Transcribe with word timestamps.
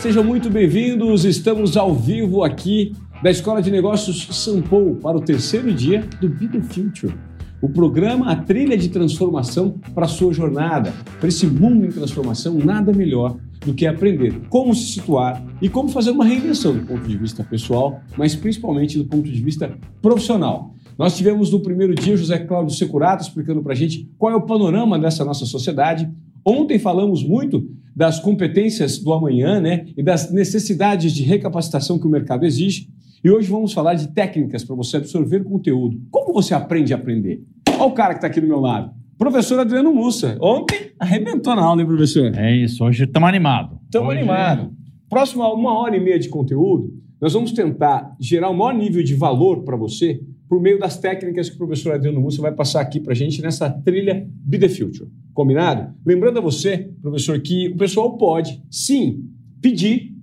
Sejam 0.00 0.24
muito 0.24 0.48
bem-vindos. 0.48 1.26
Estamos 1.26 1.76
ao 1.76 1.94
vivo 1.94 2.42
aqui 2.42 2.94
da 3.22 3.30
Escola 3.30 3.60
de 3.60 3.70
Negócios 3.70 4.28
Sampo 4.32 4.94
para 4.94 5.18
o 5.18 5.20
terceiro 5.20 5.70
dia 5.74 6.02
do 6.18 6.26
Be 6.26 6.48
the 6.48 6.62
Future. 6.62 7.14
O 7.60 7.68
programa, 7.68 8.32
a 8.32 8.36
trilha 8.36 8.78
de 8.78 8.88
transformação 8.88 9.78
para 9.94 10.06
a 10.06 10.08
sua 10.08 10.32
jornada. 10.32 10.94
Para 11.18 11.28
esse 11.28 11.46
mundo 11.46 11.84
em 11.84 11.90
transformação, 11.90 12.54
nada 12.54 12.94
melhor 12.94 13.36
do 13.60 13.74
que 13.74 13.86
aprender 13.86 14.40
como 14.48 14.74
se 14.74 14.86
situar 14.86 15.44
e 15.60 15.68
como 15.68 15.90
fazer 15.90 16.12
uma 16.12 16.24
reinvenção 16.24 16.72
do 16.74 16.86
ponto 16.86 17.06
de 17.06 17.18
vista 17.18 17.44
pessoal, 17.44 18.00
mas 18.16 18.34
principalmente 18.34 18.96
do 18.96 19.04
ponto 19.04 19.30
de 19.30 19.42
vista 19.42 19.70
profissional. 20.00 20.74
Nós 20.96 21.14
tivemos 21.14 21.52
no 21.52 21.60
primeiro 21.60 21.94
dia 21.94 22.16
José 22.16 22.38
Cláudio 22.38 22.74
Securato 22.74 23.22
explicando 23.22 23.62
para 23.62 23.74
a 23.74 23.76
gente 23.76 24.10
qual 24.16 24.32
é 24.32 24.36
o 24.36 24.46
panorama 24.46 24.98
dessa 24.98 25.26
nossa 25.26 25.44
sociedade. 25.44 26.10
Ontem 26.42 26.78
falamos 26.78 27.22
muito 27.22 27.68
das 27.94 28.20
competências 28.20 28.98
do 28.98 29.12
amanhã 29.12 29.60
né, 29.60 29.86
e 29.96 30.02
das 30.02 30.32
necessidades 30.32 31.12
de 31.12 31.22
recapacitação 31.22 31.98
que 31.98 32.06
o 32.06 32.10
mercado 32.10 32.44
exige. 32.44 32.88
E 33.22 33.30
hoje 33.30 33.50
vamos 33.50 33.72
falar 33.72 33.94
de 33.94 34.08
técnicas 34.08 34.64
para 34.64 34.74
você 34.74 34.96
absorver 34.96 35.44
conteúdo. 35.44 36.00
Como 36.10 36.32
você 36.32 36.54
aprende 36.54 36.92
a 36.94 36.96
aprender? 36.96 37.42
Olha 37.68 37.84
o 37.84 37.92
cara 37.92 38.14
que 38.14 38.18
está 38.18 38.28
aqui 38.28 38.40
do 38.40 38.46
meu 38.46 38.60
lado. 38.60 38.92
Professor 39.18 39.60
Adriano 39.60 39.92
Mussa. 39.92 40.38
Ontem 40.40 40.92
arrebentou 40.98 41.54
na 41.54 41.62
aula, 41.62 41.82
hein, 41.82 41.86
professor? 41.86 42.34
É 42.34 42.56
isso, 42.56 42.82
hoje 42.82 43.04
estamos 43.04 43.28
animados. 43.28 43.78
Estamos 43.84 44.10
animados. 44.10 44.68
Próximo 45.10 45.42
a 45.42 45.52
uma 45.52 45.78
hora 45.78 45.96
e 45.96 46.00
meia 46.00 46.18
de 46.18 46.30
conteúdo, 46.30 46.90
nós 47.20 47.34
vamos 47.34 47.52
tentar 47.52 48.16
gerar 48.18 48.48
o 48.48 48.56
maior 48.56 48.72
nível 48.72 49.02
de 49.02 49.14
valor 49.14 49.62
para 49.62 49.76
você 49.76 50.20
por 50.48 50.60
meio 50.60 50.78
das 50.78 50.98
técnicas 50.98 51.48
que 51.48 51.54
o 51.54 51.58
professor 51.58 51.94
Adriano 51.94 52.20
Mussa 52.20 52.40
vai 52.40 52.52
passar 52.52 52.80
aqui 52.80 52.98
para 52.98 53.12
a 53.12 53.14
gente 53.14 53.42
nessa 53.42 53.70
trilha 53.70 54.26
Be 54.28 54.58
the 54.58 54.68
Future. 54.68 55.08
Combinado? 55.40 55.94
Lembrando 56.04 56.36
a 56.36 56.42
você, 56.42 56.90
professor, 57.00 57.40
que 57.40 57.68
o 57.68 57.76
pessoal 57.78 58.14
pode, 58.18 58.62
sim, 58.70 59.24
pedir 59.58 60.14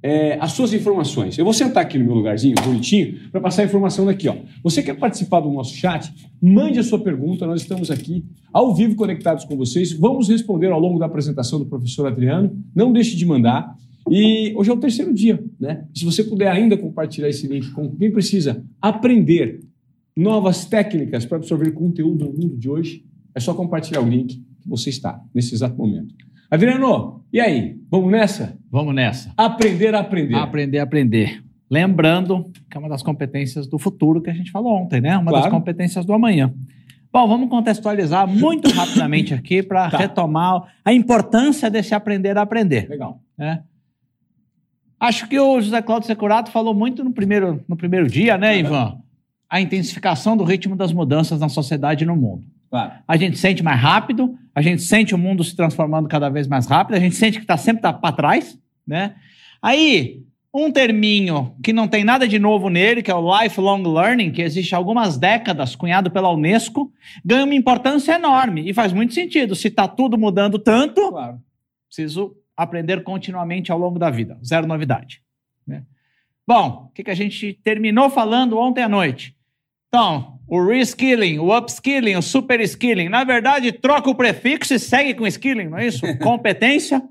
é, 0.00 0.38
as 0.40 0.52
suas 0.52 0.72
informações. 0.72 1.36
Eu 1.36 1.44
vou 1.44 1.52
sentar 1.52 1.82
aqui 1.82 1.98
no 1.98 2.04
meu 2.04 2.14
lugarzinho, 2.14 2.54
bonitinho, 2.64 3.28
para 3.32 3.40
passar 3.40 3.62
a 3.62 3.64
informação 3.64 4.06
daqui. 4.06 4.28
Ó. 4.28 4.36
Você 4.62 4.80
quer 4.80 4.94
participar 4.94 5.40
do 5.40 5.50
nosso 5.50 5.74
chat? 5.74 6.14
Mande 6.40 6.78
a 6.78 6.84
sua 6.84 7.00
pergunta, 7.00 7.44
nós 7.44 7.62
estamos 7.62 7.90
aqui 7.90 8.24
ao 8.52 8.72
vivo 8.72 8.94
conectados 8.94 9.44
com 9.44 9.56
vocês. 9.56 9.90
Vamos 9.90 10.28
responder 10.28 10.70
ao 10.70 10.78
longo 10.78 11.00
da 11.00 11.06
apresentação 11.06 11.58
do 11.58 11.66
professor 11.66 12.06
Adriano. 12.06 12.56
Não 12.72 12.92
deixe 12.92 13.16
de 13.16 13.26
mandar. 13.26 13.74
E 14.08 14.52
hoje 14.54 14.70
é 14.70 14.72
o 14.72 14.78
terceiro 14.78 15.12
dia, 15.12 15.44
né? 15.58 15.88
Se 15.92 16.04
você 16.04 16.22
puder 16.22 16.52
ainda 16.52 16.76
compartilhar 16.76 17.28
esse 17.28 17.48
link 17.48 17.68
com 17.72 17.90
quem 17.96 18.12
precisa 18.12 18.64
aprender 18.80 19.58
novas 20.16 20.64
técnicas 20.66 21.26
para 21.26 21.38
absorver 21.38 21.72
conteúdo 21.72 22.26
no 22.26 22.32
mundo 22.32 22.56
de 22.56 22.70
hoje, 22.70 23.04
é 23.34 23.40
só 23.40 23.54
compartilhar 23.54 24.02
o 24.02 24.08
link 24.08 24.40
que 24.62 24.68
você 24.68 24.90
está 24.90 25.20
nesse 25.34 25.54
exato 25.54 25.76
momento. 25.76 26.14
Adriano, 26.50 27.24
e 27.32 27.40
aí? 27.40 27.76
Vamos 27.90 28.10
nessa? 28.12 28.56
Vamos 28.70 28.94
nessa. 28.94 29.32
Aprender 29.36 29.94
a 29.94 30.00
aprender. 30.00 30.34
Aprender 30.34 30.78
a 30.78 30.82
aprender. 30.82 31.42
Lembrando 31.70 32.50
que 32.70 32.76
é 32.76 32.78
uma 32.80 32.88
das 32.88 33.02
competências 33.02 33.66
do 33.66 33.78
futuro 33.78 34.20
que 34.20 34.28
a 34.30 34.34
gente 34.34 34.50
falou 34.50 34.74
ontem, 34.74 35.00
né? 35.00 35.16
Uma 35.16 35.32
das 35.32 35.42
Claro. 35.42 35.56
competências 35.56 36.04
do 36.04 36.12
amanhã. 36.12 36.52
Bom, 37.10 37.26
vamos 37.26 37.48
contextualizar 37.48 38.26
muito 38.28 38.70
rapidamente 38.70 39.32
aqui 39.34 39.62
para 39.62 39.90
Tá. 39.90 39.96
retomar 39.98 40.62
a 40.84 40.92
importância 40.92 41.70
desse 41.70 41.94
aprender 41.94 42.36
a 42.36 42.42
aprender. 42.42 42.88
Legal. 42.88 43.20
né? 43.38 43.62
Acho 45.00 45.26
que 45.28 45.38
o 45.38 45.60
José 45.60 45.82
Cláudio 45.82 46.06
Securato 46.06 46.50
falou 46.50 46.72
muito 46.74 47.02
no 47.02 47.12
primeiro, 47.12 47.64
no 47.68 47.76
primeiro 47.76 48.06
dia, 48.06 48.38
né, 48.38 48.58
Ivan? 48.58 48.98
A 49.50 49.60
intensificação 49.60 50.36
do 50.36 50.44
ritmo 50.44 50.76
das 50.76 50.92
mudanças 50.92 51.40
na 51.40 51.48
sociedade 51.48 52.04
e 52.04 52.06
no 52.06 52.14
mundo. 52.16 52.44
Claro. 52.72 52.92
A 53.06 53.18
gente 53.18 53.36
sente 53.36 53.62
mais 53.62 53.78
rápido, 53.78 54.34
a 54.54 54.62
gente 54.62 54.80
sente 54.80 55.14
o 55.14 55.18
mundo 55.18 55.44
se 55.44 55.54
transformando 55.54 56.08
cada 56.08 56.30
vez 56.30 56.48
mais 56.48 56.66
rápido, 56.66 56.96
a 56.96 56.98
gente 57.00 57.14
sente 57.14 57.36
que 57.36 57.44
está 57.44 57.58
sempre 57.58 57.82
tá 57.82 57.92
para 57.92 58.16
trás, 58.16 58.58
né? 58.86 59.14
Aí, 59.60 60.22
um 60.54 60.72
terminho 60.72 61.54
que 61.62 61.70
não 61.70 61.86
tem 61.86 62.02
nada 62.02 62.26
de 62.26 62.38
novo 62.38 62.70
nele, 62.70 63.02
que 63.02 63.10
é 63.10 63.14
o 63.14 63.42
lifelong 63.42 63.82
learning, 63.82 64.32
que 64.32 64.40
existe 64.40 64.74
há 64.74 64.78
algumas 64.78 65.18
décadas, 65.18 65.76
cunhado 65.76 66.10
pela 66.10 66.32
Unesco, 66.32 66.90
ganha 67.22 67.44
uma 67.44 67.54
importância 67.54 68.14
enorme 68.14 68.66
e 68.66 68.72
faz 68.72 68.90
muito 68.90 69.12
sentido. 69.12 69.54
Se 69.54 69.68
está 69.68 69.86
tudo 69.86 70.16
mudando 70.16 70.58
tanto, 70.58 71.10
Claro. 71.10 71.42
preciso 71.86 72.34
aprender 72.56 73.02
continuamente 73.02 73.70
ao 73.70 73.78
longo 73.78 73.98
da 73.98 74.08
vida. 74.08 74.38
Zero 74.42 74.66
novidade. 74.66 75.20
né? 75.66 75.82
Bom, 76.46 76.86
o 76.88 76.92
que, 76.94 77.04
que 77.04 77.10
a 77.10 77.14
gente 77.14 77.52
terminou 77.62 78.08
falando 78.08 78.58
ontem 78.58 78.82
à 78.82 78.88
noite? 78.88 79.36
Então, 79.88 80.31
o 80.46 80.64
reskilling, 80.64 81.38
o 81.38 81.56
upskilling, 81.56 82.16
o 82.16 82.22
super 82.22 82.60
skilling. 82.60 83.08
Na 83.08 83.24
verdade, 83.24 83.72
troca 83.72 84.10
o 84.10 84.14
prefixo 84.14 84.74
e 84.74 84.78
segue 84.78 85.14
com 85.14 85.26
skilling, 85.26 85.68
não 85.68 85.78
é 85.78 85.86
isso? 85.86 86.02
Competência, 86.18 87.02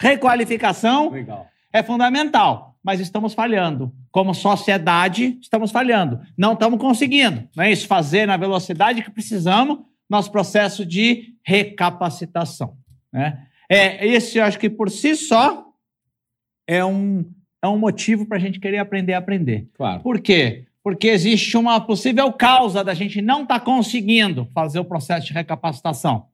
requalificação 0.00 1.10
Legal. 1.10 1.46
é 1.72 1.82
fundamental, 1.82 2.76
mas 2.82 3.00
estamos 3.00 3.34
falhando. 3.34 3.92
Como 4.10 4.34
sociedade, 4.34 5.38
estamos 5.40 5.70
falhando. 5.70 6.20
Não 6.36 6.54
estamos 6.54 6.80
conseguindo, 6.80 7.48
não 7.54 7.64
é 7.64 7.72
isso? 7.72 7.86
Fazer 7.86 8.26
na 8.26 8.36
velocidade 8.36 9.02
que 9.02 9.10
precisamos 9.10 9.80
nosso 10.08 10.32
processo 10.32 10.86
de 10.86 11.34
recapacitação. 11.44 12.76
Né? 13.12 13.46
É, 13.68 14.06
esse, 14.06 14.38
eu 14.38 14.44
acho 14.44 14.58
que 14.58 14.70
por 14.70 14.90
si 14.90 15.14
só, 15.14 15.66
é 16.66 16.84
um, 16.84 17.24
é 17.62 17.68
um 17.68 17.78
motivo 17.78 18.26
para 18.26 18.36
a 18.36 18.40
gente 18.40 18.60
querer 18.60 18.78
aprender 18.78 19.14
a 19.14 19.18
aprender. 19.18 19.68
Claro. 19.74 20.00
Por 20.02 20.20
quê? 20.20 20.67
Porque 20.82 21.08
existe 21.08 21.56
uma 21.56 21.80
possível 21.80 22.32
causa 22.32 22.82
da 22.84 22.94
gente 22.94 23.20
não 23.20 23.42
estar 23.42 23.60
conseguindo 23.60 24.48
fazer 24.54 24.78
o 24.78 24.84
processo 24.84 25.26
de 25.26 25.32
recapacitação. 25.32 26.26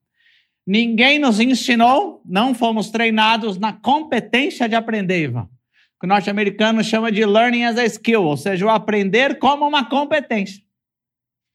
Ninguém 0.67 1.19
nos 1.19 1.41
ensinou, 1.41 2.23
não 2.25 2.55
fomos 2.55 2.91
treinados 2.91 3.59
na 3.59 3.73
competência 3.73 4.69
de 4.69 4.75
aprender, 4.75 5.25
Ivan. 5.25 5.49
Que 6.01 6.07
o 6.07 6.09
norte-americano 6.09 6.83
chama 6.83 7.13
de 7.13 7.25
learning 7.25 7.65
as 7.65 7.77
a 7.77 7.85
skill, 7.85 8.25
ou 8.25 8.37
seja, 8.37 8.65
o 8.65 8.71
aprender 8.71 9.39
como 9.39 9.67
uma 9.67 9.85
competência. 9.85 10.63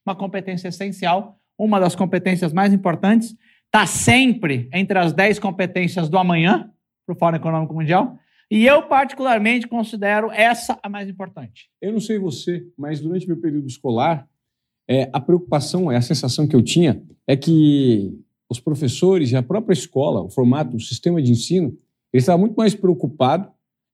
Uma 0.06 0.16
competência 0.16 0.68
essencial, 0.68 1.40
uma 1.58 1.80
das 1.80 1.96
competências 1.96 2.54
mais 2.54 2.72
importantes, 2.72 3.36
está 3.66 3.86
sempre 3.86 4.70
entre 4.74 4.98
as 4.98 5.14
10 5.14 5.40
competências 5.40 6.10
do 6.10 6.18
amanhã, 6.18 6.72
para 7.06 7.16
o 7.16 7.18
Fórum 7.18 7.38
Econômico 7.38 7.74
Mundial, 7.74 8.18
e 8.50 8.66
eu, 8.66 8.84
particularmente, 8.84 9.68
considero 9.68 10.32
essa 10.32 10.80
a 10.82 10.90
mais 10.90 11.08
importante. 11.08 11.70
Eu 11.82 11.94
não 11.94 12.00
sei 12.00 12.18
você, 12.18 12.66
mas 12.78 13.00
durante 13.00 13.28
meu 13.28 13.38
período 13.38 13.68
escolar, 13.68 14.28
é, 14.90 15.10
a 15.14 15.22
preocupação, 15.22 15.92
é 15.92 15.98
a 15.98 16.02
sensação 16.02 16.48
que 16.48 16.56
eu 16.56 16.64
tinha 16.64 17.02
é 17.28 17.38
que 17.38 18.12
os 18.50 18.60
professores 18.60 19.32
e 19.32 19.36
a 19.36 19.44
própria 19.44 19.74
escola, 19.74 20.22
o 20.22 20.30
formato, 20.30 20.76
o 20.76 20.80
sistema 20.80 21.22
de 21.22 21.32
ensino, 21.32 21.78
eles 22.12 22.24
estavam 22.24 22.42
muito 22.42 22.56
mais 22.56 22.74
preocupados 22.74 23.48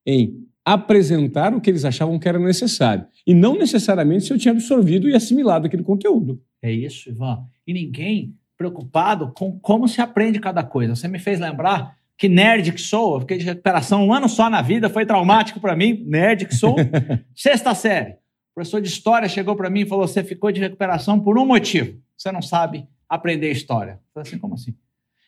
em 0.06 0.46
apresentar 0.64 1.54
o 1.54 1.60
que 1.60 1.70
eles 1.70 1.84
achavam 1.84 2.18
que 2.18 2.28
era 2.28 2.40
necessário 2.40 3.06
e 3.28 3.34
não 3.34 3.58
necessariamente 3.58 4.24
se 4.24 4.34
eu 4.34 4.38
tinha 4.38 4.54
absorvido 4.54 5.10
e 5.10 5.14
assimilado 5.14 5.68
aquele 5.68 5.84
conteúdo. 5.84 6.42
É 6.62 6.72
isso, 6.72 7.10
Ivan. 7.10 7.46
E 7.68 7.74
ninguém 7.74 8.34
preocupado 8.58 9.34
com 9.34 9.60
como 9.60 9.88
se 9.88 10.02
aprende 10.02 10.40
cada 10.40 10.64
coisa. 10.64 10.96
Você 10.96 11.08
me 11.08 11.20
fez 11.20 11.40
lembrar 11.40 11.98
que 12.18 12.30
nerd 12.30 12.72
que 12.72 12.82
sou, 12.82 13.16
eu 13.16 13.22
fiquei 13.22 13.38
de 13.38 13.46
recuperação 13.46 14.06
um 14.06 14.14
ano 14.14 14.30
só 14.30 14.50
na 14.50 14.62
vida, 14.62 14.90
foi 14.90 15.06
traumático 15.06 15.60
para 15.60 15.76
mim, 15.76 16.04
nerd 16.06 16.46
que 16.46 16.56
sou. 16.56 16.76
Sexta 17.36 17.76
série. 17.76 18.12
O 18.12 18.56
professor 18.56 18.82
de 18.82 18.88
história 18.88 19.28
chegou 19.28 19.56
para 19.56 19.70
mim 19.70 19.82
e 19.82 19.86
falou: 19.86 20.08
Você 20.08 20.24
ficou 20.24 20.52
de 20.52 20.62
recuperação 20.62 21.20
por 21.20 21.38
um 21.38 21.46
motivo. 21.46 22.00
Você 22.18 22.32
não 22.32 22.42
sabe 22.42 22.88
aprender 23.10 23.52
história. 23.52 23.94
Eu 23.94 24.00
falei 24.14 24.28
assim: 24.28 24.40
Como 24.40 24.54
assim? 24.54 24.74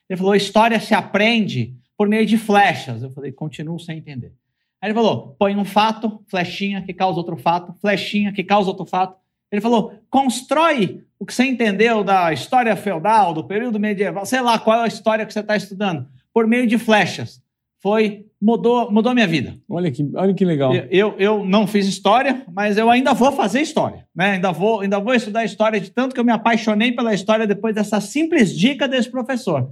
Ele 0.10 0.18
falou: 0.18 0.34
História 0.34 0.80
se 0.80 0.94
aprende 0.94 1.76
por 1.98 2.08
meio 2.08 2.26
de 2.26 2.38
flechas. 2.38 3.04
Eu 3.04 3.12
falei: 3.12 3.34
Continuo 3.34 3.80
sem 3.80 3.98
entender. 3.98 4.34
Aí 4.82 4.88
ele 4.88 4.94
falou: 4.94 5.36
Põe 5.38 5.58
um 5.58 5.66
fato, 5.66 6.24
flechinha 6.28 6.82
que 6.82 6.94
causa 6.94 7.18
outro 7.18 7.36
fato, 7.36 7.74
flechinha 7.82 8.32
que 8.32 8.44
causa 8.46 8.70
outro 8.70 8.86
fato. 8.86 9.18
Ele 9.52 9.62
falou: 9.62 9.94
Constrói 10.10 11.04
o 11.20 11.26
que 11.26 11.34
você 11.34 11.44
entendeu 11.44 12.04
da 12.04 12.32
história 12.32 12.76
feudal, 12.76 13.34
do 13.34 13.44
período 13.44 13.80
medieval, 13.80 14.26
sei 14.26 14.40
lá 14.40 14.60
qual 14.60 14.80
é 14.80 14.84
a 14.84 14.88
história 14.88 15.26
que 15.26 15.34
você 15.34 15.40
está 15.40 15.58
estudando, 15.58 16.08
por 16.38 16.46
meio 16.46 16.68
de 16.68 16.78
flechas. 16.78 17.42
Foi 17.82 18.28
mudou 18.40 18.92
mudou 18.92 19.12
minha 19.12 19.26
vida. 19.26 19.58
Olha 19.68 19.90
que, 19.90 20.08
olha 20.14 20.36
que 20.36 20.46
legal. 20.46 20.72
Eu, 20.72 20.86
eu, 20.92 21.16
eu 21.18 21.46
não 21.48 21.66
fiz 21.66 21.88
história, 21.88 22.46
mas 22.54 22.78
eu 22.78 22.92
ainda 22.92 23.12
vou 23.12 23.32
fazer 23.32 23.60
história. 23.60 24.06
Né? 24.16 24.34
Ainda, 24.34 24.52
vou, 24.52 24.82
ainda 24.82 25.00
vou 25.00 25.16
estudar 25.16 25.44
história 25.44 25.82
de 25.82 25.90
tanto 25.90 26.14
que 26.14 26.20
eu 26.20 26.24
me 26.24 26.32
apaixonei 26.32 26.92
pela 26.92 27.12
história 27.12 27.48
depois 27.48 27.74
dessa 27.74 28.00
simples 28.00 28.56
dica 28.56 28.88
desse 28.88 29.10
professor. 29.10 29.68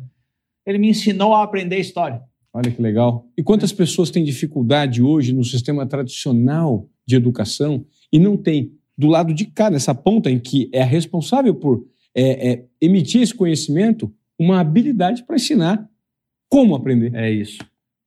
Ele 0.66 0.80
me 0.80 0.90
ensinou 0.90 1.36
a 1.36 1.44
aprender 1.44 1.78
história. 1.78 2.20
Olha 2.52 2.72
que 2.72 2.82
legal. 2.82 3.28
E 3.38 3.44
quantas 3.44 3.72
pessoas 3.72 4.10
têm 4.10 4.24
dificuldade 4.24 5.04
hoje 5.04 5.34
no 5.34 5.44
sistema 5.44 5.86
tradicional 5.86 6.90
de 7.06 7.16
educação 7.16 7.86
e 8.12 8.18
não 8.18 8.36
tem 8.36 8.72
do 8.98 9.06
lado 9.06 9.36
de 9.36 9.46
cá, 9.46 9.70
nessa 9.70 9.94
ponta 9.94 10.32
em 10.32 10.40
que 10.40 10.68
é 10.74 10.84
responsável 10.84 11.54
por 11.54 11.86
é, 12.16 12.54
é, 12.54 12.66
emitir 12.82 13.22
esse 13.22 13.36
conhecimento, 13.36 14.12
uma 14.40 14.60
habilidade 14.60 15.24
para 15.24 15.36
ensinar 15.36 15.88
como 16.56 16.74
aprender. 16.74 17.14
É 17.14 17.30
isso. 17.30 17.60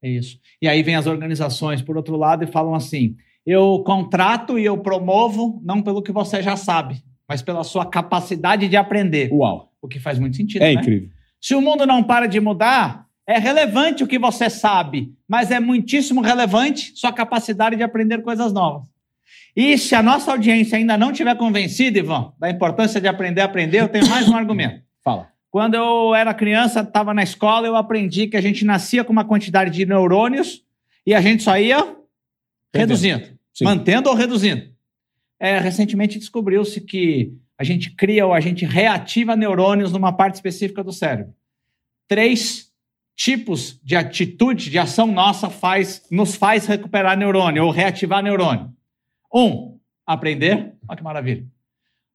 É 0.03 0.09
isso. 0.09 0.39
E 0.63 0.67
aí 0.67 0.83
vem 0.83 0.95
as 0.95 1.07
organizações, 1.07 1.83
por 1.83 1.99
outro 1.99 2.17
lado, 2.17 2.45
e 2.45 2.47
falam 2.47 2.75
assim: 2.75 3.15
eu 3.45 3.83
contrato 3.85 4.59
e 4.59 4.65
eu 4.65 4.79
promovo 4.79 5.61
não 5.63 5.83
pelo 5.83 6.03
que 6.03 6.13
você 6.13 6.43
já 6.43 6.57
sabe, 6.57 7.03
mas 7.29 7.43
pela 7.43 7.63
sua 7.63 7.85
capacidade 7.85 8.67
de 8.67 8.77
aprender. 8.77 9.31
Uau! 9.31 9.71
O 9.83 9.87
que 9.87 10.01
faz 10.01 10.19
muito 10.19 10.37
sentido. 10.39 10.63
É 10.63 10.75
né? 10.75 10.81
incrível. 10.81 11.11
Se 11.39 11.55
o 11.55 11.61
mundo 11.61 11.87
não 11.87 12.03
para 12.03 12.27
de 12.27 12.41
mudar, 12.41 13.07
É 13.29 13.39
relevante 13.39 14.03
o 14.03 14.07
que 14.07 14.19
você 14.19 14.49
sabe, 14.49 15.13
mas 15.29 15.51
é 15.51 15.61
muitíssimo 15.61 16.23
relevante 16.23 16.93
sua 16.97 17.13
capacidade 17.13 17.77
de 17.77 17.83
aprender 17.83 18.23
coisas 18.23 18.55
novas. 18.55 18.89
E 19.55 19.77
se 19.77 19.95
a 19.95 20.03
nossa 20.03 20.31
audiência 20.31 20.79
ainda 20.79 20.97
não 20.97 21.13
tiver 21.13 21.37
convencida, 21.37 21.99
Ivan, 21.99 22.33
da 22.41 22.49
importância 22.49 22.99
de 22.99 23.07
aprender 23.07 23.43
a 23.43 23.45
aprender, 23.45 23.83
eu 23.83 23.89
tenho 23.89 24.09
mais 24.09 24.27
um 24.27 24.33
argumento. 24.35 24.83
Fala. 25.05 25.29
Quando 25.51 25.75
eu 25.75 26.15
era 26.15 26.35
criança, 26.35 26.81
estava 26.81 27.15
na 27.15 27.23
escola, 27.23 27.67
eu 27.67 27.77
aprendi 27.77 28.27
que 28.27 28.37
a 28.37 28.41
gente 28.41 28.65
nascia 28.65 29.03
com 29.03 29.13
uma 29.13 29.25
quantidade 29.25 29.71
de 29.71 29.87
neurônios 29.87 30.63
e 31.07 31.15
a 31.15 31.21
gente 31.21 31.43
só 31.43 31.57
ia 31.59 31.97
reduzindo, 32.75 33.27
Sim. 33.55 33.65
mantendo 33.65 34.11
ou 34.11 34.15
reduzindo. 34.15 34.69
É, 35.41 35.59
recentemente 35.59 36.19
descobriu-se 36.19 36.81
que 36.81 37.33
a 37.57 37.65
gente 37.65 37.91
cria 37.91 38.27
ou 38.27 38.35
a 38.35 38.41
gente 38.41 38.65
reativa 38.65 39.35
neurônios 39.35 39.93
numa 39.93 40.13
parte 40.13 40.35
específica 40.35 40.85
do 40.85 40.93
cérebro. 40.93 41.35
Três 42.07 42.71
tipos 43.17 43.81
de 43.83 43.97
atitude, 43.97 44.71
de 44.71 44.79
ação 44.79 45.07
nossa 45.09 45.51
faz, 45.51 46.07
nos 46.11 46.37
faz 46.37 46.67
recuperar 46.67 47.17
neurônio 47.17 47.65
ou 47.65 47.71
reativar 47.71 48.23
neurônio. 48.23 48.73
Um, 49.35 49.79
aprender. 50.07 50.75
Olha 50.87 50.97
que 50.97 51.03
maravilha. 51.03 51.45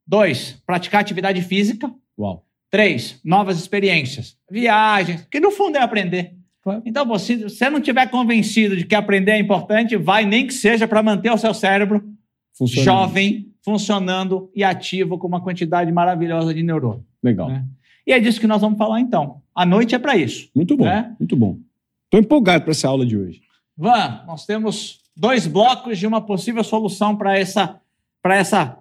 Dois, 0.05 0.61
praticar 0.65 1.01
atividade 1.01 1.41
física. 1.41 1.93
Uau. 2.17 2.45
Três, 2.73 3.19
novas 3.23 3.59
experiências, 3.59 4.35
viagens, 4.49 5.27
que 5.29 5.39
no 5.39 5.51
fundo 5.51 5.77
é 5.77 5.81
aprender. 5.83 6.33
Claro. 6.63 6.81
Então, 6.87 7.05
você, 7.05 7.37
se 7.37 7.43
você 7.43 7.69
não 7.69 7.77
estiver 7.77 8.09
convencido 8.09 8.75
de 8.75 8.83
que 8.83 8.95
aprender 8.95 9.33
é 9.33 9.37
importante, 9.37 9.95
vai 9.95 10.25
nem 10.25 10.47
que 10.47 10.53
seja 10.55 10.87
para 10.87 11.03
manter 11.03 11.31
o 11.31 11.37
seu 11.37 11.53
cérebro 11.53 12.03
Funciona. 12.57 12.83
jovem, 12.83 13.53
funcionando 13.63 14.49
e 14.55 14.63
ativo 14.63 15.19
com 15.19 15.27
uma 15.27 15.39
quantidade 15.39 15.91
maravilhosa 15.91 16.51
de 16.51 16.63
neurônio. 16.63 17.05
Legal. 17.21 17.47
né? 17.47 17.63
E 18.07 18.11
é 18.11 18.19
disso 18.19 18.39
que 18.39 18.47
nós 18.47 18.59
vamos 18.59 18.79
falar 18.79 18.99
então. 18.99 19.43
A 19.53 19.67
noite 19.67 19.93
é 19.93 19.99
para 19.99 20.17
isso. 20.17 20.49
Muito 20.55 20.75
bom. 20.75 20.87
É? 20.87 21.13
Muito 21.19 21.35
bom. 21.35 21.59
Estou 22.05 22.19
empolgado 22.19 22.63
para 22.63 22.71
essa 22.71 22.87
aula 22.87 23.05
de 23.05 23.15
hoje. 23.15 23.39
Van, 23.77 24.23
nós 24.25 24.47
temos 24.47 24.97
dois 25.15 25.45
blocos 25.45 25.99
de 25.99 26.07
uma 26.07 26.21
possível 26.21 26.63
solução 26.63 27.15
para 27.15 27.37
essa, 27.37 27.79
para 28.19 28.35
essa 28.35 28.79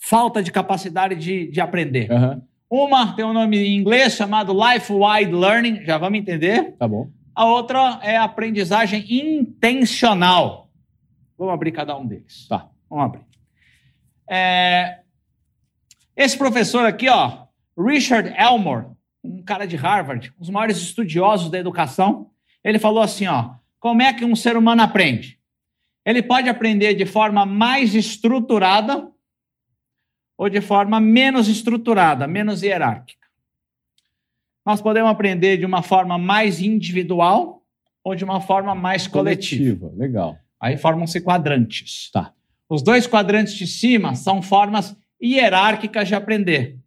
falta 0.00 0.42
de 0.42 0.50
capacidade 0.50 1.14
de, 1.14 1.48
de 1.48 1.60
aprender. 1.60 2.10
Aham. 2.10 2.42
Uma 2.70 3.14
tem 3.16 3.24
um 3.24 3.32
nome 3.32 3.58
em 3.58 3.76
inglês 3.76 4.14
chamado 4.14 4.52
Life 4.54 4.92
Wide 4.92 5.32
Learning, 5.32 5.84
já 5.84 5.98
vamos 5.98 6.20
entender. 6.20 6.76
Tá 6.78 6.86
bom. 6.86 7.10
A 7.34 7.44
outra 7.44 7.98
é 8.00 8.16
aprendizagem 8.16 9.04
intencional. 9.08 10.70
Vamos 11.36 11.52
abrir 11.52 11.72
cada 11.72 11.96
um 11.98 12.06
deles. 12.06 12.46
Tá. 12.48 12.68
Vamos 12.88 13.06
abrir. 13.06 13.22
É, 14.28 15.00
Esse 16.16 16.38
professor 16.38 16.86
aqui, 16.86 17.08
ó, 17.08 17.46
Richard 17.76 18.32
Elmore, 18.38 18.86
um 19.24 19.42
cara 19.42 19.66
de 19.66 19.74
Harvard, 19.74 20.32
um 20.36 20.40
dos 20.40 20.50
maiores 20.50 20.76
estudiosos 20.76 21.50
da 21.50 21.58
educação, 21.58 22.30
ele 22.62 22.78
falou 22.78 23.02
assim, 23.02 23.26
ó, 23.26 23.54
como 23.80 24.02
é 24.02 24.12
que 24.12 24.24
um 24.24 24.36
ser 24.36 24.56
humano 24.56 24.82
aprende? 24.82 25.40
Ele 26.04 26.22
pode 26.22 26.48
aprender 26.48 26.94
de 26.94 27.06
forma 27.06 27.44
mais 27.44 27.94
estruturada 27.94 29.10
ou 30.40 30.48
de 30.48 30.62
forma 30.62 30.98
menos 30.98 31.48
estruturada, 31.48 32.26
menos 32.26 32.62
hierárquica. 32.62 33.26
Nós 34.64 34.80
podemos 34.80 35.10
aprender 35.10 35.58
de 35.58 35.66
uma 35.66 35.82
forma 35.82 36.16
mais 36.16 36.62
individual 36.62 37.62
ou 38.02 38.14
de 38.14 38.24
uma 38.24 38.40
forma 38.40 38.74
mais 38.74 39.06
coletiva. 39.06 39.92
Legal. 39.94 40.38
Aí 40.58 40.78
formam-se 40.78 41.20
quadrantes. 41.20 42.10
Tá. 42.10 42.32
Os 42.70 42.80
dois 42.80 43.06
quadrantes 43.06 43.52
de 43.52 43.66
cima 43.66 44.14
são 44.14 44.40
formas 44.40 44.96
hierárquicas 45.22 46.08
de 46.08 46.14
aprender. 46.14 46.78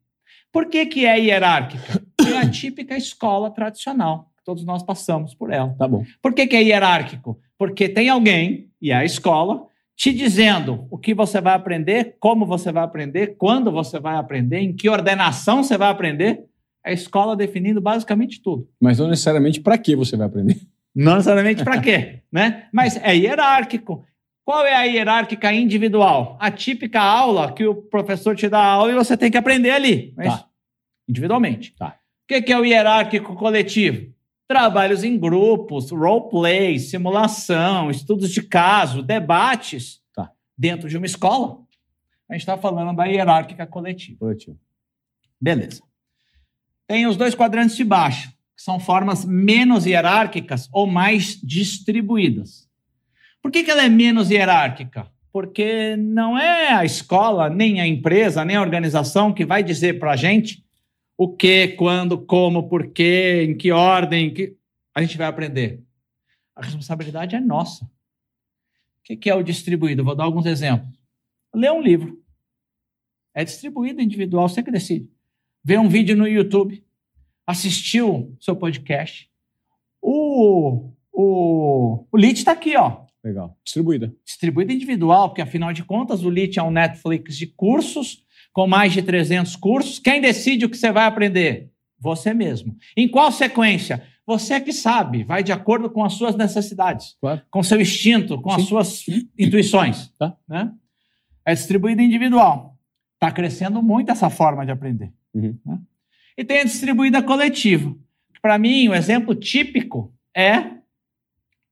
Por 0.51 0.65
que, 0.65 0.88
que 0.88 1.05
é 1.05 1.19
hierárquica? 1.19 2.01
É 2.27 2.38
a 2.38 2.50
típica 2.50 2.97
escola 2.97 3.51
tradicional. 3.51 4.31
Todos 4.44 4.65
nós 4.65 4.81
passamos 4.81 5.35
por 5.35 5.53
ela. 5.53 5.75
Tá 5.77 5.88
bom. 5.88 6.03
Por 6.23 6.33
que, 6.33 6.47
que 6.47 6.55
é 6.55 6.63
hierárquico? 6.63 7.39
Porque 7.55 7.88
tem 7.88 8.09
alguém, 8.09 8.71
e 8.81 8.89
é 8.89 8.95
a 8.95 9.05
escola, 9.05 9.67
te 9.95 10.11
dizendo 10.13 10.87
o 10.89 10.97
que 10.97 11.13
você 11.13 11.39
vai 11.39 11.53
aprender, 11.53 12.15
como 12.19 12.45
você 12.45 12.71
vai 12.71 12.83
aprender, 12.83 13.35
quando 13.37 13.71
você 13.71 13.99
vai 13.99 14.15
aprender, 14.15 14.59
em 14.59 14.73
que 14.75 14.89
ordenação 14.89 15.63
você 15.63 15.77
vai 15.77 15.89
aprender. 15.89 16.43
É 16.85 16.89
a 16.89 16.93
escola 16.93 17.35
definindo 17.35 17.79
basicamente 17.79 18.41
tudo. 18.41 18.67
Mas 18.81 18.99
não 18.99 19.07
necessariamente 19.07 19.61
para 19.61 19.77
que 19.77 19.95
você 19.95 20.17
vai 20.17 20.27
aprender. 20.27 20.57
Não 20.95 21.13
necessariamente 21.15 21.63
para 21.63 21.79
quê, 21.79 22.19
né? 22.31 22.67
Mas 22.73 22.97
é 22.97 23.15
hierárquico. 23.15 24.05
Qual 24.45 24.65
é 24.65 24.75
a 24.75 24.83
hierárquica 24.83 25.53
individual? 25.53 26.37
A 26.39 26.51
típica 26.51 27.01
aula 27.01 27.53
que 27.53 27.65
o 27.65 27.73
professor 27.75 28.35
te 28.35 28.49
dá 28.49 28.59
a 28.59 28.65
aula 28.71 28.91
e 28.91 28.95
você 28.95 29.15
tem 29.15 29.31
que 29.31 29.37
aprender 29.37 29.71
ali, 29.71 30.13
mas 30.17 30.27
Tá. 30.33 30.45
individualmente. 31.07 31.73
Tá. 31.77 31.95
O 32.25 32.27
que 32.27 32.41
que 32.41 32.51
é 32.53 32.59
o 32.59 32.65
hierárquico 32.65 33.35
coletivo? 33.35 34.12
Trabalhos 34.47 35.03
em 35.03 35.17
grupos, 35.17 35.89
roleplay, 35.91 36.77
simulação, 36.77 37.89
estudos 37.89 38.31
de 38.31 38.41
caso, 38.43 39.01
debates 39.01 40.01
Tá. 40.13 40.31
dentro 40.57 40.89
de 40.89 40.97
uma 40.97 41.05
escola. 41.05 41.59
A 42.29 42.33
gente 42.33 42.41
está 42.41 42.57
falando 42.57 42.95
da 42.95 43.05
hierárquica 43.05 43.65
coletiva. 43.65 44.19
Coletivo. 44.19 44.59
Beleza. 45.39 45.81
Tem 46.87 47.07
os 47.07 47.15
dois 47.17 47.33
quadrantes 47.35 47.75
de 47.75 47.83
baixo, 47.83 48.29
que 48.55 48.61
são 48.61 48.79
formas 48.79 49.25
menos 49.25 49.85
hierárquicas 49.85 50.69
ou 50.71 50.85
mais 50.85 51.39
distribuídas. 51.41 52.67
Por 53.41 53.51
que, 53.51 53.63
que 53.63 53.71
ela 53.71 53.83
é 53.83 53.89
menos 53.89 54.29
hierárquica? 54.29 55.11
Porque 55.31 55.95
não 55.97 56.37
é 56.37 56.73
a 56.73 56.85
escola, 56.85 57.49
nem 57.49 57.81
a 57.81 57.87
empresa, 57.87 58.45
nem 58.45 58.55
a 58.55 58.61
organização 58.61 59.33
que 59.33 59.45
vai 59.45 59.63
dizer 59.63 59.99
para 59.99 60.11
a 60.11 60.15
gente 60.15 60.62
o 61.18 61.36
que, 61.36 61.69
quando, 61.69 62.18
como, 62.25 62.68
por 62.68 62.92
quê, 62.92 63.44
em 63.44 63.57
que 63.57 63.71
ordem 63.71 64.33
que 64.33 64.57
a 64.94 65.01
gente 65.01 65.18
vai 65.18 65.27
aprender. 65.27 65.83
A 66.56 66.63
responsabilidade 66.63 67.36
é 67.36 67.39
nossa. 67.39 67.86
O 67.86 67.89
que, 69.18 69.30
é 69.30 69.36
o 69.36 69.44
distribuído? 69.44 70.04
Vou 70.04 70.15
dar 70.15 70.24
alguns 70.24 70.45
exemplos. 70.45 70.98
Ler 71.54 71.71
um 71.71 71.81
livro. 71.81 72.21
É 73.33 73.44
distribuído 73.44 74.01
individual, 74.01 74.48
você 74.48 74.62
que 74.63 74.71
decide 74.71 75.10
ver 75.63 75.80
um 75.80 75.88
vídeo 75.88 76.15
no 76.15 76.27
YouTube, 76.27 76.83
assistiu 77.48 78.36
seu 78.39 78.56
podcast. 78.56 79.30
O, 80.01 80.92
o, 81.12 82.06
o 82.12 82.18
Lit 82.18 82.39
está 82.39 82.51
aqui, 82.51 82.75
ó, 82.75 83.02
Legal. 83.23 83.57
Distribuída. 83.63 84.13
distribuído 84.25 84.71
individual, 84.73 85.29
porque 85.29 85.41
afinal 85.41 85.71
de 85.71 85.83
contas 85.83 86.23
o 86.23 86.29
Lit 86.29 86.59
é 86.59 86.63
um 86.63 86.71
Netflix 86.71 87.37
de 87.37 87.47
cursos, 87.47 88.23
com 88.51 88.67
mais 88.67 88.91
de 88.93 89.01
300 89.01 89.55
cursos. 89.55 89.97
Quem 89.99 90.19
decide 90.21 90.65
o 90.65 90.69
que 90.69 90.77
você 90.77 90.91
vai 90.91 91.05
aprender? 91.05 91.71
Você 91.99 92.33
mesmo. 92.33 92.75
Em 92.97 93.07
qual 93.07 93.31
sequência? 93.31 94.03
Você 94.25 94.53
é 94.53 94.59
que 94.59 94.71
sabe, 94.73 95.23
vai 95.23 95.43
de 95.43 95.51
acordo 95.51 95.89
com 95.89 96.03
as 96.03 96.13
suas 96.13 96.35
necessidades, 96.35 97.15
Claro. 97.19 97.41
com 97.49 97.61
seu 97.63 97.79
instinto, 97.81 98.41
com 98.41 98.51
as 98.51 98.62
Sim. 98.62 98.67
suas 98.67 99.05
intuições. 99.38 100.13
Tá. 100.17 100.36
Né? 100.48 100.71
É 101.45 101.53
distribuído 101.53 102.01
individual. 102.01 102.77
Está 103.15 103.31
crescendo 103.31 103.81
muito 103.81 104.12
essa 104.12 104.29
forma 104.29 104.65
de 104.65 104.71
aprender. 104.71 105.12
Uhum. 105.33 105.57
né? 105.65 105.79
E 106.38 106.43
tem 106.43 106.59
a 106.59 106.63
distribuída 106.63 107.21
coletiva. 107.21 107.95
Para 108.41 108.57
mim, 108.57 108.88
o 108.89 108.93
exemplo 108.95 109.33
típico 109.36 110.13
é 110.36 110.71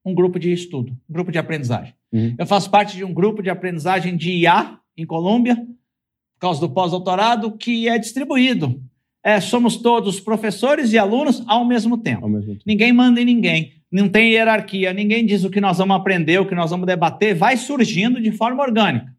um 0.03 0.13
grupo 0.13 0.39
de 0.39 0.51
estudo, 0.51 0.91
um 1.10 1.13
grupo 1.13 1.31
de 1.31 1.38
aprendizagem. 1.38 1.93
Uhum. 2.12 2.36
Eu 2.38 2.46
faço 2.46 2.70
parte 2.70 2.98
de 2.98 3.03
um 3.03 3.13
grupo 3.13 3.41
de 3.41 3.50
aprendizagem 3.50 4.17
de 4.17 4.31
IA 4.31 4.79
em 4.98 5.05
Colômbia, 5.05 5.55
por 5.55 6.39
causa 6.39 6.60
do 6.60 6.70
pós-doutorado, 6.70 7.58
que 7.58 7.88
é 7.88 7.98
distribuído. 7.98 8.81
É, 9.24 9.39
somos 9.39 9.77
todos 9.77 10.20
professores 10.20 10.91
e 10.91 10.98
alunos 10.98 11.43
ao 11.48 11.63
mesmo 11.63 11.98
tempo. 11.98 12.24
Ao 12.24 12.29
mesmo 12.29 12.53
tempo. 12.53 12.63
Ninguém 12.65 12.91
manda 12.91 13.22
em 13.22 13.25
ninguém, 13.25 13.74
não 13.91 14.10
tem 14.10 14.31
hierarquia, 14.31 14.91
ninguém 14.93 15.25
diz 15.25 15.43
o 15.43 15.50
que 15.51 15.62
nós 15.62 15.77
vamos 15.77 15.96
aprender, 15.96 16.39
o 16.39 16.48
que 16.48 16.55
nós 16.55 16.72
vamos 16.72 16.88
debater, 16.88 17.36
vai 17.36 17.55
surgindo 17.58 18.20
de 18.20 18.31
forma 18.31 18.63
orgânica. 18.63 19.15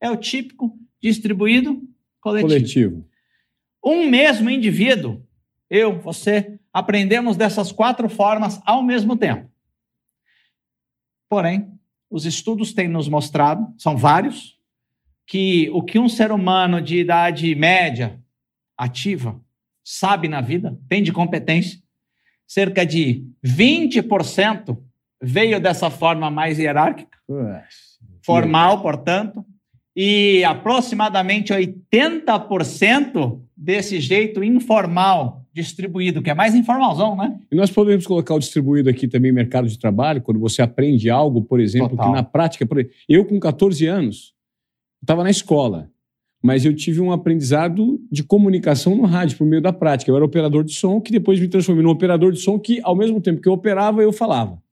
É 0.00 0.10
o 0.10 0.16
típico 0.16 0.78
distribuído 1.00 1.82
coletivo. 2.20 2.48
Coletivo. 2.48 3.08
Um 3.82 4.10
mesmo 4.10 4.50
indivíduo, 4.50 5.22
eu, 5.70 5.98
você, 6.00 6.58
aprendemos 6.72 7.36
dessas 7.36 7.72
quatro 7.72 8.08
formas 8.08 8.60
ao 8.66 8.82
mesmo 8.82 9.16
tempo. 9.16 9.48
Porém, 11.28 11.70
os 12.10 12.24
estudos 12.24 12.72
têm 12.72 12.88
nos 12.88 13.08
mostrado, 13.08 13.66
são 13.78 13.96
vários, 13.96 14.56
que 15.26 15.68
o 15.70 15.82
que 15.82 15.98
um 15.98 16.08
ser 16.08 16.30
humano 16.30 16.80
de 16.80 16.98
idade 16.98 17.52
média, 17.54 18.20
ativa, 18.76 19.40
sabe 19.82 20.28
na 20.28 20.40
vida, 20.40 20.78
tem 20.88 21.02
de 21.02 21.12
competência, 21.12 21.80
cerca 22.46 22.86
de 22.86 23.24
20% 23.44 24.78
veio 25.20 25.60
dessa 25.60 25.90
forma 25.90 26.30
mais 26.30 26.58
hierárquica, 26.58 27.18
formal, 28.22 28.82
portanto, 28.82 29.44
e 29.94 30.44
aproximadamente 30.44 31.52
80% 31.52 33.40
desse 33.56 33.98
jeito 33.98 34.44
informal, 34.44 35.45
distribuído, 35.62 36.22
que 36.22 36.30
é 36.30 36.34
mais 36.34 36.54
informalzão, 36.54 37.16
né? 37.16 37.38
E 37.50 37.56
nós 37.56 37.70
podemos 37.70 38.06
colocar 38.06 38.34
o 38.34 38.38
distribuído 38.38 38.90
aqui 38.90 39.08
também 39.08 39.32
mercado 39.32 39.66
de 39.66 39.78
trabalho, 39.78 40.20
quando 40.20 40.38
você 40.38 40.60
aprende 40.60 41.08
algo, 41.08 41.42
por 41.42 41.60
exemplo, 41.60 41.90
Total. 41.90 42.06
que 42.06 42.12
na 42.12 42.22
prática. 42.22 42.68
Eu, 43.08 43.24
com 43.24 43.40
14 43.40 43.86
anos, 43.86 44.34
estava 45.00 45.22
na 45.22 45.30
escola, 45.30 45.90
mas 46.42 46.64
eu 46.64 46.74
tive 46.74 47.00
um 47.00 47.10
aprendizado 47.10 48.00
de 48.12 48.22
comunicação 48.22 48.94
no 48.94 49.04
rádio, 49.04 49.38
por 49.38 49.46
meio 49.46 49.62
da 49.62 49.72
prática. 49.72 50.10
Eu 50.10 50.16
era 50.16 50.24
operador 50.24 50.62
de 50.62 50.74
som, 50.74 51.00
que 51.00 51.10
depois 51.10 51.40
me 51.40 51.48
transformei 51.48 51.82
num 51.82 51.90
operador 51.90 52.32
de 52.32 52.38
som 52.38 52.58
que, 52.58 52.80
ao 52.82 52.94
mesmo 52.94 53.20
tempo 53.20 53.40
que 53.40 53.48
eu 53.48 53.52
operava, 53.52 54.02
eu 54.02 54.12
falava. 54.12 54.62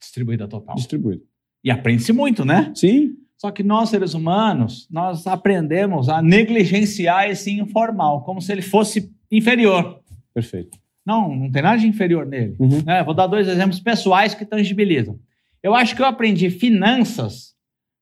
Distribuída 0.00 0.48
total. 0.48 0.74
Distribuído. 0.74 1.22
E 1.62 1.70
aprende-se 1.70 2.12
muito, 2.12 2.44
né? 2.44 2.72
Sim. 2.74 3.16
Só 3.36 3.50
que 3.50 3.62
nós, 3.62 3.90
seres 3.90 4.14
humanos, 4.14 4.88
nós 4.90 5.26
aprendemos 5.26 6.08
a 6.08 6.22
negligenciar 6.22 7.28
esse 7.28 7.52
informal, 7.52 8.22
como 8.22 8.40
se 8.40 8.50
ele 8.50 8.62
fosse 8.62 9.12
inferior. 9.30 10.01
Perfeito. 10.34 10.78
Não, 11.04 11.34
não 11.34 11.50
tem 11.50 11.62
nada 11.62 11.78
de 11.78 11.86
inferior 11.86 12.26
nele. 12.26 12.56
Uhum. 12.58 12.82
né? 12.84 13.02
Vou 13.02 13.14
dar 13.14 13.26
dois 13.26 13.48
exemplos 13.48 13.80
pessoais 13.80 14.34
que 14.34 14.44
tangibilizam. 14.44 15.18
Eu 15.62 15.74
acho 15.74 15.94
que 15.94 16.02
eu 16.02 16.06
aprendi 16.06 16.50
finanças 16.50 17.54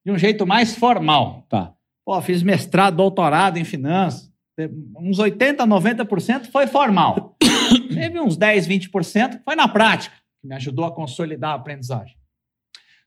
de 0.05 0.13
um 0.13 0.19
jeito 0.19 0.47
mais 0.47 0.75
formal. 0.75 1.47
Tá. 1.49 1.73
Pô, 2.05 2.21
fiz 2.21 2.43
mestrado, 2.43 2.97
doutorado 2.97 3.59
em 3.59 3.65
finanças. 3.65 4.31
Uns 4.99 5.19
80%, 5.19 5.57
90% 5.59 6.47
foi 6.51 6.67
formal. 6.67 7.37
Teve 7.95 8.21
uns 8.21 8.37
10%, 8.37 8.91
20% 8.91 9.39
que 9.39 9.45
foi 9.45 9.57
na 9.57 9.69
prática, 9.69 10.15
que 10.41 10.47
me 10.47 10.55
ajudou 10.55 10.85
a 10.85 10.93
consolidar 10.93 11.53
a 11.53 11.55
aprendizagem. 11.55 12.17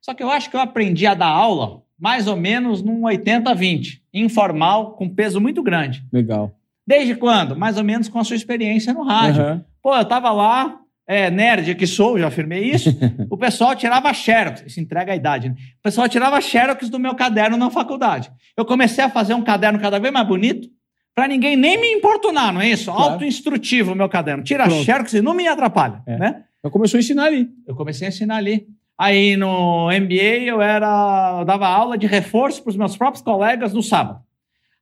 Só 0.01 0.13
que 0.13 0.23
eu 0.23 0.29
acho 0.29 0.49
que 0.49 0.55
eu 0.55 0.59
aprendi 0.59 1.05
a 1.05 1.13
dar 1.13 1.27
aula 1.27 1.83
mais 1.97 2.27
ou 2.27 2.35
menos 2.35 2.81
num 2.81 3.01
80-20, 3.03 4.01
informal, 4.13 4.93
com 4.93 5.07
peso 5.07 5.39
muito 5.39 5.63
grande. 5.63 6.05
Legal. 6.11 6.51
Desde 6.85 7.15
quando? 7.15 7.55
Mais 7.55 7.77
ou 7.77 7.83
menos 7.83 8.09
com 8.09 8.19
a 8.19 8.23
sua 8.23 8.35
experiência 8.35 8.93
no 8.93 9.03
rádio. 9.03 9.41
Aham. 9.41 9.65
Pô, 9.81 9.95
eu 9.95 10.05
tava 10.05 10.31
lá, 10.31 10.79
é, 11.07 11.29
nerd 11.29 11.75
que 11.75 11.85
sou, 11.87 12.17
já 12.19 12.27
afirmei 12.27 12.63
isso. 12.63 12.89
o 13.29 13.37
pessoal 13.37 13.75
tirava 13.75 14.13
xerox, 14.13 14.63
isso 14.65 14.79
entrega 14.79 15.11
a 15.13 15.15
idade, 15.15 15.49
né? 15.49 15.55
O 15.79 15.83
pessoal 15.83 16.07
tirava 16.09 16.39
xerox 16.41 16.89
do 16.89 16.99
meu 16.99 17.15
caderno 17.15 17.57
na 17.57 17.69
faculdade. 17.69 18.31
Eu 18.57 18.65
comecei 18.65 19.03
a 19.03 19.09
fazer 19.09 19.33
um 19.33 19.41
caderno 19.41 19.79
cada 19.79 19.99
vez 19.99 20.13
mais 20.13 20.27
bonito, 20.27 20.67
para 21.15 21.27
ninguém 21.27 21.55
nem 21.55 21.79
me 21.79 21.91
importunar, 21.93 22.51
não 22.53 22.59
é 22.61 22.69
isso? 22.69 22.91
Claro. 22.91 23.13
Auto-instrutivo 23.13 23.91
o 23.91 23.95
meu 23.95 24.09
caderno. 24.09 24.43
Tira 24.43 24.65
Pronto. 24.65 24.83
xerox 24.83 25.13
e 25.13 25.21
não 25.21 25.33
me 25.33 25.47
atrapalha, 25.47 26.01
É. 26.07 26.17
né? 26.17 26.43
Então 26.59 26.71
começou 26.71 26.97
a 26.97 27.01
ensinar 27.01 27.25
ali. 27.25 27.49
Eu 27.67 27.75
comecei 27.75 28.07
a 28.07 28.09
ensinar 28.09 28.37
ali. 28.37 28.65
Aí 28.97 29.35
no 29.35 29.87
MBA 29.91 30.45
eu 30.45 30.61
era, 30.61 31.37
eu 31.39 31.45
dava 31.45 31.67
aula 31.67 31.97
de 31.97 32.07
reforço 32.07 32.63
para 32.63 32.69
os 32.69 32.77
meus 32.77 32.95
próprios 32.95 33.21
colegas 33.21 33.73
no 33.73 33.83
sábado. 33.83 34.19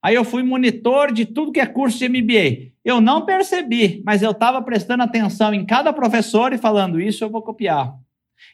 Aí 0.03 0.15
eu 0.15 0.23
fui 0.23 0.41
monitor 0.43 1.11
de 1.11 1.25
tudo 1.25 1.51
que 1.51 1.59
é 1.59 1.65
curso 1.65 1.97
de 1.99 2.09
MBA. 2.09 2.71
Eu 2.83 2.99
não 2.99 3.23
percebi, 3.25 4.01
mas 4.05 4.21
eu 4.23 4.31
estava 4.31 4.61
prestando 4.61 5.03
atenção 5.03 5.53
em 5.53 5.63
cada 5.65 5.93
professor 5.93 6.51
e 6.53 6.57
falando 6.57 6.99
isso 6.99 7.23
eu 7.23 7.29
vou 7.29 7.41
copiar. 7.41 7.93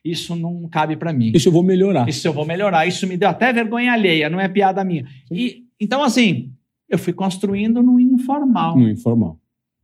Isso 0.03 0.35
não 0.35 0.67
cabe 0.67 0.97
para 0.97 1.13
mim. 1.13 1.31
Isso 1.33 1.47
eu 1.47 1.51
vou 1.53 1.63
melhorar. 1.63 2.09
Isso 2.09 2.27
eu 2.27 2.33
vou 2.33 2.45
melhorar. 2.45 2.85
Isso 2.85 3.07
me 3.07 3.15
deu 3.15 3.29
até 3.29 3.53
vergonha 3.53 3.93
alheia, 3.93 4.29
não 4.29 4.39
é 4.39 4.49
piada 4.49 4.83
minha. 4.83 5.05
E 5.31 5.63
então 5.79 6.03
assim, 6.03 6.51
eu 6.89 6.97
fui 6.99 7.13
construindo 7.13 7.81
no 7.81 7.97
informal. 7.99 8.77
No 8.77 8.89
informal. 8.89 9.39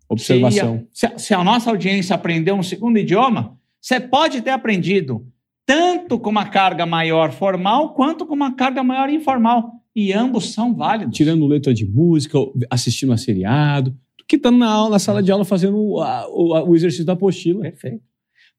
Observação. 0.10 0.86
Se, 0.92 1.06
a- 1.06 1.18
se 1.18 1.34
a 1.34 1.44
nossa 1.44 1.70
audiência 1.70 2.14
aprendeu 2.16 2.56
um 2.56 2.64
segundo 2.64 2.98
idioma, 3.00 3.58
você 3.80 4.00
pode 4.00 4.42
ter 4.42 4.50
aprendido 4.52 5.26
tanto 5.66 6.20
com 6.20 6.30
uma 6.30 6.46
carga 6.46 6.86
maior 6.86 7.32
formal 7.32 7.94
quanto 7.94 8.26
com 8.26 8.34
uma 8.36 8.54
carga 8.54 8.84
maior 8.84 9.10
informal. 9.10 9.72
E 9.96 10.12
ambos 10.12 10.54
são 10.54 10.74
válidos. 10.74 11.16
Tirando 11.16 11.46
letra 11.46 11.74
de 11.74 11.86
música, 11.86 12.38
assistindo 12.70 13.14
a 13.14 13.18
seriado, 13.18 13.92
do 14.18 14.26
que 14.28 14.38
estando 14.38 14.58
na, 14.58 14.70
aula, 14.70 14.92
na 14.92 15.00
sala 15.00 15.22
de 15.22 15.32
aula 15.32 15.46
fazendo 15.46 15.78
o, 15.78 16.70
o 16.70 16.76
exercício 16.76 17.06
da 17.06 17.14
apostila. 17.14 17.62
Perfeito. 17.62 18.04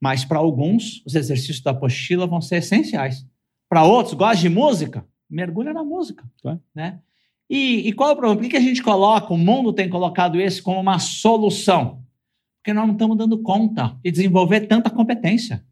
Mas 0.00 0.24
para 0.24 0.38
alguns, 0.38 1.02
os 1.06 1.14
exercícios 1.14 1.60
da 1.60 1.70
apostila 1.70 2.26
vão 2.26 2.40
ser 2.40 2.56
essenciais. 2.56 3.26
Para 3.68 3.84
outros, 3.84 4.14
gosta 4.14 4.36
de 4.36 4.48
música? 4.48 5.04
Mergulha 5.28 5.72
na 5.72 5.82
música. 5.82 6.24
Claro. 6.40 6.60
Né? 6.74 7.00
E, 7.48 7.88
e 7.88 7.92
qual 7.92 8.10
é 8.10 8.12
o 8.12 8.16
problema? 8.16 8.36
Por 8.36 8.44
que, 8.44 8.50
que 8.50 8.56
a 8.56 8.60
gente 8.60 8.82
coloca, 8.82 9.32
o 9.32 9.38
mundo 9.38 9.72
tem 9.72 9.88
colocado 9.88 10.40
esse 10.40 10.62
como 10.62 10.80
uma 10.80 10.98
solução? 10.98 12.02
Porque 12.58 12.72
nós 12.72 12.86
não 12.86 12.94
estamos 12.94 13.16
dando 13.16 13.42
conta 13.42 13.98
de 14.02 14.10
desenvolver 14.10 14.62
tanta 14.62 14.88
competência. 14.88 15.64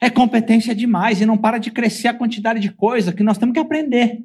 É 0.00 0.08
competência 0.08 0.74
demais 0.74 1.20
e 1.20 1.26
não 1.26 1.36
para 1.36 1.58
de 1.58 1.70
crescer 1.70 2.08
a 2.08 2.14
quantidade 2.14 2.60
de 2.60 2.70
coisa 2.70 3.12
que 3.12 3.22
nós 3.22 3.36
temos 3.36 3.52
que 3.52 3.60
aprender. 3.60 4.24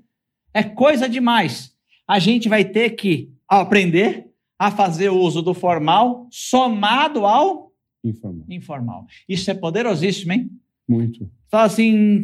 É 0.56 0.64
coisa 0.64 1.10
demais. 1.10 1.76
A 2.08 2.18
gente 2.18 2.48
vai 2.48 2.64
ter 2.64 2.92
que 2.92 3.30
aprender 3.46 4.28
a 4.58 4.72
fazer 4.72 5.10
uso 5.10 5.42
do 5.42 5.54
formal 5.54 6.28
somado 6.32 7.26
ao 7.26 7.74
Informal. 8.04 8.46
informal. 8.50 9.06
Isso 9.28 9.52
é 9.52 9.54
poderosíssimo, 9.54 10.32
hein? 10.32 10.50
Muito. 10.88 11.30
Fala 11.50 11.66
assim, 11.66 12.24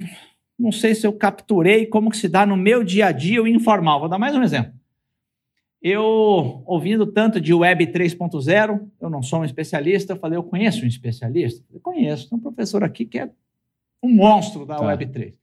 não 0.58 0.72
sei 0.72 0.96
se 0.96 1.06
eu 1.06 1.12
capturei 1.12 1.86
como 1.88 2.10
que 2.10 2.16
se 2.16 2.30
dá 2.30 2.46
no 2.46 2.56
meu 2.56 2.84
dia 2.86 3.08
a 3.08 3.12
dia 3.12 3.44
o 3.44 3.48
informal. 3.48 4.00
Vou 4.00 4.08
dar 4.08 4.18
mais 4.18 4.34
um 4.34 4.44
exemplo. 4.44 4.72
Eu, 5.82 6.62
ouvindo 6.68 7.08
tanto 7.08 7.42
de 7.42 7.54
Web 7.54 7.88
3.0, 7.88 8.88
eu 9.02 9.10
não 9.10 9.24
sou 9.24 9.40
um 9.42 9.46
especialista, 9.46 10.14
eu 10.14 10.18
falei, 10.18 10.38
eu 10.38 10.44
conheço 10.44 10.86
um 10.86 10.88
especialista? 10.88 11.66
Eu 11.74 11.80
conheço, 11.82 12.30
tem 12.30 12.38
um 12.38 12.42
professor 12.42 12.84
aqui 12.84 13.04
que 13.04 13.18
é 13.20 13.30
um 14.02 14.10
monstro 14.14 14.66
da 14.66 14.76
Tá. 14.78 14.86
Web 14.86 15.08
3. 15.08 15.34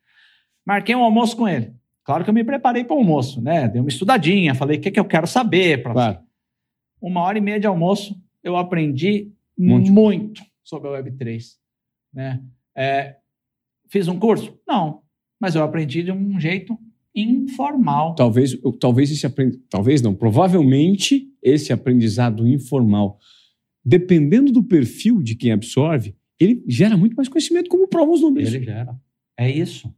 Marquei 0.64 0.94
um 0.94 1.02
almoço 1.02 1.36
com 1.36 1.48
ele. 1.48 1.74
Claro 2.08 2.24
que 2.24 2.30
eu 2.30 2.34
me 2.34 2.42
preparei 2.42 2.84
para 2.84 2.96
o 2.96 3.00
almoço, 3.00 3.38
né? 3.38 3.68
Dei 3.68 3.82
uma 3.82 3.90
estudadinha, 3.90 4.54
falei 4.54 4.78
o 4.78 4.80
que, 4.80 4.90
que 4.90 4.98
eu 4.98 5.04
quero 5.04 5.26
saber. 5.26 5.82
Pra... 5.82 5.92
Claro. 5.92 6.18
Uma 7.02 7.20
hora 7.20 7.36
e 7.36 7.40
meia 7.42 7.60
de 7.60 7.66
almoço, 7.66 8.18
eu 8.42 8.56
aprendi 8.56 9.30
Muito. 9.58 9.92
muito 9.92 10.42
sobre 10.64 10.88
a 10.88 10.92
Web3. 10.92 11.44
Né? 12.14 12.42
É, 12.74 13.16
fiz 13.90 14.08
um 14.08 14.18
curso? 14.18 14.58
Não, 14.66 15.02
mas 15.38 15.54
eu 15.54 15.62
aprendi 15.62 16.02
de 16.02 16.10
um 16.10 16.40
jeito 16.40 16.78
informal. 17.14 18.14
Talvez, 18.14 18.58
talvez 18.80 19.10
esse 19.10 19.26
aprend... 19.26 19.58
talvez 19.68 20.00
não, 20.00 20.14
provavelmente 20.14 21.30
esse 21.42 21.74
aprendizado 21.74 22.48
informal, 22.48 23.18
dependendo 23.84 24.50
do 24.50 24.62
perfil 24.62 25.22
de 25.22 25.34
quem 25.34 25.52
absorve, 25.52 26.16
ele 26.40 26.64
gera 26.66 26.96
muito 26.96 27.16
mais 27.16 27.28
conhecimento, 27.28 27.68
como 27.68 27.86
provam 27.86 28.14
os 28.14 28.22
números. 28.22 28.54
Ele 28.54 28.64
gera. 28.64 28.98
É 29.36 29.50
isso. 29.50 29.94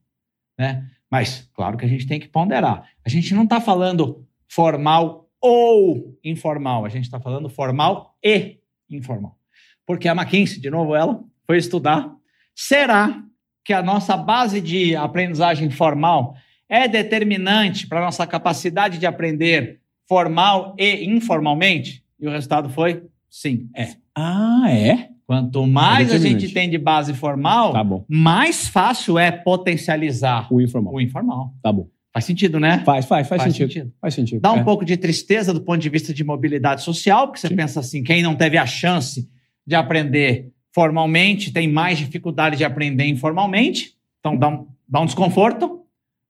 Né? 0.58 0.90
Mas, 1.10 1.50
claro 1.54 1.76
que 1.76 1.84
a 1.84 1.88
gente 1.88 2.06
tem 2.06 2.20
que 2.20 2.28
ponderar. 2.28 2.88
A 3.04 3.08
gente 3.08 3.34
não 3.34 3.44
está 3.44 3.60
falando 3.60 4.26
formal 4.48 5.28
ou 5.40 6.18
informal, 6.22 6.84
a 6.84 6.88
gente 6.88 7.04
está 7.04 7.18
falando 7.18 7.48
formal 7.48 8.16
e 8.22 8.58
informal. 8.88 9.36
Porque 9.84 10.08
a 10.08 10.12
McKinsey, 10.12 10.60
de 10.60 10.70
novo, 10.70 10.94
ela 10.94 11.22
foi 11.46 11.56
estudar. 11.56 12.14
Será 12.54 13.22
que 13.64 13.72
a 13.72 13.82
nossa 13.82 14.16
base 14.16 14.60
de 14.60 14.94
aprendizagem 14.94 15.70
formal 15.70 16.36
é 16.68 16.86
determinante 16.86 17.86
para 17.86 18.00
a 18.00 18.04
nossa 18.04 18.26
capacidade 18.26 18.98
de 18.98 19.06
aprender 19.06 19.80
formal 20.08 20.76
e 20.78 21.04
informalmente? 21.04 22.04
E 22.20 22.28
o 22.28 22.30
resultado 22.30 22.68
foi 22.68 23.04
sim, 23.28 23.68
é. 23.74 23.88
Ah, 24.14 24.70
é? 24.70 25.09
Quanto 25.30 25.64
mais 25.64 26.12
a 26.12 26.18
gente 26.18 26.48
tem 26.52 26.68
de 26.68 26.76
base 26.76 27.14
formal, 27.14 27.72
Tá 27.72 27.86
mais 28.08 28.66
fácil 28.66 29.16
é 29.16 29.30
potencializar 29.30 30.52
O 30.52 30.60
informal. 30.60 30.92
o 30.92 31.00
informal. 31.00 31.54
Tá 31.62 31.72
bom. 31.72 31.88
Faz 32.12 32.24
sentido, 32.24 32.58
né? 32.58 32.82
Faz, 32.84 33.06
faz, 33.06 33.28
faz, 33.28 33.40
sentido. 33.44 33.92
Faz 34.00 34.12
sentido. 34.12 34.40
Dá 34.40 34.52
um 34.52 34.58
É. 34.58 34.64
pouco 34.64 34.84
de 34.84 34.96
tristeza 34.96 35.54
do 35.54 35.60
ponto 35.60 35.78
de 35.78 35.88
vista 35.88 36.12
de 36.12 36.24
mobilidade 36.24 36.82
social, 36.82 37.28
porque 37.28 37.38
você 37.38 37.46
Sim. 37.46 37.54
pensa 37.54 37.78
assim, 37.78 38.02
quem 38.02 38.24
não 38.24 38.34
teve 38.34 38.58
a 38.58 38.66
chance 38.66 39.30
de 39.64 39.76
aprender 39.76 40.50
formalmente 40.74 41.52
tem 41.52 41.68
mais 41.70 41.96
dificuldade 41.98 42.56
de 42.56 42.64
aprender 42.64 43.06
informalmente, 43.06 43.94
então 44.18 44.36
dá 44.36 44.48
um, 44.48 44.66
dá 44.88 45.00
um 45.00 45.06
desconforto, 45.06 45.82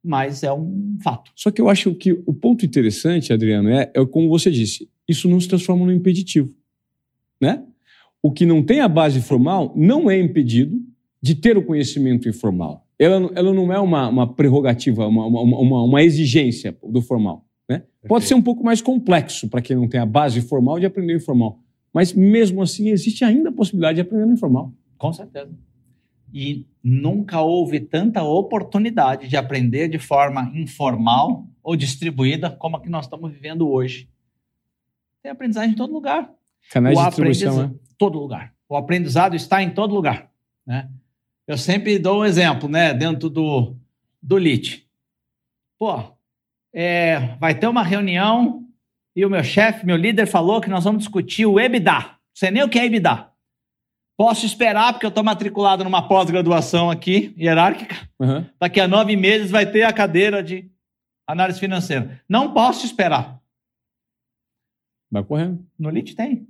mas 0.04 0.42
é 0.42 0.52
um 0.52 0.98
fato. 1.02 1.30
Só 1.34 1.50
que 1.50 1.62
eu 1.62 1.70
acho 1.70 1.94
que 1.94 2.12
o 2.12 2.34
ponto 2.34 2.66
interessante, 2.66 3.32
Adriano, 3.32 3.70
é, 3.70 3.90
é 3.96 4.04
como 4.04 4.28
você 4.28 4.50
disse, 4.50 4.90
isso 5.08 5.26
não 5.26 5.40
se 5.40 5.48
transforma 5.48 5.86
num 5.86 5.92
impeditivo. 5.92 6.54
Né? 7.40 7.64
O 8.22 8.30
que 8.30 8.44
não 8.44 8.62
tem 8.62 8.80
a 8.80 8.88
base 8.88 9.20
formal 9.20 9.72
não 9.74 10.10
é 10.10 10.18
impedido 10.18 10.80
de 11.22 11.34
ter 11.34 11.56
o 11.56 11.64
conhecimento 11.64 12.28
informal. 12.28 12.86
Ela, 12.98 13.30
ela 13.34 13.54
não 13.54 13.72
é 13.72 13.78
uma, 13.78 14.08
uma 14.08 14.34
prerrogativa, 14.34 15.06
uma, 15.06 15.26
uma, 15.26 15.84
uma, 15.84 16.02
exigência 16.02 16.76
do 16.82 17.00
formal. 17.00 17.46
Né? 17.68 17.82
Pode 18.06 18.26
ser 18.26 18.34
um 18.34 18.42
pouco 18.42 18.62
mais 18.62 18.82
complexo 18.82 19.48
para 19.48 19.62
quem 19.62 19.76
não 19.76 19.88
tem 19.88 20.00
a 20.00 20.06
base 20.06 20.40
formal 20.42 20.78
de 20.78 20.86
aprender 20.86 21.14
o 21.14 21.16
informal. 21.16 21.60
Mas 21.92 22.12
mesmo 22.12 22.62
assim, 22.62 22.90
existe 22.90 23.24
ainda 23.24 23.48
a 23.48 23.52
possibilidade 23.52 23.96
de 23.96 24.02
aprender 24.02 24.26
no 24.26 24.34
informal. 24.34 24.72
Com 24.98 25.12
certeza. 25.12 25.50
E 26.32 26.66
nunca 26.82 27.40
houve 27.40 27.80
tanta 27.80 28.22
oportunidade 28.22 29.28
de 29.28 29.36
aprender 29.36 29.88
de 29.88 29.98
forma 29.98 30.52
informal 30.54 31.46
ou 31.62 31.74
distribuída 31.76 32.50
como 32.50 32.76
a 32.76 32.80
que 32.80 32.88
nós 32.88 33.06
estamos 33.06 33.32
vivendo 33.32 33.68
hoje. 33.68 34.08
Tem 35.22 35.32
aprendizagem 35.32 35.72
em 35.72 35.76
todo 35.76 35.92
lugar. 35.92 36.30
Canais 36.70 36.96
o 36.96 37.00
de 37.00 37.06
distribuição, 37.06 37.68
né? 37.68 37.74
Todo 38.00 38.18
lugar. 38.18 38.54
O 38.66 38.76
aprendizado 38.76 39.36
está 39.36 39.62
em 39.62 39.68
todo 39.70 39.94
lugar. 39.94 40.30
Né? 40.66 40.88
Eu 41.46 41.58
sempre 41.58 41.98
dou 41.98 42.22
um 42.22 42.24
exemplo, 42.24 42.66
né? 42.66 42.94
Dentro 42.94 43.28
do, 43.28 43.76
do 44.22 44.38
LIT. 44.38 44.88
Pô, 45.78 46.16
é, 46.72 47.36
vai 47.38 47.54
ter 47.54 47.66
uma 47.66 47.82
reunião 47.82 48.66
e 49.14 49.26
o 49.26 49.28
meu 49.28 49.44
chefe, 49.44 49.84
meu 49.84 49.96
líder, 49.96 50.26
falou 50.26 50.62
que 50.62 50.70
nós 50.70 50.84
vamos 50.84 51.00
discutir 51.00 51.44
o 51.44 51.60
EBITDA. 51.60 52.00
Não 52.00 52.16
sei 52.34 52.50
nem 52.50 52.62
o 52.62 52.70
que 52.70 52.78
é 52.78 52.86
EBITDA. 52.86 53.28
Posso 54.16 54.46
esperar, 54.46 54.94
porque 54.94 55.04
eu 55.04 55.10
estou 55.10 55.24
matriculado 55.24 55.84
numa 55.84 56.06
pós-graduação 56.06 56.90
aqui, 56.90 57.34
hierárquica. 57.36 58.08
Aham. 58.18 58.48
Daqui 58.58 58.80
a 58.80 58.88
nove 58.88 59.14
meses 59.14 59.50
vai 59.50 59.70
ter 59.70 59.82
a 59.82 59.92
cadeira 59.92 60.42
de 60.42 60.70
análise 61.26 61.60
financeira. 61.60 62.22
Não 62.26 62.54
posso 62.54 62.86
esperar. 62.86 63.38
Vai 65.10 65.22
correndo. 65.22 65.66
No 65.78 65.90
LIT 65.90 66.14
tem. 66.14 66.46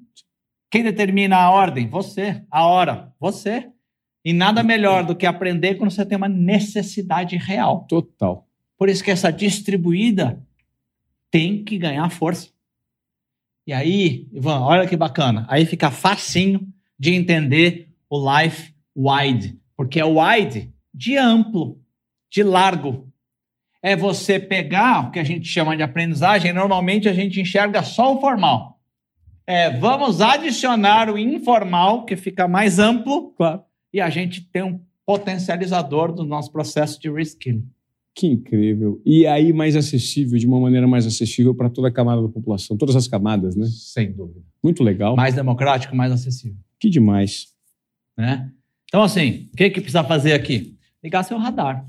Quem 0.70 0.84
determina 0.84 1.36
a 1.36 1.50
ordem? 1.50 1.88
Você. 1.88 2.42
A 2.50 2.64
hora? 2.64 3.12
Você. 3.18 3.68
E 4.24 4.32
nada 4.32 4.62
melhor 4.62 5.04
do 5.04 5.16
que 5.16 5.26
aprender 5.26 5.74
quando 5.74 5.90
você 5.90 6.06
tem 6.06 6.16
uma 6.16 6.28
necessidade 6.28 7.36
real. 7.36 7.86
Total. 7.88 8.46
Por 8.78 8.88
isso 8.88 9.02
que 9.02 9.10
essa 9.10 9.32
distribuída 9.32 10.40
tem 11.30 11.64
que 11.64 11.76
ganhar 11.76 12.08
força. 12.10 12.48
E 13.66 13.72
aí, 13.72 14.28
Ivan, 14.32 14.60
olha 14.60 14.86
que 14.86 14.96
bacana. 14.96 15.46
Aí 15.48 15.66
fica 15.66 15.90
facinho 15.90 16.66
de 16.98 17.14
entender 17.14 17.88
o 18.08 18.18
life 18.18 18.74
wide, 18.96 19.58
porque 19.76 20.00
é 20.00 20.04
wide 20.04 20.72
de 20.92 21.16
amplo, 21.16 21.80
de 22.30 22.42
largo. 22.42 23.08
É 23.82 23.96
você 23.96 24.38
pegar 24.38 25.08
o 25.08 25.10
que 25.10 25.18
a 25.18 25.24
gente 25.24 25.48
chama 25.48 25.76
de 25.76 25.82
aprendizagem, 25.82 26.52
normalmente 26.52 27.08
a 27.08 27.12
gente 27.12 27.40
enxerga 27.40 27.82
só 27.82 28.14
o 28.14 28.20
formal. 28.20 28.79
É, 29.50 29.76
vamos 29.78 30.20
adicionar 30.20 31.10
o 31.10 31.18
informal, 31.18 32.04
que 32.04 32.14
fica 32.16 32.46
mais 32.46 32.78
amplo, 32.78 33.32
Claro. 33.36 33.62
e 33.92 34.00
a 34.00 34.08
gente 34.08 34.42
tem 34.42 34.62
um 34.62 34.80
potencializador 35.04 36.12
do 36.12 36.24
nosso 36.24 36.52
processo 36.52 37.00
de 37.00 37.10
reskilling. 37.10 37.66
Que 38.14 38.28
incrível. 38.28 39.02
E 39.04 39.26
aí, 39.26 39.52
mais 39.52 39.74
acessível, 39.74 40.38
de 40.38 40.46
uma 40.46 40.60
maneira 40.60 40.86
mais 40.86 41.04
acessível 41.04 41.52
para 41.52 41.68
toda 41.68 41.88
a 41.88 41.92
camada 41.92 42.22
da 42.22 42.28
população, 42.28 42.76
todas 42.76 42.94
as 42.94 43.08
camadas, 43.08 43.56
né? 43.56 43.66
Sem 43.66 44.12
dúvida. 44.12 44.40
Muito 44.62 44.84
legal. 44.84 45.16
Mais 45.16 45.34
democrático, 45.34 45.96
mais 45.96 46.12
acessível. 46.12 46.56
Que 46.78 46.88
demais. 46.88 47.48
né? 48.16 48.52
Então, 48.84 49.02
assim, 49.02 49.48
o 49.52 49.56
que, 49.56 49.68
que 49.70 49.80
precisa 49.80 50.04
fazer 50.04 50.32
aqui? 50.32 50.76
Ligar 51.02 51.24
seu 51.24 51.38
radar. 51.38 51.84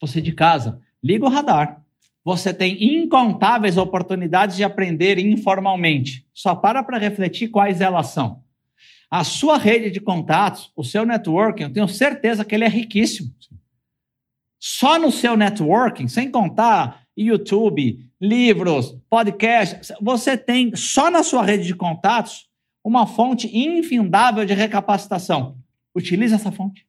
Você 0.00 0.22
de 0.22 0.32
casa, 0.32 0.80
liga 1.02 1.26
o 1.26 1.28
radar. 1.28 1.83
Você 2.24 2.54
tem 2.54 3.02
incontáveis 3.02 3.76
oportunidades 3.76 4.56
de 4.56 4.64
aprender 4.64 5.18
informalmente. 5.18 6.26
Só 6.32 6.54
para 6.54 6.82
para 6.82 6.98
refletir 6.98 7.48
quais 7.48 7.80
elas 7.80 8.08
são. 8.08 8.42
A 9.10 9.22
sua 9.22 9.58
rede 9.58 9.90
de 9.90 10.00
contatos, 10.00 10.72
o 10.74 10.82
seu 10.82 11.04
networking, 11.04 11.64
eu 11.64 11.72
tenho 11.72 11.86
certeza 11.86 12.44
que 12.44 12.54
ele 12.54 12.64
é 12.64 12.68
riquíssimo. 12.68 13.30
Só 14.58 14.98
no 14.98 15.12
seu 15.12 15.36
networking, 15.36 16.08
sem 16.08 16.30
contar 16.30 17.04
YouTube, 17.16 18.10
livros, 18.20 18.96
podcasts, 19.10 19.92
você 20.00 20.36
tem 20.36 20.74
só 20.74 21.10
na 21.10 21.22
sua 21.22 21.44
rede 21.44 21.64
de 21.64 21.74
contatos 21.74 22.48
uma 22.82 23.06
fonte 23.06 23.46
infindável 23.56 24.44
de 24.44 24.54
recapacitação. 24.54 25.56
Utilize 25.94 26.34
essa 26.34 26.50
fonte. 26.50 26.86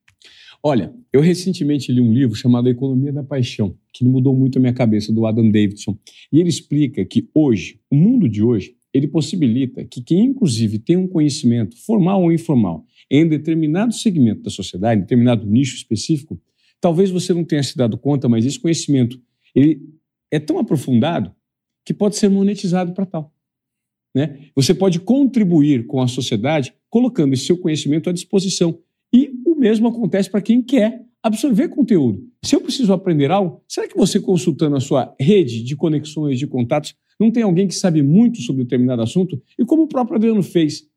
Olha, 0.64 0.94
eu 1.14 1.22
recentemente 1.22 1.92
li 1.92 2.02
um 2.02 2.12
livro 2.12 2.36
chamado 2.36 2.70
Economia 2.70 3.14
da 3.14 3.24
Paixão, 3.24 3.78
que 3.96 4.04
mudou 4.04 4.36
muito 4.36 4.58
a 4.58 4.62
minha 4.62 4.74
cabeça, 4.74 5.14
do 5.14 5.26
Adam 5.26 5.50
Davidson. 5.50 5.98
E 6.30 6.42
ele 6.42 6.50
explica 6.50 7.06
que 7.06 7.30
hoje, 7.34 7.80
o 7.90 7.96
mundo 7.96 8.28
de 8.28 8.44
hoje, 8.44 8.76
ele 8.94 9.08
possibilita 9.08 9.86
que 9.86 10.02
quem, 10.02 10.26
inclusive, 10.26 10.80
tem 10.80 10.98
um 10.98 11.08
conhecimento, 11.08 11.78
formal 11.78 12.22
ou 12.22 12.32
informal, 12.32 12.86
em 13.10 13.26
determinado 13.26 13.94
segmento 13.94 14.42
da 14.42 14.50
sociedade, 14.50 15.00
em 15.00 15.04
determinado 15.04 15.46
nicho 15.46 15.78
específico, 15.78 16.38
talvez 16.82 17.10
você 17.10 17.34
não 17.34 17.46
tenha 17.46 17.64
se 17.64 17.78
dado 17.78 17.98
conta, 17.98 18.28
mas 18.28 18.46
esse 18.46 18.60
conhecimento 18.60 19.18
ele 19.56 19.82
é 20.30 20.40
tão 20.40 20.60
aprofundado 20.60 21.34
que 21.86 21.94
pode 21.94 22.18
ser 22.18 22.28
monetizado 22.28 22.92
para 22.94 23.06
tal. 23.06 23.34
Né? 24.14 24.40
Você 24.56 24.74
pode 24.74 25.00
contribuir 25.00 25.88
com 25.88 26.02
a 26.02 26.08
sociedade 26.08 26.74
colocando 26.90 27.34
esse 27.34 27.46
seu 27.46 27.58
conhecimento 27.58 28.10
à 28.10 28.14
disposição. 28.14 28.78
E 29.14 29.32
o 29.46 29.56
mesmo 29.56 29.88
acontece 29.88 30.30
para 30.30 30.42
quem 30.42 30.62
quer 30.62 31.06
absorver 31.26 31.70
conteúdo. 31.70 32.24
Se 32.44 32.56
eu 32.56 32.62
preciso 32.62 32.94
aprender 32.94 33.32
algo, 33.32 33.64
será 33.68 33.88
que 33.88 33.98
você 33.98 34.20
consultando 34.20 34.76
a 34.76 34.80
sua 34.80 35.16
rede 35.20 35.64
de 35.64 35.76
conexões, 35.76 36.38
de 36.38 36.46
contatos, 36.46 36.96
não 37.20 37.32
tem 37.32 37.42
alguém 37.42 37.68
que 37.68 37.74
sabe 37.74 38.04
muito 38.04 38.42
sobre 38.42 38.64
determinado 38.64 39.02
assunto? 39.02 39.42
E 39.58 39.66
como 39.66 39.84
o 39.84 39.88
próprio 39.88 40.18
Adriano 40.18 40.44
fez, 40.44 40.88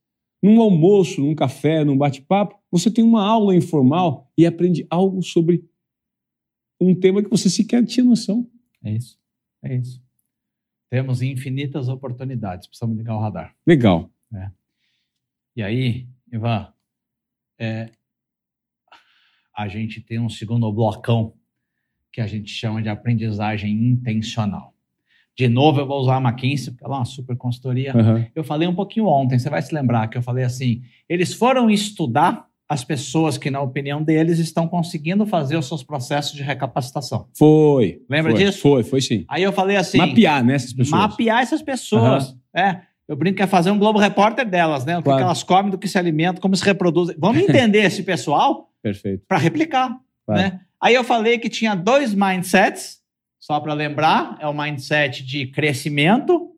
num 0.43 0.61
almoço, 0.61 1.23
num 1.23 1.35
café, 1.35 1.83
num 1.83 1.97
bate-papo, 1.97 2.61
você 2.71 2.91
tem 2.91 3.03
uma 3.03 3.25
aula 3.25 3.57
informal 3.57 4.31
e 4.37 4.45
aprende 4.45 4.87
algo 4.91 5.23
sobre 5.23 5.65
um 6.79 6.95
tema 6.95 7.23
que 7.23 7.31
você 7.31 7.49
sequer 7.49 7.83
tinha 7.87 8.05
noção. 8.05 8.47
É 8.85 8.93
isso. 8.93 9.19
É 9.63 9.77
isso. 9.77 10.03
Temos 10.91 11.23
infinitas 11.23 11.89
oportunidades. 11.89 12.67
Precisamos 12.67 12.99
ligar 12.99 13.17
o 13.17 13.21
radar. 13.21 13.57
Legal. 13.67 14.11
E 15.57 15.63
aí, 15.63 16.07
Ivan, 16.31 16.71
é, 17.59 17.91
a 19.59 19.67
gente 19.67 20.01
tem 20.01 20.21
um 20.21 20.29
segundo 20.29 20.73
blocão 20.73 21.33
que 22.13 22.21
a 22.21 22.29
gente 22.29 22.49
chama 22.49 22.81
de 22.81 22.89
aprendizagem 22.89 23.73
intencional. 23.73 24.73
De 25.37 25.49
novo, 25.49 25.81
eu 25.81 25.87
vou 25.87 25.99
usar 25.99 26.17
a 26.17 26.21
McKinsey, 26.21 26.71
porque 26.71 26.85
ela 26.85 26.95
é 26.95 26.99
uma 27.01 27.05
super 27.05 27.37
consultoria. 27.37 27.93
Aham. 27.93 28.25
Eu 28.37 28.45
falei 28.45 28.69
um 28.69 28.75
pouquinho 28.75 29.07
ontem, 29.07 29.37
você 29.37 29.51
vai 29.51 29.61
se 29.61 29.75
lembrar 29.75 30.07
que 30.07 30.17
eu 30.17 30.23
falei 30.23 30.45
assim: 30.45 30.83
eles 31.09 31.35
foram 31.35 31.69
estudar 31.69 32.47
as 32.69 32.85
pessoas 32.85 33.37
que, 33.37 33.51
na 33.51 33.61
opinião 33.61 34.01
deles, 34.01 34.39
estão 34.39 34.69
conseguindo 34.69 35.27
fazer 35.27 35.57
os 35.57 35.67
seus 35.67 35.83
processos 35.83 36.35
de 36.35 36.43
recapacitação. 36.43 37.27
Foi. 37.37 38.01
Lembra 38.09 38.33
foi, 38.33 38.45
disso? 38.45 38.61
Foi, 38.61 38.85
foi 38.85 39.01
sim. 39.01 39.25
Aí 39.29 39.43
eu 39.43 39.53
falei 39.53 39.77
assim: 39.77 39.99
Mapear, 39.99 40.45
né, 40.45 40.55
essas 40.55 40.73
pessoas. 40.73 41.01
mapear 41.01 41.43
essas 41.43 41.63
pessoas. 41.63 42.37
É. 42.55 42.83
Eu 43.09 43.17
brinco 43.17 43.39
que 43.39 43.43
é 43.43 43.47
fazer 43.47 43.73
um 43.73 43.79
Globo 43.79 43.99
Repórter 43.99 44.49
delas, 44.49 44.85
né? 44.85 44.95
O 44.97 44.99
que, 44.99 45.05
Claro. 45.05 45.19
que 45.19 45.25
elas 45.25 45.43
comem, 45.43 45.71
do 45.71 45.79
que 45.79 45.89
se 45.89 45.99
alimentam, 45.99 46.41
como 46.41 46.55
se 46.55 46.65
reproduzem. 46.65 47.17
Vamos 47.19 47.41
entender 47.49 47.83
esse 47.85 48.03
pessoal 48.03 48.68
Perfeito. 48.83 49.25
para 49.27 49.39
replicar. 49.39 49.99
Claro. 50.27 50.43
Né? 50.43 50.61
Aí 50.81 50.95
eu 50.95 51.03
falei 51.05 51.39
que 51.39 51.49
tinha 51.49 51.75
dois 51.75 52.15
mindsets, 52.15 53.01
só 53.41 53.59
para 53.61 53.75
lembrar: 53.75 54.37
é 54.41 54.47
o 54.47 54.53
mindset 54.55 55.25
de 55.25 55.47
crescimento 55.49 56.53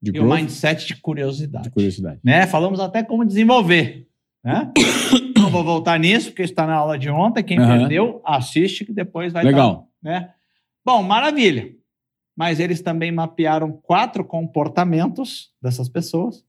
De 0.00 0.10
e 0.10 0.20
o 0.20 0.24
growth, 0.24 0.38
mindset 0.40 0.86
de 0.86 0.96
curiosidade. 0.96 1.64
de 1.64 1.70
curiosidade. 1.70 2.20
né? 2.24 2.46
Falamos 2.46 2.80
até 2.80 3.02
como 3.02 3.24
desenvolver. 3.24 4.06
Né? 4.44 4.72
Não 5.36 5.50
vou 5.50 5.64
voltar 5.64 5.98
nisso, 5.98 6.30
porque 6.30 6.42
está 6.42 6.66
na 6.66 6.74
aula 6.74 6.98
de 6.98 7.10
ontem. 7.10 7.42
Quem 7.42 7.58
Aham. 7.58 7.78
perdeu, 7.78 8.20
assiste, 8.24 8.84
que 8.84 8.92
depois 8.92 9.32
vai 9.32 9.44
Legal. 9.44 9.88
estar. 10.02 10.10
Né? 10.20 10.34
Bom, 10.84 11.02
maravilha. 11.02 11.74
Mas 12.36 12.58
eles 12.60 12.80
também 12.80 13.12
mapearam 13.12 13.70
quatro 13.72 14.24
comportamentos 14.24 15.52
dessas 15.60 15.88
pessoas 15.88 16.44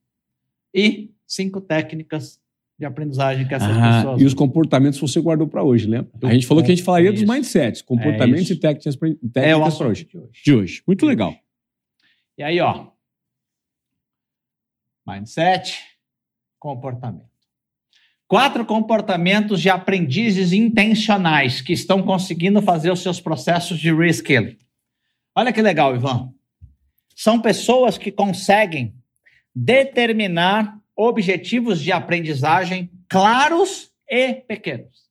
e 0.73 1.11
cinco 1.27 1.59
técnicas 1.59 2.39
de 2.77 2.85
aprendizagem 2.85 3.47
que 3.47 3.53
essas 3.53 3.69
Ah, 3.77 3.97
pessoas. 3.97 4.21
e 4.21 4.25
os 4.25 4.33
comportamentos 4.33 4.99
você 4.99 5.19
guardou 5.21 5.47
para 5.47 5.63
hoje, 5.63 5.87
lembra? 5.87 6.11
A 6.23 6.33
gente 6.33 6.47
falou 6.47 6.63
que 6.63 6.71
a 6.71 6.75
gente 6.75 6.83
falaria 6.83 7.09
é 7.09 7.13
dos 7.13 7.23
mindsets, 7.23 7.81
comportamentos 7.81 8.43
isso. 8.43 8.53
e 8.53 8.57
técnicas 8.57 8.95
para 8.95 9.09
é 9.09 9.13
técnicas 9.31 9.79
hoje. 9.81 10.05
de 10.05 10.17
hoje. 10.17 10.41
De 10.43 10.53
hoje. 10.53 10.83
Muito 10.87 11.05
legal. 11.05 11.35
E 12.37 12.43
aí, 12.43 12.59
ó. 12.59 12.87
Mindset, 15.05 15.79
comportamento. 16.59 17.25
Quatro 18.27 18.65
comportamentos 18.65 19.61
de 19.61 19.69
aprendizes 19.69 20.53
intencionais 20.53 21.61
que 21.61 21.73
estão 21.73 22.01
conseguindo 22.01 22.61
fazer 22.61 22.91
os 22.91 23.01
seus 23.03 23.19
processos 23.19 23.77
de 23.79 23.93
reskilling. 23.93 24.57
Olha 25.35 25.53
que 25.53 25.61
legal, 25.61 25.95
Ivan. 25.95 26.33
São 27.15 27.39
pessoas 27.39 27.97
que 27.97 28.11
conseguem 28.11 28.95
determinar 29.53 30.79
objetivos 30.95 31.81
de 31.81 31.91
aprendizagem 31.91 32.91
claros 33.07 33.91
e 34.09 34.33
pequenos. 34.35 35.09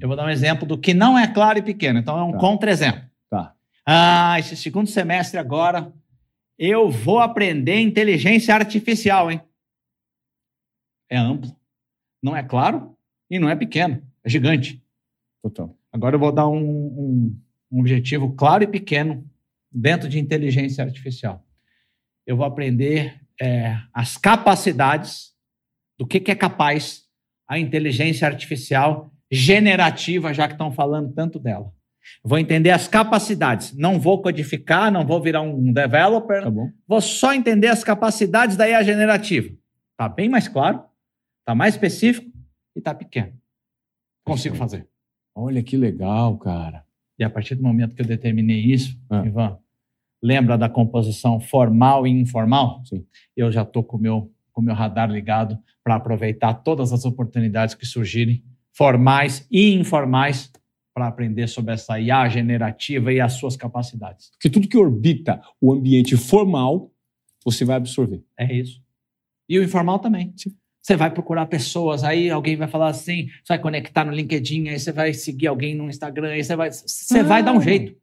Eu 0.00 0.06
vou 0.08 0.16
dar 0.16 0.26
um 0.26 0.30
exemplo 0.30 0.66
do 0.66 0.78
que 0.78 0.94
não 0.94 1.18
é 1.18 1.26
claro 1.32 1.58
e 1.58 1.62
pequeno. 1.62 1.98
Então, 1.98 2.18
é 2.18 2.22
um 2.22 2.32
Tá. 2.32 2.38
contra-exemplo. 2.38 3.02
Tá. 3.30 3.54
Ah, 3.86 4.38
esse 4.38 4.56
segundo 4.56 4.86
semestre 4.88 5.38
agora, 5.38 5.92
eu 6.58 6.90
vou 6.90 7.18
aprender 7.20 7.80
inteligência 7.80 8.54
artificial, 8.54 9.30
hein? 9.30 9.40
É 11.10 11.16
amplo, 11.16 11.50
não 12.22 12.36
é 12.36 12.42
claro 12.42 12.94
e 13.30 13.38
não 13.38 13.48
é 13.48 13.56
pequeno, 13.56 14.02
é 14.22 14.28
gigante. 14.28 14.82
Total. 15.42 15.74
Agora 15.90 16.16
eu 16.16 16.20
vou 16.20 16.30
dar 16.30 16.46
um, 16.48 16.58
um- 16.58 17.40
um 17.72 17.80
objetivo 17.80 18.34
claro 18.34 18.62
e 18.62 18.66
pequeno 18.66 19.24
dentro 19.72 20.08
de 20.08 20.18
inteligência 20.18 20.84
artificial. 20.84 21.44
Eu 22.26 22.36
vou 22.36 22.44
aprender 22.44 23.18
é, 23.40 23.76
as 23.92 24.16
capacidades 24.16 25.32
do 25.98 26.06
que, 26.06 26.20
que 26.20 26.30
é 26.30 26.34
capaz 26.34 27.02
a 27.48 27.58
inteligência 27.58 28.26
artificial 28.26 29.12
generativa, 29.30 30.32
já 30.32 30.46
que 30.46 30.54
estão 30.54 30.70
falando 30.72 31.12
tanto 31.12 31.38
dela. 31.38 31.72
Vou 32.24 32.38
entender 32.38 32.70
as 32.70 32.88
capacidades. 32.88 33.74
Não 33.76 34.00
vou 34.00 34.22
codificar, 34.22 34.90
não 34.90 35.06
vou 35.06 35.20
virar 35.22 35.42
um 35.42 35.72
developer, 35.72 36.42
Tá 36.42 36.50
vou 36.86 37.00
só 37.00 37.34
entender 37.34 37.68
as 37.68 37.84
capacidades 37.84 38.56
da 38.56 38.68
IA 38.68 38.82
generativa. 38.82 39.54
Está 39.92 40.08
bem 40.08 40.28
mais 40.28 40.48
claro, 40.48 40.82
está 41.40 41.54
mais 41.54 41.74
específico 41.74 42.30
e 42.74 42.78
está 42.78 42.94
pequeno. 42.94 43.32
Consigo 44.24 44.56
fazer. 44.56 44.86
Olha 45.34 45.62
que 45.62 45.76
legal, 45.76 46.36
cara. 46.38 46.84
E 47.18 47.24
a 47.24 47.30
partir 47.30 47.54
do 47.54 47.62
momento 47.62 47.94
que 47.94 48.02
eu 48.02 48.06
determinei 48.06 48.60
isso, 48.60 48.98
Ah. 49.10 49.24
Ivan, 49.26 49.58
lembra 50.22 50.56
da 50.58 50.68
composição 50.68 51.38
formal 51.40 52.06
e 52.06 52.10
informal? 52.10 52.82
Sim. 52.84 53.04
Eu 53.36 53.50
já 53.52 53.62
estou 53.62 53.82
com 53.84 53.96
o 53.96 54.00
meu, 54.00 54.32
com 54.52 54.60
meu 54.62 54.74
radar 54.74 55.10
ligado 55.10 55.58
para 55.84 55.94
aproveitar 55.96 56.54
todas 56.54 56.92
as 56.92 57.04
oportunidades 57.04 57.74
que 57.74 57.86
surgirem, 57.86 58.42
formais 58.72 59.46
e 59.50 59.72
informais, 59.74 60.50
para 60.94 61.06
aprender 61.06 61.46
sobre 61.46 61.72
essa 61.74 62.00
IA 62.00 62.28
generativa 62.28 63.12
e 63.12 63.20
as 63.20 63.34
suas 63.34 63.54
capacidades. 63.56 64.30
Porque 64.32 64.50
tudo 64.50 64.66
que 64.66 64.76
orbita 64.76 65.40
o 65.60 65.72
ambiente 65.72 66.16
formal, 66.16 66.90
você 67.44 67.64
vai 67.64 67.76
absorver. 67.76 68.20
É 68.36 68.52
isso. 68.52 68.82
E 69.48 69.58
o 69.60 69.62
informal 69.62 70.00
também. 70.00 70.32
Sim. 70.36 70.50
Você 70.82 70.96
vai 70.96 71.10
procurar 71.12 71.46
pessoas, 71.46 72.02
aí 72.02 72.28
alguém 72.30 72.56
vai 72.56 72.66
falar 72.66 72.88
assim, 72.88 73.26
você 73.44 73.50
vai 73.50 73.58
conectar 73.60 74.04
no 74.04 74.10
LinkedIn, 74.12 74.68
aí 74.70 74.78
você 74.78 74.90
vai 74.90 75.12
seguir 75.14 75.46
alguém 75.46 75.74
no 75.74 75.88
Instagram, 75.88 76.30
aí 76.30 76.42
você 76.42 76.56
vai, 76.56 76.70
você 76.72 77.18
Ah. 77.20 77.22
vai 77.22 77.42
dar 77.44 77.52
um 77.52 77.60
jeito. 77.60 77.96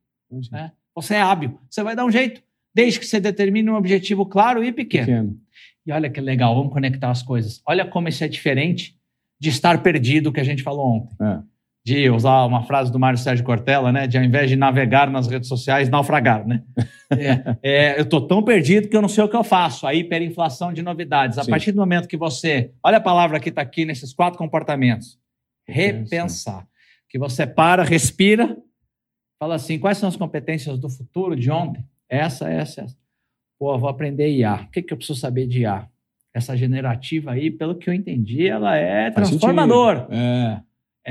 né? 0.52 0.72
Você 0.96 1.16
é 1.16 1.22
hábil, 1.22 1.60
você 1.70 1.84
vai 1.84 1.96
dar 1.96 2.06
um 2.06 2.12
jeito. 2.12 2.42
Desde 2.74 3.00
que 3.00 3.06
você 3.06 3.20
determine 3.20 3.70
um 3.70 3.76
objetivo 3.76 4.26
claro 4.26 4.64
e 4.64 4.72
pequeno. 4.72 5.06
Pequeno. 5.06 5.38
E 5.86 5.92
olha 5.92 6.10
que 6.10 6.20
legal, 6.20 6.56
vamos 6.56 6.74
conectar 6.74 7.12
as 7.12 7.22
coisas. 7.22 7.62
Olha 7.66 7.86
como 7.86 8.10
isso 8.10 8.24
é 8.24 8.28
diferente 8.28 8.98
de 9.40 9.50
estar 9.50 9.84
perdido, 9.84 10.32
que 10.32 10.40
a 10.40 10.44
gente 10.44 10.64
falou 10.64 10.88
ontem. 10.88 11.16
É. 11.22 11.40
De 11.84 12.10
usar 12.10 12.46
uma 12.46 12.64
frase 12.64 12.92
do 12.92 12.98
Mário 12.98 13.20
Sérgio 13.20 13.46
Cortella, 13.46 13.92
né? 13.92 14.08
De 14.08 14.18
ao 14.18 14.24
invés 14.24 14.50
de 14.50 14.56
navegar 14.56 15.10
nas 15.12 15.28
redes 15.28 15.48
sociais, 15.48 15.90
naufragar, 15.90 16.46
né? 16.48 16.64
É, 17.08 17.58
é, 17.62 18.00
eu 18.00 18.02
estou 18.02 18.20
tão 18.20 18.42
perdido 18.42 18.90
que 18.90 18.98
eu 18.98 19.02
não 19.02 19.08
sei 19.08 19.24
o 19.24 19.30
que 19.30 19.36
eu 19.36 19.44
faço. 19.44 19.86
A 19.86 19.94
hiperinflação 19.94 20.74
de 20.74 20.82
novidades. 20.82 21.38
A 21.38 21.44
Sim. 21.44 21.52
partir 21.52 21.72
do 21.72 21.78
momento 21.78 22.08
que 22.08 22.18
você. 22.18 22.72
Olha 22.84 22.98
a 22.98 23.00
palavra 23.02 23.40
que 23.40 23.50
está 23.50 23.62
aqui 23.62 23.86
nesses 23.86 24.12
quatro 24.12 24.40
comportamentos: 24.40 25.20
repensar. 25.68 26.66
Que 27.08 27.20
você 27.20 27.46
para, 27.46 27.84
respira, 27.84 28.58
fala 29.40 29.56
assim: 29.56 29.80
quais 29.80 29.98
são 29.98 30.10
as 30.10 30.16
competências 30.16 30.80
do 30.80 30.90
futuro, 30.90 31.36
de 31.36 31.50
ontem? 31.52 31.84
Essa, 32.10 32.50
essa, 32.50 32.82
essa. 32.82 32.98
Pô, 33.58 33.78
vou 33.78 33.90
aprender 33.90 34.30
IA. 34.30 34.64
O 34.64 34.72
que, 34.72 34.82
que 34.82 34.94
eu 34.94 34.98
preciso 34.98 35.20
saber 35.20 35.48
de 35.48 35.62
IA? 35.62 35.90
Essa 36.34 36.58
generativa 36.58 37.32
aí, 37.32 37.50
pelo 37.50 37.76
que 37.76 37.90
eu 37.90 37.94
entendi, 37.94 38.48
ela 38.48 38.76
é 38.76 39.10
transformadora. 39.10 40.08
É. 40.12 40.62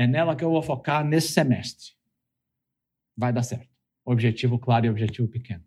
É 0.03 0.07
nela 0.07 0.35
que 0.35 0.43
eu 0.43 0.51
vou 0.51 0.61
focar 0.61 1.03
nesse 1.03 1.29
semestre. 1.29 1.93
Vai 3.17 3.33
dar 3.33 3.43
certo. 3.43 3.67
Objetivo 4.05 4.59
claro 4.59 4.85
e 4.85 4.89
objetivo 4.89 5.27
pequeno. 5.27 5.63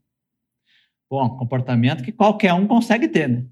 Bom, 1.11 1.37
comportamento 1.37 2.05
que 2.05 2.13
qualquer 2.13 2.53
um 2.53 2.67
consegue 2.67 3.09
ter, 3.09 3.29
né? 3.29 3.47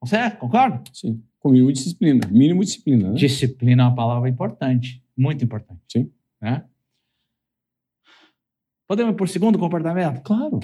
Consegue? 0.00 0.36
Concorda? 0.36 0.82
Sim. 0.92 1.22
Com 1.40 1.50
mínimo 1.50 1.72
disciplina. 1.72 2.26
Mínimo 2.30 2.64
disciplina, 2.64 3.10
né? 3.10 3.14
Disciplina 3.14 3.82
é 3.82 3.86
uma 3.86 3.94
palavra 3.94 4.28
importante, 4.28 5.04
muito 5.16 5.44
importante. 5.44 5.80
Sim. 5.90 6.10
Né? 6.40 6.64
Podemos 8.92 9.14
ir 9.14 9.16
por 9.16 9.26
segundo 9.26 9.58
comportamento? 9.58 10.20
Claro. 10.20 10.60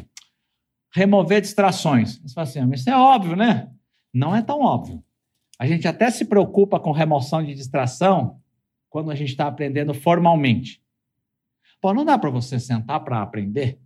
Remover 0.94 1.40
distrações. 1.40 2.18
Você 2.18 2.34
fala 2.34 2.46
assim, 2.46 2.58
"Ah, 2.58 2.66
mas 2.66 2.80
isso 2.80 2.90
é 2.90 2.94
óbvio, 2.94 3.34
né? 3.34 3.70
Não 4.12 4.36
é 4.36 4.42
tão 4.42 4.60
óbvio. 4.60 5.02
A 5.58 5.66
gente 5.66 5.88
até 5.88 6.10
se 6.10 6.26
preocupa 6.26 6.78
com 6.78 6.92
remoção 6.92 7.42
de 7.42 7.54
distração 7.54 8.38
quando 8.90 9.10
a 9.10 9.14
gente 9.14 9.30
está 9.30 9.46
aprendendo 9.46 9.94
formalmente. 9.94 10.82
Pô, 11.80 11.94
não 11.94 12.04
dá 12.04 12.18
para 12.18 12.28
você 12.28 12.60
sentar 12.60 13.02
para 13.02 13.22
aprender, 13.22 13.78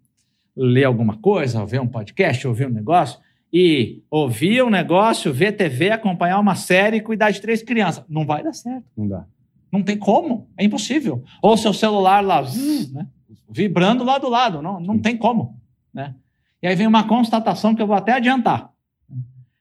ler 0.57 0.87
alguma 0.87 1.19
coisa, 1.19 1.65
ver 1.65 1.81
um 1.81 1.87
podcast, 1.87 2.45
ouvir 2.45 2.67
um 2.67 2.73
negócio 2.73 3.21
e 3.53 4.03
ouvir 4.11 4.65
um 4.65 4.71
negócio, 4.71 5.33
ver 5.33 5.53
TV, 5.53 5.93
acompanhar 5.93 6.41
uma 6.41 6.57
série 6.57 6.97
e 6.97 7.01
cuidar 7.01 7.31
de 7.31 7.41
três 7.41 7.63
crianças. 7.63 8.05
Não 8.09 8.27
vai 8.27 8.43
dar 8.43 8.55
certo. 8.55 8.87
Não 8.97 9.07
dá. 9.07 9.25
Não 9.71 9.85
tem 9.85 9.97
como. 9.97 10.51
É 10.59 10.65
impossível. 10.65 11.23
Ou 11.41 11.57
seu 11.57 11.73
celular 11.73 12.25
lá, 12.25 12.43
zzz, 12.43 12.93
né? 12.93 13.07
Vibrando 13.51 14.05
lá 14.05 14.19
do 14.19 14.29
lado. 14.29 14.63
Não, 14.63 14.81
não 14.81 14.99
tem 14.99 15.17
como. 15.17 15.61
Né? 15.93 16.15
E 16.63 16.67
aí 16.67 16.77
vem 16.77 16.87
uma 16.87 17.07
constatação 17.07 17.75
que 17.75 17.83
eu 17.83 17.87
vou 17.87 17.97
até 17.97 18.13
adiantar. 18.13 18.71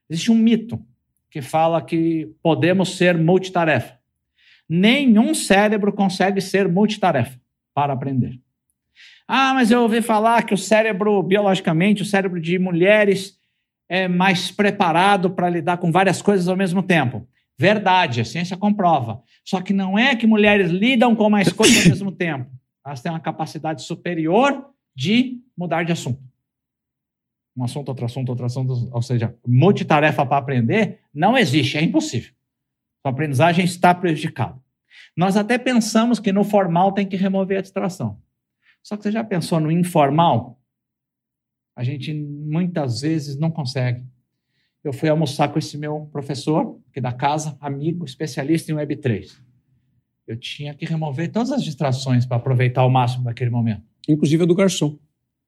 Existe 0.10 0.31
um 0.31 0.36
mito 0.36 0.79
que 1.29 1.41
fala 1.41 1.81
que 1.81 2.29
podemos 2.43 2.97
ser 2.97 3.17
multitarefa. 3.17 3.97
Nenhum 4.67 5.34
cérebro 5.34 5.91
consegue 5.91 6.41
ser 6.41 6.67
multitarefa 6.67 7.39
para 7.73 7.93
aprender. 7.93 8.39
Ah, 9.27 9.53
mas 9.53 9.71
eu 9.71 9.81
ouvi 9.81 10.01
falar 10.01 10.43
que 10.43 10.53
o 10.53 10.57
cérebro, 10.57 11.23
biologicamente, 11.23 12.01
o 12.01 12.05
cérebro 12.05 12.39
de 12.39 12.60
mulheres 12.60 13.38
é 13.88 14.07
mais 14.07 14.51
preparado 14.51 15.29
para 15.29 15.49
lidar 15.49 15.77
com 15.77 15.91
várias 15.91 16.21
coisas 16.21 16.47
ao 16.47 16.57
mesmo 16.57 16.84
tempo. 16.84 17.27
Verdade, 17.57 18.21
a 18.21 18.25
ciência 18.25 18.57
comprova. 18.57 19.21
Só 19.45 19.62
que 19.62 19.71
não 19.71 19.97
é 19.97 20.15
que 20.15 20.27
mulheres 20.27 20.71
lidam 20.71 21.15
com 21.15 21.29
mais 21.29 21.51
coisas 21.51 21.84
ao 21.84 21.89
mesmo 21.89 22.12
tempo. 22.15 22.49
Elas 22.86 23.02
têm 23.02 23.12
uma 23.12 23.20
capacidade 23.20 23.84
superior 23.84 24.70
de 24.96 25.41
mudar 25.56 25.84
de 25.84 25.91
assunto. 25.91 26.22
Um 27.56 27.63
assunto, 27.63 27.89
outro 27.89 28.06
assunto, 28.06 28.30
outro 28.30 28.46
assunto. 28.46 28.89
Ou 28.91 29.02
seja, 29.02 29.36
multitarefa 29.46 30.26
para 30.26 30.38
aprender 30.38 31.00
não 31.13 31.38
existe, 31.38 31.78
é 31.78 31.84
impossível. 31.84 32.34
Sua 33.02 33.12
aprendizagem 33.12 33.65
está 33.65 33.94
prejudicada. 33.94 34.60
Nós 35.15 35.36
até 35.36 35.58
pensamos 35.58 36.20
que 36.20 36.32
no 36.32 36.44
formal 36.44 36.91
tem 36.94 37.08
que 37.08 37.15
remover 37.15 37.60
a 37.60 37.62
distração. 37.62 38.22
Só 38.84 38.98
que 38.98 39.04
você 39.04 39.12
já 39.12 39.24
pensou 39.24 39.60
no 39.60 39.72
informal? 39.72 40.60
A 41.76 41.84
gente 41.84 42.13
muitas 42.13 43.02
vezes 43.02 43.38
não 43.38 43.52
consegue. 43.52 44.04
Eu 44.84 44.91
fui 44.91 45.10
almoçar 45.10 45.50
com 45.50 45.60
esse 45.60 45.78
meu 45.78 46.10
professor, 46.12 46.80
aqui 46.89 47.00
da 47.00 47.13
casa, 47.13 47.58
amigo, 47.60 48.04
especialista 48.04 48.72
em 48.72 48.76
Web3. 48.76 49.39
Eu 50.32 50.38
tinha 50.38 50.74
que 50.74 50.86
remover 50.86 51.30
todas 51.30 51.52
as 51.52 51.62
distrações 51.62 52.26
para 52.26 52.38
aproveitar 52.38 52.86
o 52.86 52.89
máximo 52.89 53.26
daquele 53.26 53.50
momento. 53.50 53.84
Inclusive 54.08 54.44
a 54.44 54.46
do 54.46 54.56
garçom. 54.56 54.98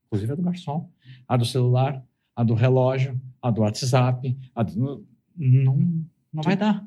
Inclusive 0.08 0.34
a 0.34 0.36
do 0.36 0.42
garçom, 0.42 0.90
a 1.26 1.38
do 1.38 1.46
celular, 1.46 2.04
a 2.36 2.44
do 2.44 2.54
relógio, 2.54 3.18
a 3.42 3.50
do 3.50 3.62
WhatsApp. 3.62 4.38
A 4.54 4.62
do... 4.62 5.08
Não, 5.38 5.78
não 6.34 6.44
vai 6.44 6.58
dar. 6.58 6.86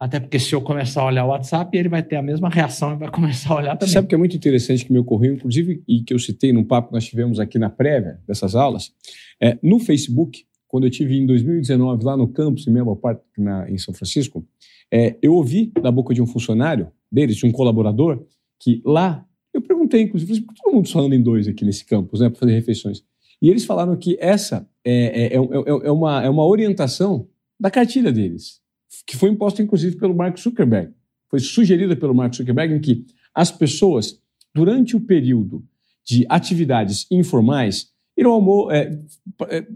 Até 0.00 0.18
porque 0.18 0.38
se 0.38 0.54
eu 0.54 0.62
começar 0.62 1.02
a 1.02 1.06
olhar 1.06 1.26
o 1.26 1.28
WhatsApp, 1.28 1.76
ele 1.76 1.90
vai 1.90 2.02
ter 2.02 2.16
a 2.16 2.22
mesma 2.22 2.48
reação 2.48 2.94
e 2.94 2.96
vai 2.96 3.10
começar 3.12 3.52
a 3.52 3.56
olhar 3.58 3.76
também. 3.76 3.92
Sabe 3.92 4.06
o 4.06 4.08
que 4.08 4.14
é 4.14 4.18
muito 4.18 4.34
interessante 4.34 4.86
que 4.86 4.92
me 4.92 4.98
ocorreu, 4.98 5.34
inclusive, 5.34 5.84
e 5.86 6.02
que 6.02 6.14
eu 6.14 6.18
citei 6.18 6.50
num 6.50 6.64
papo 6.64 6.88
que 6.88 6.94
nós 6.94 7.04
tivemos 7.04 7.38
aqui 7.38 7.58
na 7.58 7.68
prévia 7.68 8.18
dessas 8.26 8.54
aulas? 8.54 8.90
É, 9.38 9.58
no 9.62 9.78
Facebook, 9.78 10.46
quando 10.66 10.84
eu 10.84 10.90
tive 10.90 11.14
em 11.18 11.26
2019 11.26 12.04
lá 12.04 12.16
no 12.16 12.26
campus, 12.26 12.66
em 12.66 12.70
Menlo 12.70 12.96
Park, 12.96 13.20
na, 13.36 13.70
em 13.70 13.76
São 13.76 13.92
Francisco, 13.92 14.46
é, 14.90 15.16
eu 15.20 15.34
ouvi 15.34 15.72
da 15.82 15.90
boca 15.90 16.14
de 16.14 16.22
um 16.22 16.26
funcionário 16.26 16.90
deles, 17.10 17.36
de 17.36 17.46
um 17.46 17.52
colaborador, 17.52 18.24
que 18.60 18.82
lá, 18.84 19.26
eu 19.52 19.60
perguntei, 19.62 20.02
inclusive, 20.02 20.40
por 20.42 20.54
que 20.54 20.62
todo 20.62 20.74
mundo 20.74 20.88
só 20.88 21.00
anda 21.00 21.14
em 21.14 21.22
dois 21.22 21.46
aqui 21.46 21.64
nesse 21.64 21.84
campus, 21.84 22.20
né, 22.20 22.28
para 22.28 22.38
fazer 22.38 22.52
refeições? 22.52 23.02
E 23.40 23.50
eles 23.50 23.64
falaram 23.64 23.96
que 23.96 24.16
essa 24.20 24.68
é, 24.84 25.34
é, 25.34 25.36
é, 25.36 25.36
é, 25.36 25.90
uma, 25.92 26.22
é 26.24 26.30
uma 26.30 26.46
orientação 26.46 27.28
da 27.60 27.70
cartilha 27.70 28.10
deles, 28.10 28.60
que 29.06 29.16
foi 29.16 29.30
imposta, 29.30 29.62
inclusive, 29.62 29.96
pelo 29.96 30.14
Mark 30.14 30.38
Zuckerberg. 30.38 30.92
Foi 31.28 31.38
sugerida 31.40 31.94
pelo 31.96 32.14
Mark 32.14 32.34
Zuckerberg 32.34 32.74
em 32.74 32.80
que 32.80 33.04
as 33.34 33.50
pessoas, 33.50 34.20
durante 34.54 34.96
o 34.96 35.00
período 35.00 35.64
de 36.04 36.24
atividades 36.28 37.06
informais, 37.10 37.92
ir 38.16 38.24
ao 38.24 38.32
almo 38.32 38.70
é, 38.70 38.90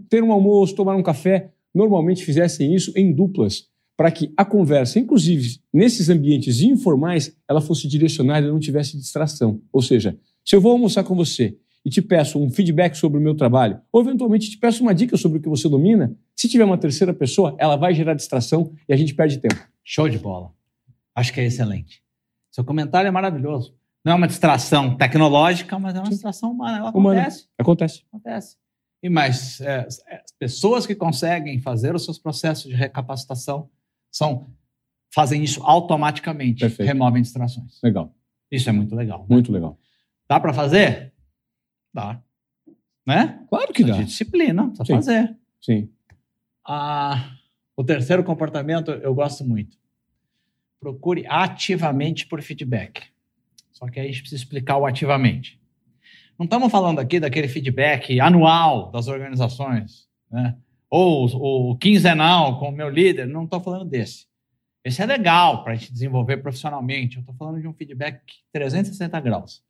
ter 0.09 0.23
um 0.23 0.31
almoço, 0.31 0.75
tomar 0.75 0.95
um 0.95 1.03
café, 1.03 1.51
normalmente 1.73 2.23
fizessem 2.23 2.73
isso 2.73 2.91
em 2.95 3.13
duplas, 3.13 3.68
para 3.99 4.11
que 4.11 4.33
a 4.37 4.45
conversa, 4.45 4.97
inclusive 4.97 5.59
nesses 5.73 6.07
ambientes 6.07 6.61
informais, 6.61 7.35
ela 7.45 7.59
fosse 7.59 7.85
direcionada 7.85 8.47
e 8.47 8.49
não 8.49 8.57
tivesse 8.57 8.95
distração. 8.95 9.61
Ou 9.73 9.81
seja, 9.81 10.17
se 10.45 10.55
eu 10.55 10.61
vou 10.61 10.71
almoçar 10.71 11.03
com 11.03 11.13
você 11.13 11.57
e 11.83 11.89
te 11.89 12.01
peço 12.01 12.41
um 12.41 12.49
feedback 12.49 12.95
sobre 12.95 13.19
o 13.19 13.21
meu 13.21 13.35
trabalho, 13.35 13.81
ou 13.91 13.99
eventualmente 13.99 14.49
te 14.49 14.57
peço 14.57 14.81
uma 14.83 14.95
dica 14.95 15.17
sobre 15.17 15.39
o 15.39 15.41
que 15.41 15.49
você 15.49 15.67
domina, 15.67 16.15
se 16.33 16.47
tiver 16.47 16.63
uma 16.63 16.77
terceira 16.77 17.13
pessoa, 17.13 17.57
ela 17.59 17.75
vai 17.75 17.93
gerar 17.93 18.13
distração 18.13 18.71
e 18.87 18.93
a 18.93 18.95
gente 18.95 19.13
perde 19.13 19.37
tempo. 19.37 19.67
Show 19.83 20.07
de 20.07 20.17
bola. 20.17 20.53
Acho 21.13 21.33
que 21.33 21.41
é 21.41 21.43
excelente. 21.43 22.01
Seu 22.51 22.63
comentário 22.63 23.09
é 23.09 23.11
maravilhoso. 23.11 23.75
Não 24.05 24.13
é 24.13 24.15
uma 24.15 24.27
distração 24.27 24.95
tecnológica, 24.95 25.77
mas 25.77 25.93
é 25.93 25.99
uma 25.99 26.09
distração 26.09 26.51
humana. 26.51 26.77
Ela 26.77 26.91
Humana. 26.91 27.19
acontece. 27.23 27.49
Acontece. 27.57 28.03
Acontece. 28.07 28.57
E 29.03 29.09
mais, 29.09 29.59
é, 29.59 29.85
é, 30.07 30.21
as 30.23 30.31
pessoas 30.39 30.87
que 30.87 30.95
conseguem 30.95 31.59
fazer 31.59 31.93
os 31.93 32.05
seus 32.05 32.17
processos 32.17 32.69
de 32.69 32.77
recapacitação 32.77 33.69
são 34.11 34.53
fazem 35.13 35.43
isso 35.43 35.63
automaticamente, 35.63 36.59
Perfeito. 36.61 36.87
removem 36.87 37.21
distrações. 37.21 37.79
Legal. 37.83 38.13
Isso 38.51 38.69
é 38.69 38.71
muito 38.71 38.95
legal. 38.95 39.19
né? 39.21 39.25
Muito 39.29 39.51
legal. 39.51 39.77
Dá 40.27 40.39
para 40.39 40.53
fazer? 40.53 41.13
Dá. 41.93 42.21
Né? 43.05 43.43
Claro 43.49 43.73
que 43.73 43.83
dá. 43.83 43.97
De 43.97 44.05
disciplina, 44.05 44.67
precisa 44.67 44.85
Sim. 44.85 44.93
fazer. 44.93 45.37
Sim. 45.61 45.89
Ah, 46.65 47.31
o 47.75 47.83
terceiro 47.83 48.23
comportamento 48.23 48.91
eu 48.91 49.13
gosto 49.15 49.43
muito. 49.43 49.77
Procure 50.79 51.25
ativamente 51.27 52.27
por 52.27 52.41
feedback. 52.41 53.03
Só 53.71 53.87
que 53.87 53.99
aí 53.99 54.05
a 54.07 54.09
gente 54.09 54.21
precisa 54.21 54.41
explicar 54.41 54.77
o 54.77 54.85
ativamente. 54.85 55.59
Não 56.37 56.45
estamos 56.45 56.71
falando 56.71 56.99
aqui 56.99 57.19
daquele 57.19 57.47
feedback 57.47 58.19
anual 58.19 58.91
das 58.91 59.07
organizações, 59.07 60.07
né? 60.31 60.55
Ou 60.89 61.71
o 61.71 61.77
quinzenal 61.77 62.59
com 62.59 62.69
o 62.69 62.71
meu 62.71 62.89
líder. 62.89 63.27
Não 63.27 63.43
estou 63.43 63.59
falando 63.61 63.85
desse. 63.89 64.27
Esse 64.83 65.01
é 65.01 65.05
legal 65.05 65.63
para 65.63 65.73
a 65.73 65.75
gente 65.75 65.91
desenvolver 65.91 66.37
profissionalmente. 66.37 67.17
Eu 67.17 67.21
estou 67.21 67.35
falando 67.35 67.61
de 67.61 67.67
um 67.67 67.73
feedback 67.73 68.21
360 68.51 69.19
graus. 69.19 69.63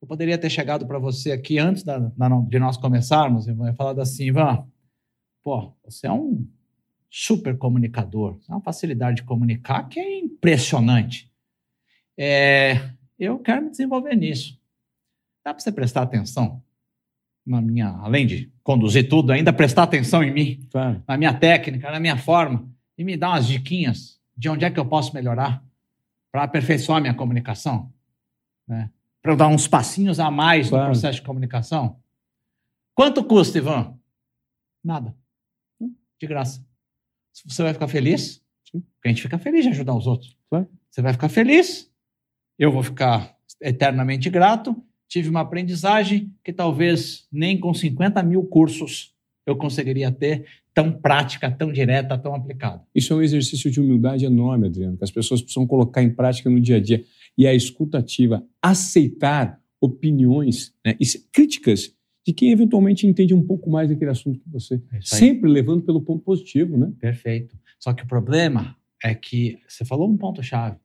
Eu 0.00 0.06
poderia 0.06 0.38
ter 0.38 0.50
chegado 0.50 0.86
para 0.86 0.98
você 0.98 1.32
aqui 1.32 1.58
antes 1.58 1.82
da, 1.82 1.98
da- 1.98 2.28
de 2.48 2.58
nós 2.58 2.76
começarmos 2.76 3.48
e 3.48 3.54
falado 3.74 4.00
assim, 4.00 4.26
Ivan, 4.26 4.66
pô, 5.42 5.72
você 5.84 6.06
é 6.06 6.12
um 6.12 6.46
super 7.10 7.56
comunicador, 7.56 8.34
tem 8.40 8.54
uma 8.54 8.60
facilidade 8.60 9.16
de 9.18 9.22
comunicar 9.22 9.88
que 9.88 9.98
é 9.98 10.18
impressionante. 10.18 11.30
É, 12.16 12.90
eu 13.18 13.38
quero 13.38 13.62
me 13.62 13.70
desenvolver 13.70 14.14
nisso. 14.14 14.60
Dá 15.44 15.54
para 15.54 15.62
você 15.62 15.72
prestar 15.72 16.02
atenção 16.02 16.62
na 17.46 17.60
minha, 17.60 17.88
além 17.98 18.26
de 18.26 18.50
conduzir 18.62 19.08
tudo, 19.08 19.30
ainda 19.32 19.52
prestar 19.52 19.84
atenção 19.84 20.22
em 20.22 20.32
mim, 20.32 20.66
Claro. 20.70 21.02
na 21.06 21.16
minha 21.16 21.32
técnica, 21.32 21.90
na 21.90 22.00
minha 22.00 22.16
forma, 22.16 22.68
e 22.98 23.04
me 23.04 23.16
dar 23.16 23.30
umas 23.30 23.46
diquinhas 23.46 24.20
de 24.36 24.48
onde 24.48 24.64
é 24.64 24.70
que 24.70 24.78
eu 24.80 24.84
posso 24.86 25.14
melhorar 25.14 25.62
para 26.32 26.42
aperfeiçoar 26.42 27.00
minha 27.00 27.14
comunicação, 27.14 27.92
né? 28.66 28.90
Para 29.22 29.32
eu 29.32 29.36
dar 29.36 29.48
uns 29.48 29.66
passinhos 29.66 30.18
a 30.20 30.30
mais 30.30 30.68
Claro. 30.68 30.84
no 30.86 30.90
processo 30.90 31.16
de 31.20 31.26
comunicação. 31.26 31.98
Quanto 32.94 33.22
custa, 33.24 33.58
Ivan? 33.58 33.96
Nada. 34.84 35.14
De 36.20 36.26
graça. 36.26 36.64
Você 37.44 37.62
vai 37.62 37.72
ficar 37.72 37.88
feliz? 37.88 38.42
Sim. 38.70 38.80
Porque 38.80 39.06
a 39.06 39.08
gente 39.08 39.22
fica 39.22 39.38
feliz 39.38 39.64
de 39.64 39.70
ajudar 39.70 39.94
os 39.94 40.06
outros. 40.06 40.36
Claro. 40.48 40.68
Você 40.90 41.02
vai 41.02 41.12
ficar 41.12 41.28
feliz. 41.28 41.90
Eu 42.58 42.72
vou 42.72 42.82
ficar 42.82 43.36
eternamente 43.60 44.30
grato. 44.30 44.74
Tive 45.08 45.28
uma 45.28 45.40
aprendizagem 45.40 46.32
que 46.42 46.52
talvez 46.52 47.26
nem 47.30 47.58
com 47.58 47.72
50 47.72 48.22
mil 48.22 48.44
cursos 48.44 49.14
eu 49.46 49.56
conseguiria 49.56 50.10
ter 50.10 50.44
tão 50.74 50.92
prática, 50.92 51.50
tão 51.50 51.72
direta, 51.72 52.18
tão 52.18 52.34
aplicada. 52.34 52.82
Isso 52.94 53.12
é 53.12 53.16
um 53.16 53.22
exercício 53.22 53.70
de 53.70 53.80
humildade 53.80 54.26
enorme, 54.26 54.66
Adriano, 54.66 54.96
que 54.96 55.04
as 55.04 55.10
pessoas 55.10 55.40
precisam 55.40 55.66
colocar 55.66 56.02
em 56.02 56.12
prática 56.12 56.50
no 56.50 56.60
dia 56.60 56.76
a 56.76 56.80
dia. 56.80 57.04
E 57.38 57.46
a 57.46 57.54
escutativa, 57.54 58.44
aceitar 58.60 59.60
opiniões 59.80 60.74
né, 60.84 60.96
e 61.00 61.06
críticas 61.32 61.94
de 62.26 62.32
quem 62.32 62.50
eventualmente 62.50 63.06
entende 63.06 63.32
um 63.32 63.42
pouco 63.42 63.70
mais 63.70 63.88
daquele 63.88 64.10
assunto 64.10 64.40
que 64.40 64.50
você. 64.50 64.82
É. 64.92 65.00
Sempre 65.00 65.48
levando 65.48 65.82
pelo 65.82 66.02
ponto 66.02 66.24
positivo, 66.24 66.76
né? 66.76 66.92
Perfeito. 66.98 67.56
Só 67.78 67.92
que 67.92 68.02
o 68.02 68.06
problema 68.06 68.76
é 69.02 69.14
que 69.14 69.58
você 69.68 69.84
falou 69.84 70.10
um 70.10 70.16
ponto-chave. 70.16 70.76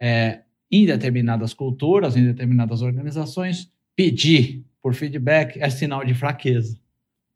É, 0.00 0.42
em 0.76 0.86
determinadas 0.86 1.54
culturas, 1.54 2.16
em 2.16 2.24
determinadas 2.24 2.82
organizações, 2.82 3.70
pedir 3.94 4.64
por 4.82 4.94
feedback 4.94 5.58
é 5.60 5.70
sinal 5.70 6.04
de 6.04 6.14
fraqueza. 6.14 6.78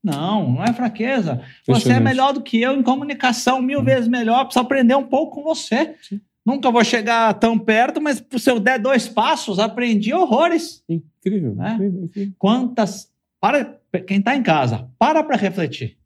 Não, 0.02 0.52
não 0.52 0.64
é 0.64 0.72
fraqueza. 0.72 1.42
Você 1.66 1.92
é 1.92 2.00
melhor 2.00 2.32
do 2.32 2.42
que 2.42 2.60
eu 2.60 2.74
em 2.74 2.82
comunicação, 2.82 3.60
mil 3.60 3.82
vezes 3.82 4.08
melhor. 4.08 4.44
Preciso 4.44 4.64
aprender 4.64 4.94
um 4.94 5.06
pouco 5.06 5.36
com 5.36 5.42
você. 5.42 5.94
Sim. 6.00 6.20
Nunca 6.44 6.70
vou 6.70 6.82
chegar 6.82 7.34
tão 7.34 7.58
perto, 7.58 8.00
mas 8.00 8.24
se 8.38 8.50
eu 8.50 8.58
der 8.58 8.78
dois 8.78 9.06
passos, 9.08 9.58
aprendi 9.58 10.12
horrores. 10.12 10.82
Incrível, 10.88 11.54
Né? 11.54 11.74
incrível, 11.74 12.04
incrível. 12.04 12.34
Quantas. 12.38 13.10
Para, 13.38 13.78
quem 14.06 14.18
está 14.18 14.36
em 14.36 14.42
casa, 14.42 14.88
para 14.98 15.22
para 15.22 15.36
refletir. 15.36 15.96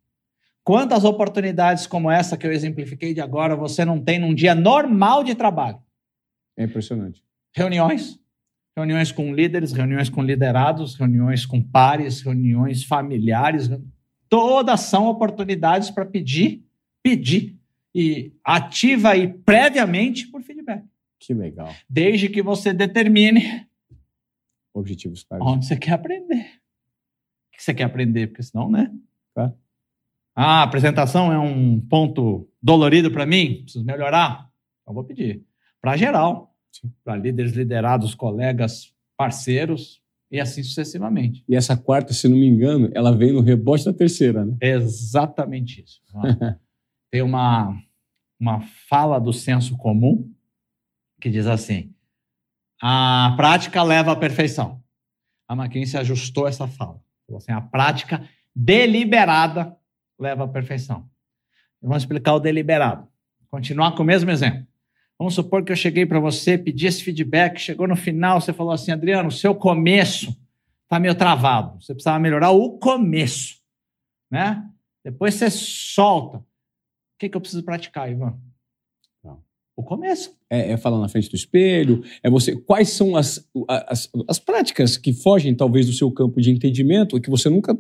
Quantas 0.63 1.05
oportunidades 1.05 1.87
como 1.87 2.11
essa 2.11 2.37
que 2.37 2.47
eu 2.47 2.53
exemplifiquei 2.53 3.13
de 3.13 3.21
agora 3.21 3.55
você 3.55 3.85
não 3.85 4.01
tem 4.01 4.19
num 4.19 4.35
dia 4.35 4.55
normal 4.55 5.23
de 5.23 5.35
trabalho? 5.35 5.79
É 6.57 6.65
impressionante. 6.65 7.23
Reuniões. 7.55 8.19
Reuniões 8.77 9.13
com 9.13 9.33
líderes, 9.33 9.73
reuniões 9.73 10.09
com 10.09 10.23
liderados, 10.23 10.97
reuniões 10.97 11.47
com 11.47 11.63
pares, 11.63 12.23
reuniões 12.23 12.85
familiares. 12.85 13.71
Todas 14.29 14.81
são 14.81 15.07
oportunidades 15.07 15.91
para 15.91 16.05
pedir, 16.05 16.65
pedir. 17.03 17.57
E 17.95 18.33
ativa 18.43 19.11
aí 19.11 19.29
previamente 19.29 20.27
por 20.27 20.43
feedback. 20.43 20.85
Que 21.21 21.33
legal. 21.33 21.73
Desde 21.89 22.29
que 22.29 22.43
você 22.43 22.73
determine 22.73 23.67
Objetivos 24.75 25.23
claros. 25.23 25.47
Onde 25.47 25.67
você 25.67 25.77
quer 25.77 25.93
aprender? 25.93 26.41
O 26.41 27.57
que 27.57 27.63
você 27.63 27.73
quer 27.73 27.85
aprender? 27.85 28.27
Porque 28.27 28.43
senão, 28.43 28.69
né? 28.69 28.93
Claro. 29.33 29.55
Ah, 30.35 30.61
a 30.61 30.63
apresentação 30.65 31.33
é 31.33 31.39
um 31.39 31.81
ponto 31.81 32.49
dolorido 32.61 33.09
para 33.09 33.25
mim, 33.25 33.63
preciso 33.63 33.85
melhorar. 33.85 34.51
Então 34.83 34.93
vou 34.93 35.05
pedir. 35.05 35.45
Para 35.85 35.99
geral, 35.99 36.57
para 37.05 37.15
líderes, 37.15 37.53
liderados, 37.53 38.15
colegas, 38.15 38.91
parceiros 39.19 40.01
e 40.31 40.41
assim 40.41 40.63
sucessivamente. 40.63 41.45
E 41.47 41.55
essa 41.55 41.77
quarta, 41.77 42.15
se 42.15 42.27
não 42.27 42.39
me 42.39 42.47
engano, 42.47 42.91
ela 42.95 43.15
vem 43.15 43.35
no 43.35 43.43
rebote 43.43 43.85
da 43.85 43.93
terceira, 43.93 44.47
né? 44.47 44.57
É 44.63 44.71
exatamente 44.71 45.83
isso. 45.83 46.01
Tem 47.13 47.21
uma, 47.21 47.79
uma 48.41 48.63
fala 48.89 49.19
do 49.19 49.31
senso 49.31 49.77
comum 49.77 50.33
que 51.21 51.29
diz 51.29 51.47
assim: 51.47 51.93
a 52.81 53.35
prática 53.37 53.83
leva 53.83 54.13
à 54.13 54.17
perfeição. 54.17 54.83
A 55.47 55.55
McKinsey 55.55 56.01
ajustou 56.01 56.49
essa 56.49 56.67
fala. 56.67 56.99
Falou 57.27 57.37
assim: 57.37 57.53
a 57.53 57.61
prática 57.61 58.27
deliberada 58.57 59.77
leva 60.19 60.45
à 60.45 60.49
perfeição. 60.49 61.07
Vamos 61.83 62.05
explicar 62.05 62.33
o 62.33 62.41
deliberado. 62.41 63.07
Continuar 63.51 63.93
com 63.93 64.03
o 64.03 64.07
mesmo 64.07 64.31
exemplo. 64.31 64.67
Vamos 65.25 65.37
supor 65.37 65.65
que 65.65 65.73
eu 65.73 65.77
cheguei 65.77 66.05
para 66.05 66.21
você, 66.21 66.59
pedi 66.59 66.87
esse 66.87 67.03
feedback, 67.03 67.59
chegou 67.59 67.89
no 67.89 67.97
final, 67.97 68.43
você 68.43 68.53
falou 68.53 68.75
assim, 68.75 68.93
Adriano, 68.93 69.31
o 69.31 69.33
seu 69.33 69.55
começo 69.55 70.39
está 70.83 71.01
meio 71.01 71.15
travado. 71.15 71.83
Você 71.83 71.95
precisava 71.95 72.19
melhorar 72.19 72.51
o 72.51 72.79
começo, 72.79 73.57
né? 74.31 74.63
Depois 75.03 75.35
você 75.35 75.49
solta. 75.49 76.37
O 76.37 76.45
que, 77.19 77.31
que 77.31 77.37
eu 77.39 77.41
preciso 77.41 77.63
praticar, 77.63 78.13
Ivan? 78.13 78.39
O 79.77 79.83
começo. 79.83 80.37
É, 80.49 80.73
é 80.73 80.77
falar 80.77 81.01
na 81.01 81.09
frente 81.09 81.29
do 81.29 81.37
espelho, 81.37 82.03
é 82.23 82.31
você. 82.31 82.55
Quais 82.55 82.91
são 82.91 83.17
as, 83.17 83.45
as, 83.69 84.11
as 84.29 84.39
práticas 84.39 84.97
que 84.97 85.13
fogem, 85.13 85.55
talvez, 85.55 85.87
do 85.87 85.93
seu 85.93 86.11
campo 86.11 86.41
de 86.41 86.51
entendimento, 86.51 87.21
que 87.21 87.31
você 87.31 87.51
nunca 87.51 87.77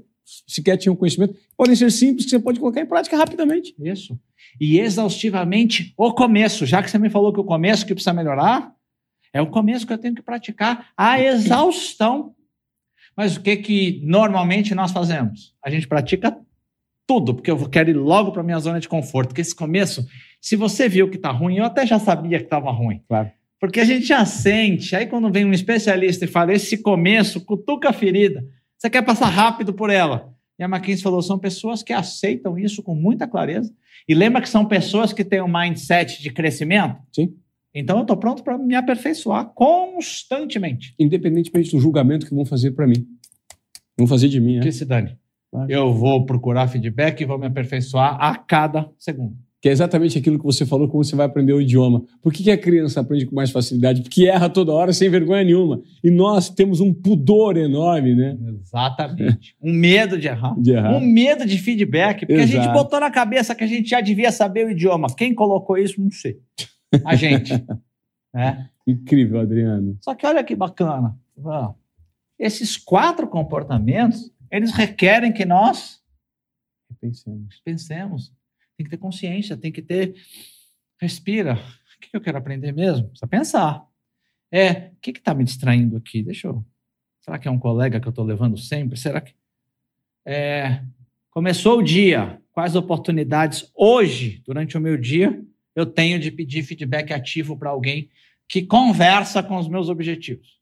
sequer 0.46 0.76
tinha 0.76 0.92
um 0.92 0.96
conhecimento, 0.96 1.36
podem 1.56 1.76
ser 1.76 1.90
simples, 1.92 2.24
que 2.24 2.30
você 2.30 2.38
pode 2.38 2.58
colocar 2.58 2.80
em 2.80 2.86
prática 2.86 3.16
rapidamente. 3.16 3.74
Isso. 3.78 4.18
E 4.60 4.78
exaustivamente 4.78 5.92
o 5.96 6.12
começo. 6.12 6.66
Já 6.66 6.82
que 6.82 6.90
você 6.90 6.98
me 6.98 7.10
falou 7.10 7.32
que 7.32 7.40
o 7.40 7.44
começo 7.44 7.86
que 7.86 7.94
precisa 7.94 8.12
melhorar, 8.12 8.74
é 9.32 9.42
o 9.42 9.50
começo 9.50 9.86
que 9.86 9.92
eu 9.92 9.98
tenho 9.98 10.14
que 10.14 10.22
praticar 10.22 10.88
a 10.96 11.20
exaustão. 11.20 12.34
Mas 13.16 13.36
o 13.36 13.40
que 13.40 13.56
que 13.56 14.00
normalmente 14.04 14.74
nós 14.74 14.92
fazemos? 14.92 15.54
A 15.62 15.70
gente 15.70 15.86
pratica 15.86 16.36
tudo, 17.06 17.34
porque 17.34 17.50
eu 17.50 17.68
quero 17.68 17.90
ir 17.90 17.94
logo 17.94 18.32
para 18.32 18.42
minha 18.42 18.58
zona 18.58 18.80
de 18.80 18.88
conforto. 18.88 19.28
Porque 19.28 19.40
esse 19.40 19.54
começo, 19.54 20.06
se 20.44 20.56
você 20.56 20.90
viu 20.90 21.08
que 21.08 21.16
está 21.16 21.30
ruim, 21.30 21.56
eu 21.56 21.64
até 21.64 21.86
já 21.86 21.98
sabia 21.98 22.36
que 22.36 22.44
estava 22.44 22.70
ruim. 22.70 23.00
Claro. 23.08 23.30
Porque 23.58 23.80
a 23.80 23.84
gente 23.84 24.04
já 24.04 24.26
sente. 24.26 24.94
Aí 24.94 25.06
quando 25.06 25.32
vem 25.32 25.46
um 25.46 25.54
especialista 25.54 26.26
e 26.26 26.28
fala 26.28 26.52
esse 26.52 26.76
começo, 26.76 27.40
cutuca 27.40 27.88
a 27.88 27.94
ferida, 27.94 28.46
você 28.76 28.90
quer 28.90 29.00
passar 29.00 29.30
rápido 29.30 29.72
por 29.72 29.88
ela. 29.88 30.34
E 30.58 30.62
a 30.62 30.66
McKinsey 30.66 31.02
falou: 31.02 31.22
são 31.22 31.38
pessoas 31.38 31.82
que 31.82 31.94
aceitam 31.94 32.58
isso 32.58 32.82
com 32.82 32.94
muita 32.94 33.26
clareza. 33.26 33.72
E 34.06 34.14
lembra 34.14 34.42
que 34.42 34.48
são 34.50 34.66
pessoas 34.66 35.14
que 35.14 35.24
têm 35.24 35.40
um 35.40 35.48
mindset 35.48 36.20
de 36.20 36.30
crescimento? 36.30 36.98
Sim. 37.10 37.34
Então 37.74 37.96
eu 37.96 38.02
estou 38.02 38.18
pronto 38.18 38.44
para 38.44 38.58
me 38.58 38.74
aperfeiçoar 38.74 39.46
constantemente. 39.54 40.94
Independentemente 40.98 41.70
do 41.70 41.80
julgamento 41.80 42.26
que 42.26 42.34
vão 42.34 42.44
fazer 42.44 42.72
para 42.72 42.86
mim. 42.86 43.06
Vão 43.96 44.06
fazer 44.06 44.28
de 44.28 44.38
mim, 44.40 44.56
né? 44.56 44.62
Que 44.62 44.72
se 44.72 44.84
dane. 44.84 45.16
Claro. 45.50 45.72
Eu 45.72 45.94
vou 45.94 46.26
procurar 46.26 46.68
feedback 46.68 47.22
e 47.22 47.24
vou 47.24 47.38
me 47.38 47.46
aperfeiçoar 47.46 48.18
a 48.20 48.36
cada 48.36 48.90
segundo. 48.98 49.42
Que 49.64 49.70
é 49.70 49.72
exatamente 49.72 50.18
aquilo 50.18 50.38
que 50.38 50.44
você 50.44 50.66
falou, 50.66 50.86
como 50.90 51.02
você 51.02 51.16
vai 51.16 51.24
aprender 51.24 51.54
o 51.54 51.58
idioma. 51.58 52.04
Por 52.20 52.30
que, 52.34 52.42
que 52.42 52.50
a 52.50 52.58
criança 52.58 53.00
aprende 53.00 53.24
com 53.24 53.34
mais 53.34 53.50
facilidade? 53.50 54.02
Porque 54.02 54.26
erra 54.26 54.50
toda 54.50 54.74
hora 54.74 54.92
sem 54.92 55.08
vergonha 55.08 55.42
nenhuma. 55.42 55.80
E 56.02 56.10
nós 56.10 56.50
temos 56.50 56.80
um 56.80 56.92
pudor 56.92 57.56
enorme, 57.56 58.14
né? 58.14 58.36
Exatamente. 58.60 59.56
um 59.62 59.72
medo 59.72 60.18
de 60.18 60.26
errar. 60.28 60.54
De 60.60 60.72
errar. 60.72 60.94
Um 60.98 61.00
medo 61.00 61.46
de 61.46 61.56
feedback, 61.56 62.26
porque 62.26 62.42
a 62.42 62.46
gente 62.46 62.58
Exato. 62.60 62.74
botou 62.74 63.00
na 63.00 63.10
cabeça 63.10 63.54
que 63.54 63.64
a 63.64 63.66
gente 63.66 63.88
já 63.88 64.02
devia 64.02 64.30
saber 64.30 64.66
o 64.66 64.70
idioma. 64.70 65.06
Quem 65.16 65.34
colocou 65.34 65.78
isso, 65.78 65.98
não 65.98 66.10
sei. 66.10 66.38
A 67.02 67.16
gente. 67.16 67.54
né? 68.34 68.68
Incrível, 68.86 69.40
Adriano. 69.40 69.96
Só 70.02 70.14
que 70.14 70.26
olha 70.26 70.44
que 70.44 70.54
bacana. 70.54 71.18
Esses 72.38 72.76
quatro 72.76 73.26
comportamentos, 73.26 74.30
eles 74.50 74.72
requerem 74.72 75.32
que 75.32 75.46
nós 75.46 76.02
Pensemos. 77.00 77.62
pensemos. 77.64 78.43
Tem 78.76 78.84
que 78.84 78.90
ter 78.90 78.98
consciência, 78.98 79.56
tem 79.56 79.72
que 79.72 79.82
ter. 79.82 80.14
Respira. 81.00 81.54
O 81.96 82.00
que 82.00 82.16
eu 82.16 82.20
quero 82.20 82.38
aprender 82.38 82.72
mesmo? 82.72 83.08
Precisa 83.08 83.26
pensar. 83.26 83.86
É, 84.52 84.88
o 84.88 84.96
que 85.00 85.10
está 85.10 85.34
me 85.34 85.44
distraindo 85.44 85.96
aqui? 85.96 86.22
Deixa 86.22 86.48
eu. 86.48 86.64
Será 87.20 87.38
que 87.38 87.48
é 87.48 87.50
um 87.50 87.58
colega 87.58 88.00
que 88.00 88.06
eu 88.06 88.10
estou 88.10 88.24
levando 88.24 88.58
sempre? 88.58 88.98
Será 88.98 89.20
que. 89.20 89.34
É, 90.26 90.82
começou 91.30 91.78
o 91.78 91.82
dia. 91.82 92.40
Quais 92.52 92.76
oportunidades 92.76 93.70
hoje, 93.74 94.42
durante 94.46 94.76
o 94.76 94.80
meu 94.80 94.96
dia, 94.96 95.42
eu 95.74 95.84
tenho 95.84 96.20
de 96.20 96.30
pedir 96.30 96.62
feedback 96.62 97.12
ativo 97.12 97.58
para 97.58 97.70
alguém 97.70 98.08
que 98.48 98.62
conversa 98.62 99.42
com 99.42 99.56
os 99.56 99.68
meus 99.68 99.88
objetivos? 99.88 100.60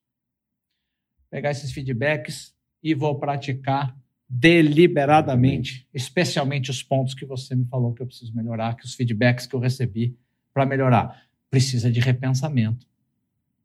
Pegar 1.29 1.51
esses 1.51 1.72
feedbacks 1.72 2.55
e 2.83 2.94
vou 2.94 3.18
praticar 3.18 3.94
deliberadamente, 4.35 5.87
especialmente 5.92 6.71
os 6.71 6.83
pontos 6.83 7.12
que 7.12 7.27
você 7.27 7.55
me 7.55 7.66
falou 7.66 7.92
que 7.92 8.01
eu 8.01 8.07
preciso 8.07 8.35
melhorar, 8.35 8.75
que 8.77 8.87
os 8.87 8.95
feedbacks 8.95 9.47
que 9.47 9.55
eu 9.55 9.61
recebi 9.61 10.16
para 10.55 10.64
melhorar. 10.64 11.23
Precisa 11.51 11.92
de 11.92 12.01
repensamento. 12.01 12.87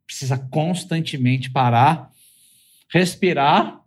Precisa 0.05 0.37
constantemente 0.37 1.49
parar, 1.49 2.11
respirar 2.89 3.81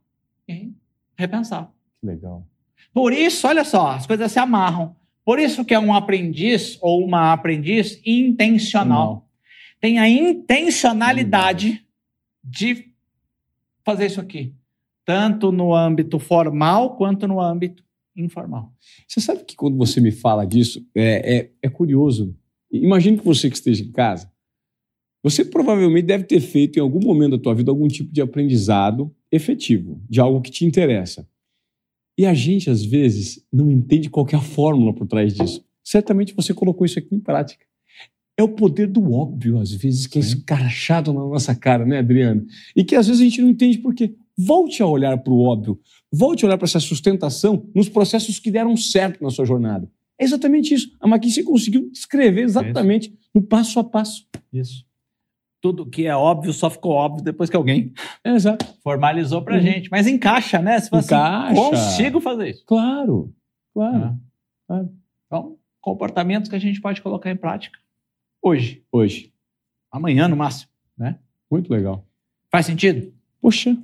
e 0.49 0.73
repensar. 1.19 1.71
Que 2.01 2.07
legal. 2.07 2.49
Por 2.95 3.13
isso, 3.13 3.47
olha 3.47 3.63
só, 3.63 3.91
as 3.91 4.07
coisas 4.07 4.33
se 4.33 4.39
amarram. 4.39 4.97
Por 5.23 5.39
isso 5.39 5.67
que 5.67 5.75
é 5.75 5.79
um 5.79 5.93
aprendiz 5.93 6.79
ou 6.81 7.05
uma 7.05 7.31
aprendiz 7.31 8.01
intencional. 8.07 9.29
Tem 9.79 9.99
a 9.99 10.09
intencionalidade 10.09 11.87
de 12.43 12.91
fazer 13.85 14.07
isso 14.07 14.21
aqui, 14.21 14.55
tanto 15.11 15.51
no 15.51 15.75
âmbito 15.75 16.21
formal 16.21 16.97
quanto 16.97 17.27
no 17.27 17.41
âmbito 17.41 17.83
informal. 18.17 18.73
Você 19.09 19.21
sabe 19.21 19.43
que 19.43 19.57
quando 19.57 19.77
você 19.77 20.01
me 20.01 20.13
fala 20.13 20.45
disso, 20.45 20.87
é, 20.95 21.37
é, 21.37 21.51
é 21.65 21.69
curioso. 21.69 22.33
Imagine 22.71 23.19
que 23.19 23.25
você 23.25 23.51
que 23.51 23.57
esteja 23.57 23.83
em 23.83 23.91
casa, 23.91 24.31
você 25.21 25.45
provavelmente 25.45 26.07
deve 26.07 26.23
ter 26.23 26.39
feito 26.41 26.79
em 26.79 26.81
algum 26.81 27.01
momento 27.01 27.33
da 27.33 27.43
tua 27.43 27.57
vida 27.57 27.73
algum 27.73 27.89
tipo 27.89 28.13
de 28.13 28.21
aprendizado 28.21 29.13
efetivo, 29.33 30.01
de 30.09 30.21
algo 30.21 30.41
que 30.41 30.51
te 30.53 30.65
interessa. 30.65 31.29
E 32.17 32.25
a 32.25 32.33
gente, 32.33 32.71
às 32.71 32.85
vezes, 32.85 33.45
não 33.53 33.69
entende 33.69 34.09
qual 34.09 34.25
é 34.33 34.37
a 34.37 34.41
fórmula 34.41 34.95
por 34.95 35.09
trás 35.09 35.35
disso. 35.35 35.65
Certamente 35.83 36.35
você 36.35 36.55
colocou 36.55 36.87
isso 36.87 37.01
aqui 37.01 37.17
em 37.17 37.21
prática. 37.21 37.67
É 38.39 38.45
o 38.45 38.49
poder 38.49 38.87
do 38.87 39.13
óbvio, 39.13 39.59
às 39.59 39.73
vezes, 39.73 40.07
que 40.07 40.19
é 40.19 40.23
escarachado 40.23 41.13
na 41.13 41.21
nossa 41.21 41.53
cara, 41.53 41.85
né, 41.85 41.99
Adriano? 41.99 42.47
E 42.77 42.85
que 42.85 42.95
às 42.95 43.09
vezes 43.09 43.21
a 43.21 43.25
gente 43.25 43.43
não 43.43 43.49
entende 43.49 43.79
por 43.79 43.93
quê. 43.93 44.15
Volte 44.47 44.83
a 44.83 44.87
olhar 44.87 45.19
para 45.19 45.33
o 45.33 45.43
óbvio. 45.43 45.79
Volte 46.13 46.45
a 46.45 46.49
olhar 46.49 46.59
para 46.59 46.67
essa 46.67 46.81
sustentação 46.81 47.69
nos 47.75 47.89
processos 47.89 48.39
que 48.39 48.51
deram 48.51 48.77
certo 48.77 49.23
na 49.23 49.31
sua 49.31 49.45
jornada. 49.45 49.91
É 50.19 50.25
exatamente 50.25 50.75
isso. 50.75 50.97
A 51.01 51.09
McKinsey 51.09 51.43
conseguiu 51.45 51.91
escrever 51.93 52.43
exatamente 52.45 53.17
no 53.35 53.43
passo 53.43 53.79
a 53.81 53.85
passo. 53.85 54.27
Isso. 54.53 54.85
Tudo 55.63 55.85
que 55.87 56.07
é 56.07 56.15
óbvio 56.17 56.53
só 56.53 56.71
ficou 56.71 56.93
óbvio 56.93 57.23
depois 57.25 57.51
que 57.51 57.57
alguém 57.57 57.93
É, 58.25 58.31
exato. 58.35 58.65
formalizou 58.83 59.43
pra 59.43 59.57
Uhum. 59.57 59.63
gente. 59.63 59.91
Mas 59.91 60.07
encaixa, 60.07 60.61
né? 60.61 60.79
Se 60.81 60.89
fala 60.89 61.01
assim, 61.01 61.15
Encaixa. 61.15 61.55
consigo 61.61 62.21
fazer 62.21 62.51
isso. 62.51 62.65
Claro, 62.65 63.35
claro. 63.75 63.97
Ah. 64.05 64.17
claro. 64.67 64.95
Então, 65.27 65.59
comportamentos 65.81 66.49
que 66.49 66.57
a 66.57 66.59
gente 66.59 66.81
pode 66.81 67.03
colocar 67.03 67.31
em 67.31 67.37
prática 67.37 67.79
hoje, 68.43 68.83
Hoje. 68.91 69.33
amanhã 69.93 70.27
no 70.29 70.37
máximo. 70.37 70.71
Muito 71.51 71.69
legal. 71.73 72.07
Faz 72.51 72.65
sentido? 72.67 73.13
Poxa. 73.41 73.77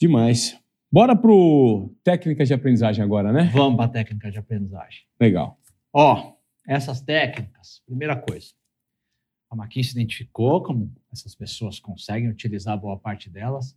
Demais. 0.00 0.58
Bora 0.90 1.16
pro 1.16 1.92
técnicas 2.04 2.48
de 2.48 2.54
aprendizagem 2.54 3.02
agora, 3.02 3.32
né? 3.32 3.50
Vamos 3.52 3.76
para 3.76 3.86
a 3.86 3.88
técnica 3.88 4.30
de 4.30 4.38
aprendizagem. 4.38 5.02
Legal. 5.20 5.58
Ó, 5.92 6.34
essas 6.66 7.00
técnicas, 7.00 7.82
primeira 7.86 8.16
coisa, 8.16 8.52
a 9.50 9.56
McKinsey 9.56 9.92
identificou 9.92 10.62
como 10.62 10.92
essas 11.12 11.34
pessoas 11.34 11.78
conseguem 11.78 12.28
utilizar 12.28 12.78
boa 12.78 12.98
parte 12.98 13.28
delas, 13.30 13.76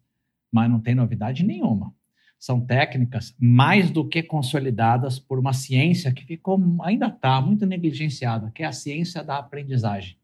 mas 0.51 0.69
não 0.69 0.79
tem 0.79 0.95
novidade 0.95 1.43
nenhuma. 1.43 1.93
São 2.39 2.61
técnicas 2.61 3.35
mais 3.39 3.89
do 3.89 4.07
que 4.07 4.21
consolidadas 4.21 5.17
por 5.19 5.39
uma 5.39 5.53
ciência 5.53 6.13
que 6.13 6.23
ficou, 6.23 6.59
ainda 6.81 7.07
está 7.07 7.41
muito 7.41 7.65
negligenciada, 7.65 8.51
que 8.53 8.61
é 8.61 8.67
a 8.67 8.71
ciência 8.71 9.23
da 9.23 9.39
aprendizagem. 9.39 10.17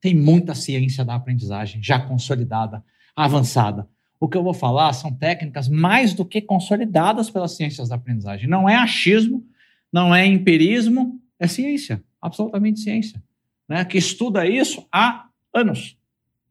Tem 0.00 0.14
muita 0.14 0.54
ciência 0.54 1.04
da 1.04 1.14
aprendizagem 1.14 1.82
já 1.82 1.98
consolidada, 1.98 2.84
avançada. 3.16 3.88
O 4.18 4.28
que 4.28 4.36
eu 4.36 4.42
vou 4.42 4.54
falar 4.54 4.92
são 4.92 5.12
técnicas 5.12 5.68
mais 5.68 6.14
do 6.14 6.24
que 6.24 6.40
consolidadas 6.40 7.30
pelas 7.30 7.56
ciências 7.56 7.88
da 7.88 7.96
aprendizagem. 7.96 8.48
Não 8.48 8.68
é 8.68 8.76
achismo, 8.76 9.44
não 9.92 10.14
é 10.14 10.26
empirismo, 10.26 11.20
é 11.38 11.46
ciência, 11.46 12.02
absolutamente 12.20 12.80
ciência, 12.80 13.22
né? 13.68 13.84
que 13.84 13.98
estuda 13.98 14.46
isso 14.46 14.86
há 14.92 15.28
anos. 15.52 15.98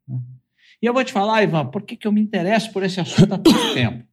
né? 0.07 0.19
E 0.81 0.85
eu 0.85 0.93
vou 0.93 1.03
te 1.03 1.13
falar, 1.13 1.43
Ivan, 1.43 1.67
por 1.67 1.81
que, 1.81 1.95
que 1.95 2.07
eu 2.07 2.11
me 2.11 2.21
interesso 2.21 2.71
por 2.71 2.83
esse 2.83 2.99
assunto 2.99 3.33
há 3.33 3.37
tanto 3.37 3.51
tempo? 3.73 4.05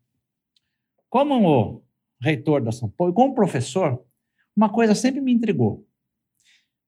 Como 1.08 1.82
reitor 2.20 2.62
da 2.62 2.70
São 2.70 2.88
Paulo, 2.88 3.12
como 3.12 3.34
professor, 3.34 4.00
uma 4.56 4.68
coisa 4.68 4.94
sempre 4.94 5.20
me 5.20 5.32
intrigou. 5.32 5.86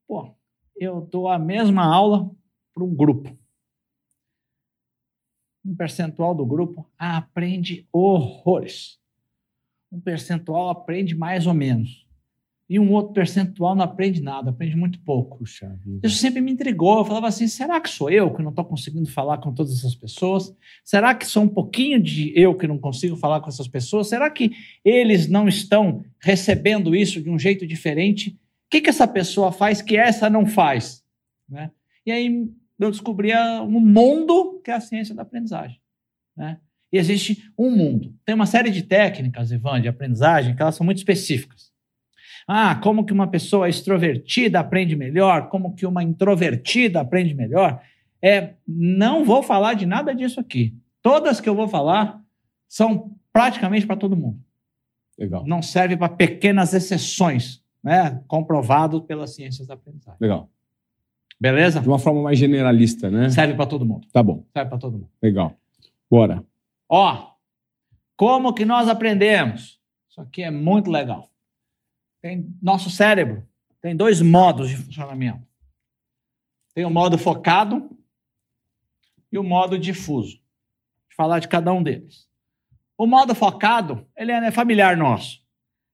Pô, 0.07 0.35
eu 0.77 1.01
dou 1.01 1.29
a 1.29 1.39
mesma 1.39 1.85
aula 1.85 2.31
para 2.75 2.85
um 2.85 2.95
grupo. 2.95 3.37
Um 5.65 5.75
percentual 5.75 6.35
do 6.35 6.45
grupo 6.45 6.89
aprende 6.99 7.87
horrores. 7.93 8.99
Um 9.91 10.01
percentual 10.01 10.71
aprende 10.71 11.15
mais 11.15 11.47
ou 11.47 11.55
menos 11.55 12.03
e 12.73 12.79
um 12.79 12.91
outro 12.93 13.13
percentual 13.13 13.75
não 13.75 13.85
aprende 13.85 14.23
nada, 14.23 14.49
aprende 14.49 14.75
muito 14.75 14.99
pouco. 15.01 15.37
Puxa 15.37 15.69
vida. 15.85 16.07
Isso 16.07 16.17
sempre 16.17 16.41
me 16.41 16.51
intrigou. 16.51 16.97
Eu 16.97 17.05
falava 17.05 17.29
assim: 17.29 17.47
será 17.47 17.79
que 17.79 17.91
sou 17.91 18.09
eu 18.09 18.33
que 18.33 18.43
não 18.43 18.49
estou 18.49 18.65
conseguindo 18.65 19.11
falar 19.11 19.37
com 19.37 19.53
todas 19.53 19.77
essas 19.77 19.95
pessoas? 19.95 20.57
Será 20.83 21.15
que 21.15 21.27
sou 21.27 21.43
um 21.43 21.49
pouquinho 21.49 22.03
de 22.03 22.33
eu 22.35 22.55
que 22.55 22.67
não 22.67 22.79
consigo 22.79 23.15
falar 23.15 23.43
com 23.43 23.51
essas 23.51 23.69
pessoas? 23.69 24.09
Será 24.09 24.31
que 24.31 24.53
eles 24.83 25.29
não 25.29 25.47
estão 25.49 26.03
recebendo 26.19 26.97
isso 26.97 27.21
de 27.21 27.29
um 27.29 27.39
jeito 27.39 27.67
diferente? 27.67 28.31
O 28.31 28.71
que, 28.71 28.81
que 28.81 28.89
essa 28.89 29.07
pessoa 29.07 29.53
faz 29.53 29.83
que 29.83 29.99
essa 29.99 30.31
não 30.31 30.47
faz? 30.47 31.05
Né? 31.47 31.71
E 32.07 32.11
aí 32.11 32.49
eu 32.79 32.91
descobri 32.91 33.35
um 33.35 33.81
mundo 33.81 34.61
que 34.65 34.71
é 34.71 34.75
a 34.75 34.81
ciência 34.81 35.15
da 35.15 35.23
aprendizagem. 35.23 35.81
Né? 36.37 36.59
E 36.93 36.99
existe 36.99 37.51
um 37.57 37.71
mundo. 37.71 38.15
Tem 38.25 38.35
uma 38.35 38.47
série 38.47 38.71
de 38.71 38.83
técnicas, 38.83 39.51
Ivan, 39.51 39.81
de 39.81 39.89
aprendizagem, 39.89 40.55
que 40.55 40.63
elas 40.63 40.75
são 40.75 40.85
muito 40.85 40.99
específicas. 40.99 41.73
Ah, 42.47 42.75
como 42.75 43.05
que 43.05 43.13
uma 43.13 43.29
pessoa 43.29 43.69
extrovertida 43.69 44.61
aprende 44.61 44.97
melhor, 44.97 45.49
como 45.49 45.75
que 45.75 45.87
uma 45.87 46.03
introvertida 46.03 47.01
aprende 47.01 47.35
melhor. 47.35 47.81
É, 48.21 48.55
não 48.67 49.25
vou 49.25 49.43
falar 49.43 49.75
de 49.75 49.87
nada 49.87 50.15
disso 50.15 50.41
aqui. 50.41 50.77
Todas 51.01 51.41
que 51.41 51.49
eu 51.49 51.55
vou 51.55 51.69
falar 51.69 52.21
são 52.69 53.17
praticamente 53.33 53.87
para 53.87 53.97
todo 53.97 54.17
mundo. 54.17 54.41
Legal. 55.19 55.45
Não 55.47 55.63
serve 55.63 55.97
para 55.97 56.09
pequenas 56.09 56.75
exceções, 56.75 57.63
né? 57.83 58.23
Comprovado 58.27 59.03
pelas 59.03 59.35
ciências 59.35 59.67
da 59.67 59.75
aprendizagem. 59.75 60.19
Legal. 60.21 60.51
Beleza? 61.43 61.81
De 61.81 61.89
uma 61.89 61.99
forma 61.99 62.23
mais 62.23 62.39
generalista, 62.39 63.11
né? 63.11 63.29
Serve 63.31 63.55
para 63.55 63.67
todo 63.67 63.85
mundo. 63.85 64.07
Tá 64.13 64.23
bom. 64.23 64.45
Serve 64.53 64.71
para 64.71 64.79
todo 64.79 64.93
mundo. 64.93 65.11
Legal. 65.21 65.57
Bora. 66.11 66.45
Ó, 66.89 67.33
como 68.17 68.55
que 68.55 68.65
nós 68.65 68.89
aprendemos? 68.89 69.81
Isso 70.09 70.21
aqui 70.21 70.43
é 70.43 70.51
muito 70.51 70.91
legal. 70.91 71.29
Tem 72.21 72.47
nosso 72.63 72.91
cérebro 72.91 73.45
tem 73.83 73.97
dois 73.97 74.23
modos 74.23 74.71
de 74.71 74.77
funcionamento. 74.77 75.45
Tem 76.73 76.85
o 76.85 76.91
modo 76.91 77.19
focado 77.19 77.91
e 79.31 79.37
o 79.37 79.43
modo 79.43 79.77
difuso. 79.77 80.37
Vou 80.37 81.17
falar 81.17 81.41
de 81.41 81.49
cada 81.49 81.73
um 81.73 81.83
deles. 81.83 82.29
O 82.97 83.07
modo 83.07 83.35
focado, 83.35 84.07
ele 84.17 84.31
é 84.31 84.53
familiar 84.53 84.97
nosso. 84.97 85.43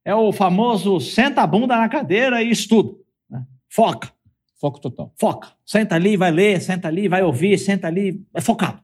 É 0.05 0.15
o 0.15 0.31
famoso 0.33 1.01
senta 1.01 1.41
a 1.43 1.47
bunda 1.47 1.79
na 1.79 1.89
cadeira 1.89 2.43
e 2.43 2.51
estuda. 2.51 2.95
né? 3.31 3.47
Foca, 3.71 4.13
Foco 4.59 4.81
total. 4.81 5.15
foca. 5.17 5.55
Senta 5.65 5.95
ali, 5.95 6.17
vai 6.17 6.33
ler, 6.33 6.61
senta 6.61 6.89
ali, 6.89 7.09
vai 7.09 7.23
ouvir, 7.23 7.57
senta 7.59 7.87
ali. 7.87 8.27
É 8.35 8.41
focado. 8.41 8.83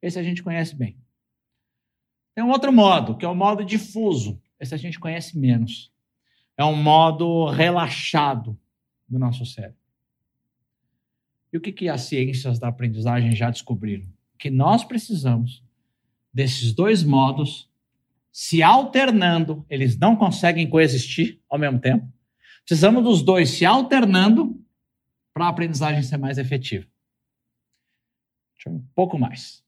Esse 0.00 0.18
a 0.18 0.22
gente 0.22 0.42
conhece 0.42 0.74
bem. 0.74 0.98
Tem 2.34 2.42
um 2.42 2.50
outro 2.50 2.72
modo, 2.72 3.16
que 3.16 3.24
é 3.24 3.28
o 3.28 3.34
modo 3.34 3.64
difuso. 3.64 4.40
Esse 4.58 4.74
a 4.74 4.78
gente 4.78 4.98
conhece 4.98 5.38
menos. 5.38 5.92
É 6.56 6.64
um 6.64 6.74
modo 6.74 7.46
relaxado 7.46 8.58
do 9.08 9.18
nosso 9.18 9.46
cérebro. 9.46 9.76
E 11.52 11.56
o 11.56 11.60
que, 11.60 11.70
que 11.70 11.88
as 11.88 12.02
ciências 12.02 12.58
da 12.58 12.68
aprendizagem 12.68 13.36
já 13.36 13.50
descobriram? 13.50 14.06
Que 14.38 14.50
nós 14.50 14.82
precisamos 14.82 15.62
desses 16.32 16.72
dois 16.72 17.04
modos 17.04 17.70
se 18.32 18.62
alternando, 18.62 19.64
eles 19.68 19.98
não 19.98 20.16
conseguem 20.16 20.68
coexistir 20.68 21.38
ao 21.48 21.58
mesmo 21.58 21.78
tempo. 21.78 22.10
Precisamos 22.64 23.04
dos 23.04 23.22
dois 23.22 23.50
se 23.50 23.66
alternando 23.66 24.58
para 25.32 25.46
a 25.46 25.48
aprendizagem 25.48 26.02
ser 26.02 26.16
mais 26.16 26.38
efetiva. 26.38 26.86
Deixa 28.54 28.68
eu 28.68 28.74
ir 28.74 28.76
um 28.76 28.86
pouco 28.94 29.18
mais. 29.18 29.62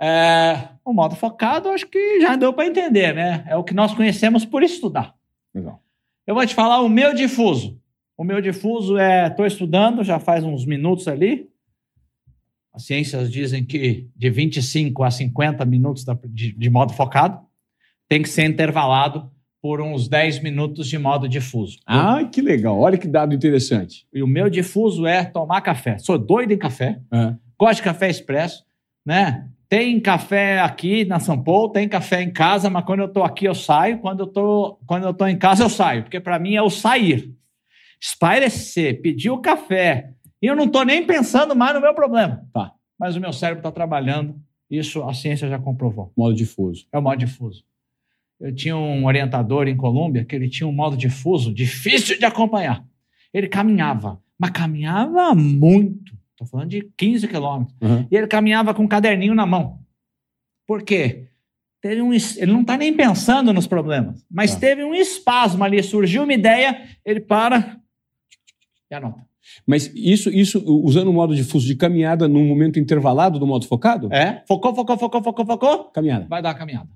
É, 0.00 0.68
o 0.84 0.92
modo 0.92 1.14
focado, 1.14 1.68
acho 1.68 1.86
que 1.86 2.20
já 2.20 2.34
deu 2.36 2.52
para 2.52 2.66
entender, 2.66 3.14
né? 3.14 3.44
É 3.46 3.56
o 3.56 3.64
que 3.64 3.74
nós 3.74 3.94
conhecemos 3.94 4.44
por 4.44 4.62
estudar. 4.62 5.14
Legal. 5.54 5.82
Eu 6.26 6.34
vou 6.34 6.46
te 6.46 6.54
falar 6.54 6.80
o 6.80 6.88
meu 6.88 7.14
difuso. 7.14 7.80
O 8.16 8.24
meu 8.24 8.40
difuso 8.40 8.96
é, 8.98 9.28
estou 9.28 9.46
estudando, 9.46 10.04
já 10.04 10.18
faz 10.18 10.44
uns 10.44 10.64
minutos 10.64 11.08
ali. 11.08 11.50
As 12.72 12.84
ciências 12.84 13.30
dizem 13.30 13.64
que 13.64 14.08
de 14.16 14.30
25 14.30 15.02
a 15.02 15.10
50 15.10 15.64
minutos 15.64 16.04
de, 16.30 16.52
de 16.52 16.70
modo 16.70 16.92
focado 16.92 17.44
tem 18.08 18.22
que 18.22 18.28
ser 18.28 18.44
intervalado 18.44 19.30
por 19.62 19.80
uns 19.80 20.08
10 20.08 20.42
minutos 20.42 20.88
de 20.88 20.98
modo 20.98 21.28
difuso. 21.28 21.78
Ah, 21.86 22.24
que 22.24 22.42
legal. 22.42 22.78
Olha 22.80 22.98
que 22.98 23.06
dado 23.06 23.32
interessante. 23.32 24.04
E 24.12 24.20
o 24.20 24.26
meu 24.26 24.50
difuso 24.50 25.06
é 25.06 25.24
tomar 25.24 25.60
café. 25.60 25.96
Sou 25.98 26.18
doido 26.18 26.52
em 26.52 26.58
café, 26.58 26.98
É. 27.12 27.34
gosto 27.56 27.76
de 27.76 27.82
café 27.82 28.10
expresso, 28.10 28.64
né? 29.06 29.48
Tem 29.68 29.98
café 30.00 30.60
aqui 30.60 31.04
na 31.04 31.18
São 31.20 31.40
Paulo, 31.42 31.70
tem 31.70 31.88
café 31.88 32.20
em 32.22 32.30
casa, 32.30 32.68
mas 32.68 32.84
quando 32.84 33.00
eu 33.00 33.08
tô 33.08 33.22
aqui 33.22 33.44
eu 33.46 33.54
saio, 33.54 34.00
quando 34.00 34.20
eu 34.20 34.26
tô, 34.26 34.78
quando 34.86 35.04
eu 35.04 35.14
tô 35.14 35.26
em 35.26 35.38
casa 35.38 35.62
eu 35.62 35.70
saio, 35.70 36.02
porque 36.02 36.18
para 36.20 36.38
mim 36.38 36.54
é 36.56 36.60
o 36.62 36.68
sair. 36.68 37.32
Espairecer, 38.00 39.00
pedir 39.00 39.30
o 39.30 39.38
café, 39.38 40.10
e 40.42 40.46
eu 40.46 40.56
não 40.56 40.66
tô 40.68 40.82
nem 40.82 41.06
pensando 41.06 41.54
mais 41.54 41.72
no 41.72 41.80
meu 41.80 41.94
problema. 41.94 42.44
Tá. 42.52 42.72
Mas 42.98 43.14
o 43.16 43.20
meu 43.20 43.32
cérebro 43.32 43.60
está 43.60 43.70
trabalhando, 43.70 44.34
isso 44.68 45.02
a 45.04 45.14
ciência 45.14 45.48
já 45.48 45.58
comprovou. 45.58 46.12
Modo 46.16 46.34
difuso. 46.34 46.84
É 46.92 46.98
o 46.98 47.02
modo 47.02 47.16
difuso. 47.18 47.64
Eu 48.42 48.52
tinha 48.54 48.76
um 48.76 49.06
orientador 49.06 49.68
em 49.68 49.76
Colômbia 49.76 50.24
que 50.24 50.34
ele 50.34 50.48
tinha 50.48 50.66
um 50.66 50.72
modo 50.72 50.96
difuso 50.96 51.54
difícil 51.54 52.18
de 52.18 52.24
acompanhar. 52.24 52.84
Ele 53.32 53.46
caminhava, 53.46 54.20
mas 54.38 54.50
caminhava 54.50 55.34
muito. 55.34 56.12
Estou 56.32 56.46
falando 56.48 56.68
de 56.70 56.82
15 56.96 57.28
quilômetros. 57.28 57.76
Uhum. 57.80 58.06
E 58.10 58.16
ele 58.16 58.26
caminhava 58.26 58.74
com 58.74 58.82
um 58.82 58.88
caderninho 58.88 59.34
na 59.34 59.46
mão. 59.46 59.78
Por 60.66 60.82
quê? 60.82 61.28
Teve 61.80 62.02
um, 62.02 62.12
ele 62.12 62.52
não 62.52 62.60
está 62.62 62.76
nem 62.76 62.92
pensando 62.94 63.52
nos 63.52 63.66
problemas, 63.66 64.24
mas 64.30 64.54
Tá. 64.54 64.60
teve 64.60 64.84
um 64.84 64.94
espasmo 64.94 65.64
ali, 65.64 65.82
surgiu 65.82 66.22
uma 66.24 66.32
ideia, 66.32 66.80
ele 67.04 67.20
para 67.20 67.80
e 68.90 68.94
anota. 68.94 69.24
Mas 69.66 69.90
isso, 69.94 70.30
isso 70.30 70.62
usando 70.84 71.08
o 71.08 71.12
modo 71.12 71.34
difuso 71.34 71.66
de 71.66 71.74
caminhada 71.74 72.28
num 72.28 72.46
momento 72.46 72.78
intervalado 72.78 73.38
do 73.38 73.46
modo 73.46 73.66
focado? 73.66 74.12
É? 74.12 74.44
Focou, 74.46 74.72
focou, 74.74 74.96
focou, 74.96 75.22
focou, 75.22 75.44
focou, 75.46 75.84
Caminhada. 75.86 76.26
vai 76.28 76.40
dar 76.40 76.50
a 76.50 76.54
caminhada. 76.54 76.88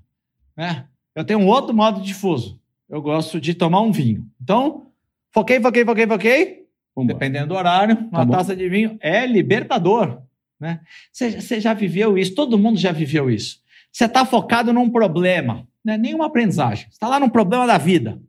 Né? 0.55 0.85
Eu 1.17 1.25
tenho 1.25 1.39
um 1.39 1.47
outro 1.47 1.75
modo 1.75 1.99
difuso. 1.99 2.61
Eu 2.87 3.01
gosto 3.01 3.41
de 3.41 3.55
tomar 3.55 3.81
um 3.81 3.91
vinho. 3.91 4.29
Então, 4.39 4.91
foquei, 5.31 5.59
foquei, 5.59 5.83
foquei, 5.83 6.05
foquei. 6.05 6.67
Vamos 6.95 7.11
Dependendo 7.11 7.47
do 7.47 7.55
horário, 7.55 7.97
uma 8.11 8.23
Tá 8.23 8.37
taça 8.37 8.55
de 8.55 8.69
vinho 8.69 8.99
é 9.01 9.25
libertador. 9.25 10.21
Né? 10.59 10.79
Você, 11.11 11.41
você 11.41 11.59
já 11.59 11.73
viveu 11.73 12.19
isso, 12.19 12.35
todo 12.35 12.59
mundo 12.59 12.77
já 12.77 12.91
viveu 12.91 13.31
isso. 13.31 13.63
Você 13.91 14.05
está 14.05 14.27
focado 14.27 14.71
num 14.71 14.91
problema, 14.91 15.67
não 15.83 15.95
é 15.95 15.97
nenhuma 15.97 16.27
aprendizagem. 16.27 16.85
Você 16.85 16.93
está 16.93 17.07
lá 17.07 17.19
num 17.19 17.29
problema 17.29 17.65
da 17.65 17.79
vida. 17.79 18.21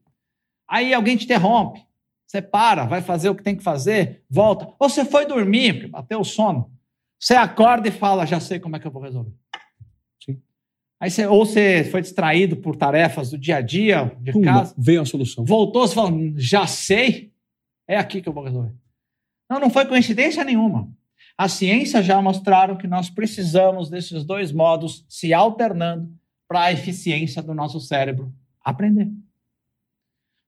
Aí 0.66 0.95
alguém 0.95 1.14
te 1.14 1.26
interrompe. 1.26 1.82
Você 2.26 2.41
para, 2.41 2.86
vai 2.86 3.03
fazer 3.03 3.28
o 3.28 3.34
que 3.34 3.43
tem 3.43 3.55
que 3.55 3.62
fazer, 3.62 4.22
volta. 4.30 4.66
Ou 4.78 4.89
você 4.89 5.05
foi 5.05 5.26
dormir, 5.26 5.74
porque 5.74 5.89
bateu 5.89 6.20
o 6.20 6.24
sono. 6.24 6.72
Você 7.20 7.34
acorda 7.34 7.89
e 7.89 7.93
fala, 7.93 8.24
já 8.24 8.41
sei 8.41 8.59
como 8.59 8.76
é 8.76 8.78
que 8.78 8.86
eu 8.86 8.91
vou 8.91 9.03
resolver. 9.03 9.32
Aí 11.01 11.11
você, 11.11 11.26
ou 11.26 11.46
você 11.46 11.84
foi 11.84 12.01
distraído 12.01 12.57
por 12.57 12.74
tarefas 12.74 13.30
do 13.30 13.38
dia 13.38 13.57
a 13.57 13.61
dia, 13.61 14.16
de 14.20 14.32
Pumba, 14.32 14.46
casa. 14.46 14.74
veio 14.76 15.01
a 15.01 15.07
solução. 15.07 15.44
Voltou, 15.44 15.86
você 15.86 15.94
fala, 15.94 16.11
já 16.36 16.66
sei, 16.66 17.32
é 17.86 17.96
aqui 17.96 18.20
que 18.20 18.28
eu 18.28 18.32
vou 18.32 18.44
resolver. 18.44 18.72
Não, 19.49 19.61
não 19.61 19.70
foi 19.70 19.86
coincidência 19.86 20.44
nenhuma. 20.44 20.90
A 21.36 21.49
ciência 21.49 22.03
já 22.03 22.20
mostraram 22.20 22.76
que 22.76 22.88
nós 22.88 23.09
precisamos 23.09 23.88
desses 23.88 24.24
dois 24.24 24.51
modos 24.51 25.05
se 25.09 25.32
alternando 25.32 26.12
para 26.49 26.64
a 26.64 26.72
eficiência 26.72 27.40
do 27.40 27.55
nosso 27.55 27.78
cérebro 27.78 28.34
aprender. 28.61 29.09